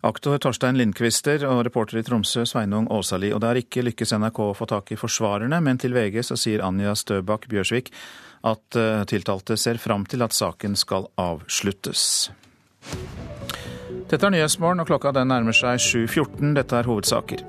Aktor 0.00 0.38
Torstein 0.42 0.78
Lindqvister 0.80 1.44
og 1.46 1.62
reporter 1.66 2.00
i 2.00 2.04
Tromsø 2.06 2.46
Sveinung 2.48 2.88
Åsali. 2.90 3.30
Og 3.34 3.42
det 3.42 3.50
har 3.50 3.60
ikke 3.60 3.84
lykkes 3.86 4.14
NRK 4.16 4.40
å 4.46 4.56
få 4.56 4.66
tak 4.70 4.90
i 4.94 4.98
forsvarerne, 4.98 5.60
men 5.62 5.78
til 5.78 5.94
VG 5.94 6.22
så 6.26 6.38
sier 6.40 6.64
Anja 6.66 6.96
Støbakk 6.98 7.46
Bjørsvik 7.52 7.92
at 8.50 8.80
eh, 8.80 9.04
tiltalte 9.10 9.58
ser 9.60 9.78
fram 9.82 10.08
til 10.08 10.24
at 10.24 10.34
saken 10.36 10.78
skal 10.78 11.10
avsluttes. 11.20 12.30
Dette 14.10 14.26
er 14.26 14.32
Nyhetsmorgen, 14.34 14.80
og 14.82 14.88
klokka 14.88 15.12
den 15.14 15.28
nærmer 15.30 15.54
seg 15.54 15.78
7.14. 15.78 16.50
Dette 16.56 16.74
er 16.74 16.88
hovedsaker. 16.90 17.44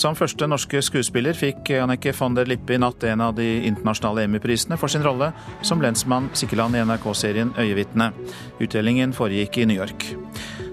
Som 0.00 0.16
første 0.16 0.46
norske 0.48 0.80
skuespiller 0.80 1.36
fikk 1.36 1.74
Annike 1.76 2.14
von 2.16 2.32
der 2.38 2.48
Lippe 2.48 2.72
i 2.72 2.80
natt 2.80 3.04
en 3.04 3.20
av 3.20 3.34
de 3.36 3.44
internasjonale 3.68 4.24
Emmy-prisene 4.24 4.78
for 4.80 4.88
sin 4.88 5.04
rolle 5.04 5.28
som 5.60 5.84
lensmann 5.84 6.30
Sikkeland 6.32 6.78
i 6.78 6.84
NRK-serien 6.88 7.52
Øyevitne. 7.60 8.14
Utdelingen 8.64 9.12
foregikk 9.12 9.60
i 9.60 9.68
New 9.68 9.76
York. 9.76 10.08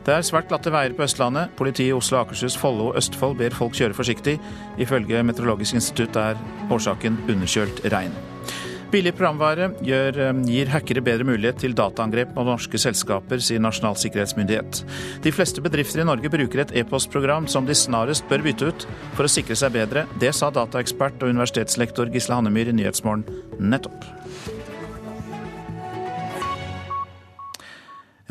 Det 0.04 0.16
er 0.16 0.24
svært 0.24 0.48
glatte 0.48 0.72
veier 0.72 0.96
på 0.96 1.04
Østlandet. 1.04 1.52
Politiet 1.60 1.92
i 1.92 1.98
Oslo, 1.98 2.22
Akershus, 2.22 2.56
Follo 2.60 2.94
og 2.94 3.02
Østfold 3.04 3.36
ber 3.40 3.56
folk 3.56 3.76
kjøre 3.76 4.00
forsiktig. 4.00 4.40
Ifølge 4.80 5.28
Meteorologisk 5.28 5.76
institutt 5.80 6.16
er 6.24 6.40
årsaken 6.72 7.20
underkjølt 7.28 7.84
regn. 7.92 8.16
Billig 8.94 9.16
programvare 9.18 9.72
gjør, 9.82 10.18
eh, 10.22 10.42
gir 10.46 10.70
hackere 10.70 11.02
bedre 11.02 11.26
mulighet 11.26 11.58
til 11.64 11.74
dataangrep 11.74 12.36
mot 12.36 12.46
norske 12.46 12.78
selskaper, 12.78 13.42
sier 13.42 13.60
Nasjonal 13.60 13.98
sikkerhetsmyndighet. 13.98 14.84
De 15.24 15.32
fleste 15.34 15.64
bedrifter 15.66 16.02
i 16.02 16.06
Norge 16.06 16.30
bruker 16.30 16.62
et 16.62 16.76
e-postprogram 16.78 17.50
som 17.50 17.66
de 17.66 17.74
snarest 17.74 18.30
bør 18.30 18.44
bytte 18.46 18.70
ut 18.70 18.86
for 19.16 19.26
å 19.26 19.32
sikre 19.34 19.58
seg 19.58 19.74
bedre. 19.74 20.06
Det 20.20 20.30
sa 20.36 20.52
dataekspert 20.52 21.24
og 21.24 21.34
universitetslektor 21.34 22.14
Gisle 22.14 22.38
Hannemyr 22.38 22.70
i 22.70 22.78
Nyhetsmorgen 22.78 23.26
nettopp. 23.60 24.06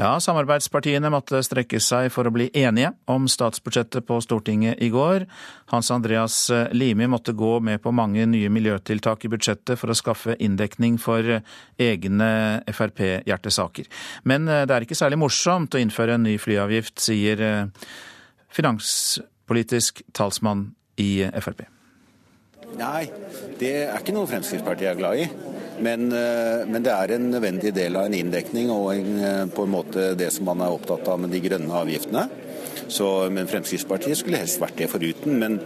Ja, 0.02 0.16
samarbeidspartiene 0.18 1.12
måtte 1.14 1.38
strekke 1.46 1.78
seg 1.78 2.08
for 2.10 2.26
å 2.26 2.32
bli 2.34 2.48
enige 2.58 2.88
om 3.12 3.28
statsbudsjettet 3.30 4.02
på 4.08 4.16
Stortinget 4.24 4.80
i 4.82 4.88
går. 4.90 5.28
Hans 5.70 5.92
Andreas 5.94 6.38
Limi 6.74 7.06
måtte 7.06 7.34
gå 7.38 7.52
med 7.62 7.78
på 7.84 7.92
mange 7.94 8.24
nye 8.26 8.50
miljøtiltak 8.50 9.22
i 9.22 9.30
budsjettet 9.30 9.78
for 9.78 9.92
å 9.92 9.96
skaffe 9.98 10.34
inndekning 10.42 10.96
for 10.98 11.28
egne 11.78 12.30
Frp-hjertesaker. 12.66 13.86
Men 14.26 14.50
eh, 14.50 14.64
det 14.66 14.74
er 14.74 14.88
ikke 14.88 14.98
særlig 14.98 15.20
morsomt 15.22 15.76
å 15.76 15.82
innføre 15.84 16.18
en 16.18 16.26
ny 16.26 16.34
flyavgift, 16.42 16.96
sier 17.04 17.44
eh, 17.46 17.94
finanspolitisk 18.50 20.02
talsmann 20.18 20.72
i 20.98 21.12
Frp. 21.38 21.68
Nei, 22.78 23.06
det 23.60 23.72
er 23.84 23.98
ikke 23.98 24.14
noe 24.16 24.28
Fremskrittspartiet 24.30 24.92
er 24.92 25.00
glad 25.00 25.20
i. 25.22 25.26
Men, 25.82 26.06
eh, 26.14 26.64
men, 26.68 26.82
det 26.84 26.92
er 26.92 27.14
en 27.16 27.30
nødvendig 27.32 27.72
del 27.74 27.96
av 27.98 28.06
en 28.06 28.14
inndekning 28.14 28.70
og 28.70 28.92
en, 28.94 29.12
eh, 29.18 29.44
på 29.46 29.64
en 29.66 29.72
måte 29.72 30.12
det 30.18 30.30
som 30.32 30.46
man 30.46 30.60
er 30.60 30.74
opptatt 30.74 31.08
av 31.08 31.20
med 31.20 31.30
de 31.34 31.40
grønne 31.42 31.72
avgiftene. 31.72 32.28
Så, 32.88 33.30
men 33.30 33.48
Fremskrittspartiet 33.48 34.20
skulle 34.20 34.42
helst 34.42 34.60
vært 34.60 34.76
det 34.76 34.90
foruten. 34.92 35.38
Men 35.38 35.58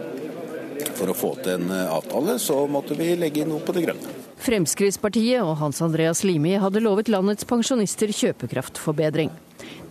for 0.97 1.11
å 1.11 1.17
få 1.17 1.35
til 1.43 1.57
en 1.59 1.69
eh, 1.71 1.91
avtale, 1.91 2.39
så 2.41 2.63
måtte 2.71 2.97
vi 2.97 3.13
legge 3.15 3.43
inn 3.43 3.53
noe 3.53 3.65
på 3.65 3.75
det 3.75 3.85
grønne. 3.87 4.26
Fremskrittspartiet 4.37 5.41
og 5.41 5.57
Hans 5.61 5.81
Andreas 5.81 6.23
Limi 6.27 6.55
hadde 6.61 6.83
lovet 6.83 7.09
landets 7.11 7.47
pensjonister 7.47 8.13
kjøpekraftforbedring. 8.13 9.31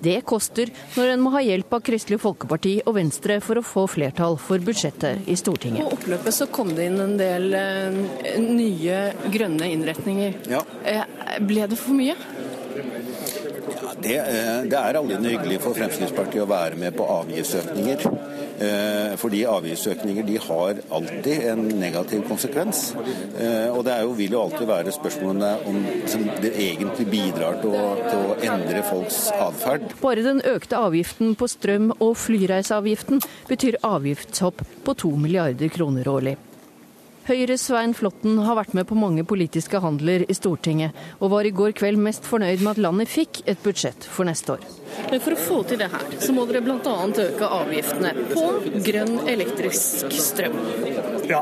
Det 0.03 0.21
koster 0.29 0.71
når 0.95 1.13
en 1.15 1.23
må 1.25 1.33
ha 1.35 1.43
hjelp 1.43 1.73
av 1.73 1.83
Kristelig 1.87 2.21
Folkeparti 2.23 2.75
og 2.85 2.99
Venstre 2.99 3.39
for 3.45 3.59
å 3.59 3.65
få 3.65 3.87
flertall 3.91 4.37
for 4.41 4.63
budsjettet 4.63 5.27
i 5.27 5.37
Stortinget. 5.39 5.87
På 5.87 5.97
oppløpet 5.97 6.37
så 6.37 6.49
kom 6.53 6.75
det 6.77 6.91
inn 6.91 7.01
en 7.03 7.17
del 7.19 7.49
eh, 7.57 8.37
nye 8.43 9.01
grønne 9.33 9.71
innretninger. 9.73 10.39
Ja. 10.53 10.63
Eh, 10.85 11.03
ble 11.43 11.67
det 11.73 11.81
for 11.81 11.97
mye? 11.97 12.17
Det, 14.03 14.17
eh, 14.19 14.63
det 14.69 14.77
er 14.79 14.99
aldri 14.99 15.17
noe 15.21 15.33
hyggelig 15.33 15.61
for 15.65 15.77
Fremskrittspartiet 15.77 16.45
å 16.45 16.51
være 16.51 16.77
med 16.81 16.97
på 16.97 17.07
avgiftsøkninger. 17.17 18.05
Eh, 18.57 19.15
fordi 19.21 19.43
avgiftsøkninger 19.49 20.25
de 20.25 20.37
har 20.41 20.81
alltid 20.99 21.45
en 21.53 21.63
negativ 21.81 22.25
konsekvens. 22.29 22.95
Eh, 23.39 23.69
og 23.69 23.85
det 23.85 23.99
jo, 24.03 24.15
vil 24.17 24.37
jo 24.37 24.43
alltid 24.47 24.69
være 24.69 24.95
spørsmålene 24.97 25.53
om 25.69 25.79
som 26.09 26.25
det 26.41 26.53
egentlig 26.55 27.09
bidrar 27.13 27.61
til 27.61 27.77
å, 27.77 27.85
til 28.07 28.25
å 28.33 28.37
endre 28.53 28.85
folks 28.89 29.27
atferd. 29.37 29.89
Bare 30.01 30.25
den 30.25 30.41
økte 30.49 30.81
avgiften 30.81 31.37
på 31.37 31.49
strøm 31.53 31.93
og 31.99 32.17
flyreiseavgiften 32.21 33.25
betyr 33.51 33.81
avgiftshopp 33.85 34.65
på 34.85 34.99
to 35.05 35.13
milliarder 35.21 35.73
kroner 35.73 36.09
årlig. 36.09 36.37
Høyres 37.27 37.65
Svein 37.67 37.91
Flåtten 37.91 38.37
har 38.47 38.55
vært 38.55 38.75
med 38.79 38.87
på 38.87 38.95
mange 38.95 39.25
politiske 39.27 39.81
handler 39.83 40.23
i 40.31 40.35
Stortinget, 40.37 40.95
og 41.19 41.33
var 41.33 41.49
i 41.49 41.51
går 41.51 41.75
kveld 41.75 41.99
mest 41.99 42.29
fornøyd 42.29 42.63
med 42.63 42.77
at 42.77 42.83
landet 42.85 43.11
fikk 43.11 43.41
et 43.51 43.59
budsjett 43.65 44.07
for 44.07 44.29
neste 44.29 44.55
år. 44.55 44.63
Men 45.11 45.25
for 45.25 45.35
å 45.35 45.41
få 45.49 45.59
til 45.67 45.83
det 45.83 45.91
her, 45.91 46.07
så 46.23 46.37
må 46.37 46.47
dere 46.47 46.63
bl.a. 46.63 46.95
øke 47.27 47.51
avgiftene 47.59 48.15
på 48.31 48.47
grønn 48.87 49.19
elektrisk 49.27 50.15
strøm. 50.23 50.55
Ja, 51.27 51.41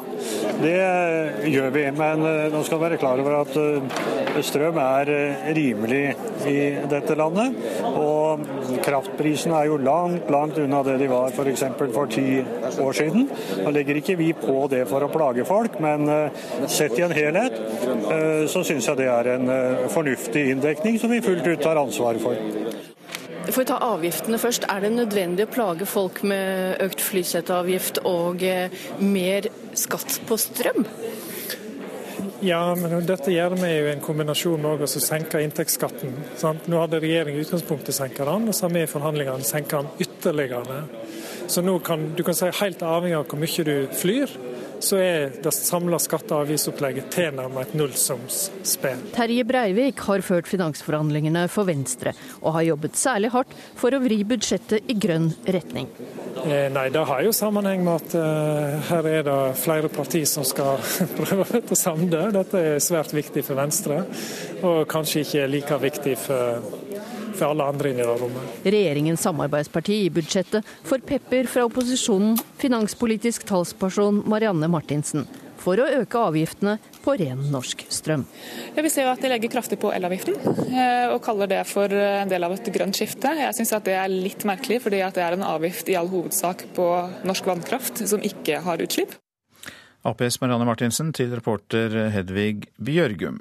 det 0.63 1.49
gjør 1.51 1.71
vi. 1.75 1.85
Men 1.97 2.25
eh, 2.25 2.47
nå 2.53 2.63
skal 2.65 2.79
vi 2.79 2.87
være 2.87 2.99
klar 3.01 3.21
over 3.21 3.37
at 3.43 3.57
eh, 3.61 4.41
strøm 4.45 4.79
er 4.81 5.11
eh, 5.13 5.49
rimelig 5.57 6.05
i 6.49 6.59
dette 6.91 7.17
landet. 7.19 7.59
Og 7.91 8.45
kraftprisene 8.85 9.59
er 9.61 9.71
jo 9.71 9.79
langt, 9.85 10.31
langt 10.33 10.61
unna 10.63 10.83
det 10.87 10.97
de 11.03 11.11
var 11.13 11.35
f.eks. 11.35 11.67
For, 11.79 11.93
for 11.95 12.13
ti 12.13 12.41
år 12.81 12.97
siden. 12.97 13.29
Nå 13.65 13.75
legger 13.75 14.01
ikke 14.01 14.19
vi 14.21 14.31
på 14.39 14.65
det 14.73 14.85
for 14.91 15.05
å 15.05 15.13
plage 15.13 15.45
folk, 15.49 15.79
men 15.85 16.09
sett 16.71 16.97
i 16.99 17.05
en 17.05 17.15
helhet 17.15 17.57
så 18.51 18.63
syns 18.67 18.87
jeg 18.89 19.01
det 19.01 19.09
er 19.11 19.31
en 19.35 19.51
fornuftig 19.93 20.47
inndekning 20.55 20.99
som 21.01 21.13
vi 21.13 21.23
fullt 21.25 21.49
ut 21.49 21.65
tar 21.65 21.81
ansvar 21.81 22.21
for. 22.23 22.64
For 23.51 23.61
å 23.63 23.69
ta 23.69 23.77
avgiftene 23.93 24.39
først, 24.41 24.65
Er 24.71 24.81
det 24.81 24.93
nødvendig 24.95 25.47
å 25.47 25.53
plage 25.53 25.87
folk 25.87 26.23
med 26.23 26.81
økt 26.85 27.03
flyseteavgift 27.05 28.01
og 28.09 28.43
eh, 28.43 28.73
mer 28.99 29.51
skatt 29.77 30.21
på 30.29 30.39
strøm? 30.41 30.87
Ja, 32.45 32.75
men 32.77 33.07
dette 33.07 33.33
gjør 33.33 33.55
vi 33.57 33.71
jo 33.73 33.87
en 33.89 34.03
kombinasjon 34.05 34.61
med 34.61 34.83
å 34.85 34.89
senke 34.89 35.41
inntektsskatten. 35.41 36.13
Sant? 36.41 36.67
Nå 36.69 36.81
hadde 36.83 37.01
regjeringen 37.01 37.41
i 37.41 37.45
utgangspunktet 37.45 37.97
senka 37.97 38.27
den, 38.29 38.49
og 38.49 38.57
så 38.57 38.67
har 38.67 38.75
vi 38.75 38.83
i 38.85 38.91
forhandlingene 38.91 39.47
senka 39.49 39.81
den 39.81 40.05
ytterligere. 40.05 40.83
Så 41.49 41.65
nå 41.65 41.79
kan 41.85 42.11
du 42.17 42.23
kan 42.25 42.37
si 42.37 42.51
helt 42.61 42.85
avhengig 42.85 43.17
av 43.17 43.29
hvor 43.31 43.41
mye 43.41 43.65
du 43.69 43.75
flyr, 43.97 44.37
så 44.83 44.99
er 45.01 45.35
det 45.43 45.53
samla 45.55 45.99
skatte- 46.03 46.35
og 46.35 46.45
avgiftsopplegget 46.45 47.11
tilnærmet 47.15 47.69
et 47.69 47.75
nullsumsspill. 47.79 49.05
Terje 49.15 49.45
Breivik 49.47 50.01
har 50.09 50.25
ført 50.27 50.49
finansforhandlingene 50.51 51.47
for 51.53 51.69
Venstre, 51.69 52.15
og 52.43 52.59
har 52.59 52.69
jobbet 52.71 52.99
særlig 52.99 53.33
hardt 53.35 53.55
for 53.79 53.95
å 53.95 54.03
vri 54.05 54.23
budsjettet 54.29 54.91
i 54.91 54.99
grønn 54.99 55.31
retning. 55.47 55.89
Eh, 56.45 56.69
nei, 56.73 56.89
Det 56.91 57.05
har 57.09 57.23
jo 57.25 57.33
sammenheng 57.33 57.85
med 57.85 58.03
at 58.03 58.15
eh, 58.19 58.81
her 58.91 59.07
er 59.09 59.23
det 59.27 59.39
flere 59.57 59.89
partier 59.89 60.27
som 60.29 60.45
skal 60.45 60.81
prøve 61.19 61.63
å 61.63 61.79
samle. 61.79 62.27
Dette 62.35 62.65
er 62.75 62.83
svært 62.85 63.15
viktig 63.15 63.45
for 63.47 63.59
Venstre, 63.59 64.03
og 64.63 64.85
kanskje 64.91 65.25
ikke 65.25 65.47
like 65.51 65.79
viktig 65.85 66.17
for 66.21 66.84
for 67.35 67.51
alle 67.51 67.69
andre 67.71 67.93
inn 67.93 68.01
i 68.01 68.05
det 68.05 68.19
rommet. 68.21 68.59
Regjeringens 68.65 69.25
samarbeidsparti 69.27 70.01
i 70.07 70.11
budsjettet 70.15 70.67
får 70.89 71.07
pepper 71.09 71.49
fra 71.51 71.67
opposisjonen, 71.69 72.37
finanspolitisk 72.61 73.47
talsperson 73.49 74.23
Marianne 74.31 74.69
Martinsen, 74.71 75.27
for 75.61 75.81
å 75.81 75.89
øke 76.01 76.21
avgiftene 76.29 76.77
på 77.05 77.17
ren 77.21 77.41
norsk 77.53 77.87
strøm. 77.93 78.25
Ja, 78.77 78.85
vi 78.85 78.93
ser 78.93 79.09
jo 79.09 79.15
at 79.15 79.25
de 79.25 79.33
legger 79.33 79.53
kraftig 79.57 79.79
på 79.83 79.93
elavgiften, 79.97 80.39
eh, 80.69 81.09
og 81.13 81.23
kaller 81.25 81.51
det 81.51 81.63
for 81.71 81.89
en 81.89 82.31
del 82.31 82.45
av 82.45 82.57
et 82.57 82.73
grønt 82.75 82.97
skifte. 82.99 83.33
Jeg 83.41 83.57
syns 83.57 83.75
det 83.85 83.97
er 83.97 84.13
litt 84.13 84.47
merkelig, 84.49 84.83
fordi 84.85 85.03
det 85.17 85.25
er 85.25 85.37
en 85.37 85.49
avgift 85.49 85.89
i 85.93 85.99
all 86.01 86.11
hovedsak 86.13 86.69
på 86.77 86.89
norsk 87.25 87.53
vannkraft 87.53 88.07
som 88.09 88.25
ikke 88.25 88.63
har 88.65 88.85
utslipp. 88.85 89.17
Aps 90.05 90.37
Marianne 90.43 90.67
Martinsen 90.69 91.13
til 91.17 91.33
reporter 91.33 91.95
Hedvig 92.13 92.67
Bjørgum. 92.77 93.39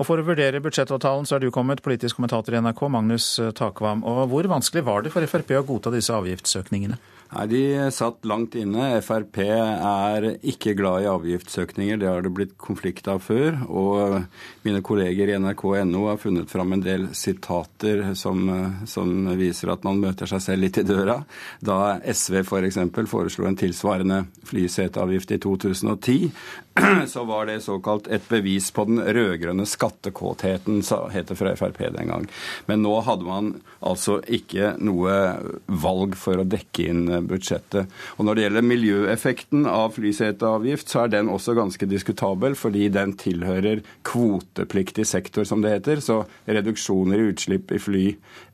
Og 0.00 0.08
For 0.08 0.20
å 0.20 0.24
vurdere 0.24 0.62
budsjettavtalen 0.64 1.28
så 1.28 1.36
er 1.36 1.44
du 1.44 1.50
kommet, 1.52 1.84
politisk 1.84 2.16
kommentator 2.16 2.56
i 2.56 2.62
NRK, 2.64 2.86
Magnus 2.92 3.28
Takvam. 3.58 4.04
Og 4.08 4.24
Hvor 4.32 4.48
vanskelig 4.48 4.86
var 4.86 5.04
det 5.04 5.12
for 5.12 5.28
Frp 5.28 5.52
å 5.60 5.66
godta 5.68 5.92
disse 5.92 6.16
avgiftsøkningene? 6.16 6.96
Nei, 7.32 7.46
De 7.50 7.90
satt 7.90 8.24
langt 8.24 8.54
inne. 8.58 9.00
Frp 9.02 9.40
er 9.42 10.26
ikke 10.46 10.76
glad 10.78 11.02
i 11.02 11.08
avgiftsøkninger. 11.10 11.98
Det 11.98 12.08
har 12.08 12.22
det 12.22 12.32
blitt 12.34 12.54
konflikt 12.60 13.08
av 13.10 13.22
før. 13.24 13.58
Og 13.66 14.20
mine 14.66 14.82
kolleger 14.86 15.32
i 15.32 15.38
nrk.no 15.40 16.04
har 16.06 16.20
funnet 16.22 16.52
fram 16.52 16.76
en 16.76 16.84
del 16.84 17.08
sitater 17.18 18.14
som, 18.18 18.46
som, 18.86 19.14
viser 19.36 19.74
at 19.74 19.82
man 19.86 19.98
møter 20.02 20.30
seg 20.30 20.44
selv 20.44 20.66
litt 20.66 20.78
i 20.78 20.86
døra. 20.86 21.18
Da 21.58 21.98
SV 22.06 22.44
f.eks. 22.44 22.78
For 22.94 23.10
foreslo 23.10 23.48
en 23.48 23.58
tilsvarende 23.58 24.22
flyseteavgift 24.46 25.34
i 25.34 25.40
2010, 25.42 26.30
så 27.06 27.24
var 27.24 27.46
det 27.46 27.60
såkalt 27.60 28.08
et 28.12 28.28
bevis 28.28 28.68
på 28.70 28.84
den 28.84 29.00
rød-grønne 29.00 29.64
skattekåtheten, 29.66 30.82
het 31.12 31.30
det 31.30 31.36
fra 31.38 31.54
Frp 31.56 31.78
den 31.94 32.10
gang. 32.10 32.26
Men 32.68 32.82
nå 32.84 32.92
hadde 33.06 33.24
man 33.24 33.52
altså 33.80 34.18
ikke 34.22 34.74
noe 34.84 35.14
valg 35.66 36.16
for 36.20 36.42
å 36.42 36.46
dekke 36.46 36.88
inn 36.90 37.08
budsjettet. 37.30 37.88
Og 38.16 38.28
Når 38.28 38.36
det 38.36 38.46
gjelder 38.46 38.68
miljøeffekten 38.68 39.66
av 39.70 39.96
flyseteavgift, 39.96 40.92
så 40.92 41.04
er 41.04 41.14
den 41.16 41.32
også 41.32 41.56
ganske 41.56 41.88
diskutabel, 41.88 42.58
fordi 42.58 42.90
den 42.92 43.16
tilhører 43.16 43.82
kvotepliktig 44.06 45.06
sektor, 45.08 45.48
som 45.48 45.64
det 45.64 45.78
heter. 45.78 46.04
Så 46.04 46.22
reduksjoner 46.44 47.22
i 47.22 47.30
utslipp 47.32 47.72
i 47.72 47.80
fly 47.80 48.06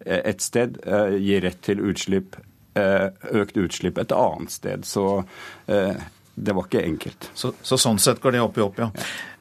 eh, 0.07 0.23
et 0.23 0.43
sted 0.45 0.79
eh, 0.87 1.19
gir 1.19 1.43
rett 1.43 1.63
til 1.67 1.83
utslipp, 1.83 2.39
eh, 2.79 3.09
økt 3.35 3.59
utslipp 3.59 3.99
et 3.99 4.15
annet 4.15 4.55
sted. 4.55 4.87
Så 4.87 5.25
det 6.35 6.55
var 6.57 6.69
ikke 6.69 6.85
enkelt. 6.87 7.31
Så, 7.37 7.53
så, 7.63 7.77
sånn 7.81 8.01
sett 8.01 8.21
går 8.23 8.37
det 8.37 8.41
opp 8.43 8.57
i 8.59 8.65
opp, 8.65 8.79
ja. 8.81 8.89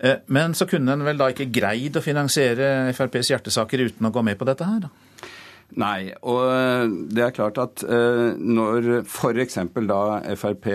ja. 0.04 0.16
Men 0.28 0.56
så 0.58 0.68
kunne 0.70 0.96
en 0.96 1.06
vel 1.08 1.20
da 1.20 1.30
ikke 1.32 1.48
greid 1.54 1.96
å 1.96 2.04
finansiere 2.04 2.92
FrPs 2.96 3.32
hjertesaker 3.32 3.86
uten 3.88 4.10
å 4.10 4.14
gå 4.14 4.24
med 4.28 4.39
på 4.39 4.48
dette 4.50 4.68
her? 4.68 4.84
da? 4.84 4.92
Nei, 5.80 6.12
og 6.28 6.98
det 7.16 7.24
er 7.24 7.36
klart 7.36 7.62
at 7.64 7.84
når 7.88 9.06
f.eks. 9.06 9.56
da 9.88 10.02
Frp 10.36 10.68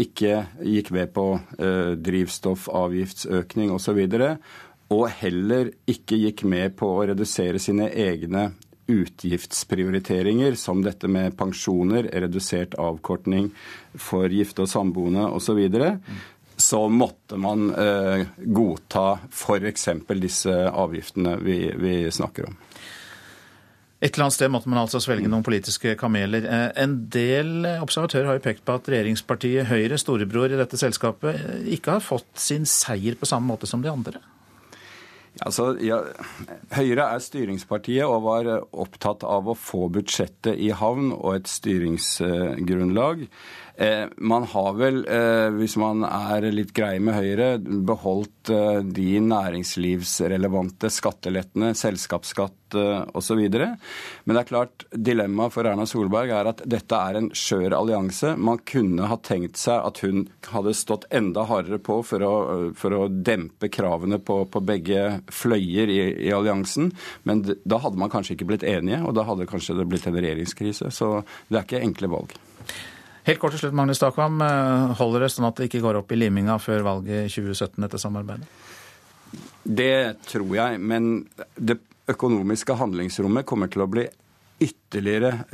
ikke 0.00 0.40
gikk 0.66 0.90
med 0.96 1.12
på 1.14 1.26
drivstoffavgiftsøkning 2.08 3.70
osv., 3.76 4.00
og, 4.02 4.50
og 4.90 5.04
heller 5.20 5.70
ikke 5.86 6.18
gikk 6.18 6.42
med 6.50 6.74
på 6.80 6.88
å 6.96 7.06
redusere 7.12 7.62
sine 7.62 7.86
egne 7.94 8.48
utgiftsprioriteringer, 8.90 10.54
som 10.58 10.82
dette 10.84 11.08
med 11.08 11.36
pensjoner, 11.38 12.10
redusert 12.12 12.76
avkortning 12.80 13.50
for 13.94 14.28
gifte 14.32 14.66
og 14.66 14.70
samboende 14.70 15.28
osv., 15.30 15.60
så, 15.70 15.90
så 16.60 16.80
måtte 16.92 17.38
man 17.40 17.70
eh, 17.72 18.26
godta 18.36 19.06
f.eks. 19.30 19.88
disse 20.20 20.56
avgiftene 20.68 21.38
vi, 21.40 21.62
vi 21.80 21.94
snakker 22.12 22.50
om. 22.50 22.58
Et 24.00 24.14
eller 24.14 24.30
annet 24.30 24.36
sted 24.38 24.48
måtte 24.48 24.70
man 24.72 24.80
altså 24.80 24.96
svelge 25.04 25.28
noen 25.28 25.44
politiske 25.44 25.92
kameler. 26.00 26.46
Eh, 26.48 26.66
en 26.80 26.96
del 27.12 27.66
observatører 27.76 28.30
har 28.30 28.38
jo 28.38 28.44
pekt 28.48 28.64
på 28.64 28.76
at 28.78 28.88
regjeringspartiet 28.88 29.68
Høyre, 29.68 30.00
storebror 30.00 30.52
i 30.52 30.60
dette 30.60 30.80
selskapet, 30.80 31.40
ikke 31.68 31.98
har 31.98 32.04
fått 32.04 32.30
sin 32.40 32.64
seier 32.68 33.18
på 33.20 33.28
samme 33.28 33.52
måte 33.52 33.68
som 33.68 33.84
de 33.84 33.92
andre. 33.92 34.22
Altså, 35.40 35.72
ja, 35.80 36.02
Høyre 36.76 37.06
er 37.14 37.22
styringspartiet 37.24 38.04
og 38.04 38.26
var 38.26 38.50
opptatt 38.76 39.24
av 39.24 39.48
å 39.48 39.56
få 39.56 39.86
budsjettet 39.92 40.60
i 40.60 40.68
havn 40.76 41.14
og 41.16 41.38
et 41.38 41.48
styringsgrunnlag. 41.48 43.24
Eh, 43.24 43.59
man 44.16 44.44
har 44.44 44.74
vel, 44.76 44.98
eh, 45.08 45.48
hvis 45.56 45.76
man 45.80 46.04
er 46.04 46.44
litt 46.52 46.74
grei 46.76 46.98
med 47.00 47.16
Høyre, 47.16 47.46
beholdt 47.88 48.50
eh, 48.52 48.82
de 48.84 49.14
næringslivsrelevante 49.24 50.90
skattelettene, 50.92 51.70
selskapsskatt 51.78 52.76
eh, 52.76 53.06
osv. 53.16 53.40
Men 53.40 54.36
det 54.36 54.42
er 54.42 54.50
klart, 54.50 54.84
dilemmaet 54.92 55.54
for 55.54 55.68
Erna 55.70 55.86
Solberg 55.88 56.34
er 56.36 56.50
at 56.52 56.60
dette 56.68 56.98
er 56.98 57.16
en 57.22 57.30
skjør 57.32 57.78
allianse. 57.78 58.34
Man 58.36 58.60
kunne 58.68 59.08
ha 59.08 59.16
tenkt 59.24 59.56
seg 59.62 59.80
at 59.80 60.02
hun 60.04 60.26
hadde 60.50 60.76
stått 60.76 61.08
enda 61.08 61.46
hardere 61.48 61.80
på 61.80 62.02
for 62.04 62.26
å, 62.26 62.34
for 62.76 62.98
å 62.98 63.08
dempe 63.08 63.72
kravene 63.72 64.20
på, 64.20 64.42
på 64.44 64.64
begge 64.66 65.22
fløyer 65.32 65.88
i, 65.88 66.02
i, 66.28 66.30
alliansen. 66.36 66.92
Men 67.24 67.46
da 67.48 67.80
hadde 67.80 68.04
man 68.04 68.12
kanskje 68.12 68.36
ikke 68.36 68.52
blitt 68.52 68.68
enige, 68.68 69.00
og 69.06 69.16
da 69.16 69.24
hadde 69.24 69.48
kanskje 69.48 69.80
det 69.80 69.88
blitt 69.88 70.04
en 70.10 70.20
regjeringskrise. 70.20 70.92
Så 70.92 71.14
det 71.48 71.62
er 71.62 71.64
ikke 71.64 71.84
enkle 71.88 72.12
valg. 72.12 72.40
Helt 73.28 73.40
kort 73.40 73.52
til 73.54 73.64
slutt, 73.64 73.76
Magnus 73.76 74.00
Takvam. 74.00 74.40
Eh, 74.44 74.94
holder 75.00 75.26
det 75.26 75.32
sånn 75.34 75.48
at 75.50 75.60
det 75.60 75.68
ikke 75.68 75.82
går 75.84 76.00
opp 76.00 76.12
i 76.12 76.18
liminga 76.18 76.56
før 76.62 76.86
valget 76.86 77.26
i 77.26 77.32
2017, 77.32 77.76
dette 77.84 78.00
samarbeidet? 78.00 78.48
Det 79.62 80.16
tror 80.26 80.54
jeg, 80.56 80.80
men 80.80 81.12
det 81.54 81.78
økonomiske 82.10 82.74
handlingsrommet 82.80 83.46
kommer 83.46 83.70
til 83.70 83.84
å 83.84 83.90
bli 83.90 84.06
ytterligere 84.60 85.44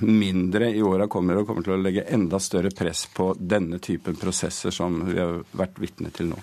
mindre 0.00 0.70
i 0.72 0.82
åra 0.84 1.08
kommer 1.12 1.40
og 1.40 1.48
kommer 1.48 1.64
til 1.66 1.74
å 1.74 1.80
legge 1.80 2.06
enda 2.08 2.38
større 2.40 2.70
press 2.72 3.04
på 3.12 3.34
denne 3.36 3.80
typen 3.84 4.16
prosesser 4.16 4.72
som 4.72 5.02
vi 5.10 5.18
har 5.20 5.42
vært 5.56 5.80
vitne 5.82 6.12
til 6.14 6.30
nå. 6.30 6.38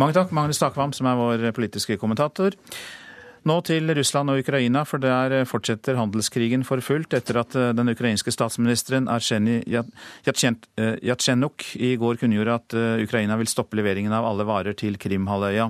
Mange 0.00 0.16
takk, 0.16 0.32
Magnus 0.36 0.60
Takvam, 0.60 0.92
som 0.96 1.08
er 1.08 1.18
vår 1.18 1.44
politiske 1.56 1.98
kommentator. 2.00 2.56
Nå 3.46 3.60
til 3.62 3.86
Russland 3.94 4.32
og 4.32 4.40
Ukraina, 4.42 4.80
for 4.82 4.98
der 4.98 5.44
fortsetter 5.46 5.94
handelskrigen 5.94 6.64
for 6.66 6.82
fullt 6.82 7.14
etter 7.14 7.36
at 7.38 7.54
eh, 7.54 7.68
den 7.78 7.92
ukrainske 7.92 8.32
statsministeren 8.34 9.06
Arsjenij 9.06 9.62
Jatsjenuk 10.26 11.62
eh, 11.62 11.84
i 11.86 11.92
går 11.94 12.18
kunngjorde 12.18 12.56
at 12.58 12.74
eh, 12.74 13.04
Ukraina 13.04 13.36
vil 13.38 13.46
stoppe 13.46 13.78
leveringen 13.78 14.16
av 14.16 14.26
alle 14.26 14.48
varer 14.48 14.74
til 14.74 14.98
Krimhalvøya. 14.98 15.68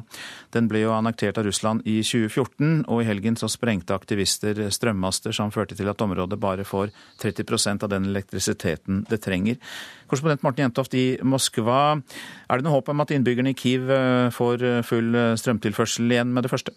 Den 0.57 0.73
ble 0.73 0.87
jo 0.87 0.95
annektert 0.97 1.37
av 1.37 1.45
Russland 1.51 1.85
i 1.85 1.99
2014, 2.01 2.87
og 2.89 3.05
i 3.05 3.11
helgen 3.11 3.37
så 3.37 3.53
sprengte 3.53 3.93
aktivister 3.93 4.63
strømmaster 4.73 5.37
som 5.37 5.53
førte 5.53 5.77
til 5.77 5.93
at 5.93 6.01
området 6.01 6.41
bare 6.41 6.65
får 6.65 6.97
30% 7.21 7.85
av 7.85 7.93
den 7.93 8.09
elektrisiteten 8.09 9.05
det 9.13 9.21
trenger. 9.29 9.61
Korrespondent 10.09 10.49
Morten 10.49 10.65
Jentoft 10.65 10.97
i 10.97 11.07
Moskva, 11.21 12.01
er 12.49 12.57
det 12.57 12.65
noe 12.65 12.79
håp 12.81 12.89
om 12.89 13.05
at 13.05 13.13
innbyggerne 13.13 13.53
i 13.53 13.61
Kiev 13.61 13.97
får 14.33 14.69
full 14.89 15.25
strømtilførsel 15.37 16.09
igjen 16.09 16.33
med 16.33 16.49
det 16.49 16.57
første? 16.57 16.73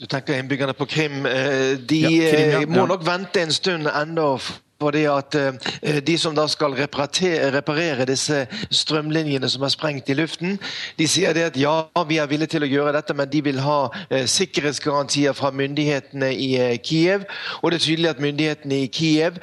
Du 0.00 0.06
tenker 0.06 0.36
innbyggerne 0.38 0.74
på 0.76 0.86
Krim. 0.86 1.26
Eh, 1.26 1.78
de 1.78 2.00
ja, 2.00 2.08
Krim, 2.08 2.50
ja. 2.50 2.60
Eh, 2.60 2.68
må 2.68 2.86
nok 2.86 3.06
vente 3.06 3.40
en 3.42 3.52
stund 3.52 3.88
enda 3.88 4.34
fordi 4.80 5.04
at 5.08 5.34
eh, 5.34 6.02
De 6.06 6.18
som 6.18 6.34
da 6.36 6.46
skal 6.48 6.74
reparere 6.76 8.04
disse 8.08 8.42
strømlinjene 8.70 9.48
som 9.48 9.64
er 9.64 9.72
sprengt 9.72 10.10
i 10.12 10.16
luften, 10.16 10.58
de 10.98 11.06
sier 11.08 11.32
det 11.32 11.46
at 11.48 11.56
ja, 11.56 11.88
vi 12.08 12.18
er 12.20 12.28
villige 12.28 12.56
til 12.56 12.66
å 12.66 12.68
gjøre 12.68 12.92
dette, 12.96 13.14
men 13.16 13.30
de 13.32 13.40
vil 13.44 13.60
ha 13.64 13.78
eh, 14.10 14.26
sikkerhetsgarantier 14.28 15.32
fra 15.36 15.50
myndighetene 15.50 16.28
i 16.32 16.50
eh, 16.60 16.74
Kiev. 16.84 17.24
Og 17.62 17.72
det 17.72 17.80
er 17.80 17.86
tydelig 17.86 18.10
at 18.10 18.20
myndighetene 18.22 18.82
i 18.84 18.90
Kiev, 18.92 19.40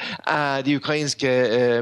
de 0.66 0.76
ukrainske 0.78 1.30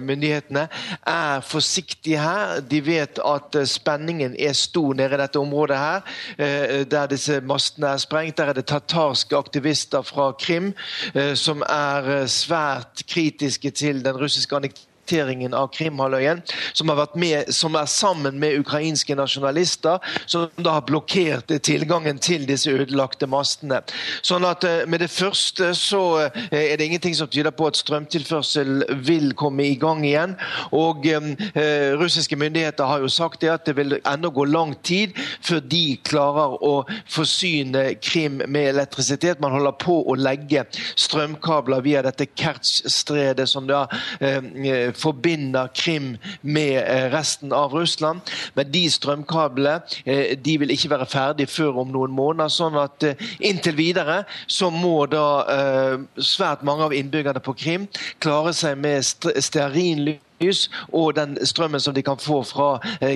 myndighetene, 0.04 0.64
er 1.08 1.43
forsiktige 1.45 2.22
her. 2.22 2.62
De 2.66 2.80
vet 2.86 3.20
at 3.26 3.56
spenningen 3.70 4.36
er 4.39 4.56
stor 4.58 4.95
nede 4.97 5.16
i 5.16 5.22
dette 5.22 5.39
området 5.39 5.78
her, 5.78 6.86
der 6.91 7.10
disse 7.12 7.39
mastene 7.45 7.91
er 7.93 8.02
sprengt. 8.02 8.38
Der 8.38 8.52
er 8.52 8.58
det 8.58 8.66
tatarske 8.72 9.38
aktivister 9.38 10.02
fra 10.08 10.32
Krim 10.39 10.72
som 11.38 11.64
er 11.68 12.28
svært 12.32 13.04
kritiske 13.10 13.41
kritiske 13.42 13.70
til 13.70 14.06
den 14.06 14.22
russiske 14.22 14.56
annekteringen 14.56 14.91
annekteringen 15.12 15.53
av 15.53 15.68
Krimhalvøya, 15.74 16.38
som 16.74 16.91
som 17.51 17.76
er 17.76 17.86
sammen 17.86 18.39
med 18.39 18.59
ukrainske 18.59 19.16
nasjonalister, 19.16 19.99
som 20.26 20.49
da 20.57 20.78
har 20.78 20.86
blokkert 20.88 21.51
tilgangen 21.64 22.20
til 22.20 22.45
disse 22.47 22.72
ødelagte 22.72 23.28
mastene. 23.28 23.82
Sånn 24.22 24.45
at 24.45 24.64
eh, 24.64 24.86
Med 24.88 24.99
det 24.99 25.12
første 25.12 25.74
så 25.76 26.01
eh, 26.26 26.74
er 26.74 26.78
det 26.78 26.86
ingenting 26.86 27.16
som 27.16 27.28
tyder 27.28 27.51
på 27.51 27.68
at 27.70 27.78
strømtilførsel 27.78 28.84
vil 29.05 29.34
komme 29.38 29.64
i 29.70 29.76
gang 29.80 30.03
igjen. 30.05 30.36
Og 30.72 31.05
eh, 31.07 31.93
Russiske 31.99 32.36
myndigheter 32.36 32.86
har 32.86 32.99
jo 32.99 33.12
sagt 33.12 33.41
det 33.41 33.51
at 33.53 33.66
det 33.66 33.76
vil 33.78 33.99
ennå 34.01 34.32
gå 34.34 34.45
lang 34.49 34.74
tid 34.84 35.16
før 35.41 35.62
de 35.62 35.97
klarer 36.03 36.57
å 36.64 36.74
forsyne 37.09 37.95
Krim 38.01 38.41
med 38.47 38.72
elektrisitet. 38.74 39.41
Man 39.41 39.53
holder 39.55 39.78
på 39.80 40.01
å 40.01 40.18
legge 40.18 40.66
strømkabler 40.99 41.84
via 41.86 42.03
dette 42.05 42.28
Kertsj-stredet, 42.28 43.47
som 43.49 43.70
da 43.70 43.86
eh, 44.20 44.91
forbinder 45.02 45.70
Krim 45.76 46.18
med 46.41 46.78
eh, 46.82 47.10
resten 47.12 47.54
av 47.54 47.74
Russland. 47.74 48.22
Men 48.54 48.72
de 48.72 48.84
strømkablene 48.91 49.82
eh, 50.06 50.38
de 50.38 50.58
vil 50.62 50.74
ikke 50.74 50.91
være 50.93 51.10
ferdig 51.10 51.49
før 51.52 51.84
om 51.84 51.93
noen 51.93 52.14
måneder. 52.16 52.52
sånn 52.52 52.78
at 52.80 53.04
eh, 53.08 53.30
inntil 53.39 53.78
videre 53.80 54.24
så 54.47 54.70
må 54.74 55.06
da 55.10 55.22
svært 56.22 56.64
mange 56.68 56.86
av 56.86 56.93
innbyggerne 56.95 57.41
på 57.43 57.54
Krim 57.58 57.88
klare 58.24 58.54
seg 58.56 58.78
med 58.82 59.04
stearinlys 59.06 60.64
og 60.91 61.16
den 61.18 61.38
strømmen 61.45 61.82
som 61.84 61.95
de 61.95 62.04
kan 62.06 62.20
få 62.20 62.41
fra 62.47 62.70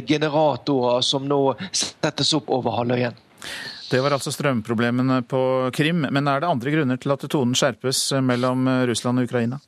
generatorer 0.08 1.06
som 1.06 1.28
nå 1.30 1.40
settes 1.72 2.34
opp 2.38 2.52
over 2.54 2.78
halvøyen. 2.80 3.18
Det 3.90 4.02
var 4.02 4.16
altså 4.16 4.34
strømproblemene 4.34 5.22
på 5.30 5.42
Krim. 5.76 6.06
Men 6.10 6.28
er 6.28 6.42
det 6.42 6.50
andre 6.50 6.74
grunner 6.74 7.02
til 7.02 7.14
at 7.16 7.26
tonen 7.30 7.58
skjerpes 7.58 8.08
mellom 8.26 8.70
Russland 8.90 9.22
og 9.22 9.30
Ukraina? 9.30 9.62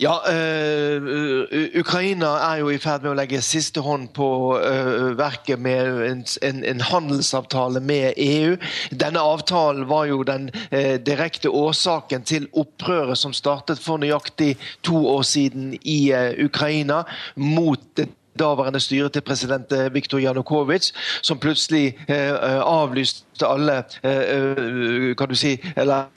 Ja, 0.00 0.14
uh, 0.32 1.44
Ukraina 1.80 2.26
er 2.26 2.62
jo 2.62 2.70
i 2.72 2.78
ferd 2.80 3.02
med 3.04 3.10
å 3.10 3.16
legge 3.18 3.42
siste 3.44 3.82
hånd 3.84 4.06
på 4.16 4.28
uh, 4.56 5.10
verket 5.18 5.60
med 5.60 5.98
en, 6.06 6.22
en, 6.46 6.62
en, 6.64 6.84
handelsavtale 6.88 7.82
med 7.84 8.16
EU. 8.16 8.54
Denne 8.96 9.20
avtalen 9.20 9.84
var 9.90 10.06
jo 10.08 10.22
den 10.24 10.46
uh, 10.72 10.96
direkte 11.04 11.52
årsaken 11.52 12.24
til 12.24 12.46
opprøret 12.56 13.20
som 13.20 13.34
startet 13.36 13.82
for 13.82 14.00
nøyaktig 14.00 14.54
to 14.88 15.02
år 15.10 15.26
siden 15.28 15.74
i 15.84 15.98
Ukraina 16.46 17.02
mot 17.36 17.82
det 18.00 18.08
daværende 18.40 18.80
styret 18.80 19.12
til 19.12 19.26
president 19.26 19.74
Viktor 19.92 20.22
Janukovitsj, 20.22 20.94
som 21.20 21.36
plutselig 21.42 21.98
avlyste 22.08 23.44
alle 23.44 23.82
kan 24.00 25.28
du 25.28 25.36
si, 25.36 25.58
eller 25.76 26.08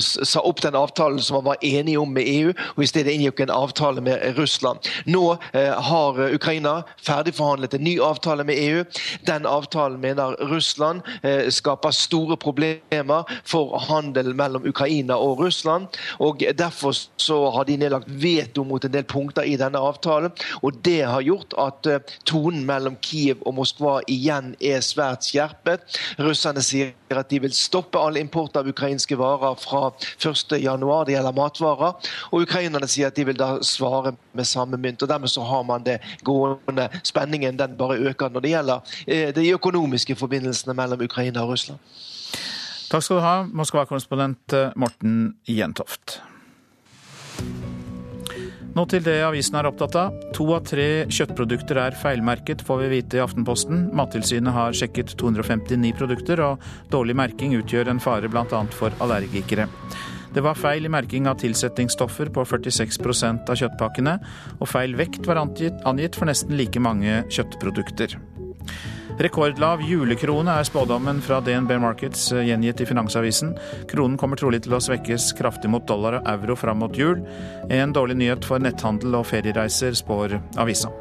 sa 0.00 0.40
opp 0.40 0.62
den 0.62 0.74
avtalen 0.74 1.20
som 1.22 1.38
man 1.38 1.44
var 1.44 1.64
enige 1.64 1.98
om 1.98 2.12
med 2.12 2.24
EU, 2.26 2.52
og 2.76 2.82
i 2.82 2.88
stedet 2.88 3.14
inngikk 3.14 3.40
en 3.44 3.52
avtale 3.54 4.02
med 4.04 4.38
Russland. 4.38 4.78
Nå 5.06 5.36
eh, 5.52 5.72
har 5.72 6.20
Ukraina 6.34 6.82
ferdigforhandlet 7.02 7.74
en 7.74 7.84
ny 7.84 7.96
avtale 8.00 8.44
med 8.44 8.58
EU. 8.60 8.84
Den 9.26 9.46
avtalen 9.46 10.00
mener 10.00 10.36
Russland 10.50 11.02
eh, 11.22 11.48
skaper 11.50 11.94
store 11.94 12.36
problemer 12.36 13.26
for 13.44 13.76
handel 13.88 14.34
mellom 14.34 14.66
Ukraina 14.68 15.16
og 15.16 15.40
Russland. 15.44 15.88
og 16.18 16.44
Derfor 16.58 16.96
så 17.16 17.40
har 17.50 17.64
de 17.64 17.76
nedlagt 17.76 18.08
veto 18.08 18.64
mot 18.64 18.84
en 18.84 18.92
del 18.92 19.04
punkter 19.04 19.42
i 19.42 19.56
denne 19.56 19.78
avtalen. 19.78 20.32
og 20.62 20.80
Det 20.84 21.02
har 21.04 21.20
gjort 21.20 21.54
at 21.58 21.88
tonen 22.24 22.64
mellom 22.66 22.96
Kiev 23.02 23.42
og 23.46 23.54
Moskva 23.54 24.00
igjen 24.10 24.54
er 24.60 24.80
svært 24.84 25.26
skjerpet. 25.26 25.84
Russerne 26.18 26.62
sier 26.64 26.92
at 27.14 27.30
de 27.30 27.38
vil 27.44 27.52
stoppe 27.54 27.98
all 27.98 28.16
import 28.18 28.56
av 28.56 28.68
ukrainske 28.68 29.16
varer 29.16 29.54
fra 29.60 29.90
1.1. 29.94 30.48
Det 31.06 31.14
gjelder 31.14 31.36
matvarer. 31.36 32.10
Og 32.32 32.46
ukrainerne 32.46 32.88
sier 32.90 33.10
at 33.12 33.16
de 33.16 33.26
vil 33.28 33.38
da 33.38 33.56
svare 33.62 34.16
med 34.32 34.48
samme 34.48 34.80
mynt. 34.80 35.02
og 35.02 35.08
Dermed 35.08 35.30
så 35.30 35.46
har 35.46 35.62
man 35.62 35.86
det 35.86 36.00
gående. 36.26 36.88
Spenningen 37.02 37.58
den 37.58 37.76
bare 37.78 37.98
øker 37.98 38.28
når 38.30 38.40
det 38.40 38.54
gjelder 38.54 38.96
eh, 39.06 39.34
de 39.34 39.50
økonomiske 39.54 40.16
forbindelsene 40.16 40.74
mellom 40.74 41.02
Ukraina 41.06 41.44
og 41.44 41.54
Russland. 41.54 41.78
Takk 42.90 43.02
skal 43.02 43.18
du 43.18 43.22
ha, 43.24 43.36
Moskva-korrespondent 43.50 44.54
eh, 44.54 44.72
Morten 44.76 45.36
Jentoft. 45.48 46.20
Nå 48.76 48.82
til 48.92 49.00
det 49.06 49.22
avisen 49.24 49.54
er 49.56 49.66
opptatt 49.70 49.94
av. 49.96 50.16
To 50.36 50.50
av 50.52 50.66
tre 50.68 51.06
kjøttprodukter 51.08 51.78
er 51.80 51.94
feilmerket, 51.96 52.60
får 52.60 52.82
vi 52.82 52.90
vite 52.90 53.16
i 53.16 53.22
Aftenposten. 53.24 53.86
Mattilsynet 53.96 54.52
har 54.52 54.76
sjekket 54.76 55.14
259 55.16 55.94
produkter, 55.96 56.42
og 56.44 56.66
dårlig 56.92 57.16
merking 57.16 57.54
utgjør 57.56 57.88
en 57.88 58.02
fare 58.04 58.28
bl.a. 58.28 58.60
for 58.76 58.92
allergikere. 59.00 59.64
Det 60.36 60.44
var 60.44 60.60
feil 60.60 60.84
i 60.84 60.92
merking 60.92 61.24
av 61.30 61.38
tilsettingsstoffer 61.40 62.28
på 62.36 62.44
46% 62.44 63.48
av 63.48 63.56
kjøttpakkene, 63.62 64.18
og 64.60 64.68
feil 64.68 64.92
vekt 65.00 65.24
var 65.24 65.40
angitt 65.40 66.20
for 66.20 66.28
nesten 66.28 66.60
like 66.60 66.82
mange 66.84 67.22
kjøttprodukter. 67.32 68.18
Rekordlav 69.16 69.80
julekrone 69.80 70.52
er 70.60 70.66
spådommen 70.68 71.22
fra 71.24 71.38
DNB 71.40 71.70
Markets 71.80 72.26
eh, 72.36 72.42
gjengitt 72.50 72.82
i 72.84 72.86
Finansavisen. 72.88 73.54
Kronen 73.88 74.18
kommer 74.20 74.36
trolig 74.36 74.60
til 74.66 74.76
å 74.76 74.80
svekkes 74.82 75.30
kraftig 75.38 75.70
mot 75.72 75.86
dollar 75.88 76.18
og 76.18 76.28
euro 76.34 76.56
fram 76.60 76.82
mot 76.84 76.98
jul. 77.00 77.22
En 77.72 77.94
dårlig 77.96 78.18
nyhet 78.20 78.44
for 78.44 78.60
netthandel 78.60 79.16
og 79.16 79.24
feriereiser, 79.30 79.96
spår 79.96 80.36
avisa. 80.60 80.92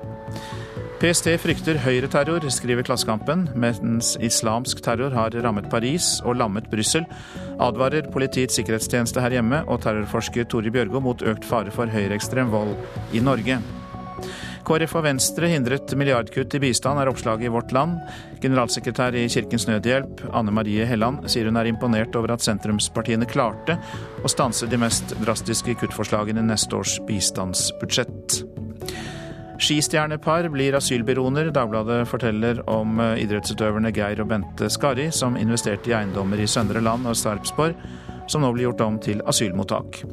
PST 1.04 1.28
frykter 1.44 1.82
høyreterror, 1.84 2.48
skriver 2.48 2.88
Klassekampen. 2.88 3.50
Mens 3.60 4.14
islamsk 4.24 4.80
terror 4.86 5.12
har 5.12 5.36
rammet 5.44 5.68
Paris 5.70 6.22
og 6.24 6.40
lammet 6.40 6.72
Brussel, 6.72 7.04
advarer 7.60 8.08
Politiets 8.16 8.56
sikkerhetstjeneste 8.56 9.20
her 9.20 9.42
hjemme 9.42 9.66
og 9.68 9.84
terrorforsker 9.84 10.48
Tore 10.48 10.72
Bjørgo 10.72 11.04
mot 11.04 11.20
økt 11.20 11.44
fare 11.44 11.76
for 11.76 11.92
høyreekstrem 11.92 12.48
vold 12.56 12.78
i 13.12 13.20
Norge. 13.20 13.60
KrF 14.66 14.96
og 14.98 15.06
Venstre 15.06 15.50
hindret 15.52 15.94
milliardkutt 15.98 16.56
i 16.58 16.62
bistand, 16.64 17.00
er 17.00 17.10
oppslaget 17.12 17.48
i 17.48 17.52
Vårt 17.54 17.74
Land. 17.76 18.00
Generalsekretær 18.42 19.16
i 19.18 19.28
Kirkens 19.32 19.68
Nødhjelp, 19.70 20.24
Anne 20.34 20.54
Marie 20.56 20.88
Helland, 20.90 21.28
sier 21.30 21.50
hun 21.50 21.60
er 21.62 21.70
imponert 21.70 22.16
over 22.18 22.34
at 22.34 22.46
sentrumspartiene 22.46 23.28
klarte 23.30 23.78
å 24.26 24.32
stanse 24.32 24.70
de 24.70 24.80
mest 24.82 25.14
drastiske 25.22 25.78
kuttforslagene 25.82 26.42
i 26.42 26.50
neste 26.50 26.78
års 26.78 26.98
bistandsbudsjett. 27.06 28.42
Skistjernepar 29.62 30.50
blir 30.52 30.76
asylbyråer. 30.76 31.54
Dagbladet 31.56 32.02
forteller 32.10 32.60
om 32.70 33.00
idrettsutøverne 33.00 33.94
Geir 33.96 34.20
og 34.24 34.34
Bente 34.34 34.68
Skari, 34.74 35.08
som 35.16 35.38
investerte 35.40 35.94
i 35.94 35.96
eiendommer 35.96 36.42
i 36.42 36.50
Søndre 36.50 36.84
Land 36.84 37.08
og 37.08 37.16
Sarpsborg, 37.20 37.78
som 38.28 38.44
nå 38.44 38.52
blir 38.56 38.70
gjort 38.70 38.84
om 38.86 39.00
til 39.02 39.22
asylmottak. 39.28 40.04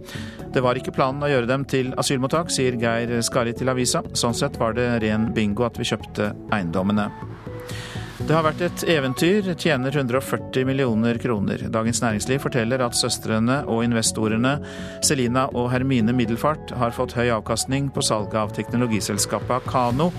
Det 0.53 0.63
var 0.65 0.79
ikke 0.79 0.95
planen 0.95 1.25
å 1.25 1.31
gjøre 1.31 1.51
dem 1.51 1.67
til 1.69 1.93
asylmottak, 2.01 2.53
sier 2.53 2.77
Geir 2.81 3.19
Skari 3.25 3.55
til 3.57 3.73
avisa. 3.73 4.05
Sånn 4.13 4.37
sett 4.37 4.59
var 4.61 4.77
det 4.79 4.89
ren 5.05 5.31
bingo 5.35 5.67
at 5.69 5.79
vi 5.81 5.89
kjøpte 5.89 6.33
eiendommene. 6.53 7.11
Det 8.23 8.37
har 8.37 8.45
vært 8.47 8.61
et 8.63 8.83
eventyr, 8.93 9.49
tjener 9.59 9.97
140 9.97 10.67
millioner 10.69 11.19
kroner. 11.19 11.65
Dagens 11.75 12.03
Næringsliv 12.05 12.45
forteller 12.45 12.85
at 12.85 12.95
søstrene 12.95 13.57
og 13.67 13.83
investorene 13.83 14.53
Selina 15.03 15.49
og 15.51 15.73
Hermine 15.73 16.15
Middelfart 16.15 16.71
har 16.79 16.95
fått 16.95 17.17
høy 17.19 17.33
avkastning 17.35 17.91
på 17.91 18.05
salget 18.07 18.39
av 18.39 18.55
teknologiselskapet 18.55 19.57
Akano. 19.59 20.13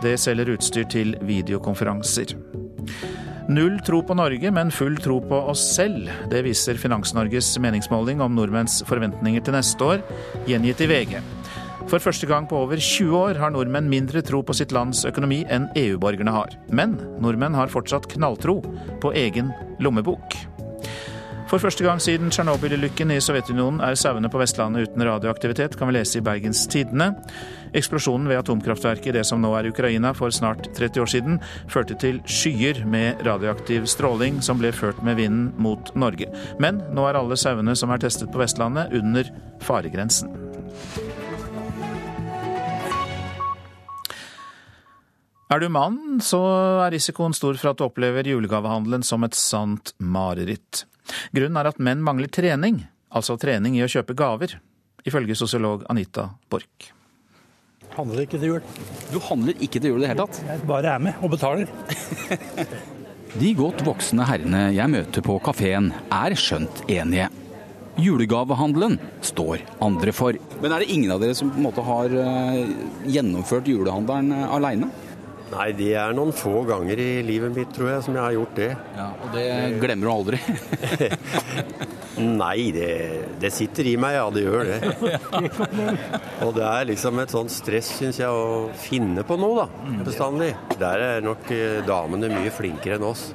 Det 0.00 0.16
selger 0.20 0.54
utstyr 0.56 0.88
til 0.88 1.14
videokonferanser. 1.20 2.32
Null 3.48 3.76
tro 3.84 3.98
på 4.02 4.14
Norge, 4.16 4.50
men 4.50 4.70
full 4.72 4.96
tro 5.04 5.18
på 5.20 5.38
oss 5.52 5.60
selv. 5.74 6.08
Det 6.32 6.40
viser 6.46 6.78
Finans-Norges 6.80 7.50
meningsmåling 7.60 8.22
om 8.24 8.32
nordmenns 8.32 8.78
forventninger 8.88 9.44
til 9.44 9.56
neste 9.56 9.84
år, 9.84 10.04
gjengitt 10.48 10.80
i 10.80 10.88
VG. 10.88 11.18
For 11.84 12.00
første 12.00 12.24
gang 12.24 12.48
på 12.48 12.62
over 12.64 12.80
20 12.80 13.12
år 13.18 13.42
har 13.42 13.52
nordmenn 13.52 13.90
mindre 13.92 14.24
tro 14.24 14.40
på 14.40 14.56
sitt 14.56 14.72
lands 14.72 15.04
økonomi 15.04 15.42
enn 15.52 15.68
EU-borgerne 15.76 16.32
har. 16.32 16.56
Men 16.72 16.96
nordmenn 17.20 17.56
har 17.58 17.72
fortsatt 17.72 18.08
knalltro 18.16 18.62
på 19.04 19.12
egen 19.12 19.52
lommebok. 19.84 20.40
For 21.54 21.62
første 21.62 21.84
gang 21.86 22.00
siden 22.02 22.32
Tsjernobyl-ulykken 22.34 23.12
i 23.14 23.20
Sovjetunionen 23.22 23.78
er 23.86 23.94
sauene 23.94 24.26
på 24.26 24.40
Vestlandet 24.40 24.88
uten 24.88 25.04
radioaktivitet, 25.06 25.76
kan 25.78 25.86
vi 25.86 25.94
lese 25.94 26.18
i 26.18 26.22
Bergens 26.26 26.64
Tidende. 26.66 27.12
Eksplosjonen 27.78 28.26
ved 28.26 28.40
atomkraftverket 28.40 29.12
i 29.12 29.12
det 29.14 29.20
som 29.28 29.38
nå 29.38 29.52
er 29.54 29.68
Ukraina 29.68 30.10
for 30.18 30.34
snart 30.34 30.66
30 30.74 31.04
år 31.04 31.12
siden, 31.12 31.36
førte 31.70 31.94
til 32.02 32.16
skyer 32.26 32.80
med 32.90 33.22
radioaktiv 33.22 33.86
stråling 33.86 34.40
som 34.42 34.58
ble 34.58 34.72
ført 34.74 34.98
med 35.06 35.20
vinden 35.20 35.52
mot 35.62 35.92
Norge. 35.94 36.26
Men 36.58 36.80
nå 36.90 37.04
er 37.06 37.20
alle 37.20 37.38
sauene 37.38 37.76
som 37.78 37.92
er 37.94 38.02
testet 38.02 38.32
på 38.34 38.40
Vestlandet, 38.42 38.90
under 38.90 39.30
faregrensen. 39.62 40.34
Er 45.54 45.62
du 45.62 45.68
mann, 45.70 46.18
så 46.18 46.42
er 46.88 46.96
risikoen 46.96 47.38
stor 47.38 47.54
for 47.62 47.70
at 47.70 47.78
du 47.78 47.86
opplever 47.86 48.26
julegavehandelen 48.26 49.06
som 49.06 49.22
et 49.22 49.38
sant 49.38 49.94
mareritt. 50.02 50.82
Grunnen 51.34 51.60
er 51.60 51.70
at 51.70 51.80
menn 51.82 52.02
mangler 52.04 52.32
trening, 52.32 52.82
altså 53.14 53.36
trening 53.40 53.78
i 53.78 53.84
å 53.84 53.90
kjøpe 53.90 54.16
gaver, 54.18 54.58
ifølge 55.04 55.36
sosiolog 55.38 55.84
Anita 55.92 56.30
Borch. 56.52 56.90
Handler 57.94 58.24
ikke 58.24 58.40
til 58.40 58.56
jul. 58.56 58.74
Du 59.12 59.20
handler 59.22 59.60
ikke 59.62 59.78
til 59.78 59.92
jul 59.92 60.02
i 60.02 60.06
det 60.06 60.14
hele 60.14 60.26
tatt? 60.26 60.40
Jeg 60.48 60.66
bare 60.66 60.96
er 60.96 61.04
med 61.04 61.22
og 61.22 61.34
betaler. 61.36 61.70
De 63.38 63.48
godt 63.58 63.80
voksne 63.82 64.26
herrene 64.28 64.68
jeg 64.74 64.90
møter 64.92 65.24
på 65.26 65.40
kafeen 65.42 65.88
er 66.14 66.34
skjønt 66.38 66.84
enige. 66.90 67.28
Julegavehandelen 67.98 68.96
står 69.22 69.62
andre 69.82 70.14
for. 70.14 70.38
Men 70.62 70.74
er 70.74 70.82
det 70.82 70.90
ingen 70.94 71.12
av 71.14 71.22
dere 71.22 71.34
som 71.38 71.50
på 71.50 71.60
en 71.60 71.66
måte 71.66 71.82
har 71.86 72.14
eh, 72.18 72.60
gjennomført 73.10 73.70
julehandelen 73.70 74.34
eh, 74.34 74.54
aleine? 74.54 74.90
Nei, 75.52 75.66
det 75.76 75.90
er 76.00 76.14
noen 76.16 76.32
få 76.34 76.62
ganger 76.66 77.00
i 77.00 77.10
livet 77.26 77.52
mitt, 77.54 77.72
tror 77.74 77.90
jeg, 77.92 78.04
som 78.06 78.16
jeg 78.16 78.24
har 78.24 78.32
gjort 78.34 78.54
det. 78.56 78.70
Ja, 78.96 79.08
Og 79.22 79.34
det 79.34 79.44
glemmer 79.82 80.08
du 80.08 80.12
aldri? 80.14 80.40
Nei, 82.42 82.70
det, 82.74 82.90
det, 83.42 83.50
sitter 83.52 83.90
i 83.90 83.96
meg, 84.00 84.16
ja, 84.16 84.24
det 84.32 84.44
gjør 84.46 84.70
det. 84.70 84.78
Og 86.46 86.54
det 86.56 86.64
er 86.68 86.88
liksom 86.88 87.20
et 87.20 87.34
sånt 87.34 87.52
stress, 87.52 87.90
syns 87.98 88.22
jeg, 88.22 88.30
å 88.30 88.70
finne 88.78 89.26
på 89.26 89.36
noe, 89.40 89.64
da. 89.66 89.94
Bestandig. 90.06 90.52
Der 90.80 91.06
er 91.10 91.26
nok 91.26 91.50
eh, 91.54 91.82
damene 91.86 92.30
mye 92.32 92.54
flinkere 92.54 92.98
enn 92.98 93.08
oss. 93.10 93.28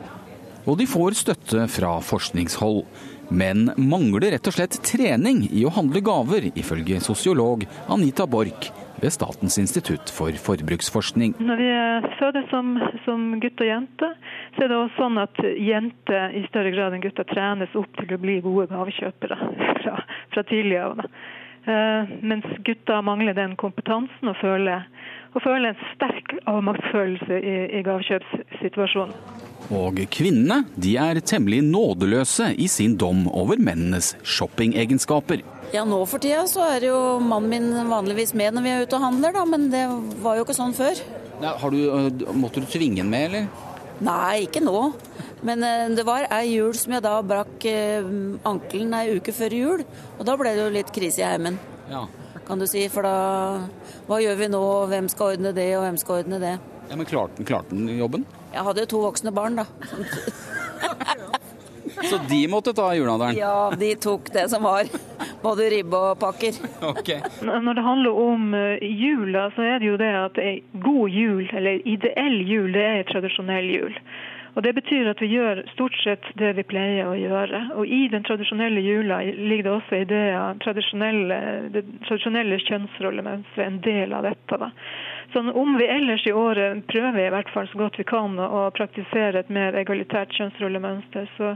Og 0.65 0.79
de 0.79 0.87
får 0.89 1.17
støtte 1.19 1.67
fra 1.71 1.97
forskningshold. 2.03 2.83
Men 3.29 3.69
mangler 3.77 4.33
rett 4.33 4.47
og 4.49 4.55
slett 4.55 4.79
trening 4.81 5.43
i 5.53 5.61
å 5.67 5.73
handle 5.75 6.01
gaver, 6.01 6.49
ifølge 6.57 6.97
sosiolog 7.03 7.67
Anita 7.93 8.25
Borch 8.25 8.71
ved 9.01 9.13
Statens 9.15 9.57
institutt 9.61 10.11
for 10.13 10.35
forbruksforskning. 10.45 11.35
Når 11.39 11.59
vi 11.59 11.69
fødes 12.19 12.47
som, 12.51 12.77
som 13.05 13.27
gutt 13.41 13.61
og 13.63 13.69
jente, 13.69 14.11
så 14.55 14.63
er 14.65 14.71
det 14.71 14.79
også 14.79 15.03
sånn 15.03 15.19
at 15.21 15.41
jenter 15.55 16.35
i 16.37 16.45
større 16.49 16.73
grad 16.75 16.95
enn 16.95 17.03
gutter 17.03 17.27
trenes 17.29 17.75
opp 17.79 17.91
til 17.99 18.15
å 18.15 18.21
bli 18.21 18.39
gode 18.45 18.69
gavekjøpere 18.71 19.37
fra, 19.83 19.99
fra 20.33 20.45
tidlig 20.49 20.81
av. 20.83 21.05
Uh, 21.69 22.09
mens 22.25 22.47
gutter 22.65 23.03
mangler 23.05 23.35
den 23.37 23.55
kompetansen 23.59 24.31
og 24.31 24.37
føler, 24.41 24.87
og 25.35 25.43
føler 25.45 25.73
en 25.73 25.87
sterk 25.93 26.37
avmaktsfølelse 26.49 27.39
i, 27.43 27.55
i 27.77 27.85
gavekjøpssituasjonen. 27.85 29.48
Og 29.69 29.99
kvinnene 30.09 30.63
de 30.79 30.95
er 30.97 31.19
temmelig 31.21 31.61
nådeløse 31.67 32.53
i 32.57 32.67
sin 32.71 32.95
dom 32.97 33.27
over 33.29 33.59
mennenes 33.61 34.15
shoppingegenskaper. 34.23 35.43
Ja, 35.69 35.83
nå 35.85 35.99
for 36.09 36.21
tida 36.21 36.47
så 36.49 36.63
er 36.65 36.87
jo 36.87 36.99
mannen 37.21 37.51
min 37.51 37.91
vanligvis 37.91 38.33
med 38.37 38.55
når 38.55 38.65
vi 38.65 38.71
er 38.73 38.85
ute 38.87 38.97
og 38.97 39.05
handler, 39.05 39.35
da, 39.35 39.43
men 39.45 39.67
det 39.69 39.83
var 40.23 40.39
jo 40.39 40.45
ikke 40.47 40.57
sånn 40.57 40.73
før. 40.73 40.97
Ja, 41.43 41.53
du, 41.69 41.77
øh, 41.85 42.33
måtte 42.33 42.63
du 42.63 42.65
tvinge 42.67 43.03
ham 43.03 43.11
med, 43.13 43.27
eller? 43.29 43.67
Nei, 44.03 44.47
ikke 44.47 44.63
nå. 44.63 44.79
Men 45.45 45.63
øh, 45.63 45.85
det 45.95 46.07
var 46.07 46.25
ei 46.39 46.55
jul 46.55 46.73
som 46.75 46.95
jeg 46.95 47.05
da 47.05 47.13
brakk 47.21 47.67
øh, 47.69 48.09
ankelen 48.49 48.95
ei 48.97 49.19
uke 49.19 49.35
før 49.35 49.55
jul. 49.55 49.85
Og 50.17 50.25
da 50.27 50.35
ble 50.39 50.55
det 50.55 50.65
jo 50.65 50.73
litt 50.73 50.91
krise 50.95 51.21
i 51.21 51.27
heimen, 51.27 51.61
ja. 51.91 52.07
kan 52.47 52.59
du 52.59 52.67
si. 52.67 52.87
For 52.91 53.05
da 53.05 53.15
Hva 54.09 54.19
gjør 54.23 54.41
vi 54.41 54.49
nå, 54.49 54.65
hvem 54.89 55.07
skal 55.13 55.35
ordne 55.35 55.53
det, 55.53 55.69
og 55.77 55.85
hvem 55.85 56.01
skal 56.01 56.23
ordne 56.23 56.41
det? 56.41 56.57
Ja, 56.89 56.97
Men 56.97 57.05
klarte 57.05 57.69
han 57.69 57.85
jobben? 57.93 58.25
Jeg 58.53 58.65
hadde 58.65 58.85
jo 58.85 58.91
to 58.93 59.03
voksne 59.05 59.33
barn, 59.35 59.59
da. 59.61 59.65
Så 62.09 62.17
de 62.29 62.47
måtte 62.47 62.73
ta 62.73 62.93
julehandelen? 62.95 63.37
Ja, 63.37 63.71
de 63.79 63.95
tok 63.95 64.31
det 64.33 64.47
som 64.49 64.63
var. 64.63 64.87
Både 65.43 65.69
ribbe 65.73 65.99
og 66.11 66.19
pakker. 66.21 66.57
Okay. 66.89 67.19
Når 67.43 67.73
det 67.73 67.83
handler 67.83 68.19
om 68.23 68.53
eh, 68.53 68.83
jula, 68.83 69.49
så 69.55 69.61
er 69.61 69.79
det 69.79 69.87
jo 69.89 69.99
det 69.99 70.09
at 70.15 70.39
god 70.83 71.09
jul, 71.09 71.45
eller 71.53 71.87
ideell 71.87 72.41
jul, 72.47 72.71
det 72.73 72.85
er 72.85 73.07
tradisjonell 73.11 73.69
jul. 73.71 73.97
Og 74.55 74.63
Det 74.63 74.73
betyr 74.75 75.07
at 75.07 75.21
vi 75.21 75.29
gjør 75.31 75.61
stort 75.73 75.95
sett 76.03 76.25
det 76.39 76.49
vi 76.57 76.65
pleier 76.67 77.07
å 77.07 77.15
gjøre. 77.15 77.61
Og 77.79 77.87
I 77.87 78.07
den 78.11 78.25
tradisjonelle 78.27 78.81
jula 78.83 79.21
ligger 79.23 79.67
det 79.67 79.75
også 79.75 80.01
ideer, 80.01 80.57
tradisjonelle, 80.65 81.37
det 81.75 81.85
tradisjonelle 82.07 82.57
kjønnsrollemønsteret, 82.65 83.67
en 83.67 83.79
del 83.85 84.15
av 84.17 84.25
dette. 84.27 84.59
da. 84.59 84.71
Sånn, 85.33 85.51
om 85.53 85.75
vi 85.77 85.85
ellers 85.85 86.23
i 86.25 86.33
året 86.33 86.87
prøver 86.89 87.27
i 87.27 87.33
hvert 87.33 87.51
fall 87.53 87.67
så 87.69 87.77
godt 87.77 87.99
vi 88.01 88.05
kan 88.09 88.39
å 88.41 88.63
praktisere 88.73 89.43
et 89.43 89.51
mer 89.53 89.77
egalitært 89.77 90.33
kjønnsrollemønster, 90.33 91.27
så, 91.37 91.51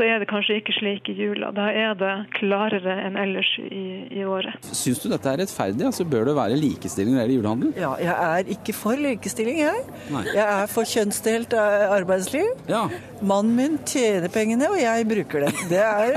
så, 0.00 0.06
er 0.08 0.22
det 0.22 0.28
kanskje 0.30 0.56
ikke 0.60 0.72
slik 0.78 1.08
i 1.12 1.14
jula. 1.18 1.50
Da 1.52 1.66
er 1.76 1.96
det 1.98 2.12
klarere 2.38 2.94
enn 3.04 3.18
ellers 3.20 3.50
i, 3.60 3.82
i 4.16 4.24
året. 4.24 4.64
Syns 4.64 5.02
du 5.02 5.10
dette 5.12 5.28
er 5.28 5.42
rettferdig? 5.42 5.84
Altså, 5.90 6.06
bør 6.08 6.30
det 6.30 6.36
være 6.38 6.56
likestilling 6.60 7.12
når 7.12 7.20
det 7.20 7.26
gjelder 7.26 7.36
julehandel? 7.36 7.74
Ja, 7.76 7.90
jeg 8.00 8.14
er 8.30 8.54
ikke 8.56 8.76
for 8.76 9.00
likestilling, 9.00 9.60
jeg. 9.60 9.82
Nei. 10.14 10.24
Jeg 10.32 10.46
er 10.46 10.70
for 10.72 10.88
kjønnsdelt 10.88 11.56
eh, 11.60 11.84
arbeidsliv. 11.98 12.48
Ja. 12.70 12.86
Mannen 13.20 13.58
min 13.58 13.76
tjener 13.84 14.32
pengene, 14.32 14.70
og 14.72 14.80
jeg 14.80 15.08
bruker 15.10 15.44
dem. 15.46 15.60
Det 15.68 15.84
er 15.84 16.16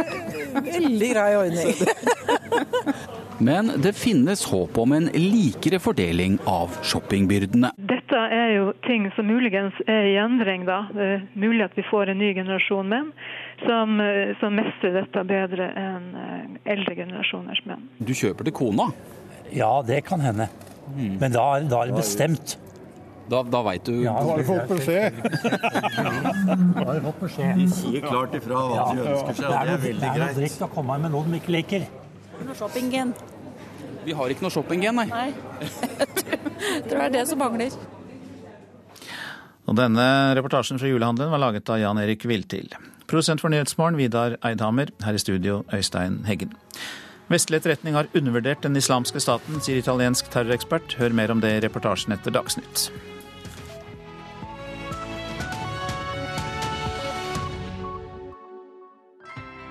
veldig 0.71 1.11
grei 1.11 1.29
ordning. 1.41 1.75
Men 3.43 3.71
det 3.81 3.95
finnes 3.97 4.45
håp 4.45 4.77
om 4.77 4.93
en 4.95 5.09
likere 5.17 5.79
fordeling 5.81 6.37
av 6.47 6.77
shoppingbyrdene. 6.85 7.73
Dette 7.75 8.19
er 8.37 8.53
jo 8.57 8.67
ting 8.87 9.09
som 9.15 9.27
muligens 9.27 9.75
er 9.87 10.07
i 10.11 10.17
endring. 10.21 10.63
da. 10.69 10.85
Det 10.93 11.07
er 11.15 11.25
mulig 11.33 11.65
at 11.65 11.75
vi 11.75 11.85
får 11.89 12.13
en 12.13 12.21
ny 12.21 12.33
generasjon 12.37 12.87
menn 12.87 13.09
som, 13.63 13.72
som 14.39 14.57
mestrer 14.57 14.97
dette 14.99 15.23
bedre 15.29 15.69
enn 15.79 16.09
eh, 16.19 16.73
eldre 16.75 16.95
generasjoners 16.97 17.63
menn. 17.69 17.87
Du 17.99 18.13
kjøper 18.17 18.49
til 18.49 18.55
kona? 18.57 18.89
Ja, 19.53 19.71
det 19.85 20.03
kan 20.07 20.23
hende. 20.23 20.49
Mm. 20.93 21.17
Men 21.21 21.33
da, 21.33 21.45
da 21.69 21.83
er 21.83 21.91
det 21.91 21.97
bestemt. 22.01 22.57
Da, 23.31 23.39
da 23.47 23.61
veit 23.63 23.85
du 23.87 24.01
Ja, 24.03 24.17
har 24.19 24.37
du 24.37 24.43
fått 24.43 24.67
beskjed? 24.73 25.19
da 25.23 26.83
har 26.83 26.97
du 26.97 27.05
fått 27.05 27.21
beskjed. 27.23 27.61
De 27.61 27.67
sier 27.71 28.03
klart 28.03 28.35
ifra 28.35 28.63
hva 28.67 28.87
de 28.91 29.05
ønsker 29.05 29.37
seg, 29.37 29.45
og 29.47 29.53
det 29.53 29.75
er 29.75 29.83
veldig 29.85 30.01
greit. 30.01 30.01
Det 30.03 30.09
er 30.09 30.25
noe 30.25 30.39
dritt 30.41 30.65
å 30.65 30.69
komme 30.73 30.97
med 31.05 31.13
noe 31.15 31.29
de 31.29 31.39
ikke 31.39 31.55
liker. 31.55 31.87
Noe 32.43 32.57
shoppingen. 32.59 33.13
Vi 34.03 34.15
har 34.19 34.33
ikke 34.33 34.43
noe 34.43 34.51
shopping-gen, 34.51 34.99
nei. 34.99 35.07
nei. 35.13 35.29
Jeg 36.73 36.87
tror 36.89 36.97
det 36.97 37.05
er 37.05 37.13
det 37.15 37.27
som 37.29 37.39
mangler. 37.39 37.77
Og 39.63 39.77
denne 39.79 40.07
reportasjen 40.35 40.79
fra 40.81 40.89
julehandelen 40.91 41.31
var 41.31 41.39
laget 41.39 41.69
av 41.71 41.79
Jan 41.79 42.01
Erik 42.03 42.25
Viltil. 42.27 42.67
Produsent 43.13 43.41
for 43.41 43.49
Nyhetsmorgen, 43.49 43.97
Vidar 43.97 44.37
Eidhammer. 44.43 44.87
Her 45.05 45.13
i 45.13 45.17
studio, 45.17 45.63
Øystein 45.73 46.25
Heggen. 46.25 46.53
Vestlig 47.29 47.57
etterretning 47.57 47.95
har 47.95 48.09
undervurdert 48.15 48.63
den 48.63 48.75
islamske 48.75 49.19
staten, 49.21 49.61
sier 49.61 49.77
italiensk 49.77 50.31
terrorekspert. 50.33 50.97
Hør 50.97 51.13
mer 51.13 51.31
om 51.31 51.41
det 51.41 51.51
i 51.53 51.61
reportasjen 51.67 52.17
etter 52.17 52.33
Dagsnytt. 52.33 52.89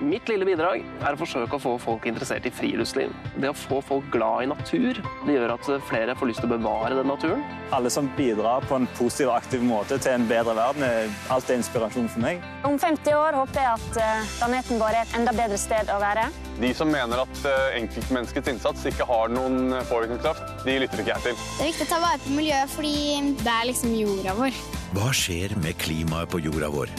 Mitt 0.03 0.27
lille 0.27 0.43
bidrag 0.43 0.81
er 1.05 1.15
å 1.15 1.19
forsøke 1.19 1.55
å 1.55 1.61
få 1.61 1.73
folk 1.79 2.05
interessert 2.09 2.43
i 2.47 2.51
friluftsliv. 2.51 3.11
Det 3.39 3.47
å 3.47 3.55
få 3.55 3.79
folk 3.85 4.09
glad 4.11 4.43
i 4.43 4.49
natur, 4.51 4.97
det 5.23 5.35
gjør 5.37 5.53
at 5.55 5.69
flere 5.87 6.15
får 6.19 6.29
lyst 6.29 6.43
til 6.43 6.49
å 6.49 6.57
bevare 6.57 6.97
den 6.97 7.07
naturen. 7.07 7.43
Alle 7.75 7.91
som 7.93 8.09
bidrar 8.17 8.65
på 8.67 8.75
en 8.75 8.87
positiv 8.97 9.29
og 9.29 9.37
aktiv 9.37 9.63
måte 9.63 9.97
til 10.03 10.17
en 10.17 10.25
bedre 10.27 10.55
verden, 10.57 10.83
er 10.83 11.13
alltid 11.31 11.61
inspirasjon 11.61 12.09
for 12.11 12.25
meg. 12.25 12.43
Om 12.67 12.75
50 12.81 13.15
år 13.15 13.37
håper 13.39 13.61
jeg 13.61 13.77
at 13.77 14.01
eh, 14.03 14.33
planeten 14.41 14.81
vår 14.81 14.97
er 14.97 15.05
et 15.05 15.15
enda 15.21 15.35
bedre 15.37 15.61
sted 15.61 15.93
å 15.93 16.01
være. 16.03 16.27
De 16.59 16.73
som 16.75 16.91
mener 16.91 17.23
at 17.23 17.47
eh, 17.47 17.79
enkeltmenneskets 17.79 18.51
innsats 18.51 18.83
ikke 18.91 19.07
har 19.07 19.31
noen 19.31 19.77
påvirkningskraft, 19.87 20.67
de 20.67 20.77
lytter 20.83 21.05
ikke 21.05 21.15
jeg 21.15 21.27
til. 21.29 21.39
Det 21.45 21.63
er 21.63 21.71
viktig 21.71 21.87
å 21.87 21.93
ta 21.93 22.03
vare 22.03 22.21
på 22.25 22.35
miljøet 22.35 22.75
fordi 22.75 22.93
det 23.39 23.55
er 23.55 23.71
liksom 23.71 23.95
jorda 24.01 24.35
vår. 24.41 24.61
Hva 24.97 25.15
skjer 25.15 25.55
med 25.63 25.79
klimaet 25.79 26.29
på 26.33 26.43
jorda 26.43 26.73
vår? 26.75 26.93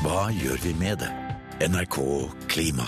Hva 0.00 0.26
gjør 0.32 0.60
vi 0.64 0.74
med 0.80 1.04
det? 1.04 1.12
NRK 1.60 2.28
Klima. 2.48 2.84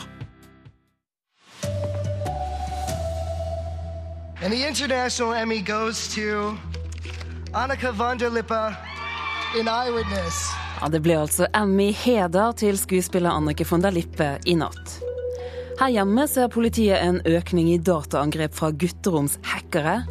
And 4.44 4.52
the 4.52 4.68
International 4.68 5.32
Emmy 5.32 5.60
goes 5.60 6.14
to 6.14 6.54
Annika 7.54 7.92
von 7.92 8.18
der 8.18 8.30
Lippe 8.30 8.76
in 9.58 9.68
Eyewitness. 9.68 10.52
Ja, 10.80 10.88
det 10.88 11.00
ble 11.00 11.16
altså 11.16 11.48
Emmy-heder 11.56 12.52
til 12.60 12.76
skuespiller 12.78 13.30
Annike 13.30 13.64
von 13.70 13.80
der 13.80 13.90
Lippe 13.90 14.36
i 14.44 14.54
natt. 14.60 14.98
Her 15.80 15.88
hjemme 15.88 16.28
ser 16.28 16.52
politiet 16.52 17.00
en 17.00 17.22
økning 17.24 17.72
i 17.72 17.80
dataangrep 17.80 18.52
fra 18.52 18.68
gutteromshackere. 18.70 20.02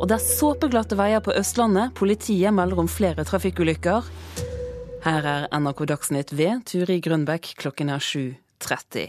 Og 0.00 0.08
det 0.08 0.16
er 0.16 0.24
såpeglatte 0.24 0.96
veier 0.96 1.20
på 1.20 1.36
Østlandet. 1.36 1.92
Politiet 2.00 2.56
melder 2.56 2.80
om 2.80 2.88
flere 2.88 3.28
trafikkulykker. 3.28 4.08
Her 5.00 5.24
er 5.24 5.46
NRK 5.56 5.86
Dagsnytt 5.88 6.34
ved 6.36 6.60
Turi 6.68 6.98
Grønbekk 7.00 7.54
klokken 7.56 7.88
er 7.88 8.02
7.30. 8.04 9.06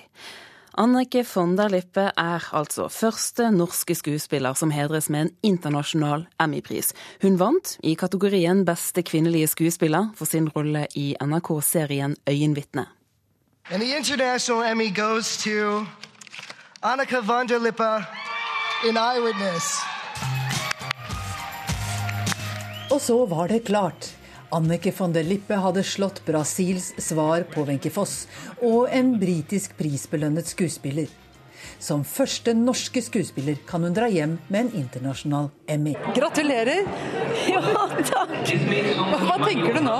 Annike 0.80 1.26
von 1.28 1.58
der 1.58 1.68
Lippe 1.68 2.06
er 2.16 2.46
altså 2.56 2.86
første 2.88 3.50
norske 3.52 3.98
skuespiller 4.00 4.56
som 4.56 4.72
hedres 4.72 5.10
med 5.12 5.26
en 5.26 5.32
internasjonal 5.50 6.24
Emmy-pris. 6.39 6.94
Hun 7.22 7.36
vant 7.42 7.74
i 7.84 7.98
kategorien 8.00 8.64
Beste 8.64 9.04
kvinnelige 9.04 9.50
skuespiller 9.52 10.14
for 10.16 10.32
sin 10.32 10.48
rolle 10.56 10.86
i 10.96 11.12
NRK-serien 11.20 12.16
Øyenvitne. 12.24 12.88
And 13.70 13.84
the 13.84 13.92
International 13.98 14.64
Emmy 14.64 14.88
goes 14.96 15.44
to 15.44 15.86
Annika 16.82 17.20
von 17.20 17.48
der 17.48 17.60
Lippe 17.60 18.06
in 18.88 18.96
Eyewitness. 18.96 19.76
Og 22.92 23.02
så 23.02 23.26
var 23.26 23.48
det 23.48 23.64
klart. 23.64 24.21
Annike 24.52 24.91
von 24.91 25.14
der 25.14 25.24
Lippe 25.24 25.56
hadde 25.64 25.84
slått 25.84 26.26
Brasils 26.26 26.91
svar 26.99 27.45
på 27.54 27.64
Wenche 27.64 27.88
Foss 27.93 28.26
og 28.60 28.89
en 28.91 29.14
britisk 29.20 29.78
prisbelønnet 29.80 30.49
skuespiller. 30.52 31.08
Som 31.80 32.04
første 32.04 32.52
norske 32.58 32.99
skuespiller 33.06 33.62
kan 33.70 33.86
hun 33.86 33.95
dra 33.95 34.10
hjem 34.12 34.36
med 34.52 34.66
en 34.66 34.84
internasjonal 34.84 35.49
Emmy. 35.72 35.95
Gratulerer! 36.18 36.84
Ja, 37.47 37.62
takk! 38.06 38.34
Hva 39.24 39.38
tenker 39.39 39.78
du 39.78 39.80
nå? 39.86 39.95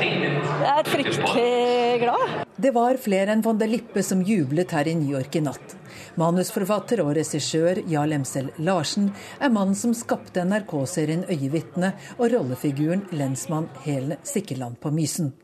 Jeg 0.00 0.72
er 0.72 0.88
fryktelig 0.88 1.98
glad. 2.00 2.32
Det 2.56 2.72
var 2.74 2.96
flere 2.98 3.36
enn 3.36 3.44
von 3.44 3.60
der 3.60 3.70
Lippe 3.70 4.02
som 4.02 4.24
jublet 4.24 4.72
her 4.72 4.88
i 4.88 4.96
New 4.96 5.12
York 5.12 5.36
i 5.36 5.44
natt. 5.44 5.76
Manusforfatter 6.16 7.02
og 7.04 7.10
regissør 7.18 7.82
Jarl 7.92 8.14
Emsel 8.16 8.46
Larsen 8.64 9.10
er 9.36 9.52
mannen 9.52 9.76
som 9.76 9.92
skapte 9.92 10.46
NRK-serien 10.48 11.26
'Øyevitne' 11.28 11.92
og 12.16 12.30
rollefiguren 12.32 13.04
lensmann 13.12 13.68
Helen 13.84 14.16
Sikkerland 14.24 14.80
på 14.80 14.90
Mysen. 14.90 15.34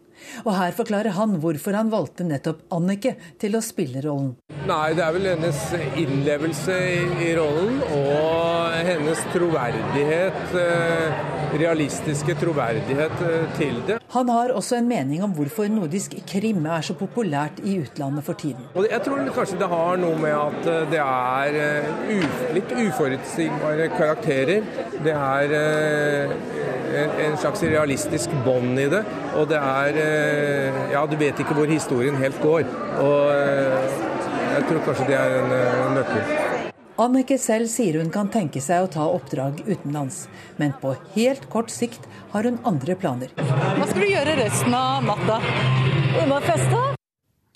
Og 0.45 0.55
her 0.57 0.75
forklarer 0.77 1.17
han 1.19 1.39
hvorfor 1.43 1.77
han 1.77 1.93
valgte 1.93 2.27
nettopp 2.27 2.65
Annike 2.75 3.17
til 3.43 3.57
å 3.59 3.65
spille 3.65 4.03
rollen. 4.05 4.35
Nei, 4.63 4.93
det 4.95 5.03
er 5.03 5.15
vel 5.17 5.25
hennes 5.27 5.61
innlevelse 5.99 6.75
i, 7.23 7.31
rollen 7.35 7.81
og 7.97 8.77
hennes 8.87 9.23
troverdighet. 9.33 10.43
Eh, 10.63 11.23
realistiske 11.59 12.37
troverdighet 12.41 13.25
eh, 13.27 13.49
til 13.59 13.81
det. 13.89 13.99
Han 14.15 14.31
har 14.33 14.55
også 14.55 14.79
en 14.79 14.89
mening 14.89 15.25
om 15.27 15.35
hvorfor 15.35 15.67
nordisk 15.73 16.15
krim 16.31 16.63
er 16.71 16.85
så 16.87 16.95
populært 16.97 17.59
i 17.65 17.79
utlandet 17.83 18.25
for 18.29 18.39
tiden. 18.39 18.69
Og 18.77 18.87
jeg 18.87 19.03
tror 19.05 19.25
kanskje 19.35 19.59
det 19.61 19.71
har 19.75 20.01
noe 20.01 20.23
med 20.23 20.37
at 20.37 20.71
eh, 20.71 20.87
det 20.93 21.03
er 21.03 22.55
litt 22.57 22.77
uforutsigbare 22.87 23.91
karakterer. 23.97 24.63
Det 25.03 25.17
er 25.17 25.57
en 27.27 27.37
slags 27.41 27.63
realistisk 27.67 28.33
bånd 28.47 28.79
i 28.79 28.89
det. 28.93 29.03
Og 29.39 29.49
det 29.49 29.59
er 29.59 30.01
Ja, 30.93 31.07
du 31.07 31.17
vet 31.17 31.39
ikke 31.41 31.57
hvor 31.57 31.71
historien 31.71 32.17
helt 32.21 32.41
går. 32.43 32.67
Og 33.01 33.33
jeg 34.53 34.65
tror 34.69 34.85
kanskje 34.87 35.07
det 35.09 35.17
er 35.17 35.39
en 35.41 35.95
nøkkel. 35.97 36.53
Annike 37.01 37.39
selv 37.41 37.71
sier 37.73 37.97
hun 37.99 38.11
kan 38.13 38.29
tenke 38.31 38.61
seg 38.61 38.85
å 38.85 38.91
ta 38.93 39.07
oppdrag 39.09 39.63
utenlands, 39.65 40.27
men 40.61 40.75
på 40.83 40.93
helt 41.17 41.49
kort 41.51 41.73
sikt 41.73 42.05
har 42.35 42.45
hun 42.45 42.61
andre 42.69 42.97
planer. 43.01 43.33
Hva 43.39 43.87
skal 43.89 44.05
du 44.05 44.11
gjøre 44.11 44.37
resten 44.43 44.77
av 44.77 45.07
natta? 45.07 45.39
Unna 46.13 46.27
må 46.29 46.43
feste. 46.45 46.83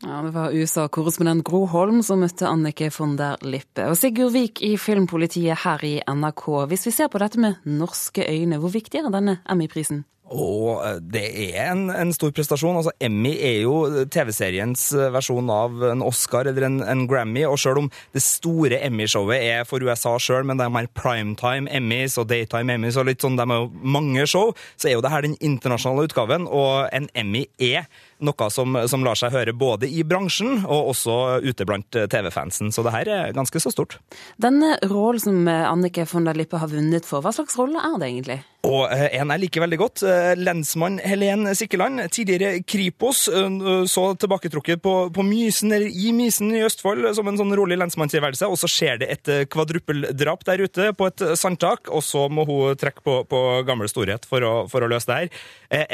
Ja, 0.06 0.22
Det 0.22 0.32
var 0.32 0.52
USA-korrespondent 0.52 1.44
Gro 1.44 1.66
Holm 1.66 2.02
som 2.02 2.20
møtte 2.20 2.48
Annike 2.48 2.90
von 2.98 3.16
der 3.16 3.36
Lippe. 3.42 3.86
Og 3.90 3.96
Sigurd 3.96 4.32
Vik 4.32 4.62
i 4.64 4.76
Filmpolitiet 4.80 5.64
her 5.64 5.84
i 5.84 5.94
NRK. 6.00 6.44
Hvis 6.68 6.86
vi 6.88 6.92
ser 6.96 7.08
på 7.12 7.20
dette 7.20 7.40
med 7.40 7.56
norske 7.64 8.24
øyne, 8.24 8.58
hvor 8.60 8.72
viktig 8.72 9.00
er 9.00 9.10
denne 9.12 9.38
Emmy-prisen? 9.48 10.04
Og 10.34 10.82
eh, 10.82 10.96
det 11.12 11.26
er 11.54 11.70
en, 11.70 11.86
en, 11.92 12.12
stor 12.14 12.32
prestasjon. 12.34 12.78
Altså, 12.80 12.92
Emmy 13.02 13.34
er 13.36 13.60
jo 13.62 14.06
TV-seriens 14.10 14.88
eh, 14.96 15.10
versjon 15.14 15.50
av 15.52 15.84
en 15.92 16.02
Oscar 16.02 16.50
eller 16.50 16.66
en, 16.66 16.80
en 16.82 17.04
Grammy. 17.06 17.44
Og 17.46 17.58
selv 17.62 17.84
om 17.84 17.90
det 18.16 18.24
store 18.24 18.80
Emmy-showet 18.88 19.46
er 19.52 19.68
for 19.68 19.84
USA 19.86 20.16
sjøl, 20.22 20.46
men 20.48 20.62
er 20.62 20.72
mer 20.72 20.90
primetime 20.98 21.70
Emmys 21.70 22.18
og 22.18 22.28
daytime 22.32 22.74
Emmys 22.74 22.98
og 22.98 23.06
litt 23.10 23.22
sånn, 23.22 23.38
de 23.38 23.46
er 23.46 23.62
jo 23.62 23.70
mange 23.96 24.26
show, 24.30 24.52
så 24.74 24.90
er 24.90 24.96
jo 24.96 25.04
det 25.04 25.14
her 25.14 25.26
den 25.26 25.38
internasjonale 25.38 26.08
utgaven. 26.10 26.50
Og 26.50 26.90
en 26.96 27.08
Emmy 27.14 27.46
er 27.62 27.86
noe 28.24 28.50
som, 28.50 28.78
som, 28.88 29.04
lar 29.04 29.18
seg 29.18 29.34
høre 29.34 29.52
både 29.52 29.90
i 29.92 30.00
bransjen 30.08 30.64
og 30.64 30.90
også 30.94 31.44
ute 31.44 31.66
blant 31.68 31.92
TV-fansen. 31.94 32.72
Så 32.72 32.82
det 32.82 32.94
her 32.94 33.10
er 33.12 33.36
ganske 33.36 33.60
så 33.62 33.70
stort. 33.70 33.98
Denne 34.42 34.74
rollen 34.88 35.22
som 35.22 35.46
Annike 35.46 36.08
von 36.10 36.26
der 36.26 36.38
Lippe 36.38 36.58
har 36.58 36.72
vunnet 36.72 37.06
for, 37.06 37.22
hva 37.22 37.34
slags 37.36 37.58
rolle 37.60 37.78
er 37.78 38.00
det 38.00 38.10
egentlig? 38.10 38.40
Og 38.66 38.86
eh, 38.90 39.06
en 39.20 39.30
jeg 39.34 39.42
liker 39.44 39.62
veldig 39.62 39.78
godt. 39.78 40.02
Eh, 40.06 40.32
lensmann 40.38 40.98
Helen 41.04 41.46
Sikkeland, 41.56 42.02
tidligere 42.14 42.62
Kripos, 42.66 43.26
eh, 43.28 43.58
så 43.90 44.06
tilbaketrukket 44.18 44.82
på, 44.82 44.94
på 45.14 45.26
Mysen, 45.26 45.74
eller 45.76 45.86
i 45.90 46.12
Mysen 46.16 46.50
i 46.56 46.64
Østfold, 46.66 47.06
som 47.16 47.28
en 47.30 47.38
sånn 47.38 47.54
rolig 47.58 47.78
lensmannstilværelse. 47.80 48.48
Og 48.50 48.58
så 48.60 48.70
skjer 48.70 49.02
det 49.02 49.10
et 49.14 49.32
kvadruppeldrap 49.52 50.46
der 50.48 50.64
ute 50.66 50.90
på 50.96 51.10
et 51.10 51.24
sandtak, 51.38 51.90
og 51.92 52.02
så 52.04 52.26
må 52.32 52.46
hun 52.48 52.78
trekke 52.78 53.04
på, 53.06 53.18
på 53.30 53.42
gammel 53.68 53.90
storhet 53.90 54.26
for 54.28 54.42
å, 54.46 54.54
for 54.70 54.84
å 54.84 54.90
løse 54.90 55.10
det 55.10 55.20
her. 55.20 55.46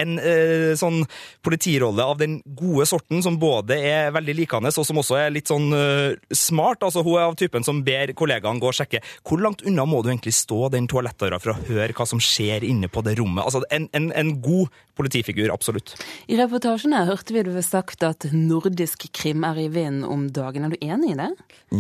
En 0.03 0.17
sånn 0.79 0.99
politirolle 1.45 2.05
av 2.05 2.19
den 2.21 2.39
gode 2.45 2.87
sorten, 2.89 3.23
som 3.25 3.39
både 3.41 3.79
er 3.89 4.13
veldig 4.15 4.35
likende, 4.37 4.73
og 4.73 4.87
som 4.87 5.01
også 5.01 5.19
er 5.21 5.33
litt 5.35 5.51
sånn 5.51 5.71
smart. 6.29 6.85
Altså, 6.85 7.05
hun 7.05 7.17
er 7.19 7.27
av 7.27 7.37
typen 7.41 7.65
som 7.67 7.83
ber 7.85 8.15
kollegaene 8.17 8.63
gå 8.63 8.71
og 8.71 8.77
sjekke. 8.77 9.03
Hvor 9.27 9.43
langt 9.43 9.65
unna 9.69 9.87
må 9.89 10.03
du 10.05 10.11
egentlig 10.13 10.35
stå 10.37 10.69
den 10.75 10.89
toalettdøra 10.91 11.41
for 11.43 11.55
å 11.55 11.59
høre 11.71 11.97
hva 11.97 12.09
som 12.09 12.21
skjer 12.23 12.62
inne 12.69 12.91
på 12.93 13.05
det 13.07 13.17
rommet? 13.21 13.45
Altså, 13.45 13.63
en, 13.75 13.89
en, 13.97 14.11
en 14.17 14.33
god 14.43 14.73
politifigur, 14.99 15.49
absolutt. 15.53 15.95
I 16.29 16.37
reportasjen 16.41 16.93
her 16.97 17.09
hørte 17.09 17.35
vi 17.35 17.45
du 17.47 17.53
sagt 17.65 18.05
at 18.07 18.27
nordisk 18.33 19.07
krim 19.17 19.45
er 19.49 19.61
i 19.63 19.69
vinden 19.73 20.05
om 20.05 20.27
dagen. 20.33 20.67
Er 20.67 20.75
du 20.75 20.85
enig 20.85 21.15
i 21.15 21.19
det? 21.19 21.31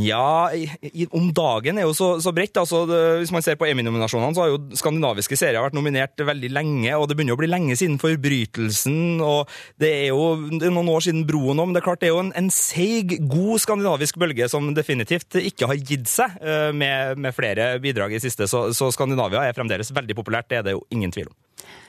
Ja, 0.02 0.48
i, 0.52 1.06
om 1.12 1.30
dagen 1.36 1.78
er 1.80 1.88
jo 1.88 1.96
så, 1.96 2.14
så 2.24 2.32
bredt. 2.34 2.56
Altså, 2.60 2.84
det, 2.88 3.00
hvis 3.22 3.34
man 3.34 3.44
ser 3.44 3.58
på 3.60 3.68
Emmy-nominasjonene, 3.68 4.34
så 4.36 4.44
har 4.44 4.52
jo 4.54 4.60
skandinaviske 4.78 5.38
serier 5.38 5.62
vært 5.62 5.76
nominert 5.76 6.20
veldig 6.22 6.52
lenge, 6.52 6.96
og 6.96 7.08
det 7.08 7.18
begynner 7.18 7.36
å 7.36 7.42
bli 7.42 7.50
lenge 7.50 7.76
siden 7.78 8.00
Forbrytelsen, 8.02 9.20
og 9.24 9.50
det 9.80 9.92
er 10.04 10.08
jo 10.12 10.22
det 10.50 10.68
er 10.68 10.74
noen 10.74 10.90
år 10.92 11.04
siden 11.04 11.24
Broen 11.28 11.60
men 11.66 11.74
det 11.74 11.82
er 11.82 11.86
klart 11.86 12.02
det 12.02 12.08
er 12.08 12.14
jo 12.14 12.22
en, 12.22 12.32
en 12.38 12.48
seig, 12.52 13.14
god 13.30 13.60
skandinavisk 13.62 14.18
bølge 14.20 14.48
som 14.50 14.70
definitivt 14.76 15.36
ikke 15.38 15.68
har 15.70 15.78
gitt 15.78 16.10
seg, 16.10 16.36
eh, 16.40 16.70
med, 16.76 17.20
med 17.22 17.34
flere 17.36 17.74
bidrag 17.82 18.14
i 18.16 18.22
siste. 18.22 18.48
Så, 18.50 18.64
så 18.76 18.90
Skandinavia 18.94 19.44
er 19.46 19.56
fremdeles 19.56 19.92
veldig 19.94 20.16
populært, 20.18 20.48
det 20.50 20.60
er 20.60 20.66
det 20.66 20.71
jo 20.76 20.84
ingen 20.90 21.12
tvil 21.14 21.30
om. 21.30 21.36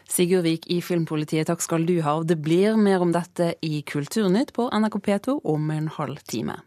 Sigurd 0.10 0.46
Vik 0.46 0.68
i 0.70 0.82
Filmpolitiet, 0.84 1.48
takk 1.48 1.64
skal 1.64 1.88
du 1.88 1.96
ha. 2.06 2.20
Det 2.24 2.38
blir 2.44 2.78
mer 2.78 3.02
om 3.02 3.14
dette 3.16 3.54
i 3.66 3.82
Kulturnytt 3.88 4.54
på 4.54 4.68
NRK 4.70 5.00
P2 5.08 5.40
om 5.56 5.72
en 5.74 5.88
halv 5.96 6.22
time. 6.30 6.60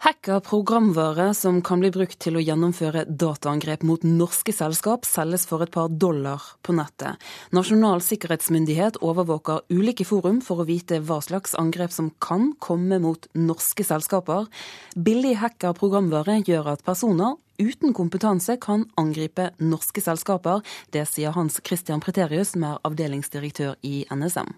Hacka 0.00 0.40
programvare 0.40 1.34
som 1.34 1.58
kan 1.62 1.82
bli 1.82 1.90
brukt 1.92 2.16
til 2.24 2.38
å 2.38 2.40
gjennomføre 2.40 3.02
dataangrep 3.20 3.82
mot 3.84 4.00
norske 4.00 4.54
selskap, 4.56 5.04
selges 5.04 5.42
for 5.44 5.60
et 5.60 5.72
par 5.74 5.90
dollar 5.92 6.40
på 6.64 6.72
nettet. 6.72 7.20
Nasjonal 7.52 8.00
sikkerhetsmyndighet 8.06 8.96
overvåker 9.04 9.66
ulike 9.68 10.06
forum 10.08 10.38
for 10.40 10.62
å 10.62 10.66
vite 10.70 11.02
hva 11.04 11.18
slags 11.20 11.52
angrep 11.60 11.92
som 11.92 12.08
kan 12.16 12.54
komme 12.64 12.96
mot 13.04 13.28
norske 13.36 13.84
selskaper. 13.84 14.48
Billig 14.96 15.34
hacka 15.42 15.74
programvare 15.76 16.38
gjør 16.48 16.72
at 16.78 16.86
personer 16.88 17.36
uten 17.60 17.92
kompetanse 17.92 18.56
kan 18.56 18.88
angripe 18.96 19.50
norske 19.60 20.00
selskaper. 20.00 20.64
Det 20.96 21.04
sier 21.12 21.36
Hans 21.36 21.60
Christian 21.60 22.00
Preterius, 22.00 22.54
som 22.56 22.64
er 22.72 22.80
avdelingsdirektør 22.88 23.76
i 23.84 24.06
NSM. 24.08 24.56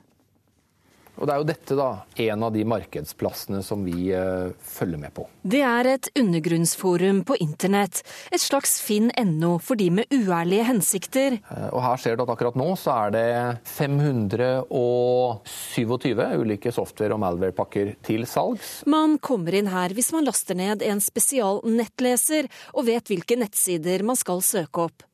Og 1.23 1.29
Det 1.29 1.35
er 1.37 1.39
jo 1.39 1.47
dette 1.47 1.77
da, 1.79 2.03
en 2.25 2.41
av 2.43 2.51
de 2.51 2.65
markedsplassene 2.67 3.61
som 3.63 3.85
vi 3.87 4.11
eh, 4.11 4.51
følger 4.59 4.99
med 4.99 5.15
på. 5.15 5.23
Det 5.47 5.63
er 5.63 5.87
et 5.93 6.09
undergrunnsforum 6.19 7.23
på 7.29 7.37
internett. 7.45 8.01
Et 8.35 8.43
slags 8.43 8.81
finn.no 8.83 9.63
for 9.63 9.79
de 9.79 9.87
med 9.95 10.11
uærlige 10.11 10.67
hensikter. 10.67 11.39
Eh, 11.39 11.71
og 11.71 11.79
Her 11.85 11.95
ser 12.03 12.19
du 12.19 12.25
at 12.25 12.33
akkurat 12.35 12.59
nå 12.59 12.75
så 12.75 12.91
er 13.05 13.15
det 13.15 13.31
527 13.71 16.43
ulike 16.43 16.75
software- 16.75 17.15
og 17.15 17.23
malware-pakker 17.23 17.95
til 18.03 18.27
salgs. 18.27 18.83
Man 18.91 19.15
kommer 19.23 19.55
inn 19.55 19.71
her 19.71 19.95
hvis 19.95 20.11
man 20.17 20.27
laster 20.27 20.59
ned 20.59 20.83
en 20.83 20.99
spesial 20.99 21.63
nettleser 21.63 22.51
og 22.75 22.91
vet 22.91 23.07
hvilke 23.15 23.39
nettsider 23.39 24.03
man 24.03 24.19
skal 24.19 24.43
søke 24.43 24.91
opp. 24.91 25.07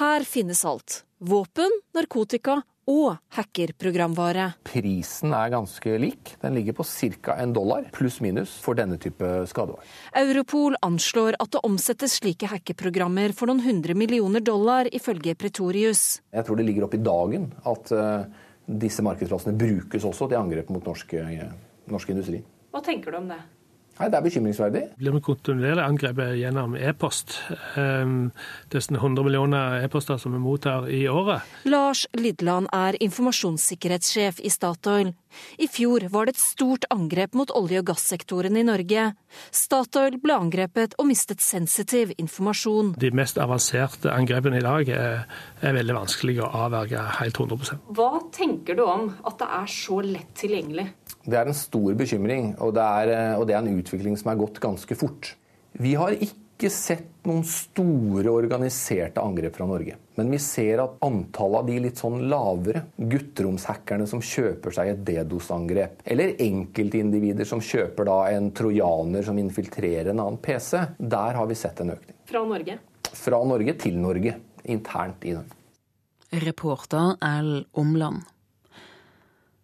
Her 0.00 0.24
finnes 0.24 0.64
alt. 0.64 1.04
Våpen, 1.20 1.68
narkotika 1.92 2.64
og 2.90 3.20
hackerprogramvare. 3.36 4.46
Prisen 4.66 5.34
er 5.36 5.52
ganske 5.54 5.94
lik. 6.02 6.34
Den 6.42 6.56
ligger 6.58 6.76
på 6.80 6.86
ca. 6.86 7.36
en 7.38 7.54
dollar 7.54 7.86
pluss-minus 7.94 8.56
for 8.64 8.78
denne 8.78 8.98
type 9.00 9.28
skadevare. 9.50 9.86
Europol 10.18 10.76
anslår 10.82 11.38
at 11.38 11.54
det 11.54 11.62
omsettes 11.66 12.18
slike 12.18 12.50
hackerprogrammer 12.50 13.34
for 13.36 13.50
noen 13.50 13.62
hundre 13.64 13.94
millioner 13.94 14.42
dollar, 14.42 14.90
ifølge 14.90 15.36
Pretorius. 15.38 16.20
Jeg 16.34 16.46
tror 16.46 16.58
det 16.58 16.66
ligger 16.66 16.88
opp 16.88 16.98
i 16.98 17.02
dagen 17.04 17.50
at 17.70 17.94
uh, 17.94 18.26
disse 18.66 19.04
markedsplassene 19.06 19.56
brukes 19.58 20.06
også 20.06 20.30
til 20.30 20.40
angrep 20.40 20.70
mot 20.74 20.84
norsk, 20.90 21.14
uh, 21.14 21.46
norsk 21.90 22.12
industri. 22.16 22.42
Hva 22.70 22.82
tenker 22.86 23.14
du 23.14 23.22
om 23.22 23.30
det? 23.30 23.40
Nei, 24.00 24.08
Det 24.08 24.16
er 24.16 24.24
bekymringsverdig. 24.24 24.82
Blir 24.96 25.12
vi 25.12 25.20
kontinuerlig 25.20 25.82
angrepet 25.84 26.38
gjennom 26.40 26.72
e-post. 26.72 27.34
Um, 27.76 28.30
det 28.72 28.80
er 28.80 28.96
100 28.96 29.26
millioner 29.26 29.84
e-poster 29.84 30.16
som 30.16 30.32
vi 30.32 30.40
mottar 30.40 30.88
i 30.88 31.02
året. 31.08 31.44
Lars 31.68 32.06
Lidland 32.16 32.70
er 32.72 32.96
informasjonssikkerhetssjef 32.96 34.40
i 34.40 34.48
Statoil. 34.48 35.12
I 35.60 35.68
fjor 35.68 36.08
var 36.08 36.26
det 36.26 36.34
et 36.38 36.40
stort 36.40 36.88
angrep 36.90 37.36
mot 37.36 37.52
olje- 37.52 37.82
og 37.82 37.90
gassektoren 37.92 38.56
i 38.56 38.64
Norge. 38.64 39.10
Statoil 39.52 40.16
ble 40.22 40.32
angrepet 40.32 40.96
og 40.98 41.10
mistet 41.12 41.44
sensitiv 41.44 42.14
informasjon. 42.16 42.94
De 42.98 43.12
mest 43.12 43.36
avanserte 43.38 44.10
angrepene 44.10 44.62
i 44.62 44.64
dag 44.64 44.88
er, 44.96 45.22
er 45.60 45.76
veldig 45.76 46.00
vanskelig 46.00 46.40
å 46.40 46.50
avverge 46.64 47.04
helt 47.20 47.36
100% 47.36 47.92
Hva 47.94 48.10
tenker 48.32 48.80
du 48.80 48.86
om 48.88 49.10
at 49.28 49.38
det 49.38 49.52
er 49.60 49.70
så 49.76 50.00
lett 50.00 50.32
tilgjengelig? 50.40 50.88
Det 51.24 51.36
er 51.36 51.50
en 51.50 51.56
stor 51.56 51.96
bekymring, 51.98 52.54
og 52.64 52.74
det 52.76 52.84
er, 52.84 53.14
eh, 53.14 53.38
og 53.38 53.46
det 53.48 53.56
er 53.56 53.64
en 53.64 53.80
utvikling 53.80 54.16
som 54.16 54.32
er 54.32 54.40
gått 54.40 54.60
ganske 54.62 54.96
fort. 54.96 55.34
Vi 55.72 55.94
har 55.94 56.16
ikke 56.16 56.70
sett 56.72 57.24
noen 57.28 57.44
store 57.44 58.32
organiserte 58.32 59.20
angrep 59.20 59.56
fra 59.56 59.66
Norge. 59.68 59.96
Men 60.16 60.32
vi 60.32 60.38
ser 60.42 60.82
at 60.82 60.96
antallet 61.04 61.60
av 61.60 61.68
de 61.68 61.76
litt 61.80 62.00
sånn 62.00 62.18
lavere 62.28 62.82
gutteromshackerne 62.96 64.08
som 64.08 64.20
kjøper 64.24 64.74
seg 64.76 64.92
et 64.92 65.04
DDoS-angrep, 65.06 66.02
eller 66.04 66.34
enkeltindivider 66.40 67.48
som 67.48 67.62
kjøper 67.64 68.08
da 68.08 68.18
en 68.34 68.50
trojaner 68.56 69.24
som 69.24 69.38
infiltrerer 69.40 70.12
en 70.12 70.20
annen 70.20 70.40
PC, 70.40 70.82
der 70.98 71.38
har 71.38 71.48
vi 71.48 71.56
sett 71.56 71.80
en 71.84 71.94
økning. 71.96 72.16
Fra 72.28 72.44
Norge? 72.48 72.76
Fra 73.12 73.44
Norge 73.44 73.76
til 73.80 73.96
Norge. 74.00 74.36
Internt 74.64 75.24
i 75.24 75.32
Norge. 75.36 75.56
Reporter 76.30 77.16
L. 77.26 77.64
Omland. 77.72 78.28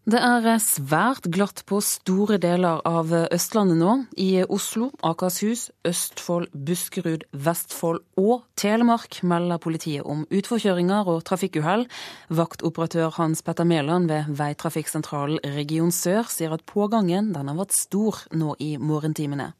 Det 0.06 0.20
er 0.22 0.44
svært 0.62 1.24
glatt 1.34 1.64
på 1.66 1.80
store 1.82 2.36
deler 2.38 2.78
av 2.86 3.10
Østlandet 3.10 3.80
nå. 3.80 3.94
I 4.22 4.44
Oslo, 4.46 4.92
Akershus, 5.02 5.64
Østfold, 5.82 6.46
Buskerud, 6.54 7.24
Vestfold 7.34 8.04
og 8.22 8.44
Telemark 8.54 9.18
melder 9.26 9.58
politiet 9.58 10.06
om 10.06 10.22
utforkjøringer 10.30 11.10
og 11.10 11.24
trafikkuhell. 11.26 11.88
Vaktoperatør 12.30 13.18
Hans 13.18 13.42
Petter 13.42 13.66
Mæland 13.66 14.06
ved 14.14 14.30
Veitrafikksentralen 14.38 15.42
Region 15.58 15.90
Sør 15.90 16.30
sier 16.30 16.54
at 16.54 16.62
pågangen 16.70 17.34
har 17.34 17.54
vært 17.58 17.74
stor 17.74 18.28
nå 18.30 18.54
i 18.62 18.76
morgentimene. 18.78 19.56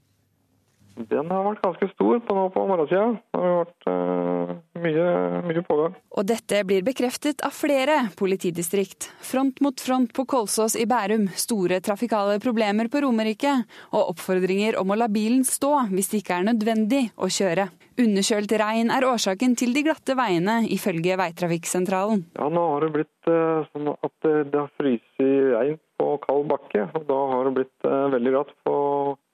Den 0.96 1.28
har 1.28 1.42
vært 1.44 1.60
ganske 1.60 1.86
stor 1.90 2.20
på, 2.24 2.34
nå 2.36 2.46
på 2.54 2.62
morgensida. 2.64 3.10
Det 3.20 3.40
har 3.42 3.56
vært 3.58 3.88
uh, 3.90 4.52
mye, 4.80 5.08
mye, 5.44 5.64
pågang. 5.68 5.96
Og 6.16 6.24
dette 6.24 6.62
blir 6.64 6.86
bekreftet 6.86 7.44
av 7.44 7.52
flere 7.52 7.98
politidistrikt. 8.16 9.10
Front 9.20 9.60
mot 9.64 9.76
front 9.76 10.14
på 10.16 10.24
Kolsås 10.24 10.78
i 10.80 10.86
Bærum, 10.88 11.28
store 11.36 11.82
trafikale 11.84 12.38
problemer 12.40 12.88
på 12.88 13.04
Romerike 13.04 13.52
og 13.90 14.14
oppfordringer 14.14 14.80
om 14.80 14.94
å 14.94 14.96
la 14.96 15.10
bilen 15.12 15.44
stå 15.44 15.74
hvis 15.90 16.12
det 16.14 16.22
ikke 16.22 16.40
er 16.40 16.48
nødvendig 16.48 17.02
å 17.20 17.28
kjøre. 17.28 17.68
Underkjølt 18.00 18.56
regn 18.60 18.92
er 18.92 19.08
årsaken 19.08 19.56
til 19.56 19.76
de 19.76 19.84
glatte 19.84 20.16
veiene, 20.16 20.62
ifølge 20.72 21.16
Veitrafikksentralen. 21.20 22.24
Ja, 22.40 22.48
Nå 22.52 22.64
har 22.72 22.86
det 22.86 22.94
blitt 22.96 23.28
uh, 23.28 23.68
sånn 23.74 23.92
at 23.92 24.16
det 24.24 24.56
har 24.56 24.72
fryst 24.80 25.20
regn 25.20 25.76
på 25.98 26.16
kald 26.24 26.48
bakke. 26.50 26.86
og 26.94 27.06
Da 27.08 27.20
har 27.32 27.48
det 27.48 27.54
blitt 27.60 27.88
uh, 27.88 28.06
veldig 28.14 28.34
glatt 28.34 28.52
på 28.66 28.76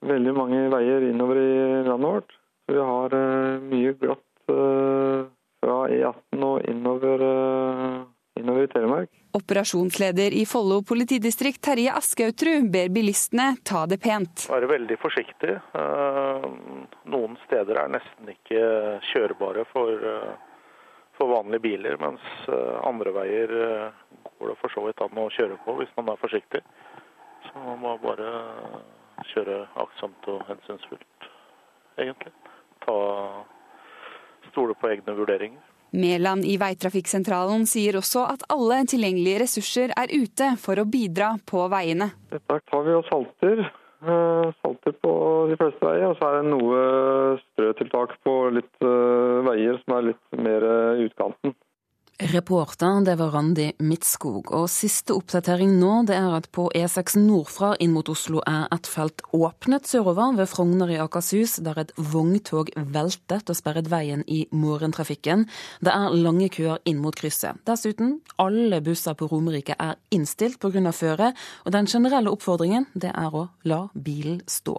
veldig 0.07 0.35
mange 0.37 0.63
veier 0.73 1.07
innover 1.09 1.41
i 1.41 1.53
landet 1.87 2.09
vårt. 2.09 2.37
Så 2.63 2.77
vi 2.77 2.85
har 2.91 3.17
uh, 3.17 3.63
mye 3.71 3.95
glatt 3.99 4.53
uh, 4.53 5.25
fra 5.63 5.77
E18 5.87 6.43
og 6.43 6.65
innover, 6.67 7.21
innover 8.35 8.65
i 8.65 8.71
Telemark. 8.73 9.11
Operasjonsleder 9.33 10.35
i 10.35 10.43
Follo 10.45 10.81
politidistrikt 10.83 11.61
Terje 11.63 11.93
Askautrud 11.95 12.67
ber 12.73 12.91
bilistene 12.91 13.53
ta 13.63 13.85
det 13.87 14.01
pent. 14.03 14.43
Være 14.51 14.67
veldig 14.67 14.97
forsiktig. 14.99 15.55
Noen 17.15 17.39
steder 17.45 17.79
er 17.79 17.93
nesten 17.95 18.33
ikke 18.35 18.65
kjørbare 19.13 19.63
for, 19.71 20.03
for 21.17 21.29
vanlige 21.29 21.63
biler, 21.63 21.97
mens 22.01 22.23
andre 22.83 23.13
veier 23.15 23.53
går 24.39 24.51
det 24.51 24.57
for 24.61 24.73
så 24.73 24.83
vidt 24.87 25.01
an 25.03 25.19
å 25.21 25.29
kjøre 25.33 25.59
på 25.65 25.75
hvis 25.79 25.91
man 25.97 26.11
er 26.13 26.21
forsiktig. 26.21 26.63
Så 27.47 27.65
man 27.65 27.81
må 27.83 27.97
bare 28.03 28.31
kjøre 29.33 29.59
aktsomt 29.83 30.29
og 30.31 30.41
hensynsfullt, 30.49 31.27
egentlig. 32.01 32.33
Ta, 32.83 32.95
stole 34.49 34.75
på 34.79 34.89
egne 34.91 35.15
vurderinger. 35.17 35.61
Mæland 35.93 36.41
i 36.49 36.55
Veitrafikksentralen 36.57 37.67
sier 37.69 37.99
også 37.99 38.23
at 38.25 38.47
alle 38.53 38.79
tilgjengelige 38.89 39.43
ressurser 39.43 39.93
er 39.93 40.09
ute 40.09 40.55
for 40.57 40.81
å 40.81 40.87
bidra 40.89 41.35
på 41.45 41.67
veiene. 41.69 42.09
Dette 42.33 42.57
tar 42.71 42.87
vi 42.87 42.95
og 42.97 43.05
salter. 43.11 43.61
Salter 44.03 44.95
på 44.99 45.11
de 45.49 45.57
fleste 45.59 45.85
veier, 45.85 46.09
og 46.09 46.17
så 46.19 46.29
er 46.29 46.39
det 46.39 46.51
noe 46.51 46.79
strøtiltak 47.41 48.17
på 48.25 48.33
litt 48.55 48.87
veier 49.47 49.79
som 49.83 49.95
er 49.97 50.09
litt 50.11 50.39
mer 50.43 50.65
i 50.99 51.07
utkanten. 51.07 51.55
Reporter 52.19 53.01
det 53.01 53.15
var 53.17 53.31
Randi 53.33 53.71
Midtskog. 53.81 54.51
Og 54.53 54.67
siste 54.69 55.15
oppdatering 55.15 55.71
nå 55.79 56.03
det 56.05 56.13
er 56.13 56.35
at 56.37 56.45
på 56.53 56.67
E6 56.77 57.17
nordfra 57.17 57.71
inn 57.81 57.93
mot 57.95 58.09
Oslo 58.11 58.43
er 58.45 58.67
et 58.75 58.87
felt 58.87 59.23
åpnet 59.33 59.89
sørover 59.89 60.35
ved 60.37 60.51
Frogner 60.51 60.93
i 60.93 60.99
Akershus, 61.01 61.57
der 61.65 61.81
et 61.81 61.93
vogntog 61.97 62.69
veltet 62.75 63.49
og 63.49 63.57
sperret 63.57 63.89
veien 63.89 64.21
i 64.29 64.43
morgentrafikken. 64.53 65.47
Det 65.81 65.95
er 65.95 66.13
lange 66.13 66.51
køer 66.53 66.77
inn 66.85 67.01
mot 67.01 67.17
krysset. 67.17 67.57
Dessuten, 67.65 68.19
alle 68.37 68.83
busser 68.85 69.17
på 69.17 69.31
Romerike 69.31 69.73
er 69.79 69.97
innstilt 70.13 70.61
pga. 70.61 70.91
føre, 70.93 71.33
og 71.65 71.71
den 71.73 71.87
generelle 71.87 72.29
oppfordringen 72.29 72.85
det 72.93 73.09
er 73.09 73.33
å 73.33 73.47
la 73.65 73.87
bilen 73.95 74.41
stå. 74.47 74.77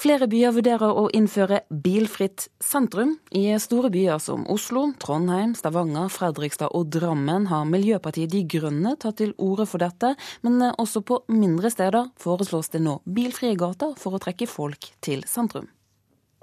Flere 0.00 0.24
byer 0.32 0.54
vurderer 0.56 0.96
å 0.96 1.10
innføre 1.12 1.58
bilfritt 1.68 2.46
sentrum. 2.64 3.18
I 3.36 3.52
store 3.60 3.90
byer 3.92 4.16
som 4.22 4.46
Oslo, 4.48 4.86
Trondheim, 5.02 5.52
Stavanger, 5.58 6.08
Fredrikstad 6.08 6.72
og 6.72 6.86
Drammen 6.94 7.50
har 7.50 7.66
Miljøpartiet 7.68 8.32
De 8.32 8.40
Grønne 8.48 8.94
tatt 8.96 9.18
til 9.20 9.34
orde 9.36 9.68
for 9.68 9.84
dette, 9.84 10.14
men 10.40 10.56
også 10.70 11.04
på 11.04 11.20
mindre 11.28 11.68
steder 11.74 12.08
foreslås 12.16 12.72
det 12.72 12.80
nå 12.80 12.96
bilfrie 13.04 13.58
gater 13.60 13.92
for 14.00 14.16
å 14.16 14.22
trekke 14.24 14.48
folk 14.48 14.88
til 15.04 15.26
sentrum. 15.28 15.68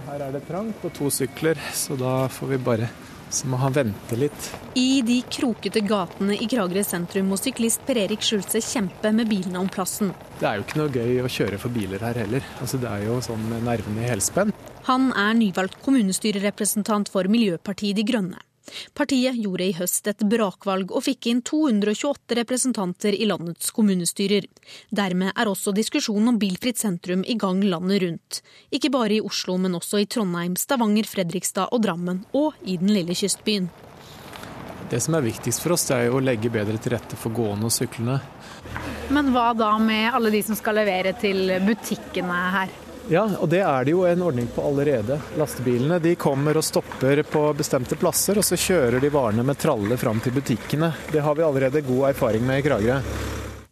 Her 0.06 0.28
er 0.28 0.38
det 0.38 0.46
trangt 0.46 0.78
på 0.84 0.94
to 0.94 1.10
sykler, 1.10 1.58
så 1.74 1.98
da 1.98 2.28
får 2.30 2.54
vi 2.54 2.66
bare 2.70 2.94
så 3.30 3.50
må 3.52 3.60
han 3.62 3.76
vente 3.76 4.18
litt. 4.20 4.50
I 4.80 5.02
de 5.06 5.20
krokete 5.32 5.82
gatene 5.86 6.38
i 6.38 6.48
Kragerø 6.50 6.84
sentrum 6.86 7.32
må 7.32 7.40
syklist 7.40 7.84
Per 7.88 8.00
Erik 8.04 8.26
Skjulse 8.26 8.62
kjempe 8.64 9.12
med 9.16 9.30
bilene 9.32 9.60
om 9.62 9.70
plassen. 9.72 10.14
Det 10.40 10.48
er 10.48 10.60
jo 10.60 10.66
ikke 10.68 10.82
noe 10.82 10.94
gøy 10.94 11.22
å 11.24 11.32
kjøre 11.32 11.62
for 11.62 11.74
biler 11.74 12.04
her 12.08 12.20
heller. 12.24 12.46
Altså, 12.62 12.80
det 12.82 12.90
er 12.92 13.08
jo 13.08 13.20
sånn 13.26 13.48
nervene 13.66 14.06
i 14.06 14.12
helspenn. 14.12 14.54
Han 14.88 15.10
er 15.18 15.34
nyvalgt 15.36 15.82
kommunestyrerepresentant 15.84 17.12
for 17.12 17.28
Miljøpartiet 17.32 17.98
De 18.00 18.06
Grønne. 18.08 18.40
Partiet 18.98 19.38
gjorde 19.40 19.66
i 19.68 19.76
høst 19.78 20.08
et 20.12 20.24
brakvalg 20.28 20.92
og 20.92 21.06
fikk 21.06 21.30
inn 21.32 21.42
228 21.46 22.38
representanter 22.42 23.16
i 23.16 23.28
landets 23.30 23.72
kommunestyrer. 23.76 24.48
Dermed 24.90 25.34
er 25.34 25.52
også 25.52 25.74
diskusjonen 25.76 26.34
om 26.34 26.40
bilfritt 26.42 26.82
sentrum 26.82 27.24
i 27.28 27.38
gang 27.40 27.64
landet 27.64 28.04
rundt. 28.04 28.42
Ikke 28.72 28.92
bare 28.94 29.18
i 29.18 29.22
Oslo, 29.24 29.58
men 29.62 29.78
også 29.78 30.04
i 30.04 30.08
Trondheim, 30.10 30.58
Stavanger, 30.60 31.08
Fredrikstad 31.08 31.72
og 31.72 31.84
Drammen, 31.86 32.24
og 32.38 32.58
i 32.66 32.78
den 32.82 32.92
lille 32.94 33.16
kystbyen. 33.18 33.70
Det 34.88 35.02
som 35.04 35.18
er 35.18 35.26
viktigst 35.26 35.60
for 35.64 35.76
oss, 35.76 35.88
det 35.90 35.98
er 35.98 36.06
jo 36.08 36.20
å 36.20 36.24
legge 36.24 36.52
bedre 36.52 36.80
til 36.80 36.96
rette 36.96 37.20
for 37.20 37.36
gående 37.36 37.68
og 37.68 37.76
syklende. 37.76 38.22
Men 39.12 39.32
hva 39.36 39.50
da 39.56 39.74
med 39.80 40.14
alle 40.16 40.32
de 40.32 40.44
som 40.48 40.56
skal 40.60 40.80
levere 40.80 41.12
til 41.20 41.52
butikkene 41.64 42.40
her? 42.56 42.72
Ja, 43.10 43.24
og 43.40 43.48
det 43.50 43.62
er 43.64 43.86
det 43.88 43.94
jo 43.94 44.02
en 44.04 44.22
ordning 44.22 44.50
på 44.52 44.64
allerede. 44.68 45.16
Lastebilene 45.40 46.00
de 46.04 46.16
kommer 46.20 46.60
og 46.60 46.66
stopper 46.68 47.22
på 47.24 47.44
bestemte 47.56 47.96
plasser, 47.96 48.36
og 48.36 48.44
så 48.44 48.60
kjører 48.60 49.00
de 49.00 49.12
varene 49.14 49.46
med 49.48 49.60
tralle 49.62 49.96
fram 49.98 50.20
til 50.20 50.36
butikkene. 50.36 50.92
Det 51.14 51.24
har 51.24 51.38
vi 51.38 51.48
allerede 51.48 51.86
god 51.88 52.10
erfaring 52.10 52.44
med 52.44 52.60
i 52.60 52.68
Kragerø. 52.68 53.00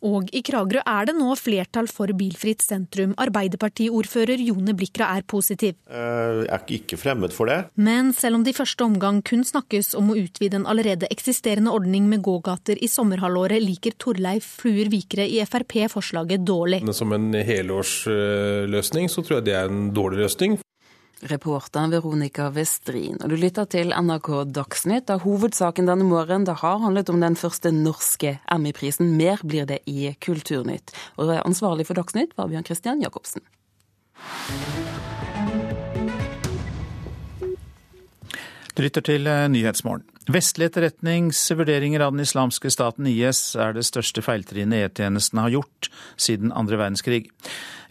Og 0.06 0.30
i 0.36 0.42
Kragerø 0.46 0.84
er 0.86 1.08
det 1.10 1.16
nå 1.18 1.34
flertall 1.40 1.88
for 1.90 2.12
bilfritt 2.18 2.62
sentrum. 2.62 3.16
Arbeiderpartiordfører 3.22 4.42
Jone 4.46 4.76
Blikra 4.78 5.10
er 5.18 5.26
positiv. 5.28 5.78
Eh, 5.90 6.44
jeg 6.46 6.52
er 6.54 6.74
ikke 6.78 7.00
fremmed 7.02 7.34
for 7.34 7.50
det. 7.50 7.60
Men 7.76 8.14
selv 8.14 8.40
om 8.40 8.46
det 8.46 8.54
i 8.54 8.60
første 8.60 8.86
omgang 8.86 9.24
kun 9.26 9.46
snakkes 9.48 9.94
om 9.98 10.14
å 10.14 10.20
utvide 10.20 10.60
en 10.60 10.70
allerede 10.70 11.10
eksisterende 11.14 11.74
ordning 11.74 12.10
med 12.12 12.24
gågater 12.26 12.78
i 12.78 12.92
sommerhalvåret, 12.92 13.64
liker 13.64 13.98
Torleif 14.02 14.48
Fluer 14.62 14.92
Vikre 14.94 15.26
i 15.26 15.42
Frp 15.46 15.78
forslaget 15.92 16.46
dårlig. 16.46 16.84
Som 16.96 17.14
en 17.16 17.34
helårsløsning 17.34 19.10
så 19.12 19.26
tror 19.26 19.40
jeg 19.40 19.50
det 19.50 19.58
er 19.58 19.72
en 19.72 19.90
dårlig 19.96 20.26
løsning. 20.26 20.60
Reporter 21.24 21.88
Veronica 21.94 22.50
Westrin. 22.56 23.18
Og 23.24 23.32
du 23.32 23.38
lytter 23.40 23.68
til 23.72 23.94
NRK 23.96 24.30
Dagsnytt. 24.56 25.08
Da 25.08 25.18
hovedsaken 25.24 25.88
denne 25.90 26.08
morgenen 26.08 26.48
det 26.48 26.60
har 26.62 26.82
handlet 26.84 27.10
om 27.10 27.24
den 27.24 27.40
første 27.40 27.72
norske 27.72 28.38
Emmy-prisen. 28.52 29.16
Mer 29.18 29.42
blir 29.44 29.66
det 29.70 29.82
i 29.88 30.12
Kulturnytt. 30.20 30.96
Og 31.18 31.32
ansvarlig 31.40 31.88
for 31.88 31.98
Dagsnytt 31.98 32.36
var 32.38 32.52
Bjørn 32.52 32.68
Christian 32.68 33.04
Jacobsen. 33.04 33.46
Du 38.76 38.82
lytter 38.84 39.06
til 39.08 39.24
Nyhetsmorgen. 39.24 40.04
Vestlig 40.28 40.66
etterretnings 40.68 41.40
vurderinger 41.56 42.02
av 42.04 42.12
den 42.12 42.26
islamske 42.26 42.68
staten 42.74 43.08
IS 43.08 43.54
er 43.56 43.72
det 43.78 43.86
største 43.88 44.20
feiltrinnet 44.26 44.90
E-tjenesten 44.90 45.40
har 45.40 45.54
gjort 45.54 45.88
siden 46.20 46.52
andre 46.52 46.82
verdenskrig. 46.82 47.30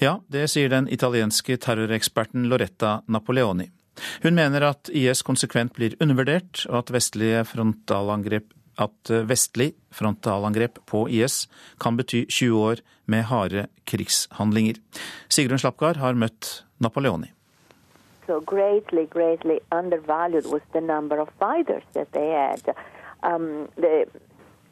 Ja, 0.03 0.19
det 0.29 0.51
sier 0.53 0.69
den 0.69 0.91
italienske 0.93 1.57
terroreksperten 1.63 2.51
Loretta 2.53 2.99
Napoleoni. 3.09 3.71
Hun 4.27 4.37
mener 4.37 4.67
at 4.69 4.91
IS 4.93 5.25
konsekvent 5.25 5.73
blir 5.79 5.97
undervurdert, 6.05 6.67
og 6.69 6.83
at, 6.83 6.93
frontalangrep, 7.49 8.53
at 8.77 9.15
vestlig 9.31 9.71
frontalangrep 9.95 10.83
på 10.91 11.07
IS 11.09 11.47
kan 11.81 11.97
bety 11.97 12.27
20 12.29 12.61
år 12.61 12.85
med 13.09 13.25
harde 13.31 13.69
krigshandlinger. 13.89 14.83
Sigrun 15.33 15.63
Slapgard 15.63 16.03
har 16.03 16.19
møtt 16.19 16.67
Napoleoni. 16.83 17.34
So 18.27 18.41
greatly, 18.41 19.07
greatly 19.07 19.61
undervalued 19.71 20.47
was 20.47 20.63
the 20.73 20.81
number 20.81 21.19
of 21.19 21.29
fighters 21.39 21.83
that 21.93 22.13
they 22.13 22.29
had. 22.29 22.75
Um, 23.23 23.69
the, 23.77 24.07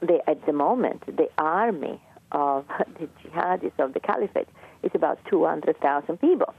the, 0.00 0.20
at 0.28 0.44
the 0.46 0.52
moment, 0.52 1.04
the 1.06 1.28
army 1.38 2.00
of 2.32 2.66
the 2.98 3.08
jihadis 3.22 3.72
of 3.78 3.92
the 3.92 4.00
caliphate 4.00 4.48
is 4.82 4.90
about 4.94 5.18
200,000 5.26 6.18
people. 6.18 6.54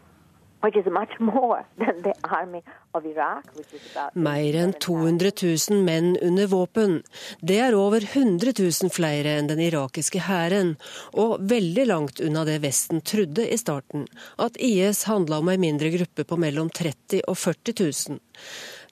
Mer 4.28 4.58
enn 4.62 4.74
200 4.86 5.32
000 5.44 5.82
menn 5.84 6.14
under 6.22 6.48
våpen. 6.48 7.02
Det 7.42 7.58
er 7.60 7.76
over 7.76 8.06
100 8.06 8.54
000 8.60 8.94
flere 8.94 9.38
enn 9.40 9.50
den 9.52 9.60
irakiske 9.66 10.24
hæren, 10.28 10.76
og 11.20 11.44
veldig 11.52 11.88
langt 11.90 12.24
unna 12.24 12.46
det 12.48 12.62
Vesten 12.64 13.04
trodde 13.04 13.44
i 13.44 13.60
starten, 13.60 14.08
at 14.40 14.56
IS 14.56 15.04
handla 15.10 15.42
om 15.44 15.52
ei 15.52 15.60
mindre 15.60 15.92
gruppe 15.98 16.24
på 16.28 16.40
mellom 16.40 16.72
30 16.72 17.26
og 17.28 17.38
40 17.38 17.76
000. 17.84 18.24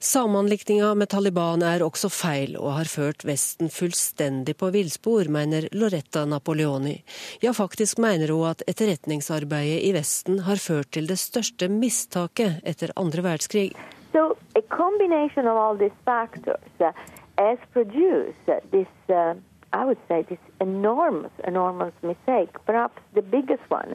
Sammenlikninga 0.02 0.94
med 0.94 1.08
Taliban 1.08 1.62
er 1.62 1.82
også 1.86 2.08
feil, 2.10 2.56
og 2.58 2.72
har 2.74 2.88
ført 2.90 3.22
Vesten 3.22 3.68
fullstendig 3.70 4.56
på 4.58 4.72
villspor, 4.74 5.28
mener 5.30 5.68
Loretta 5.78 6.24
Napoleoni. 6.26 6.96
Ja, 7.44 7.52
faktisk 7.54 8.02
mener 8.02 8.32
hun 8.34 8.48
at 8.48 8.64
etterretningsarbeidet 8.66 9.78
i 9.86 9.92
Vesten 9.94 10.40
har 10.48 10.58
ført 10.58 10.90
til 10.98 11.06
det 11.06 11.20
største 11.22 11.70
mistaket 11.70 12.58
etter 12.66 12.90
andre 12.98 13.22
verdenskrig. 13.22 13.68
So, 14.10 14.34
a 14.58 14.62
combination 14.74 15.46
of 15.46 15.54
all 15.54 15.78
these 15.78 15.94
factors 16.04 16.82
uh, 16.82 16.90
has 17.38 17.62
produced 17.70 18.50
this, 18.74 18.90
uh, 19.06 19.38
I 19.70 19.84
would 19.86 20.02
say, 20.08 20.24
this 20.26 20.42
enormous, 20.58 21.30
enormous 21.46 21.94
mistake, 22.02 22.58
perhaps 22.66 22.98
the 23.14 23.22
biggest 23.22 23.70
one 23.70 23.94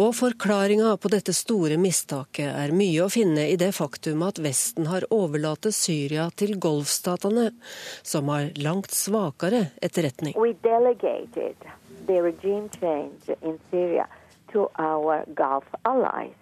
og 0.00 0.14
forklaringa 0.16 0.96
på 1.00 1.10
dette 1.12 1.34
store 1.36 1.76
mistaket 1.80 2.48
er 2.50 2.74
mye 2.76 3.04
å 3.04 3.10
finne 3.12 3.46
i 3.52 3.56
det 3.60 3.70
faktum 3.76 4.24
at 4.26 4.40
Vesten 4.42 4.88
har 4.90 5.06
overlatt 5.14 5.68
Syria 5.74 6.28
til 6.36 6.56
golfstatene, 6.60 7.50
som 8.02 8.28
har 8.32 8.50
langt 8.60 8.92
svakere 8.92 9.70
etterretning. 9.80 10.34
We 10.36 10.52
delegated 10.64 11.56
the 12.06 12.20
regime 12.22 12.68
change 12.80 13.30
in 13.40 13.58
Syria 13.70 14.06
to 14.52 14.68
our 14.78 15.24
Gulf 15.34 15.64
allies. 15.84 16.34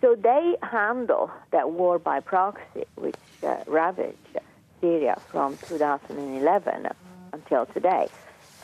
So 0.00 0.14
they 0.14 0.56
handle 0.62 1.30
that 1.52 1.70
war 1.70 1.98
by 1.98 2.20
proxy, 2.20 2.84
which 2.96 3.16
uh, 3.42 3.56
ravaged 3.66 4.38
Syria 4.80 5.16
from 5.30 5.56
2011 5.56 6.86
until 7.32 7.66
today. 7.66 8.08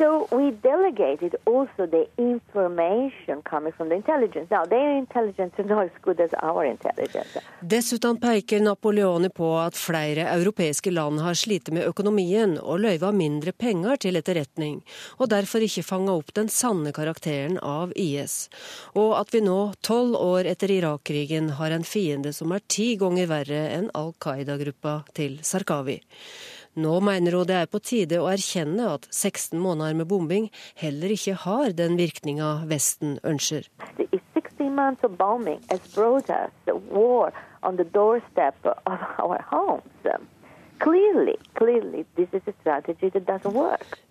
So 0.02 0.26
we 0.32 0.50
delegated 0.50 1.36
also 1.46 1.86
the 1.86 2.06
information 2.16 3.42
coming 3.42 3.72
from 3.72 3.88
the 3.88 3.94
intelligence. 3.94 4.50
Now, 4.50 4.64
their 4.64 4.98
intelligence 4.98 5.54
is 5.58 5.66
not 5.66 5.84
as 5.84 5.90
good 6.02 6.20
as 6.20 6.30
our 6.42 6.64
intelligence. 6.64 7.38
Dessuten 7.60 8.16
peker 8.20 8.60
Napoleone 8.60 9.30
på 9.30 9.58
at 9.58 9.76
flere 9.76 10.24
europeiske 10.34 10.90
land 10.90 11.20
har 11.20 11.34
slitt 11.34 11.70
med 11.70 11.86
økonomien 11.86 12.56
og 12.58 12.80
løyva 12.82 13.12
mindre 13.14 13.52
penger 13.52 14.00
til 14.02 14.18
etterretning, 14.18 14.80
og 15.22 15.30
derfor 15.30 15.62
ikke 15.62 15.84
fanga 15.86 16.16
opp 16.18 16.34
den 16.34 16.50
sanne 16.50 16.90
karakteren 16.90 17.60
av 17.62 17.92
IS. 17.94 18.48
Og 18.98 19.14
at 19.20 19.30
vi 19.30 19.44
nå, 19.46 19.60
tolv 19.86 20.18
år 20.18 20.50
etter 20.50 20.74
Irak-krigen, 20.80 21.52
har 21.60 21.70
en 21.70 21.86
fiende 21.86 22.34
som 22.34 22.50
er 22.50 22.66
ti 22.66 22.96
ganger 22.98 23.30
verre 23.30 23.62
enn 23.76 23.86
Al 23.94 24.10
Qaida-gruppa 24.18 25.04
til 25.14 25.38
Sarkawi. 25.46 26.00
Nå 26.74 27.00
mener 27.04 27.34
hun 27.36 27.48
det 27.48 27.56
er 27.60 27.66
på 27.68 27.82
tide 27.84 28.16
å 28.22 28.30
erkjenne 28.32 28.86
at 28.94 29.04
16 29.12 29.58
måneder 29.60 29.96
med 29.98 30.08
bombing 30.08 30.46
heller 30.80 31.12
ikke 31.12 31.34
har 31.44 31.74
den 31.76 31.98
virkninga 32.00 32.62
Vesten 32.70 33.18
ønsker. 33.28 33.68
Clearly, 40.82 41.36
clearly. 41.54 42.06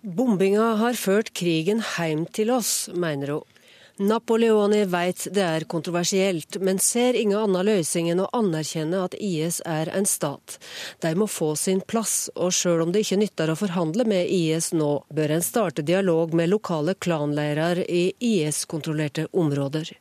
Bombinga 0.02 0.68
har 0.80 0.94
ført 0.96 1.34
krigen 1.34 1.82
hjem 1.96 2.24
til 2.30 2.54
oss, 2.54 2.88
mener 2.94 3.34
hun. 3.34 3.61
Napoleoni 4.02 4.84
vet 4.84 5.28
det 5.34 5.42
er 5.42 5.64
kontroversielt, 5.70 6.56
men 6.60 6.78
ser 6.82 7.14
ingen 7.14 7.38
annen 7.38 7.66
løsning 7.68 8.08
enn 8.10 8.22
å 8.24 8.28
anerkjenne 8.34 8.98
at 9.06 9.14
IS 9.14 9.60
er 9.68 9.90
en 9.94 10.08
stat. 10.08 10.56
De 11.04 11.12
må 11.14 11.28
få 11.30 11.52
sin 11.60 11.82
plass, 11.86 12.26
og 12.34 12.50
sjøl 12.56 12.82
om 12.82 12.90
det 12.94 13.04
ikke 13.04 13.20
nytter 13.20 13.52
å 13.52 13.58
forhandle 13.60 14.06
med 14.08 14.26
IS 14.26 14.72
nå, 14.74 14.90
bør 15.14 15.36
en 15.36 15.46
starte 15.46 15.84
dialog 15.86 16.34
med 16.34 16.50
lokale 16.50 16.96
klanleirer 16.98 17.84
i 17.86 18.02
IS-kontrollerte 18.18 19.28
områder. 19.30 19.94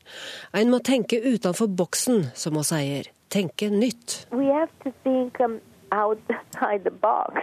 En 0.57 0.73
må 0.73 0.81
tenke 0.81 1.21
utenfor 1.21 1.69
boksen, 1.69 2.31
som 2.33 2.57
hun 2.57 2.65
sier. 2.65 3.11
Tenke 3.29 3.69
nytt. 3.69 4.25
We 4.31 4.49
have 4.49 4.73
to 4.83 4.91
think 5.03 5.39
um, 5.39 5.59
outside 5.91 6.83
the 6.83 6.91
box. 6.91 7.37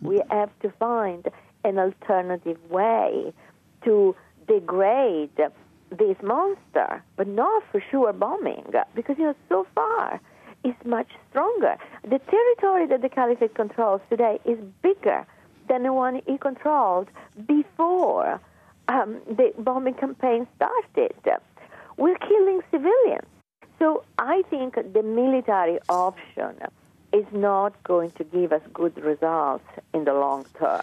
We 0.00 0.22
have 0.30 0.50
to 0.62 0.72
find 0.80 1.28
an 1.64 1.76
to 3.84 4.14
degrade 4.48 5.52
this 5.90 6.16
monster, 6.22 7.02
but 7.16 7.26
not 7.26 7.62
for 7.70 7.82
sure 7.90 8.12
bombing, 8.12 8.64
because 8.94 9.16
you 9.18 9.24
know 9.24 9.34
so 9.48 9.66
far 9.74 10.20
is 10.64 10.74
much 10.84 11.08
stronger. 11.30 11.76
The 12.02 12.18
territory 12.18 12.86
that 12.86 13.02
the 13.02 13.08
caliphate 13.08 13.54
controls 13.54 14.00
today 14.10 14.40
is 14.44 14.58
bigger 14.82 15.26
than 15.68 15.82
the 15.82 15.92
one 15.92 16.22
he 16.26 16.38
controlled 16.38 17.08
before 17.46 18.40
um, 18.88 19.20
the 19.28 19.52
bombing 19.58 19.94
campaign 19.94 20.46
started. 20.56 21.14
We're 21.96 22.18
killing 22.18 22.60
civilians. 22.70 23.26
So 23.78 24.04
I 24.18 24.42
think 24.50 24.74
the 24.74 25.02
military 25.02 25.78
option 25.88 26.56
is 27.12 27.24
not 27.32 27.80
going 27.84 28.10
to 28.12 28.24
give 28.24 28.52
us 28.52 28.62
good 28.72 28.96
results 29.02 29.64
in 29.94 30.04
the 30.04 30.14
long 30.14 30.46
term. 30.58 30.82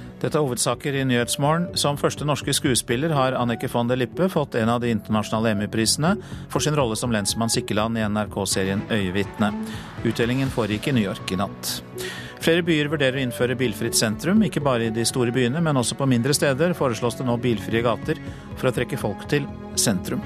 Dette 0.21 0.37
er 0.37 0.43
hovedsaker 0.45 0.93
i 0.99 1.03
Nyhetsmorgen. 1.09 1.71
Som 1.81 1.97
første 1.97 2.25
norske 2.29 2.53
skuespiller 2.53 3.13
har 3.17 3.33
Annike 3.33 3.65
von 3.73 3.89
der 3.89 3.97
Lippe 3.97 4.27
fått 4.29 4.53
en 4.59 4.69
av 4.69 4.83
de 4.83 4.91
internasjonale 4.93 5.55
Emmy-prisene 5.55 6.11
for 6.51 6.61
sin 6.61 6.77
rolle 6.77 6.97
som 6.99 7.13
lensmann 7.13 7.49
Sikkeland 7.49 7.97
i 7.97 8.03
NRK-serien 8.05 8.83
Øyevitne. 8.93 9.49
Utdelingen 10.05 10.53
foregikk 10.53 10.91
i 10.91 10.93
New 10.93 11.07
York 11.07 11.33
i 11.33 11.39
natt. 11.41 11.79
Flere 12.41 12.61
byer 12.65 12.89
vurderer 12.89 13.17
å 13.17 13.23
innføre 13.25 13.57
bilfritt 13.57 13.97
sentrum. 13.97 14.43
Ikke 14.45 14.61
bare 14.61 14.89
i 14.89 14.93
de 14.93 15.05
store 15.09 15.33
byene, 15.33 15.61
men 15.61 15.81
også 15.81 15.97
på 15.97 16.09
mindre 16.09 16.37
steder 16.37 16.77
foreslås 16.77 17.17
det 17.17 17.25
nå 17.25 17.39
bilfrie 17.41 17.81
gater 17.85 18.21
for 18.59 18.69
å 18.69 18.75
trekke 18.77 19.01
folk 19.01 19.25
til 19.29 19.49
sentrum. 19.73 20.21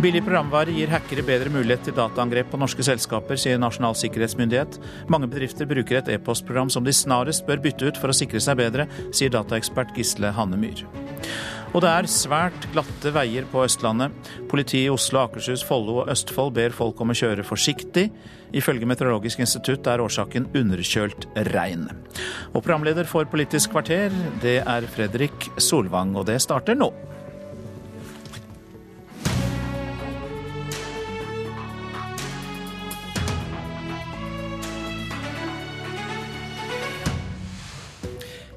Billig 0.00 0.22
programvare 0.24 0.72
gir 0.72 0.88
hackere 0.88 1.22
bedre 1.26 1.50
mulighet 1.52 1.82
til 1.84 1.94
dataangrep 1.96 2.48
på 2.48 2.58
norske 2.60 2.84
selskaper, 2.86 3.36
sier 3.36 3.58
Nasjonal 3.60 3.92
sikkerhetsmyndighet. 4.00 4.78
Mange 5.12 5.28
bedrifter 5.28 5.68
bruker 5.68 5.98
et 6.00 6.08
e-postprogram 6.14 6.72
som 6.72 6.86
de 6.86 6.94
snarest 6.96 7.44
bør 7.46 7.60
bytte 7.60 7.90
ut 7.90 8.00
for 8.00 8.08
å 8.08 8.16
sikre 8.16 8.40
seg 8.40 8.56
bedre, 8.62 8.88
sier 9.12 9.32
dataekspert 9.34 9.92
Gisle 9.98 10.32
Hannemyr. 10.32 10.86
Og 11.72 11.84
det 11.84 11.92
er 11.92 12.08
svært 12.10 12.66
glatte 12.72 13.12
veier 13.14 13.44
på 13.48 13.62
Østlandet. 13.64 14.12
Politiet 14.50 14.88
i 14.88 14.92
Oslo, 14.92 15.22
Akershus, 15.26 15.62
Follo 15.64 16.02
og 16.02 16.10
Østfold 16.12 16.52
ber 16.56 16.74
folk 16.76 17.00
om 17.00 17.12
å 17.12 17.16
kjøre 17.16 17.44
forsiktig. 17.48 18.08
Ifølge 18.56 18.88
Meteorologisk 18.88 19.40
institutt 19.44 19.88
er 19.88 20.02
årsaken 20.04 20.50
underkjølt 20.56 21.30
regn. 21.52 21.88
Og 22.52 22.60
programleder 22.60 23.08
for 23.08 23.28
Politisk 23.28 23.72
kvarter, 23.76 24.12
det 24.44 24.58
er 24.64 24.92
Fredrik 24.92 25.52
Solvang, 25.60 26.16
og 26.16 26.28
det 26.28 26.40
starter 26.44 26.76
nå. 26.76 26.92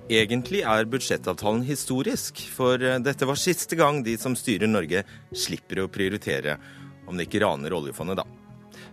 Egentlig 0.05 0.59
er 0.61 0.85
budsjettavtalen 0.85 1.63
historisk, 1.65 2.43
for 2.53 2.77
eh, 2.77 2.99
dette 3.01 3.25
var 3.25 3.39
siste 3.41 3.73
gang 3.73 4.03
de 4.05 4.13
som 4.21 4.35
styrer 4.37 4.69
Norge, 4.69 5.01
slipper 5.33 5.79
å 5.81 5.87
prioritere, 5.89 6.59
om 7.09 7.17
de 7.17 7.25
ikke 7.25 7.41
raner 7.41 7.73
oljefondet, 7.73 8.19
da. 8.21 8.83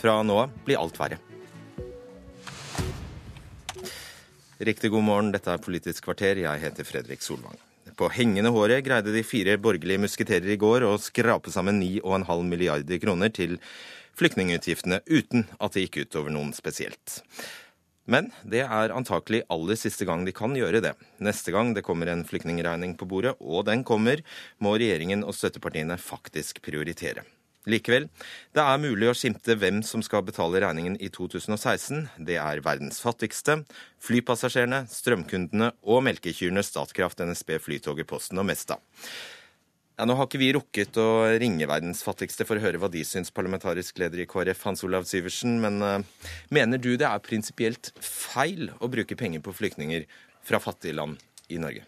Fra 0.00 0.16
nå 0.26 0.40
av 0.42 0.56
blir 0.66 0.80
alt 0.80 0.98
verre. 0.98 1.20
Riktig 4.58 4.90
god 4.90 5.06
morgen, 5.06 5.30
dette 5.30 5.52
er 5.54 5.62
Politisk 5.62 6.08
kvarter. 6.08 6.40
Jeg 6.42 6.62
heter 6.64 6.88
Fredrik 6.88 7.22
Solvang. 7.22 7.60
På 7.94 8.08
hengende 8.10 8.50
håret 8.50 8.82
greide 8.84 9.14
de 9.14 9.22
fire 9.24 9.54
borgerlige 9.62 10.02
musketerer 10.02 10.50
i 10.50 10.58
går 10.58 10.82
å 10.88 10.96
skrape 10.98 11.52
sammen 11.54 11.78
9,5 11.78 12.42
milliarder 12.42 12.98
kroner 13.00 13.30
til 13.30 13.54
flyktningutgiftene, 14.18 14.98
uten 15.06 15.46
at 15.60 15.76
det 15.76 15.86
gikk 15.86 16.08
utover 16.08 16.34
noen 16.34 16.50
spesielt. 16.56 17.20
Men 18.06 18.30
det 18.46 18.62
er 18.64 18.94
antakelig 18.94 19.42
aller 19.52 19.78
siste 19.78 20.06
gang 20.06 20.24
de 20.26 20.34
kan 20.34 20.54
gjøre 20.56 20.82
det. 20.84 20.94
Neste 21.22 21.54
gang 21.54 21.74
det 21.74 21.84
kommer 21.86 22.10
en 22.10 22.24
flyktningregning 22.26 22.94
på 22.98 23.08
bordet, 23.10 23.34
og 23.40 23.66
den 23.66 23.82
kommer, 23.86 24.22
må 24.62 24.76
regjeringen 24.78 25.26
og 25.26 25.34
støttepartiene 25.34 25.98
faktisk 26.00 26.62
prioritere. 26.64 27.26
Likevel, 27.66 28.04
det 28.54 28.62
er 28.62 28.78
mulig 28.78 29.08
å 29.10 29.14
skimte 29.18 29.56
hvem 29.58 29.80
som 29.82 30.02
skal 30.06 30.22
betale 30.22 30.60
regningen 30.62 30.94
i 31.02 31.08
2016. 31.10 32.04
Det 32.28 32.36
er 32.38 32.62
verdens 32.62 33.00
fattigste, 33.02 33.64
flypassasjerene, 34.06 34.84
strømkundene 34.86 35.72
og 35.82 36.04
melkekyrne 36.06 36.62
Statkraft, 36.62 37.24
NSB, 37.26 37.56
Flytoget, 37.64 38.06
Posten 38.06 38.38
og 38.38 38.46
Mesta. 38.46 38.78
Ja, 39.96 40.04
Nå 40.04 40.12
har 40.18 40.26
ikke 40.28 40.40
vi 40.42 40.50
rukket 40.52 40.98
å 41.00 41.24
ringe 41.40 41.64
verdens 41.70 42.02
fattigste 42.04 42.44
for 42.44 42.58
å 42.58 42.64
høre 42.66 42.76
hva 42.82 42.90
de 42.92 43.00
syns, 43.00 43.30
parlamentarisk 43.32 43.96
leder 44.02 44.20
i 44.20 44.26
KrF, 44.28 44.66
Hans 44.68 44.84
Olav 44.84 45.06
Syversen. 45.08 45.54
Men 45.62 45.80
uh, 45.80 46.26
mener 46.52 46.76
du 46.76 46.90
det 47.00 47.06
er 47.08 47.22
prinsipielt 47.24 47.94
feil 48.04 48.68
å 48.76 48.90
bruke 48.92 49.16
penger 49.16 49.40
på 49.40 49.54
flyktninger 49.56 50.04
fra 50.44 50.60
fattige 50.60 50.98
land 50.98 51.22
i 51.48 51.56
Norge? 51.62 51.86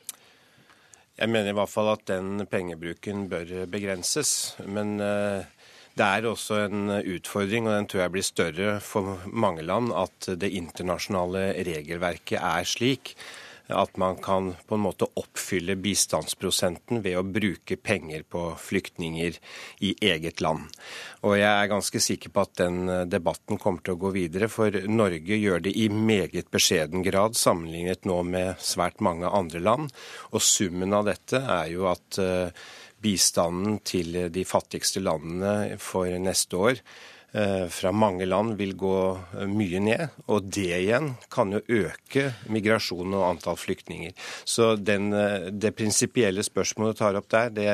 Jeg 1.18 1.28
mener 1.35 1.52
i 1.52 1.59
hvert 1.59 1.68
fall 1.68 1.90
at 1.93 2.06
den 2.09 2.47
pengebruken 2.48 3.26
bør 3.28 3.52
begrenses. 3.68 4.55
Men 4.64 4.97
uh, 5.05 5.44
det 6.01 6.09
er 6.09 6.30
også 6.30 6.62
en 6.62 6.94
utfordring, 7.02 7.68
og 7.68 7.76
den 7.76 7.90
tror 7.93 8.06
jeg 8.06 8.14
blir 8.16 8.24
større 8.24 8.78
for 8.89 9.20
mange 9.28 9.68
land, 9.68 9.93
at 9.93 10.30
det 10.40 10.55
internasjonale 10.56 11.51
regelverket 11.68 12.40
er 12.40 12.72
slik 12.72 13.18
at 13.68 13.96
man 14.00 14.16
kan 14.22 14.52
på 14.66 14.76
en 14.76 14.84
måte 14.84 15.08
oppfylle 15.20 15.76
bistandsprosenten 15.80 17.02
ved 17.04 17.18
å 17.18 17.24
bruke 17.26 17.76
penger 17.76 18.24
på 18.30 18.44
flyktninger 18.62 19.36
i 19.84 19.94
eget 20.10 20.42
land. 20.44 20.70
Og 21.26 21.36
jeg 21.38 21.50
er 21.50 21.70
ganske 21.70 22.02
sikker 22.02 22.32
på 22.32 22.44
at 22.46 22.54
den 22.62 22.88
eh, 22.88 23.04
debatten 23.10 23.60
kommer 23.60 23.84
til 23.84 23.96
å 23.96 24.02
gå 24.06 24.14
videre, 24.16 24.50
for 24.52 24.74
Norge 24.88 25.38
gjør 25.38 25.64
det 25.66 25.74
i 25.76 25.88
meget 25.92 26.50
beskjeden 26.54 27.04
grad 27.06 27.36
sammenlignet 27.38 28.08
nå 28.08 28.22
med 28.26 28.58
svært 28.64 29.02
mange 29.04 29.28
andre 29.28 29.62
land. 29.62 29.94
Og 30.32 30.44
summen 30.44 30.96
av 30.96 31.08
dette 31.10 31.42
er 31.42 31.72
jo 31.74 31.88
at 31.90 32.20
eh, 32.22 32.66
bistanden 33.02 33.78
til 33.86 34.16
de 34.34 34.42
fattigste 34.48 35.02
landene 35.04 35.78
for 35.82 36.10
neste 36.18 36.58
år 36.58 36.82
fra 37.68 37.92
mange 37.92 38.24
land 38.26 38.56
vil 38.56 38.74
gå 38.78 38.98
eh, 39.36 39.48
mye 39.50 39.80
ned. 39.84 40.20
Og 40.32 40.48
det 40.48 40.70
igjen 40.78 41.12
kan 41.32 41.52
jo 41.52 41.60
øke 41.68 42.30
migrasjon 42.48 43.16
og 43.18 43.26
antall 43.28 43.59
flyktninger. 43.60 44.14
Så 44.48 44.74
den, 44.80 45.12
eh, 45.12 45.50
det 45.52 45.74
prinsipielle 45.76 46.44
spørsmålet 46.46 46.96
du 46.96 47.02
tar 47.02 47.20
opp 47.20 47.28
der, 47.34 47.50
det 47.52 47.68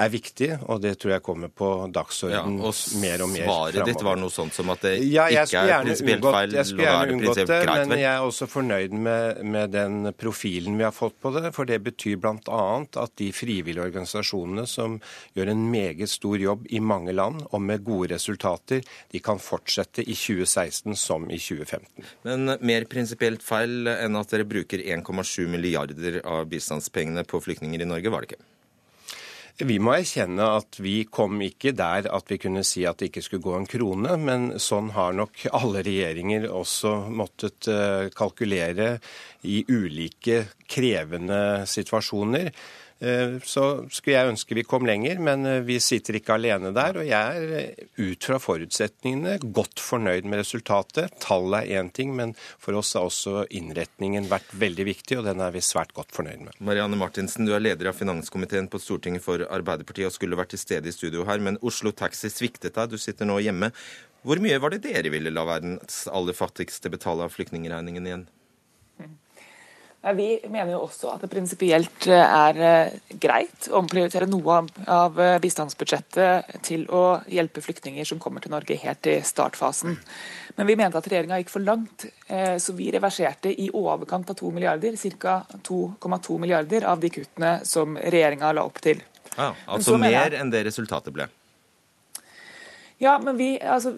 er 0.00 0.10
viktig, 0.12 0.48
og 0.72 0.80
det 0.82 0.94
tror 1.00 1.14
jeg 1.16 1.24
kommer 1.24 1.50
på 1.52 1.68
dagsordenen 1.92 2.58
ja, 2.62 2.72
mer 3.02 3.24
og 3.24 3.30
mer 3.32 3.44
Svaret 3.44 3.76
fremover. 3.76 3.90
ditt 3.90 4.04
var 4.06 4.20
noe 4.20 4.32
sånt 4.32 4.56
som 4.56 4.72
at 4.72 4.84
det 4.86 4.92
ja, 5.04 5.26
ikke 5.28 5.62
er 5.62 5.84
prinsipielt 5.84 6.26
feil? 6.26 6.56
Jeg 6.56 6.68
skulle 6.70 6.86
gjerne 6.86 7.16
unngått 7.16 7.40
det, 7.40 7.58
greit, 7.66 7.90
men 7.90 8.02
jeg 8.02 8.10
er 8.12 8.28
også 8.28 8.48
fornøyd 8.50 8.96
med, 8.96 9.42
med, 9.44 9.72
den 9.72 10.12
profilen 10.18 10.78
vi 10.80 10.86
har 10.86 10.94
fått 10.96 11.18
på 11.22 11.32
det. 11.36 11.52
For 11.56 11.68
det 11.68 11.80
betyr 11.84 12.20
bl.a. 12.22 12.62
at 13.02 13.14
de 13.20 13.28
frivillige 13.36 13.84
organisasjonene 13.84 14.66
som 14.68 14.98
gjør 15.36 15.52
en 15.52 15.66
meget 15.72 16.10
stor 16.12 16.40
jobb 16.40 16.66
i 16.72 16.80
mange 16.80 17.14
land, 17.16 17.44
og 17.50 17.64
med 17.64 17.84
gode 17.86 18.12
resultater, 18.14 18.82
de 19.12 19.22
kan 19.24 19.40
fortsette 19.42 20.04
i 20.04 20.16
2016 20.16 20.96
som 20.98 21.28
i 21.28 21.40
2015. 21.40 22.08
Men 22.28 22.56
mer 22.64 22.88
prinsipielt 22.90 23.44
feil 23.44 23.90
enn 23.92 24.18
at 24.18 24.32
dere 24.32 24.48
bruker 24.48 24.82
1,7 24.82 25.46
milliarder 25.52 26.22
av 26.24 26.48
bistandspengene 26.50 27.26
på 27.28 27.40
flyktninger 27.42 27.84
i 27.84 27.88
Norge, 27.88 28.12
var 28.12 28.24
det 28.24 28.32
ikke? 28.32 28.51
Vi 29.62 29.76
må 29.78 29.92
erkjenne 29.94 30.46
at 30.58 30.78
vi 30.82 31.04
kom 31.06 31.36
ikke 31.44 31.70
der 31.78 32.08
at 32.10 32.30
vi 32.32 32.38
kunne 32.42 32.64
si 32.66 32.82
at 32.88 32.98
det 32.98 33.12
ikke 33.12 33.22
skulle 33.22 33.44
gå 33.44 33.52
en 33.60 33.68
krone, 33.70 34.16
men 34.18 34.48
sånn 34.62 34.90
har 34.96 35.14
nok 35.14 35.44
alle 35.54 35.84
regjeringer 35.86 36.48
også 36.50 36.94
måttet 37.14 37.68
eh, 37.70 38.08
kalkulere 38.16 38.96
i 39.46 39.60
ulike 39.70 40.40
krevende 40.66 41.62
situasjoner. 41.70 42.50
Eh, 43.02 43.38
så 43.42 43.64
skulle 43.90 44.14
jeg 44.14 44.30
ønske 44.30 44.54
vi 44.54 44.62
kom 44.62 44.86
lenger, 44.86 45.18
men 45.18 45.46
eh, 45.48 45.60
vi 45.66 45.80
sitter 45.82 46.20
ikke 46.20 46.36
alene 46.36 46.70
der. 46.76 47.00
Og 47.00 47.08
jeg 47.08 47.40
er 47.40 47.54
eh, 47.58 47.88
ut 47.98 48.28
fra 48.28 48.38
forutsetningene 48.42 49.38
godt 49.42 49.82
fornøyd 49.82 50.28
med 50.30 50.44
resultatet. 50.44 51.16
Tallet 51.22 51.66
er 51.66 51.80
én 51.80 51.90
ting, 51.90 52.12
men 52.18 52.36
for 52.62 52.78
oss 52.78 52.92
har 52.94 53.08
også 53.08 53.48
innretningen 53.50 54.28
vært 54.30 54.54
veldig 54.54 54.86
viktig, 54.86 55.18
og 55.18 55.26
den 55.26 55.42
er 55.42 55.54
vi 55.54 55.64
svært 55.66 55.94
godt 55.96 56.14
fornøyd 56.14 56.44
med. 56.46 56.60
Marianne 56.62 57.00
Martinsen, 57.00 57.48
du 57.48 57.56
er 57.56 57.64
leder 57.64 57.90
av 57.90 57.98
finanskomiteen 57.98 58.70
på 58.70 58.78
Stortinget 58.82 59.26
for 59.26 59.42
Arbeiderpartiet 59.50 60.12
og 60.12 60.14
skulle 60.14 60.38
vært 60.38 60.54
til 60.54 60.62
stede 60.62 60.90
i 60.90 60.94
studio 60.94 61.26
her, 61.26 61.42
men 61.42 61.58
Oslo 61.66 61.90
Taxi 61.90 62.30
sviktet 62.30 62.78
deg. 62.78 62.94
Du 62.94 63.02
sitter 63.02 63.26
nå 63.26 63.40
hjemme. 63.42 63.72
Hvor 64.22 64.38
mye 64.38 64.60
var 64.62 64.70
det 64.70 64.84
dere 64.84 65.10
ville 65.10 65.32
la 65.34 65.42
verdens 65.48 66.04
aller 66.06 66.36
fattigste 66.38 66.92
betale 66.92 67.26
av 67.26 67.34
flyktningregningen 67.34 68.06
igjen? 68.06 68.24
Vi 70.02 70.40
mener 70.50 70.72
jo 70.74 70.80
også 70.82 71.12
at 71.12 71.22
det 71.22 71.28
prinsipielt 71.30 72.08
eh, 72.10 72.18
er 72.18 72.56
eh, 72.66 72.94
greit 73.22 73.68
å 73.70 73.78
omprioritere 73.78 74.26
noe 74.26 74.56
av 74.90 75.20
eh, 75.22 75.36
bistandsbudsjettet 75.42 76.56
til 76.66 76.88
å 76.90 77.20
hjelpe 77.30 77.62
flyktninger 77.62 78.08
som 78.08 78.18
kommer 78.22 78.42
til 78.42 78.50
Norge 78.50 78.74
helt 78.82 79.06
i 79.06 79.20
startfasen. 79.22 79.94
Men 80.58 80.68
vi 80.68 80.76
mente 80.80 80.98
at 80.98 81.06
regjeringa 81.06 81.38
gikk 81.38 81.52
for 81.54 81.64
langt, 81.64 82.04
så 82.60 82.74
vi 82.76 82.90
reverserte 82.92 83.48
i 83.48 83.70
overkant 83.72 84.28
av 84.28 84.36
2 84.36 84.50
milliarder, 84.52 84.98
ca. 85.16 85.38
2,2 85.64 86.36
milliarder 86.42 86.84
av 86.90 87.00
de 87.00 87.08
kuttene 87.14 87.54
som 87.64 87.96
regjeringa 87.96 88.50
la 88.52 88.66
opp 88.68 88.82
til. 88.84 89.00
Ah, 89.40 89.56
altså 89.72 89.96
mer 89.96 90.36
enn 90.36 90.52
det 90.52 90.66
resultatet 90.66 91.14
ble? 91.16 91.30
Ja, 93.02 93.16
men 93.18 93.36
vi, 93.36 93.56
altså, 93.58 93.96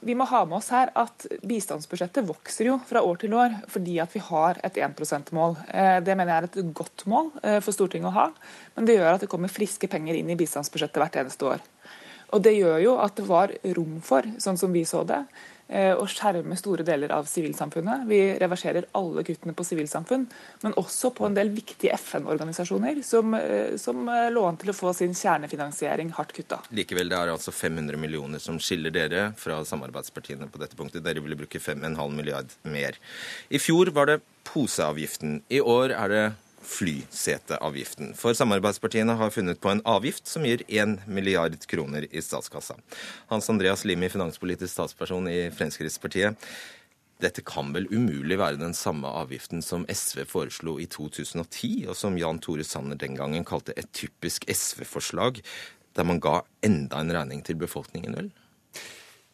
vi, 0.00 0.14
må 0.14 0.26
ha 0.28 0.42
med 0.44 0.58
oss 0.58 0.66
her 0.74 0.90
at 1.00 1.24
bistandsbudsjettet 1.48 2.26
vokser 2.28 2.68
jo 2.68 2.74
fra 2.84 3.00
år 3.00 3.22
til 3.22 3.32
år 3.32 3.54
fordi 3.72 3.94
at 4.04 4.12
vi 4.12 4.20
har 4.26 4.60
et 4.68 4.76
1 4.76 5.00
%-mål. 5.00 5.56
Eh, 5.72 5.96
det 6.04 6.12
mener 6.12 6.34
jeg 6.34 6.42
er 6.42 6.48
et 6.50 6.74
godt 6.76 7.06
mål 7.08 7.30
eh, 7.40 7.56
for 7.64 7.72
Stortinget 7.72 8.10
å 8.10 8.16
ha, 8.18 8.26
men 8.76 8.88
det 8.88 8.98
gjør 8.98 9.14
at 9.14 9.24
det 9.24 9.30
kommer 9.32 9.48
friske 9.48 9.88
penger 9.88 10.18
inn 10.18 10.28
i 10.28 10.36
bistandsbudsjettet 10.36 11.00
hvert 11.00 11.16
eneste 11.22 11.48
år. 11.54 11.64
Og 12.36 12.44
Det 12.44 12.52
gjør 12.52 12.82
jo 12.84 12.98
at 13.00 13.16
det 13.16 13.24
var 13.30 13.54
rom 13.78 13.96
for, 14.04 14.28
sånn 14.36 14.60
som 14.60 14.76
vi 14.76 14.84
så 14.84 15.00
det, 15.08 15.22
å 15.68 16.06
skjerme 16.08 16.56
store 16.56 16.84
deler 16.86 17.12
av 17.12 17.26
sivilsamfunnet. 17.28 18.06
Vi 18.08 18.20
reverserer 18.40 18.88
alle 18.96 19.24
kuttene 19.26 19.54
på 19.56 19.66
sivilsamfunn, 19.66 20.24
men 20.62 20.76
også 20.80 21.10
på 21.14 21.26
en 21.26 21.36
del 21.36 21.50
viktige 21.52 21.92
FN-organisasjoner 21.98 23.02
som, 23.04 23.34
eh, 23.34 23.76
som, 23.76 24.08
eh, 24.08 24.30
lå 24.30 24.46
an 24.48 24.56
til 24.56 24.70
å 24.70 24.76
få 24.76 24.94
sin 24.94 25.12
kjernefinansiering 25.12 26.10
hardt 26.12 26.32
kutta. 26.32 26.62
Likevel, 26.72 27.08
det 27.08 27.18
er 27.18 27.34
altså 27.34 27.52
500 27.52 27.96
millioner 27.96 28.40
som 28.40 28.58
skiller 28.58 28.90
dere 28.90 29.32
fra 29.36 29.60
samarbeidspartiene 29.64 30.50
på 30.50 30.58
dette 30.58 30.76
punktet. 30.76 31.02
Dere 31.02 31.20
ville 31.20 31.36
bruke 31.36 31.60
5,5 31.60 32.16
milliard 32.16 32.48
mer. 32.64 32.92
I 33.50 33.58
fjor 33.58 33.92
var 33.92 34.06
det 34.06 34.22
poseavgiften. 34.44 35.42
I 35.50 35.60
år 35.60 35.92
er 35.92 36.08
det 36.08 36.34
flyseteavgiften. 36.68 38.12
For 38.18 38.36
samarbeidspartiene 38.36 39.16
har 39.18 39.32
funnet 39.32 39.60
på 39.62 39.70
en 39.72 39.82
avgift 39.88 40.28
som 40.28 40.44
gir 40.46 40.64
1 40.68 41.06
milliard 41.08 41.56
kroner 41.70 42.06
i 42.10 42.22
statskassa. 42.22 42.76
Hans 43.32 43.48
Andreas 43.50 43.86
Limi, 43.88 44.10
finanspolitisk 44.12 44.72
statsperson 44.74 45.30
i 45.32 45.38
Fremskrittspartiet. 45.54 46.36
Dette 47.18 47.42
kan 47.42 47.72
vel 47.74 47.88
umulig 47.90 48.36
være 48.38 48.60
den 48.60 48.76
samme 48.78 49.10
avgiften 49.10 49.64
som 49.64 49.86
SV 49.90 50.22
foreslo 50.30 50.76
i 50.78 50.86
2010, 50.86 51.88
og 51.90 51.96
som 51.98 52.18
Jan 52.20 52.38
Tore 52.44 52.66
Sanner 52.66 53.00
den 53.00 53.16
gangen 53.18 53.46
kalte 53.48 53.74
et 53.74 53.90
typisk 53.96 54.46
SV-forslag, 54.46 55.40
der 55.98 56.06
man 56.06 56.20
ga 56.22 56.42
enda 56.62 57.00
en 57.02 57.10
regning 57.16 57.42
til 57.42 57.58
befolkningen, 57.58 58.14
vel? 58.14 58.30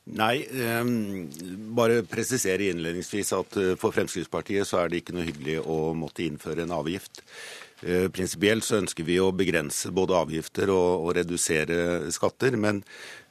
Nei, 0.05 0.45
eh, 0.45 0.85
bare 1.73 2.03
presisere 2.05 2.67
innledningsvis 2.69 3.31
at 3.39 3.57
eh, 3.57 3.71
for 3.81 3.95
Fremskrittspartiet 3.97 4.69
så 4.69 4.83
er 4.83 4.91
det 4.93 5.01
ikke 5.01 5.15
noe 5.17 5.25
hyggelig 5.25 5.63
å 5.65 5.95
måtte 5.97 6.27
innføre 6.27 6.67
en 6.67 6.75
avgift. 6.77 7.23
Eh, 7.81 8.11
prinsipielt 8.13 8.67
så 8.67 8.83
ønsker 8.83 9.07
vi 9.09 9.17
å 9.21 9.33
begrense 9.33 9.89
både 9.97 10.19
avgifter 10.19 10.69
og, 10.75 11.07
og 11.07 11.17
redusere 11.17 12.13
skatter, 12.13 12.59
men 12.61 12.83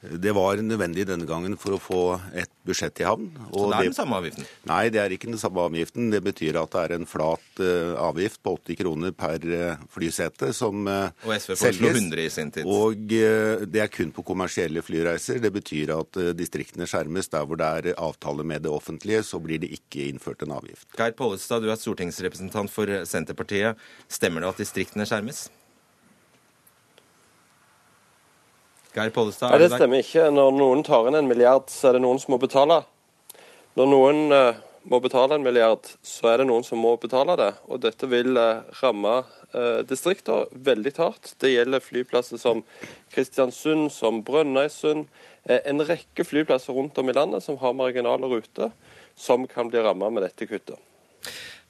det 0.02 0.34
var 0.34 0.58
nødvendig 0.66 1.06
denne 1.06 1.30
gangen 1.30 1.54
for 1.62 1.76
å 1.76 1.82
få 1.82 2.02
et 2.34 2.50
budsjett 2.64 3.00
i 3.00 3.06
havn. 3.06 3.30
så 3.52 3.66
det 3.70 3.78
er 3.78 3.88
den 3.88 3.96
samme 3.96 4.18
avgiften? 4.20 4.46
Nei, 4.68 4.82
det 4.92 5.00
er 5.02 5.14
ikke 5.14 5.30
den 5.30 5.40
samme 5.40 5.64
avgiften. 5.68 6.10
Det 6.12 6.20
betyr 6.24 6.58
at 6.60 6.74
det 6.74 6.84
er 6.84 6.94
en 6.96 7.08
flat 7.08 7.62
uh, 7.62 7.94
avgift 8.06 8.40
på 8.44 8.54
80 8.58 8.78
kroner 8.80 9.14
per 9.16 9.46
uh, 9.48 9.82
flysete 9.92 10.52
som 10.56 10.86
uh, 10.88 11.10
Og 11.26 11.34
SV 11.36 11.54
selges. 11.60 11.98
100 12.00 12.24
i 12.24 12.28
sin 12.32 12.52
tid. 12.54 12.68
Og 12.68 13.04
det 13.04 13.82
er 13.82 13.92
kun 13.92 14.12
på 14.14 14.24
kommersielle 14.26 14.82
flyreiser. 14.84 15.40
Det 15.44 15.52
betyr 15.54 15.94
at 15.96 16.20
distriktene 16.36 16.88
skjermes. 16.90 17.30
Der 17.34 17.48
hvor 17.48 17.58
det 17.60 17.66
er 17.66 17.98
avtale 18.00 18.44
med 18.46 18.64
det 18.64 18.72
offentlige, 18.72 19.24
så 19.26 19.40
blir 19.42 19.60
det 19.62 19.72
ikke 19.76 20.08
innført 20.10 20.44
en 20.44 20.54
avgift. 20.56 20.88
Geir 20.98 21.16
Pollestad, 21.18 21.64
du 21.64 21.72
er 21.72 21.80
stortingsrepresentant 21.80 22.72
for 22.72 22.90
Senterpartiet. 23.08 23.80
Stemmer 24.12 24.44
det 24.44 24.54
at 24.54 24.64
distriktene 24.64 25.08
skjermes? 25.08 25.46
Geir 28.94 29.10
Pollestad, 29.10 29.50
Nei, 29.50 29.58
det 29.64 29.72
stemmer 29.72 30.04
ikke. 30.04 30.28
Når 30.30 30.52
noen 30.54 30.84
tar 30.86 31.08
inn 31.10 31.18
en 31.18 31.26
milliard, 31.26 31.66
så 31.72 31.90
er 31.90 31.96
det 31.96 32.04
noen 32.04 32.20
som 32.22 32.36
må 32.36 32.38
betale. 32.42 32.84
Når 33.74 33.88
noen 33.90 34.20
uh, 34.30 34.60
må 34.86 35.00
betale 35.02 35.34
en 35.34 35.42
milliard, 35.42 35.88
så 36.06 36.30
er 36.30 36.40
det 36.40 36.46
noen 36.46 36.62
som 36.66 36.78
må 36.78 36.92
betale 37.02 37.34
det. 37.40 37.50
Og 37.66 37.82
dette 37.82 38.06
vil 38.10 38.38
uh, 38.38 38.62
ramme 38.78 39.16
uh, 39.26 39.80
distrikter 39.88 40.46
veldig 40.54 40.94
hardt. 41.00 41.34
Det 41.42 41.50
gjelder 41.50 41.82
flyplasser 41.82 42.38
som 42.38 42.62
Kristiansund, 43.14 43.90
som 43.90 44.22
Brønnøysund. 44.26 45.08
en 45.44 45.84
rekke 45.84 46.24
flyplasser 46.24 46.72
rundt 46.72 46.98
om 46.98 47.10
i 47.10 47.12
landet 47.12 47.44
som 47.44 47.58
har 47.60 47.74
marginale 47.76 48.30
ruter, 48.30 48.70
som 49.16 49.44
kan 49.46 49.68
bli 49.68 49.82
rammet 49.82 50.14
med 50.14 50.22
dette 50.24 50.46
kuttet. 50.46 50.78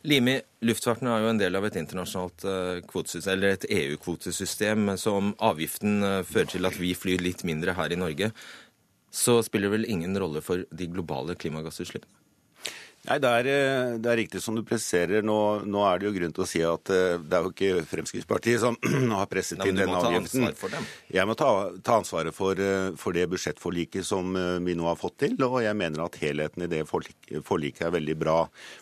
Limi, 0.05 0.35
luftfarten 0.61 1.09
er 1.09 1.23
jo 1.23 1.31
en 1.33 1.39
del 1.41 1.57
av 1.57 1.65
et 1.65 1.79
internasjonalt 1.81 2.45
eh, 2.45 2.81
kvotesystem, 2.85 3.33
eller 3.33 3.55
et 3.55 3.65
EU-kvotesystem. 3.73 4.91
Så 5.01 5.15
om 5.17 5.31
avgiften 5.41 6.05
eh, 6.05 6.19
fører 6.29 6.51
til 6.53 6.69
at 6.69 6.77
vi 6.77 6.91
flyr 6.99 7.25
litt 7.25 7.45
mindre 7.49 7.73
her 7.79 7.95
i 7.95 7.99
Norge, 8.01 8.29
så 9.15 9.39
spiller 9.47 9.71
det 9.71 9.79
vel 9.79 9.89
ingen 9.95 10.19
rolle 10.21 10.43
for 10.45 10.67
de 10.69 10.91
globale 10.93 11.39
klimagassutslippene? 11.41 12.24
Nei, 13.05 13.19
det 13.21 13.31
er, 13.39 13.47
eh, 13.53 13.95
det 14.01 14.09
er, 14.09 14.17
riktig 14.23 14.41
som 14.41 14.57
du 14.57 14.63
presiserer. 14.65 15.21
Nå, 15.25 15.37
nå, 15.69 15.81
er 15.85 16.01
det 16.01 16.07
jo 16.09 16.13
grunn 16.15 16.33
til 16.33 16.45
å 16.45 16.49
si 16.49 16.63
at 16.65 16.89
eh, 16.93 17.19
det 17.21 17.37
er 17.37 17.45
jo 17.45 17.51
ikke 17.53 17.83
Fremskrittspartiet 17.91 18.63
som 18.63 18.79
har 19.19 19.29
presset 19.29 19.61
inn 19.67 19.77
denne 19.77 19.99
avgiften. 19.99 20.87
Jeg 21.13 21.29
må 21.29 21.37
ta, 21.37 21.51
ta 21.85 21.99
ansvaret 22.01 22.33
for, 22.33 22.57
eh, 22.57 22.95
for, 23.01 23.13
det 23.13 23.27
budsjettforliket 23.29 24.07
som 24.09 24.33
vi 24.65 24.77
nå 24.79 24.87
har 24.89 24.97
fått 24.97 25.19
til. 25.21 25.37
Og 25.45 25.59
jeg 25.67 25.77
mener 25.77 26.07
at 26.07 26.17
helheten 26.23 26.65
i 26.65 26.71
det 26.71 26.81
forliket 26.89 27.85
er 27.85 27.93
veldig 27.93 28.17
bra. 28.23 28.39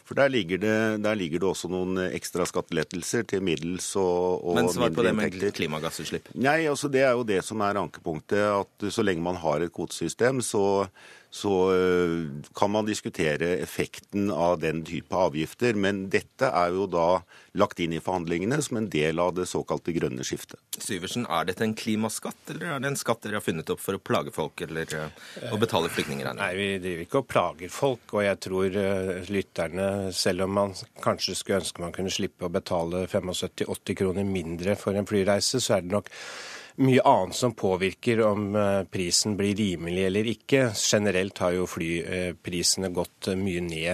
For 0.07 0.19
der 0.20 0.31
ligger 0.31 0.62
det, 0.62 0.77
der 1.03 1.19
ligger 1.19 1.43
det 1.43 1.49
også 1.51 1.73
noen 1.73 1.99
ekstra 2.07 2.47
skattelettelser 2.47 3.27
til 3.32 3.43
middels 3.43 3.90
og, 3.99 4.39
og 4.47 4.61
Men 4.61 4.70
svar 4.70 4.94
på 4.94 5.03
det 5.03 5.16
med 5.19 5.35
klimagassutslipp. 5.59 6.31
Nei, 6.39 6.61
altså 6.70 6.93
det 6.93 7.03
er 7.09 7.19
jo 7.19 7.27
det 7.27 7.40
som 7.43 7.66
er 7.66 7.82
ankepunktet. 7.82 8.47
At 8.62 8.86
så 8.94 9.03
lenge 9.03 9.27
man 9.27 9.43
har 9.43 9.66
et 9.66 9.74
kvotesystem, 9.74 10.39
så 10.47 10.62
så 11.33 11.73
eh, 11.73 12.45
kan 12.55 12.71
man 12.71 12.85
diskutere 12.85 13.57
effekten 13.57 14.31
av 14.31 14.59
den 14.61 14.83
type 14.85 15.17
avgifter. 15.17 15.73
Men 15.75 16.05
dette 16.13 16.51
er 16.53 16.75
jo 16.77 16.85
da 16.93 17.23
lagt 17.57 17.81
inn 17.81 17.95
i 17.97 18.01
forhandlingene 18.05 18.59
som 18.65 18.77
en 18.77 18.89
del 18.93 19.21
av 19.23 19.33
det 19.39 19.47
såkalte 19.49 19.95
grønne 19.97 20.27
skiftet. 20.29 20.61
Syversen, 20.77 21.25
er 21.33 21.49
dette 21.49 21.65
en 21.65 21.73
klimaskatt, 21.77 22.53
eller 22.53 22.75
er 22.75 22.85
det 22.85 22.93
en 22.93 23.01
skatt 23.01 23.25
dere 23.25 23.41
har 23.41 23.47
funnet 23.47 23.73
opp 23.73 23.81
for 23.81 23.97
å 23.97 24.03
plage 24.05 24.35
folk, 24.37 24.61
eller 24.69 24.93
eh, 24.99 25.25
å 25.49 25.61
betale 25.61 25.89
flyktningregninger? 25.93 26.37
Nei, 26.37 26.53
vi 26.61 26.69
driver 26.85 27.07
ikke 27.07 27.23
og 27.25 27.29
plager 27.33 27.73
folk. 27.73 28.05
Og 28.13 28.27
jeg 28.27 28.43
tror 28.51 28.81
eh, 28.85 29.33
lytterne, 29.33 29.91
selv 30.13 30.45
om 30.45 30.57
man 30.61 30.77
kanskje 31.01 31.39
skulle 31.39 31.63
ønske 31.63 31.87
man 31.87 31.97
kunne 31.97 32.13
slippe 32.13 32.45
å 32.45 32.53
betale 32.53 33.07
75-80 33.09 34.03
kroner 34.05 34.29
mindre 34.29 34.77
for 34.77 35.01
en 35.01 35.09
flyreise, 35.09 35.65
så 35.65 35.79
er 35.79 35.87
det 35.89 35.97
nok 35.97 36.13
mye 36.77 37.03
annet 37.03 37.36
som 37.36 37.55
påvirker 37.55 38.20
om 38.27 38.57
eh, 38.57 38.85
prisen 38.85 39.36
blir 39.36 39.57
rimelig 39.57 40.07
eller 40.07 40.31
ikke. 40.32 40.70
Generelt 40.93 41.43
har 41.44 41.57
jo 41.57 41.69
flyprisene 41.69 42.93
gått 42.94 43.28
eh, 43.28 43.39
mye 43.39 43.65
ned 43.65 43.93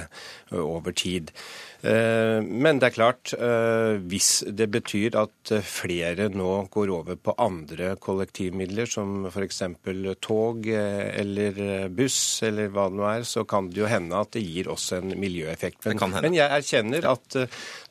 eh, 0.53 0.61
over 0.63 0.95
tid. 0.95 1.33
Eh, 1.81 2.43
men 2.43 2.81
det 2.81 2.89
er 2.89 2.95
klart, 2.95 3.33
eh, 3.39 3.99
hvis 4.11 4.43
det 4.51 4.67
betyr 4.75 5.15
at 5.21 5.53
eh, 5.55 5.63
flere 5.63 6.27
nå 6.33 6.67
går 6.75 6.91
over 6.91 7.19
på 7.23 7.35
andre 7.39 7.93
kollektivmidler, 8.03 8.89
som 8.91 9.29
f.eks. 9.31 9.63
tog 10.25 10.67
eller 10.69 11.89
buss 11.95 12.43
eller 12.47 12.73
hva 12.75 12.89
det 12.91 12.99
nå 12.99 13.07
er, 13.07 13.27
så 13.29 13.45
kan 13.49 13.71
det 13.71 13.83
jo 13.83 13.91
hende 13.91 14.19
at 14.19 14.33
det 14.35 14.43
gir 14.43 14.73
også 14.73 14.99
en 14.99 15.15
miljøeffekt. 15.21 15.87
Men, 15.87 16.03
men 16.19 16.37
jeg 16.37 16.51
erkjenner 16.59 17.07
at 17.13 17.39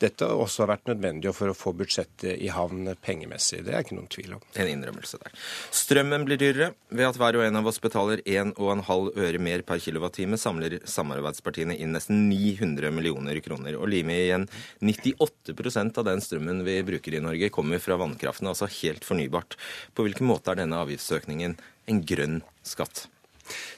dette 0.01 0.27
også 0.27 0.65
har 0.65 0.73
vært 0.75 0.91
nødvendig 0.91 1.31
for 1.35 1.51
å 1.51 1.57
få 1.57 1.73
budsjettet 1.77 2.35
i 2.43 2.51
havn 2.51 2.91
pengemessig. 3.03 3.63
Det 3.65 3.73
er 3.73 3.85
ikke 3.85 3.97
noen 3.97 4.11
tvil 4.11 4.35
om. 4.35 4.43
En 4.59 4.71
innrømmelse 4.71 5.21
der. 5.23 5.35
Strømmen 5.75 6.27
blir 6.27 6.41
dyrere. 6.41 6.73
Ved 6.91 7.07
at 7.07 7.19
hver 7.19 7.39
og 7.39 7.45
en 7.45 7.59
av 7.59 7.71
oss 7.71 7.79
betaler 7.83 8.21
1,5 8.27 9.09
øre 9.15 9.41
mer 9.43 9.63
per 9.67 9.81
kilowattime, 9.83 10.39
samler 10.39 10.79
samarbeidspartiene 10.87 11.77
inn 11.77 11.95
nesten 11.95 12.27
900 12.27 12.91
millioner 12.95 13.39
kroner 13.43 13.76
og 13.77 13.91
lime 13.91 14.15
igjen. 14.17 14.47
98% 14.83 16.01
av 16.01 16.07
den 16.09 16.23
strømmen 16.23 16.63
vi 16.67 16.79
bruker 16.87 17.17
i 17.17 17.23
Norge, 17.23 17.51
kommer 17.53 17.81
fra 17.83 17.99
vannkraften, 18.01 18.49
altså 18.49 18.69
helt 18.81 19.07
fornybart. 19.07 19.57
På 19.93 20.05
hvilken 20.05 20.29
måte 20.29 20.53
er 20.53 20.63
denne 20.63 20.81
avgiftsøkningen 20.83 21.57
en 21.87 22.03
grønn 22.07 22.41
skatt? 22.67 23.05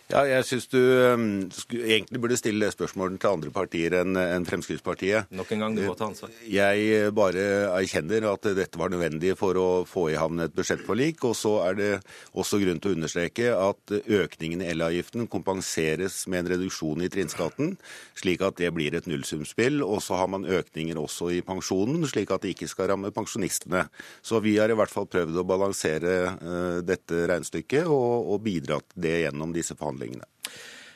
Ja, 0.09 0.23
jeg 0.25 0.45
syns 0.47 0.65
du 0.71 0.79
um, 1.13 1.25
egentlig 1.69 2.17
burde 2.17 2.37
stille 2.39 2.65
det 2.65 2.73
spørsmålet 2.73 3.19
til 3.21 3.29
andre 3.29 3.51
partier 3.53 3.93
enn 3.99 4.17
en 4.17 4.45
Fremskrittspartiet. 4.47 5.29
Nok 5.37 5.51
en 5.53 5.61
gang, 5.61 5.75
du 5.77 5.83
må 5.85 5.93
ta 5.93 6.07
ansvar. 6.09 6.31
Jeg 6.49 6.87
eh, 6.95 7.09
bare 7.13 7.43
erkjenner 7.75 8.25
at 8.31 8.47
dette 8.57 8.81
var 8.81 8.89
nødvendig 8.89 9.35
for 9.37 9.59
å 9.61 9.67
få 9.85 10.07
i 10.09 10.15
havn 10.17 10.41
et 10.41 10.55
budsjettforlik. 10.57 11.21
Og 11.29 11.35
så 11.37 11.51
er 11.67 11.77
det 11.77 11.89
også 12.33 12.57
grunn 12.63 12.81
til 12.81 12.89
å 12.89 12.97
understreke 12.97 13.51
at 13.53 13.93
økningen 13.99 14.63
i 14.65 14.71
elavgiften 14.71 15.29
kompenseres 15.29 16.23
med 16.25 16.41
en 16.41 16.51
reduksjon 16.55 17.05
i 17.05 17.11
trinnskatten, 17.13 17.75
slik 18.17 18.41
at 18.47 18.57
det 18.57 18.73
blir 18.73 18.97
et 18.97 19.05
nullsumspill. 19.05 19.83
Og 19.85 20.01
så 20.01 20.17
har 20.17 20.33
man 20.33 20.49
økninger 20.49 20.97
også 20.97 21.29
i 21.37 21.43
pensjonen, 21.45 22.01
slik 22.09 22.33
at 22.33 22.47
det 22.47 22.55
ikke 22.55 22.71
skal 22.73 22.95
ramme 22.95 23.13
pensjonistene. 23.13 23.85
Så 24.25 24.41
vi 24.41 24.57
har 24.57 24.73
i 24.73 24.81
hvert 24.81 24.95
fall 24.97 25.05
prøvd 25.05 25.37
å 25.37 25.47
balansere 25.53 26.17
uh, 26.33 26.81
dette 26.81 27.27
regnestykket 27.29 27.85
og, 27.85 28.33
og 28.33 28.41
bidratt 28.49 28.97
det 28.97 29.19
gjennom 29.27 29.53
disse 29.53 29.77
forhandlingene 29.77 29.98
forhandlingene. 29.99 30.25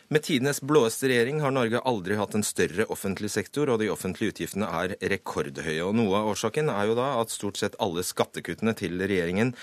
Med 0.09 0.23
tidenes 0.23 0.61
blåeste 0.61 1.07
regjering 1.07 1.41
har 1.41 1.51
Norge 1.51 1.79
aldri 1.79 2.15
hatt 2.15 2.35
en 2.35 2.43
større 2.43 2.85
offentlig 2.91 3.31
sektor, 3.31 3.69
og 3.69 3.79
de 3.79 3.89
offentlige 3.89 4.33
utgiftene 4.33 4.67
er 4.67 4.95
rekordhøye. 4.99 5.81
Og 5.83 5.95
Noe 5.95 6.19
av 6.19 6.29
årsaken 6.33 6.69
er 6.69 6.89
jo 6.89 6.95
da 6.95 7.19
at 7.21 7.31
stort 7.31 7.57
sett 7.57 7.77
alle 7.81 8.03
skattekuttene 8.03 8.75
til 8.77 8.99
regjeringen 8.99 9.55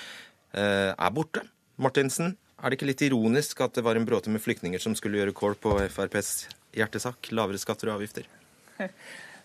eh, 0.52 0.90
er 0.90 1.12
borte. 1.14 1.44
Martinsen, 1.76 2.36
er 2.60 2.70
det 2.70 2.80
ikke 2.80 2.88
litt 2.90 3.04
ironisk 3.06 3.60
at 3.60 3.76
det 3.76 3.84
var 3.84 3.96
en 3.96 4.08
bråte 4.08 4.32
med 4.32 4.42
flyktninger 4.42 4.80
som 4.82 4.96
skulle 4.98 5.20
gjøre 5.20 5.36
kål 5.36 5.54
på 5.60 5.76
FrPs 5.92 6.48
hjertesak? 6.76 7.30
Lavere 7.36 7.60
skatter 7.60 7.92
og 7.92 8.00
avgifter? 8.00 8.26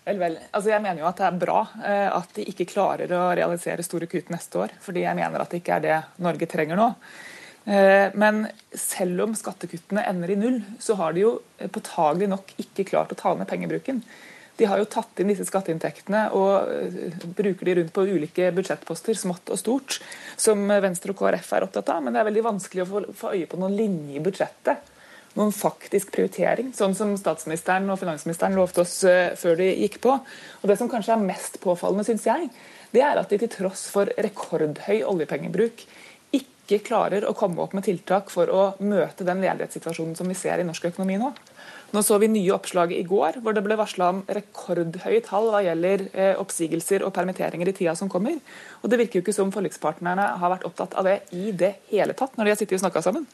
Vel, 0.06 0.18
vel. 0.18 0.36
Altså, 0.50 0.70
jeg 0.70 0.82
mener 0.82 1.04
jo 1.04 1.08
at 1.08 1.18
det 1.18 1.28
er 1.28 1.38
bra 1.38 1.60
eh, 1.82 2.10
at 2.14 2.36
de 2.36 2.44
ikke 2.50 2.68
klarer 2.72 3.14
å 3.14 3.22
realisere 3.36 3.84
store 3.86 4.06
kutt 4.10 4.28
neste 4.34 4.64
år. 4.64 4.74
Fordi 4.82 5.06
jeg 5.06 5.18
mener 5.18 5.42
at 5.42 5.54
det 5.54 5.62
ikke 5.62 5.78
er 5.78 5.86
det 5.86 5.96
Norge 6.24 6.50
trenger 6.50 6.78
nå. 6.78 6.90
Eh, 7.66 8.14
men 8.14 8.46
selv 8.78 9.24
om 9.24 9.34
skattekuttene 9.34 10.04
ender 10.06 10.30
i 10.30 10.38
null, 10.38 10.60
så 10.78 10.94
har 11.00 11.16
de 11.16 11.24
jo 11.24 11.32
eh, 11.58 11.70
påtagelig 11.72 12.28
nok 12.30 12.52
ikke 12.62 12.86
klart 12.92 13.10
å 13.10 13.18
ta 13.18 13.34
ned 13.34 13.48
pengebruken. 13.50 14.02
De 14.56 14.68
har 14.70 14.78
jo 14.78 14.86
tatt 14.88 15.18
inn 15.20 15.32
disse 15.32 15.44
skatteinntektene 15.48 16.28
og 16.38 16.70
eh, 16.70 17.16
bruker 17.26 17.66
de 17.66 17.74
rundt 17.80 17.94
på 17.96 18.06
ulike 18.06 18.52
budsjettposter, 18.54 19.18
smått 19.18 19.50
og 19.50 19.58
stort, 19.58 19.98
som 20.38 20.62
Venstre 20.70 21.10
og 21.10 21.18
KrF 21.18 21.50
er 21.56 21.66
opptatt 21.66 21.90
av. 21.90 22.04
Men 22.06 22.14
det 22.14 22.22
er 22.22 22.28
veldig 22.30 22.46
vanskelig 22.46 22.86
å 22.86 23.02
få, 23.10 23.34
øye 23.34 23.50
på 23.50 23.58
noen 23.58 23.74
linje 23.78 24.20
i 24.20 24.22
budsjettet 24.22 24.92
noen 25.36 25.50
faktisk 25.52 26.14
prioritering, 26.14 26.70
sånn 26.72 26.94
som 26.96 27.10
statsministeren 27.20 27.90
og 27.92 27.98
finansministeren 28.00 28.54
lovte 28.56 28.80
oss 28.86 28.94
før 29.36 29.58
de 29.58 29.66
gikk 29.82 29.98
på. 30.06 30.14
Og 30.16 30.64
Det 30.64 30.78
som 30.80 30.88
kanskje 30.88 31.12
er 31.12 31.26
mest 31.28 31.58
påfallende, 31.60 32.06
syns 32.08 32.24
jeg, 32.24 32.48
det 32.94 33.02
er 33.04 33.20
at 33.20 33.28
de 33.28 33.36
til 33.42 33.50
tross 33.52 33.82
for 33.92 34.08
rekordhøy 34.16 35.02
oljepengebruk 35.04 35.84
ikke 36.66 36.82
klarer 36.88 37.24
å 37.26 37.34
komme 37.38 37.62
opp 37.62 37.76
med 37.76 37.86
tiltak 37.86 38.30
for 38.34 38.50
å 38.50 38.62
møte 38.82 39.26
den 39.26 39.40
ledighetssituasjonen 39.44 40.16
som 40.18 40.26
vi 40.26 40.34
ser 40.38 40.60
i 40.60 40.66
norsk 40.66 40.90
økonomi 40.90 41.18
nå. 41.22 41.30
Nå 41.94 42.02
så 42.02 42.18
vi 42.18 42.26
nye 42.28 42.50
oppslag 42.50 42.90
i 42.92 43.04
går, 43.06 43.38
hvor 43.44 43.54
det 43.54 43.62
ble 43.62 43.76
varsla 43.78 44.08
om 44.10 44.22
rekordhøye 44.26 45.22
tall 45.24 45.52
hva 45.52 45.62
gjelder 45.62 46.02
eh, 46.10 46.32
oppsigelser 46.42 47.04
og 47.06 47.12
permitteringer 47.14 47.70
i 47.70 47.74
tida 47.76 47.94
som 47.98 48.10
kommer. 48.10 48.40
Og 48.82 48.90
Det 48.90 48.98
virker 48.98 49.20
jo 49.20 49.24
ikke 49.24 49.36
som 49.36 49.52
forlikspartnerne 49.54 50.26
har 50.40 50.52
vært 50.56 50.66
opptatt 50.66 50.96
av 50.98 51.06
det 51.06 51.20
i 51.38 51.52
det 51.54 51.76
hele 51.92 52.16
tatt, 52.18 52.34
når 52.34 52.48
de 52.48 52.54
har 52.54 52.58
sittet 52.58 52.80
og 52.80 52.82
snakka 52.82 53.04
sammen. 53.06 53.28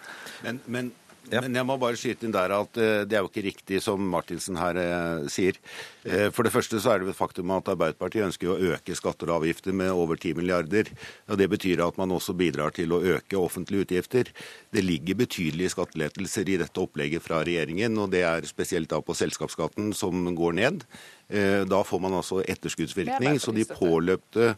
Men, 0.44 0.60
men 0.66 0.92
ja. 1.30 1.40
Men 1.44 1.54
jeg 1.54 1.66
må 1.68 1.76
bare 1.80 1.98
skyte 1.98 2.26
inn 2.26 2.34
der 2.34 2.52
at 2.56 2.78
uh, 2.80 3.04
det 3.06 3.16
er 3.16 3.22
jo 3.22 3.30
ikke 3.30 3.44
riktig 3.46 3.78
som 3.84 4.02
Martinsen 4.12 4.58
her 4.58 4.78
uh, 4.80 5.28
sier. 5.32 5.58
Uh, 6.02 6.28
for 6.34 6.46
det 6.46 6.52
første 6.54 6.80
så 6.82 6.92
er 6.92 7.02
det 7.02 7.12
et 7.12 7.18
faktum 7.18 7.52
at 7.54 7.70
Arbeiderpartiet 7.72 8.26
ønsker 8.26 8.50
å 8.52 8.58
øke 8.74 8.96
skatter 8.98 9.30
og 9.30 9.42
avgifter 9.42 9.76
med 9.76 9.92
over 9.94 10.18
10 10.18 10.36
milliarder. 10.40 10.90
og 11.28 11.40
Det 11.40 11.48
betyr 11.54 11.84
at 11.86 12.00
man 12.00 12.14
også 12.16 12.34
bidrar 12.38 12.74
til 12.74 12.92
å 12.96 13.02
øke 13.14 13.38
offentlige 13.38 13.86
utgifter. 13.86 14.32
Det 14.74 14.84
ligger 14.84 15.22
betydelige 15.22 15.74
skattelettelser 15.76 16.48
i 16.50 16.60
dette 16.64 16.82
opplegget 16.82 17.24
fra 17.24 17.42
regjeringen, 17.46 17.98
og 18.02 18.10
det 18.14 18.24
er 18.26 18.48
spesielt 18.48 18.90
da 18.90 19.00
på 19.00 19.16
selskapsskatten 19.16 19.92
som 19.96 20.32
går 20.36 20.58
ned. 20.58 20.86
Da 21.32 21.78
får 21.86 22.00
man 22.02 22.18
altså 22.18 22.42
etterskuddsvirkning, 22.44 23.38
så 23.40 23.54
de 23.56 23.64
påløpte 23.64 24.50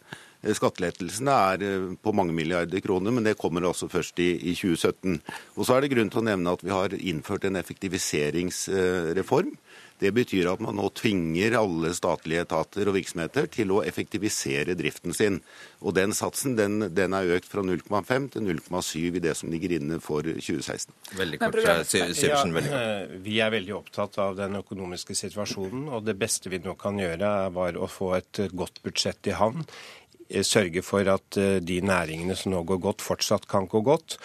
Skattelettelsene 0.53 1.35
er 1.55 1.65
eh, 1.65 1.87
på 1.97 2.13
mange 2.17 2.35
milliarder 2.37 2.83
kroner, 2.85 3.15
men 3.15 3.25
det 3.25 3.39
kommer 3.41 3.65
altså 3.69 3.89
først 3.93 4.21
i, 4.21 4.35
i 4.51 4.55
2017. 4.59 5.21
Og 5.57 5.65
så 5.67 5.77
er 5.77 5.85
det 5.85 5.95
grunn 5.95 6.11
til 6.13 6.21
å 6.21 6.29
nevne 6.29 6.55
at 6.55 6.65
vi 6.65 6.75
har 6.75 6.97
innført 6.99 7.47
en 7.49 7.57
effektiviseringsreform. 7.61 9.55
Det 10.03 10.11
betyr 10.11 10.49
at 10.51 10.61
man 10.63 10.75
nå 10.75 10.89
tvinger 10.99 11.55
alle 11.57 11.93
statlige 11.95 12.43
etater 12.45 12.89
og 12.91 12.97
virksomheter 12.97 13.47
til 13.53 13.71
å 13.73 13.79
effektivisere 13.87 14.75
driften 14.77 15.15
sin. 15.15 15.39
Og 15.87 15.95
den 15.97 16.13
satsen 16.17 16.57
den, 16.59 16.89
den 16.93 17.15
er 17.15 17.31
økt 17.37 17.47
fra 17.49 17.63
0,5 17.63 18.27
til 18.35 18.49
0,7 18.49 18.99
i 19.05 19.23
det 19.23 19.37
som 19.39 19.53
ligger 19.55 19.77
inne 19.79 20.01
for 20.03 20.27
2016. 20.27 20.93
Veldig 21.15 21.41
kort, 21.41 21.61
Syversen. 21.87 22.57
Veldig 22.59 22.75
kort. 22.75 22.81
Eh, 22.83 23.19
vi 23.25 23.39
er 23.45 23.55
veldig 23.55 23.77
opptatt 23.79 24.19
av 24.25 24.35
den 24.41 24.59
økonomiske 24.61 25.17
situasjonen, 25.17 25.87
og 25.95 26.05
det 26.09 26.19
beste 26.19 26.51
vi 26.53 26.61
nå 26.65 26.75
kan 26.81 26.99
gjøre, 26.99 27.35
er 27.55 27.79
å 27.79 27.91
få 27.91 28.17
et 28.19 28.47
godt 28.53 28.83
budsjett 28.85 29.31
i 29.31 29.39
havn 29.39 29.63
Eh, 29.63 30.04
sørge 30.43 30.83
for 30.83 31.09
at 31.11 31.39
eh, 31.41 31.59
de 31.61 31.81
næringene 31.85 32.37
som 32.37 32.55
nå 32.55 32.63
går 32.69 32.81
godt, 32.83 33.05
fortsatt 33.05 33.49
kan 33.51 33.69
gå 33.71 33.83
godt. 33.85 34.19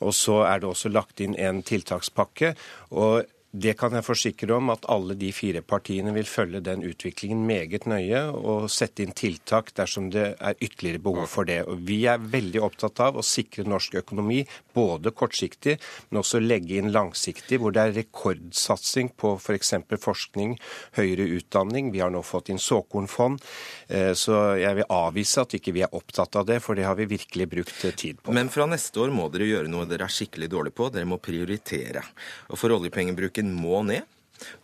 Og 0.00 0.14
så 0.14 0.42
er 0.48 0.60
det 0.60 0.68
også 0.70 0.92
lagt 0.92 1.20
inn 1.24 1.36
en 1.38 1.62
tiltakspakke. 1.62 2.54
og 2.90 3.24
det 3.54 3.76
kan 3.78 3.94
jeg 3.94 4.02
forsikre 4.02 4.56
om 4.56 4.72
at 4.72 4.86
alle 4.90 5.14
de 5.14 5.28
fire 5.30 5.60
partiene 5.62 6.10
vil 6.16 6.26
følge 6.26 6.58
den 6.66 6.80
utviklingen 6.82 7.44
meget 7.46 7.84
nøye 7.86 8.24
og 8.34 8.66
sette 8.72 9.04
inn 9.04 9.14
tiltak 9.14 9.70
dersom 9.78 10.08
det 10.10 10.24
er 10.34 10.56
ytterligere 10.58 11.02
behov 11.04 11.28
for 11.30 11.46
det. 11.46 11.60
Og 11.70 11.84
vi 11.86 12.00
er 12.10 12.18
veldig 12.18 12.64
opptatt 12.66 12.98
av 13.04 13.20
å 13.20 13.22
sikre 13.22 13.66
norsk 13.70 14.00
økonomi 14.02 14.40
både 14.74 15.12
kortsiktig, 15.14 15.76
men 16.10 16.22
også 16.24 16.40
legge 16.42 16.80
inn 16.80 16.90
langsiktig, 16.94 17.60
hvor 17.62 17.74
det 17.74 17.84
er 17.84 17.94
rekordsatsing 18.00 19.12
på 19.14 19.36
f.eks. 19.38 19.72
For 19.84 20.02
forskning, 20.02 20.56
høyere 20.98 21.28
utdanning. 21.36 21.92
Vi 21.94 22.02
har 22.02 22.10
nå 22.10 22.24
fått 22.26 22.50
inn 22.50 22.58
såkornfond. 22.62 23.42
Eh, 23.86 24.12
så 24.18 24.56
jeg 24.58 24.80
vil 24.80 24.90
avvise 24.90 25.44
at 25.44 25.54
ikke 25.54 25.76
vi 25.76 25.84
er 25.86 25.94
opptatt 25.94 26.40
av 26.40 26.48
det, 26.50 26.58
for 26.64 26.74
det 26.74 26.88
har 26.88 26.98
vi 26.98 27.06
virkelig 27.10 27.48
brukt 27.54 27.86
tid 27.94 28.18
på. 28.18 28.34
Men 28.34 28.50
fra 28.50 28.66
neste 28.70 28.98
år 29.04 29.14
må 29.14 29.28
dere 29.30 29.46
gjøre 29.46 29.70
noe 29.70 29.86
dere 29.86 30.08
er 30.08 30.16
skikkelig 30.18 30.50
dårlig 30.50 30.74
på. 30.74 30.90
Dere 30.94 31.06
må 31.06 31.20
prioritere. 31.22 32.02
Og 32.50 32.58
for 32.58 32.74
oljepengebruken 32.74 33.43
Politikken 33.44 33.54
må 33.60 33.82
ned. 33.84 34.04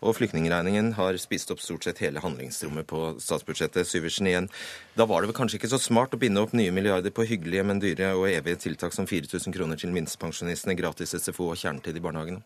Og 0.02 0.16
flyktningregningen 0.16 0.94
har 0.96 1.16
spist 1.16 1.50
opp 1.52 1.60
stort 1.62 1.84
sett 1.84 2.00
hele 2.02 2.20
handlingsrommet 2.20 2.86
på 2.90 3.14
statsbudsjettet. 3.22 3.86
Syversen 3.86 4.26
igjen. 4.26 4.48
Da 4.96 5.06
var 5.06 5.22
det 5.22 5.30
vel 5.30 5.36
kanskje 5.36 5.60
ikke 5.60 5.70
så 5.70 5.78
smart 5.78 6.12
å 6.12 6.20
binde 6.20 6.42
opp 6.42 6.52
nye 6.52 6.72
milliarder 6.72 7.12
på 7.14 7.24
hyggelige, 7.24 7.64
men 7.64 7.80
dyre 7.80 8.14
og 8.16 8.28
evige 8.28 8.58
tiltak 8.66 8.92
som 8.92 9.06
4000 9.06 9.54
kroner 9.54 9.78
til 9.78 9.94
minstepensjonistene, 9.94 10.76
gratis 10.76 11.14
SFO 11.14 11.52
og 11.52 11.60
kjernetid 11.60 11.96
i 11.96 12.02
barnehagene? 12.02 12.42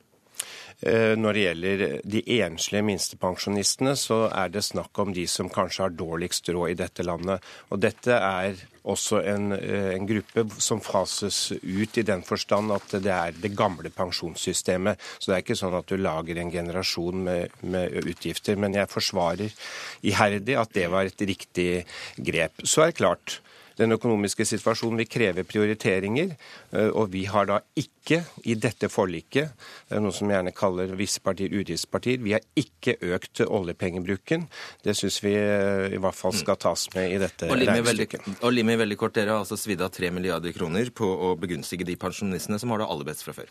Eh, 0.84 1.14
når 1.16 1.32
det 1.32 1.42
gjelder 1.44 1.82
de 2.04 2.20
enslige 2.44 2.84
minstepensjonistene, 2.84 3.94
så 3.96 4.26
er 4.28 4.50
det 4.52 4.66
snakk 4.66 4.98
om 5.00 5.14
de 5.16 5.24
som 5.30 5.48
kanskje 5.48 5.86
har 5.86 5.94
dårligst 5.96 6.50
råd 6.52 6.74
i 6.74 6.76
dette 6.82 7.06
landet. 7.06 7.46
Og 7.72 7.80
dette 7.80 8.18
er 8.18 8.60
også 8.84 9.22
en, 9.24 9.52
eh, 9.56 9.94
en, 9.94 10.04
gruppe 10.06 10.44
som 10.60 10.82
fases 10.84 11.52
ut 11.62 11.96
i 11.96 12.04
den 12.04 12.20
forstand 12.22 12.72
at 12.72 12.98
det 13.00 13.14
er 13.14 13.32
det 13.32 13.54
gamle 13.56 13.88
pensjonssystemet. 13.88 15.00
Så 15.18 15.30
det 15.30 15.38
er 15.38 15.46
ikke 15.46 15.56
sånn 15.56 15.78
at 15.78 15.88
du 15.88 15.96
lager 15.96 16.36
en 16.36 16.52
generasjon 16.52 17.24
med, 17.30 17.56
med 17.62 18.04
utgifter. 18.04 18.60
Men 18.60 18.76
jeg 18.76 18.92
forsvarer 18.92 19.56
iherdig 20.04 20.60
at 20.60 20.76
det 20.76 20.90
var 20.92 21.08
et 21.08 21.28
riktig 21.32 21.86
grep. 22.20 22.60
Så 22.60 22.84
er 22.84 22.92
det 22.92 23.00
klart, 23.00 23.40
den 23.78 23.94
økonomiske 23.96 24.46
situasjonen 24.46 25.00
vil 25.02 25.10
kreve 25.10 25.44
prioriteringer, 25.48 26.34
eh, 26.72 26.90
og 26.90 27.10
vi 27.14 27.24
har 27.30 27.48
da 27.50 27.60
ikke 27.78 28.20
i 28.44 28.54
dette 28.60 28.90
forliket, 28.92 29.54
det 29.88 29.96
er 29.96 30.02
noe 30.04 30.14
som 30.14 30.30
gjerne 30.30 30.52
kaller 30.54 30.92
visse 30.98 31.22
partier 31.24 31.52
utgiftspartier, 31.54 32.20
vi 32.22 32.34
har 32.36 32.44
ikke 32.58 32.96
økt 33.14 33.42
oljepengebruken. 33.44 34.46
Det 34.84 34.94
syns 34.98 35.20
vi 35.24 35.34
eh, 35.38 35.94
i 35.94 36.00
hvert 36.00 36.18
fall 36.18 36.34
skal 36.36 36.58
tas 36.60 36.86
med 36.94 37.16
i 37.16 37.20
dette 37.22 37.48
og 37.50 37.58
regnestykket. 37.58 38.28
Og 38.44 38.54
Limi, 38.54 38.76
veldig 38.78 38.98
kort, 39.00 39.16
dere 39.16 39.34
har 39.34 39.44
altså 39.44 39.58
svidd 39.58 39.82
av 39.84 39.92
3 39.94 40.12
milliarder 40.14 40.54
kroner 40.56 40.90
på 40.94 41.08
å 41.08 41.34
begunstige 41.40 41.86
de 41.88 41.96
pensjonistene 42.00 42.60
som 42.60 42.74
har 42.74 42.82
det 42.82 42.90
aller 42.90 43.08
best 43.08 43.26
fra 43.26 43.34
før. 43.36 43.50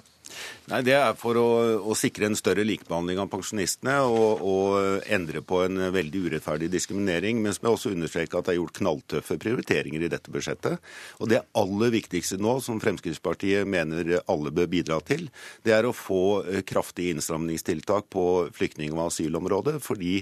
Nei, 0.72 0.82
Det 0.86 0.96
er 0.98 1.18
for 1.20 1.38
å, 1.40 1.48
å 1.84 1.98
sikre 1.98 2.30
en 2.30 2.38
større 2.38 2.66
likebehandling 2.66 3.20
av 3.22 3.30
pensjonistene 3.32 4.00
og, 4.08 4.42
og, 4.42 5.04
endre 5.14 5.44
på 5.46 5.64
en 5.66 5.90
veldig 5.94 6.24
urettferdig 6.28 6.70
diskriminering. 6.72 7.42
Men 7.44 7.56
som 7.56 7.68
jeg 7.68 7.78
også 7.78 7.94
understreker 7.94 8.40
at 8.40 8.48
det 8.48 8.56
er 8.56 8.62
gjort 8.62 8.80
knalltøffe 8.80 9.38
prioriteringer 9.42 10.06
i 10.06 10.13
dette 10.14 10.34
budsjettet. 10.34 10.82
Og 11.20 11.30
det 11.32 11.44
aller 11.60 11.94
viktigste 11.94 12.40
nå, 12.42 12.58
som 12.64 12.82
Fremskrittspartiet 12.84 13.68
mener 13.70 14.20
alle 14.32 14.54
bør 14.56 14.70
bidra 14.72 15.00
til, 15.06 15.28
det 15.66 15.76
er 15.76 15.88
å 15.90 15.96
få 15.96 16.24
eh, 16.46 16.64
kraftige 16.68 17.14
innstramningstiltak 17.16 18.10
på 18.14 18.28
flyktning- 18.56 18.94
og 18.96 19.08
asylområdet. 19.10 19.80
fordi 19.84 20.22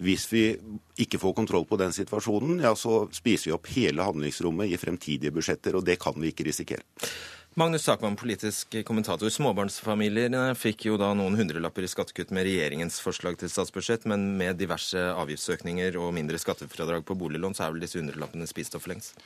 hvis 0.00 0.24
vi 0.32 0.44
ikke 1.02 1.18
får 1.20 1.34
kontroll 1.36 1.66
på 1.68 1.76
den 1.80 1.92
situasjonen, 1.92 2.62
ja, 2.64 2.72
så 2.78 3.02
spiser 3.12 3.50
vi 3.50 3.56
opp 3.56 3.68
hele 3.74 4.06
handlingsrommet 4.06 4.70
i 4.70 4.78
fremtidige 4.80 5.34
budsjetter, 5.34 5.76
og 5.76 5.84
det 5.84 5.98
kan 6.00 6.16
vi 6.16 6.30
ikke 6.32 6.46
risikere. 6.48 6.86
Magnus 7.54 7.84
Takvam, 7.84 8.14
politisk 8.16 8.76
kommentator. 8.86 9.26
Småbarnsfamiliene 9.28 10.52
fikk 10.54 10.84
jo 10.86 10.98
da 11.00 11.08
noen 11.18 11.34
hundrelapper 11.34 11.82
i 11.82 11.88
skattekutt 11.90 12.30
med 12.30 12.46
regjeringens 12.46 13.00
forslag 13.02 13.40
til 13.40 13.50
statsbudsjett, 13.50 14.06
men 14.06 14.36
med 14.38 14.60
diverse 14.60 15.02
avgiftsøkninger 15.18 15.98
og 15.98 16.12
mindre 16.14 16.38
skattefradrag 16.38 17.02
på 17.08 17.16
boliglån, 17.18 17.56
så 17.58 17.66
er 17.66 17.74
vel 17.74 17.82
disse 17.82 17.98
hundrelappene 17.98 18.46
spist 18.46 18.78
opp 18.78 18.86
for 18.86 18.94
lengst? 18.94 19.18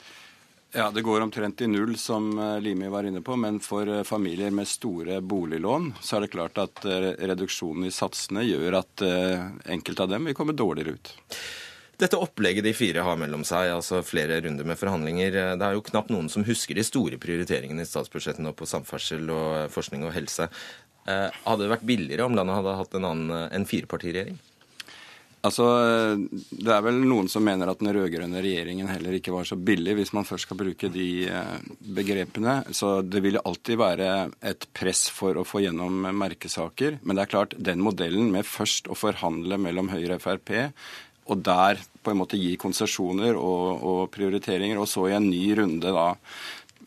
Ja, 0.72 0.90
Det 0.90 1.02
går 1.02 1.20
omtrent 1.20 1.60
i 1.60 1.66
null, 1.66 1.98
som 2.01 2.32
eh, 2.38 2.60
Limi 2.60 2.88
var 2.88 3.05
inne 3.05 3.20
på. 3.22 3.36
Men 3.36 3.60
for 3.60 3.86
eh, 3.86 4.02
familier 4.02 4.51
med 4.51 4.66
store 4.66 5.20
boliglån 5.20 5.92
så 6.01 6.16
er 6.16 6.24
det 6.24 6.32
klart 6.32 6.59
at 6.59 6.82
eh, 6.88 7.12
reduksjonen 7.28 7.86
i 7.86 7.92
satsene 7.94 8.42
gjør 8.42 8.80
at 8.80 9.05
enkelte 9.70 10.02
av 10.02 10.16
dem 10.16 10.26
vil 10.26 10.34
komme 10.34 10.56
dårligere 10.56 10.96
ut. 10.96 11.12
Dette 12.00 12.18
opplegget 12.18 12.66
de 12.66 12.72
fire 12.76 13.04
har 13.06 13.18
mellom 13.20 13.44
seg, 13.46 13.70
altså 13.76 14.00
flere 14.06 14.40
runder 14.44 14.66
med 14.66 14.78
forhandlinger, 14.80 15.36
det 15.54 15.66
er 15.66 15.76
jo 15.76 15.84
knapt 15.86 16.10
noen 16.10 16.30
som 16.32 16.46
husker 16.46 16.74
de 16.74 16.86
store 16.86 17.20
prioriteringene 17.22 17.84
i 17.84 17.88
statsbudsjettet 17.88 18.42
nå 18.42 18.54
på 18.58 18.66
samferdsel 18.68 19.30
og 19.30 19.70
forskning 19.74 20.02
og 20.08 20.14
helse. 20.16 20.48
Hadde 21.04 21.60
det 21.62 21.70
vært 21.70 21.86
billigere 21.86 22.26
om 22.26 22.34
landet 22.34 22.58
hadde 22.58 22.74
hatt 22.80 22.98
en 22.98 23.08
annen 23.12 23.46
en 23.46 23.68
firepartiregjering? 23.68 24.40
Altså, 25.44 25.64
Det 26.48 26.72
er 26.72 26.84
vel 26.84 27.02
noen 27.04 27.28
som 27.28 27.44
mener 27.44 27.68
at 27.68 27.80
den 27.82 27.92
rød-grønne 27.92 28.40
regjeringen 28.44 28.88
heller 28.88 29.18
ikke 29.18 29.34
var 29.34 29.44
så 29.48 29.58
billig, 29.60 29.96
hvis 29.98 30.14
man 30.16 30.24
først 30.24 30.48
skal 30.48 30.60
bruke 30.60 30.88
de 30.92 31.08
eh, 31.28 31.56
begrepene. 31.98 32.62
Så 32.72 32.96
det 33.04 33.20
vil 33.24 33.40
alltid 33.42 33.80
være 33.80 34.10
et 34.40 34.64
press 34.76 35.06
for 35.12 35.36
å 35.36 35.44
få 35.44 35.60
gjennom 35.66 36.06
merkesaker. 36.16 36.98
Men 37.02 37.18
det 37.18 37.26
er 37.26 37.34
klart, 37.34 37.58
den 37.60 37.84
modellen 37.84 38.32
med 38.32 38.48
først 38.48 38.88
å 38.88 38.96
forhandle 38.96 39.60
mellom 39.60 39.92
Høyre 39.92 40.16
og 40.16 40.24
Frp, 40.24 40.54
og 41.24 41.40
der 41.44 41.80
på 42.05 42.12
en 42.12 42.20
måte 42.20 42.38
gi 42.40 42.55
konsesjoner 42.60 43.38
og, 43.38 43.84
og 43.84 44.02
prioriteringer, 44.14 44.80
og 44.80 44.88
så 44.90 45.09
i 45.09 45.16
en 45.16 45.30
ny 45.30 45.44
runde 45.59 45.92
da 45.94 46.09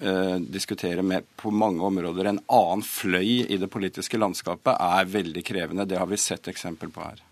eh, 0.01 0.35
diskutere 0.43 1.05
med 1.05 1.25
på 1.39 1.53
mange 1.53 1.81
områder 1.87 2.31
en 2.31 2.41
annen 2.45 2.85
fløy 2.85 3.47
i 3.47 3.57
det 3.57 3.71
politiske 3.73 4.19
landskapet, 4.21 4.75
er 4.77 5.13
veldig 5.13 5.45
krevende. 5.45 5.87
Det 5.89 5.97
har 5.97 6.09
vi 6.11 6.21
sett 6.21 6.51
eksempel 6.51 6.93
på 6.93 7.05
her. 7.05 7.23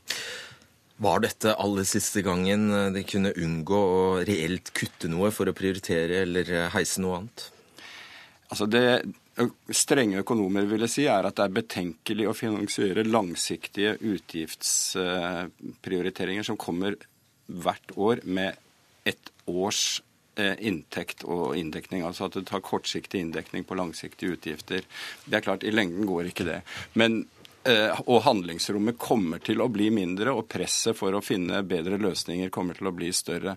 Var 1.05 1.25
dette 1.25 1.57
aller 1.59 1.83
siste 1.87 2.23
gangen 2.23 2.69
de 2.95 3.03
kunne 3.03 3.35
unngå 3.35 3.81
å 3.97 4.03
reelt 4.25 4.71
kutte 4.73 5.11
noe 5.11 5.27
for 5.35 5.51
å 5.51 5.57
prioritere 5.57 6.23
eller 6.23 6.71
heise 6.73 7.03
noe 7.03 7.19
annet? 7.19 7.49
Altså 8.47 8.67
det 8.71 8.85
strenge 9.75 10.21
økonomer 10.23 10.63
ville 10.69 10.87
si, 10.91 11.03
er 11.11 11.23
at 11.27 11.35
det 11.37 11.45
er 11.45 11.57
betenkelig 11.57 12.25
å 12.29 12.37
finansiere 12.37 13.03
langsiktige 13.07 13.91
utgiftsprioriteringer 13.99 16.45
som 16.47 16.57
kommer 16.59 16.91
hvert 17.45 17.91
år 17.99 18.17
med 18.23 18.51
ett 19.05 19.31
års 19.45 20.01
inntekt 20.35 21.23
og 21.23 21.55
inndekning. 21.55 22.03
Altså 22.03 22.25
at 22.27 22.33
du 22.35 22.43
tar 22.43 22.59
kortsiktig 22.65 23.19
inndekning 23.23 23.63
på 23.67 23.77
langsiktige 23.79 24.31
utgifter. 24.35 24.81
Det 25.25 25.35
er 25.37 25.45
klart, 25.45 25.63
i 25.63 25.71
lengden 25.71 26.05
går 26.09 26.25
ikke 26.31 26.47
det. 26.47 26.61
Men 26.99 27.11
og 28.05 28.19
handlingsrommet 28.27 28.99
kommer 29.01 29.39
til 29.41 29.57
å 29.63 29.73
bli 29.73 29.87
mindre, 29.89 30.29
og 30.37 30.45
presset 30.51 30.93
for 30.97 31.15
å 31.17 31.21
finne 31.25 31.63
bedre 31.65 31.97
løsninger 31.97 32.49
kommer 32.53 32.73
til 32.77 32.87
å 32.91 32.93
bli 32.93 33.09
større. 33.15 33.55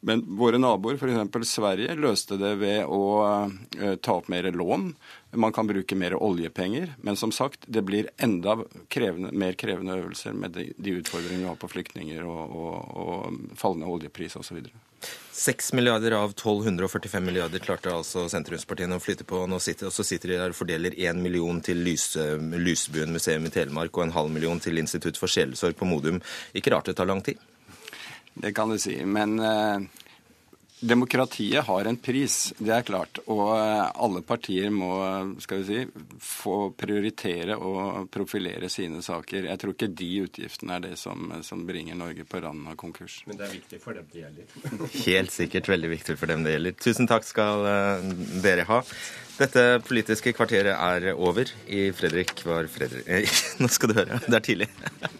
Men 0.00 0.22
våre 0.38 0.58
naboer, 0.58 0.94
f.eks. 0.94 1.48
Sverige, 1.50 1.94
løste 1.98 2.38
det 2.38 2.52
ved 2.60 2.84
å 2.86 3.02
uh, 3.24 3.94
ta 3.98 4.18
opp 4.20 4.28
mer 4.30 4.46
lån. 4.52 4.92
Man 5.34 5.52
kan 5.52 5.66
bruke 5.66 5.98
mer 5.98 6.14
oljepenger. 6.14 6.94
Men 7.02 7.18
som 7.18 7.32
sagt, 7.34 7.66
det 7.66 7.82
blir 7.82 8.10
enda 8.16 8.56
krevende, 8.88 9.32
mer 9.34 9.58
krevende 9.58 9.98
øvelser 9.98 10.38
med 10.38 10.54
de, 10.54 10.68
de 10.76 10.98
utfordringene 11.00 11.42
vi 11.42 11.50
har 11.50 11.58
på 11.58 11.72
flyktninger 11.72 12.22
og, 12.28 12.54
og, 12.62 12.76
og 13.02 13.58
fallende 13.58 13.90
oljepris 13.90 14.38
osv. 14.38 14.62
6 15.38 15.72
milliarder 15.78 16.14
av 16.18 16.30
1245 16.30 17.22
milliarder 17.22 17.62
klarte 17.62 17.92
altså 17.94 18.24
sentrumspartiene 18.30 18.98
å 18.98 19.02
flytte 19.02 19.26
på. 19.26 19.44
Nå 19.50 19.58
sitter, 19.62 19.90
og 19.90 19.94
så 19.94 20.06
sitter 20.06 20.34
de 20.34 20.40
der 20.40 20.54
og 20.54 20.58
fordeler 20.58 20.94
1 20.94 21.18
million 21.22 21.58
til 21.62 21.82
Lyse, 21.86 22.24
Lysbuen 22.58 23.14
museum 23.14 23.46
i 23.46 23.54
Telemark 23.54 23.98
og 23.98 24.08
en 24.08 24.16
halv 24.16 24.34
million 24.34 24.62
til 24.62 24.78
Institutt 24.78 25.18
for 25.18 25.30
sjelesorg 25.30 25.78
på 25.78 25.90
Modum. 25.90 26.22
Ikke 26.58 26.74
rart 26.74 26.90
det 26.90 26.98
tar 26.98 27.10
lang 27.10 27.22
tid? 27.26 27.38
Det 28.40 28.54
kan 28.54 28.70
du 28.70 28.78
si. 28.78 28.96
Men 29.04 29.38
eh, 29.38 29.80
demokratiet 30.80 31.64
har 31.64 31.84
en 31.84 31.96
pris, 31.96 32.54
det 32.58 32.72
er 32.74 32.86
klart. 32.86 33.18
Og 33.26 33.50
eh, 33.56 33.84
alle 33.98 34.22
partier 34.26 34.70
må 34.70 34.92
skal 35.42 35.62
vi 35.62 35.66
si, 35.66 36.06
få 36.22 36.70
prioritere 36.78 37.56
og 37.58 38.08
profilere 38.14 38.70
sine 38.72 39.02
saker. 39.02 39.48
Jeg 39.50 39.60
tror 39.62 39.74
ikke 39.74 39.90
de 40.00 40.10
utgiftene 40.28 40.78
er 40.78 40.86
det 40.88 40.94
som, 41.00 41.32
som 41.46 41.64
bringer 41.66 41.98
Norge 41.98 42.26
på 42.28 42.42
randen 42.44 42.70
av 42.70 42.78
konkurs. 42.78 43.20
Men 43.26 43.40
det 43.40 43.48
er 43.48 43.56
viktig 43.58 43.82
for 43.82 43.98
dem 43.98 44.06
det 44.12 44.24
gjelder. 44.24 44.58
Helt 45.08 45.34
sikkert 45.34 45.72
veldig 45.74 45.94
viktig 45.96 46.18
for 46.20 46.30
dem 46.30 46.46
det 46.46 46.54
gjelder. 46.54 46.78
Tusen 46.86 47.10
takk 47.10 47.26
skal 47.26 47.66
eh, 47.72 48.12
dere 48.44 48.68
ha. 48.70 48.82
Dette 49.38 49.66
politiske 49.86 50.32
kvarteret 50.34 50.74
er 50.74 51.12
over. 51.14 51.50
I 51.70 51.88
Fredrik 51.94 52.42
var 52.46 52.66
Fredrik 52.70 53.30
Nå 53.62 53.70
skal 53.70 53.92
du 53.92 54.00
høre, 54.00 54.22
det 54.26 54.34
er 54.34 54.48
tidlig. 54.50 54.72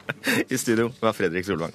I 0.53 0.59
studio 0.59 0.91
var 1.03 1.15
Fredrik 1.19 1.47
Solvang. 1.47 1.75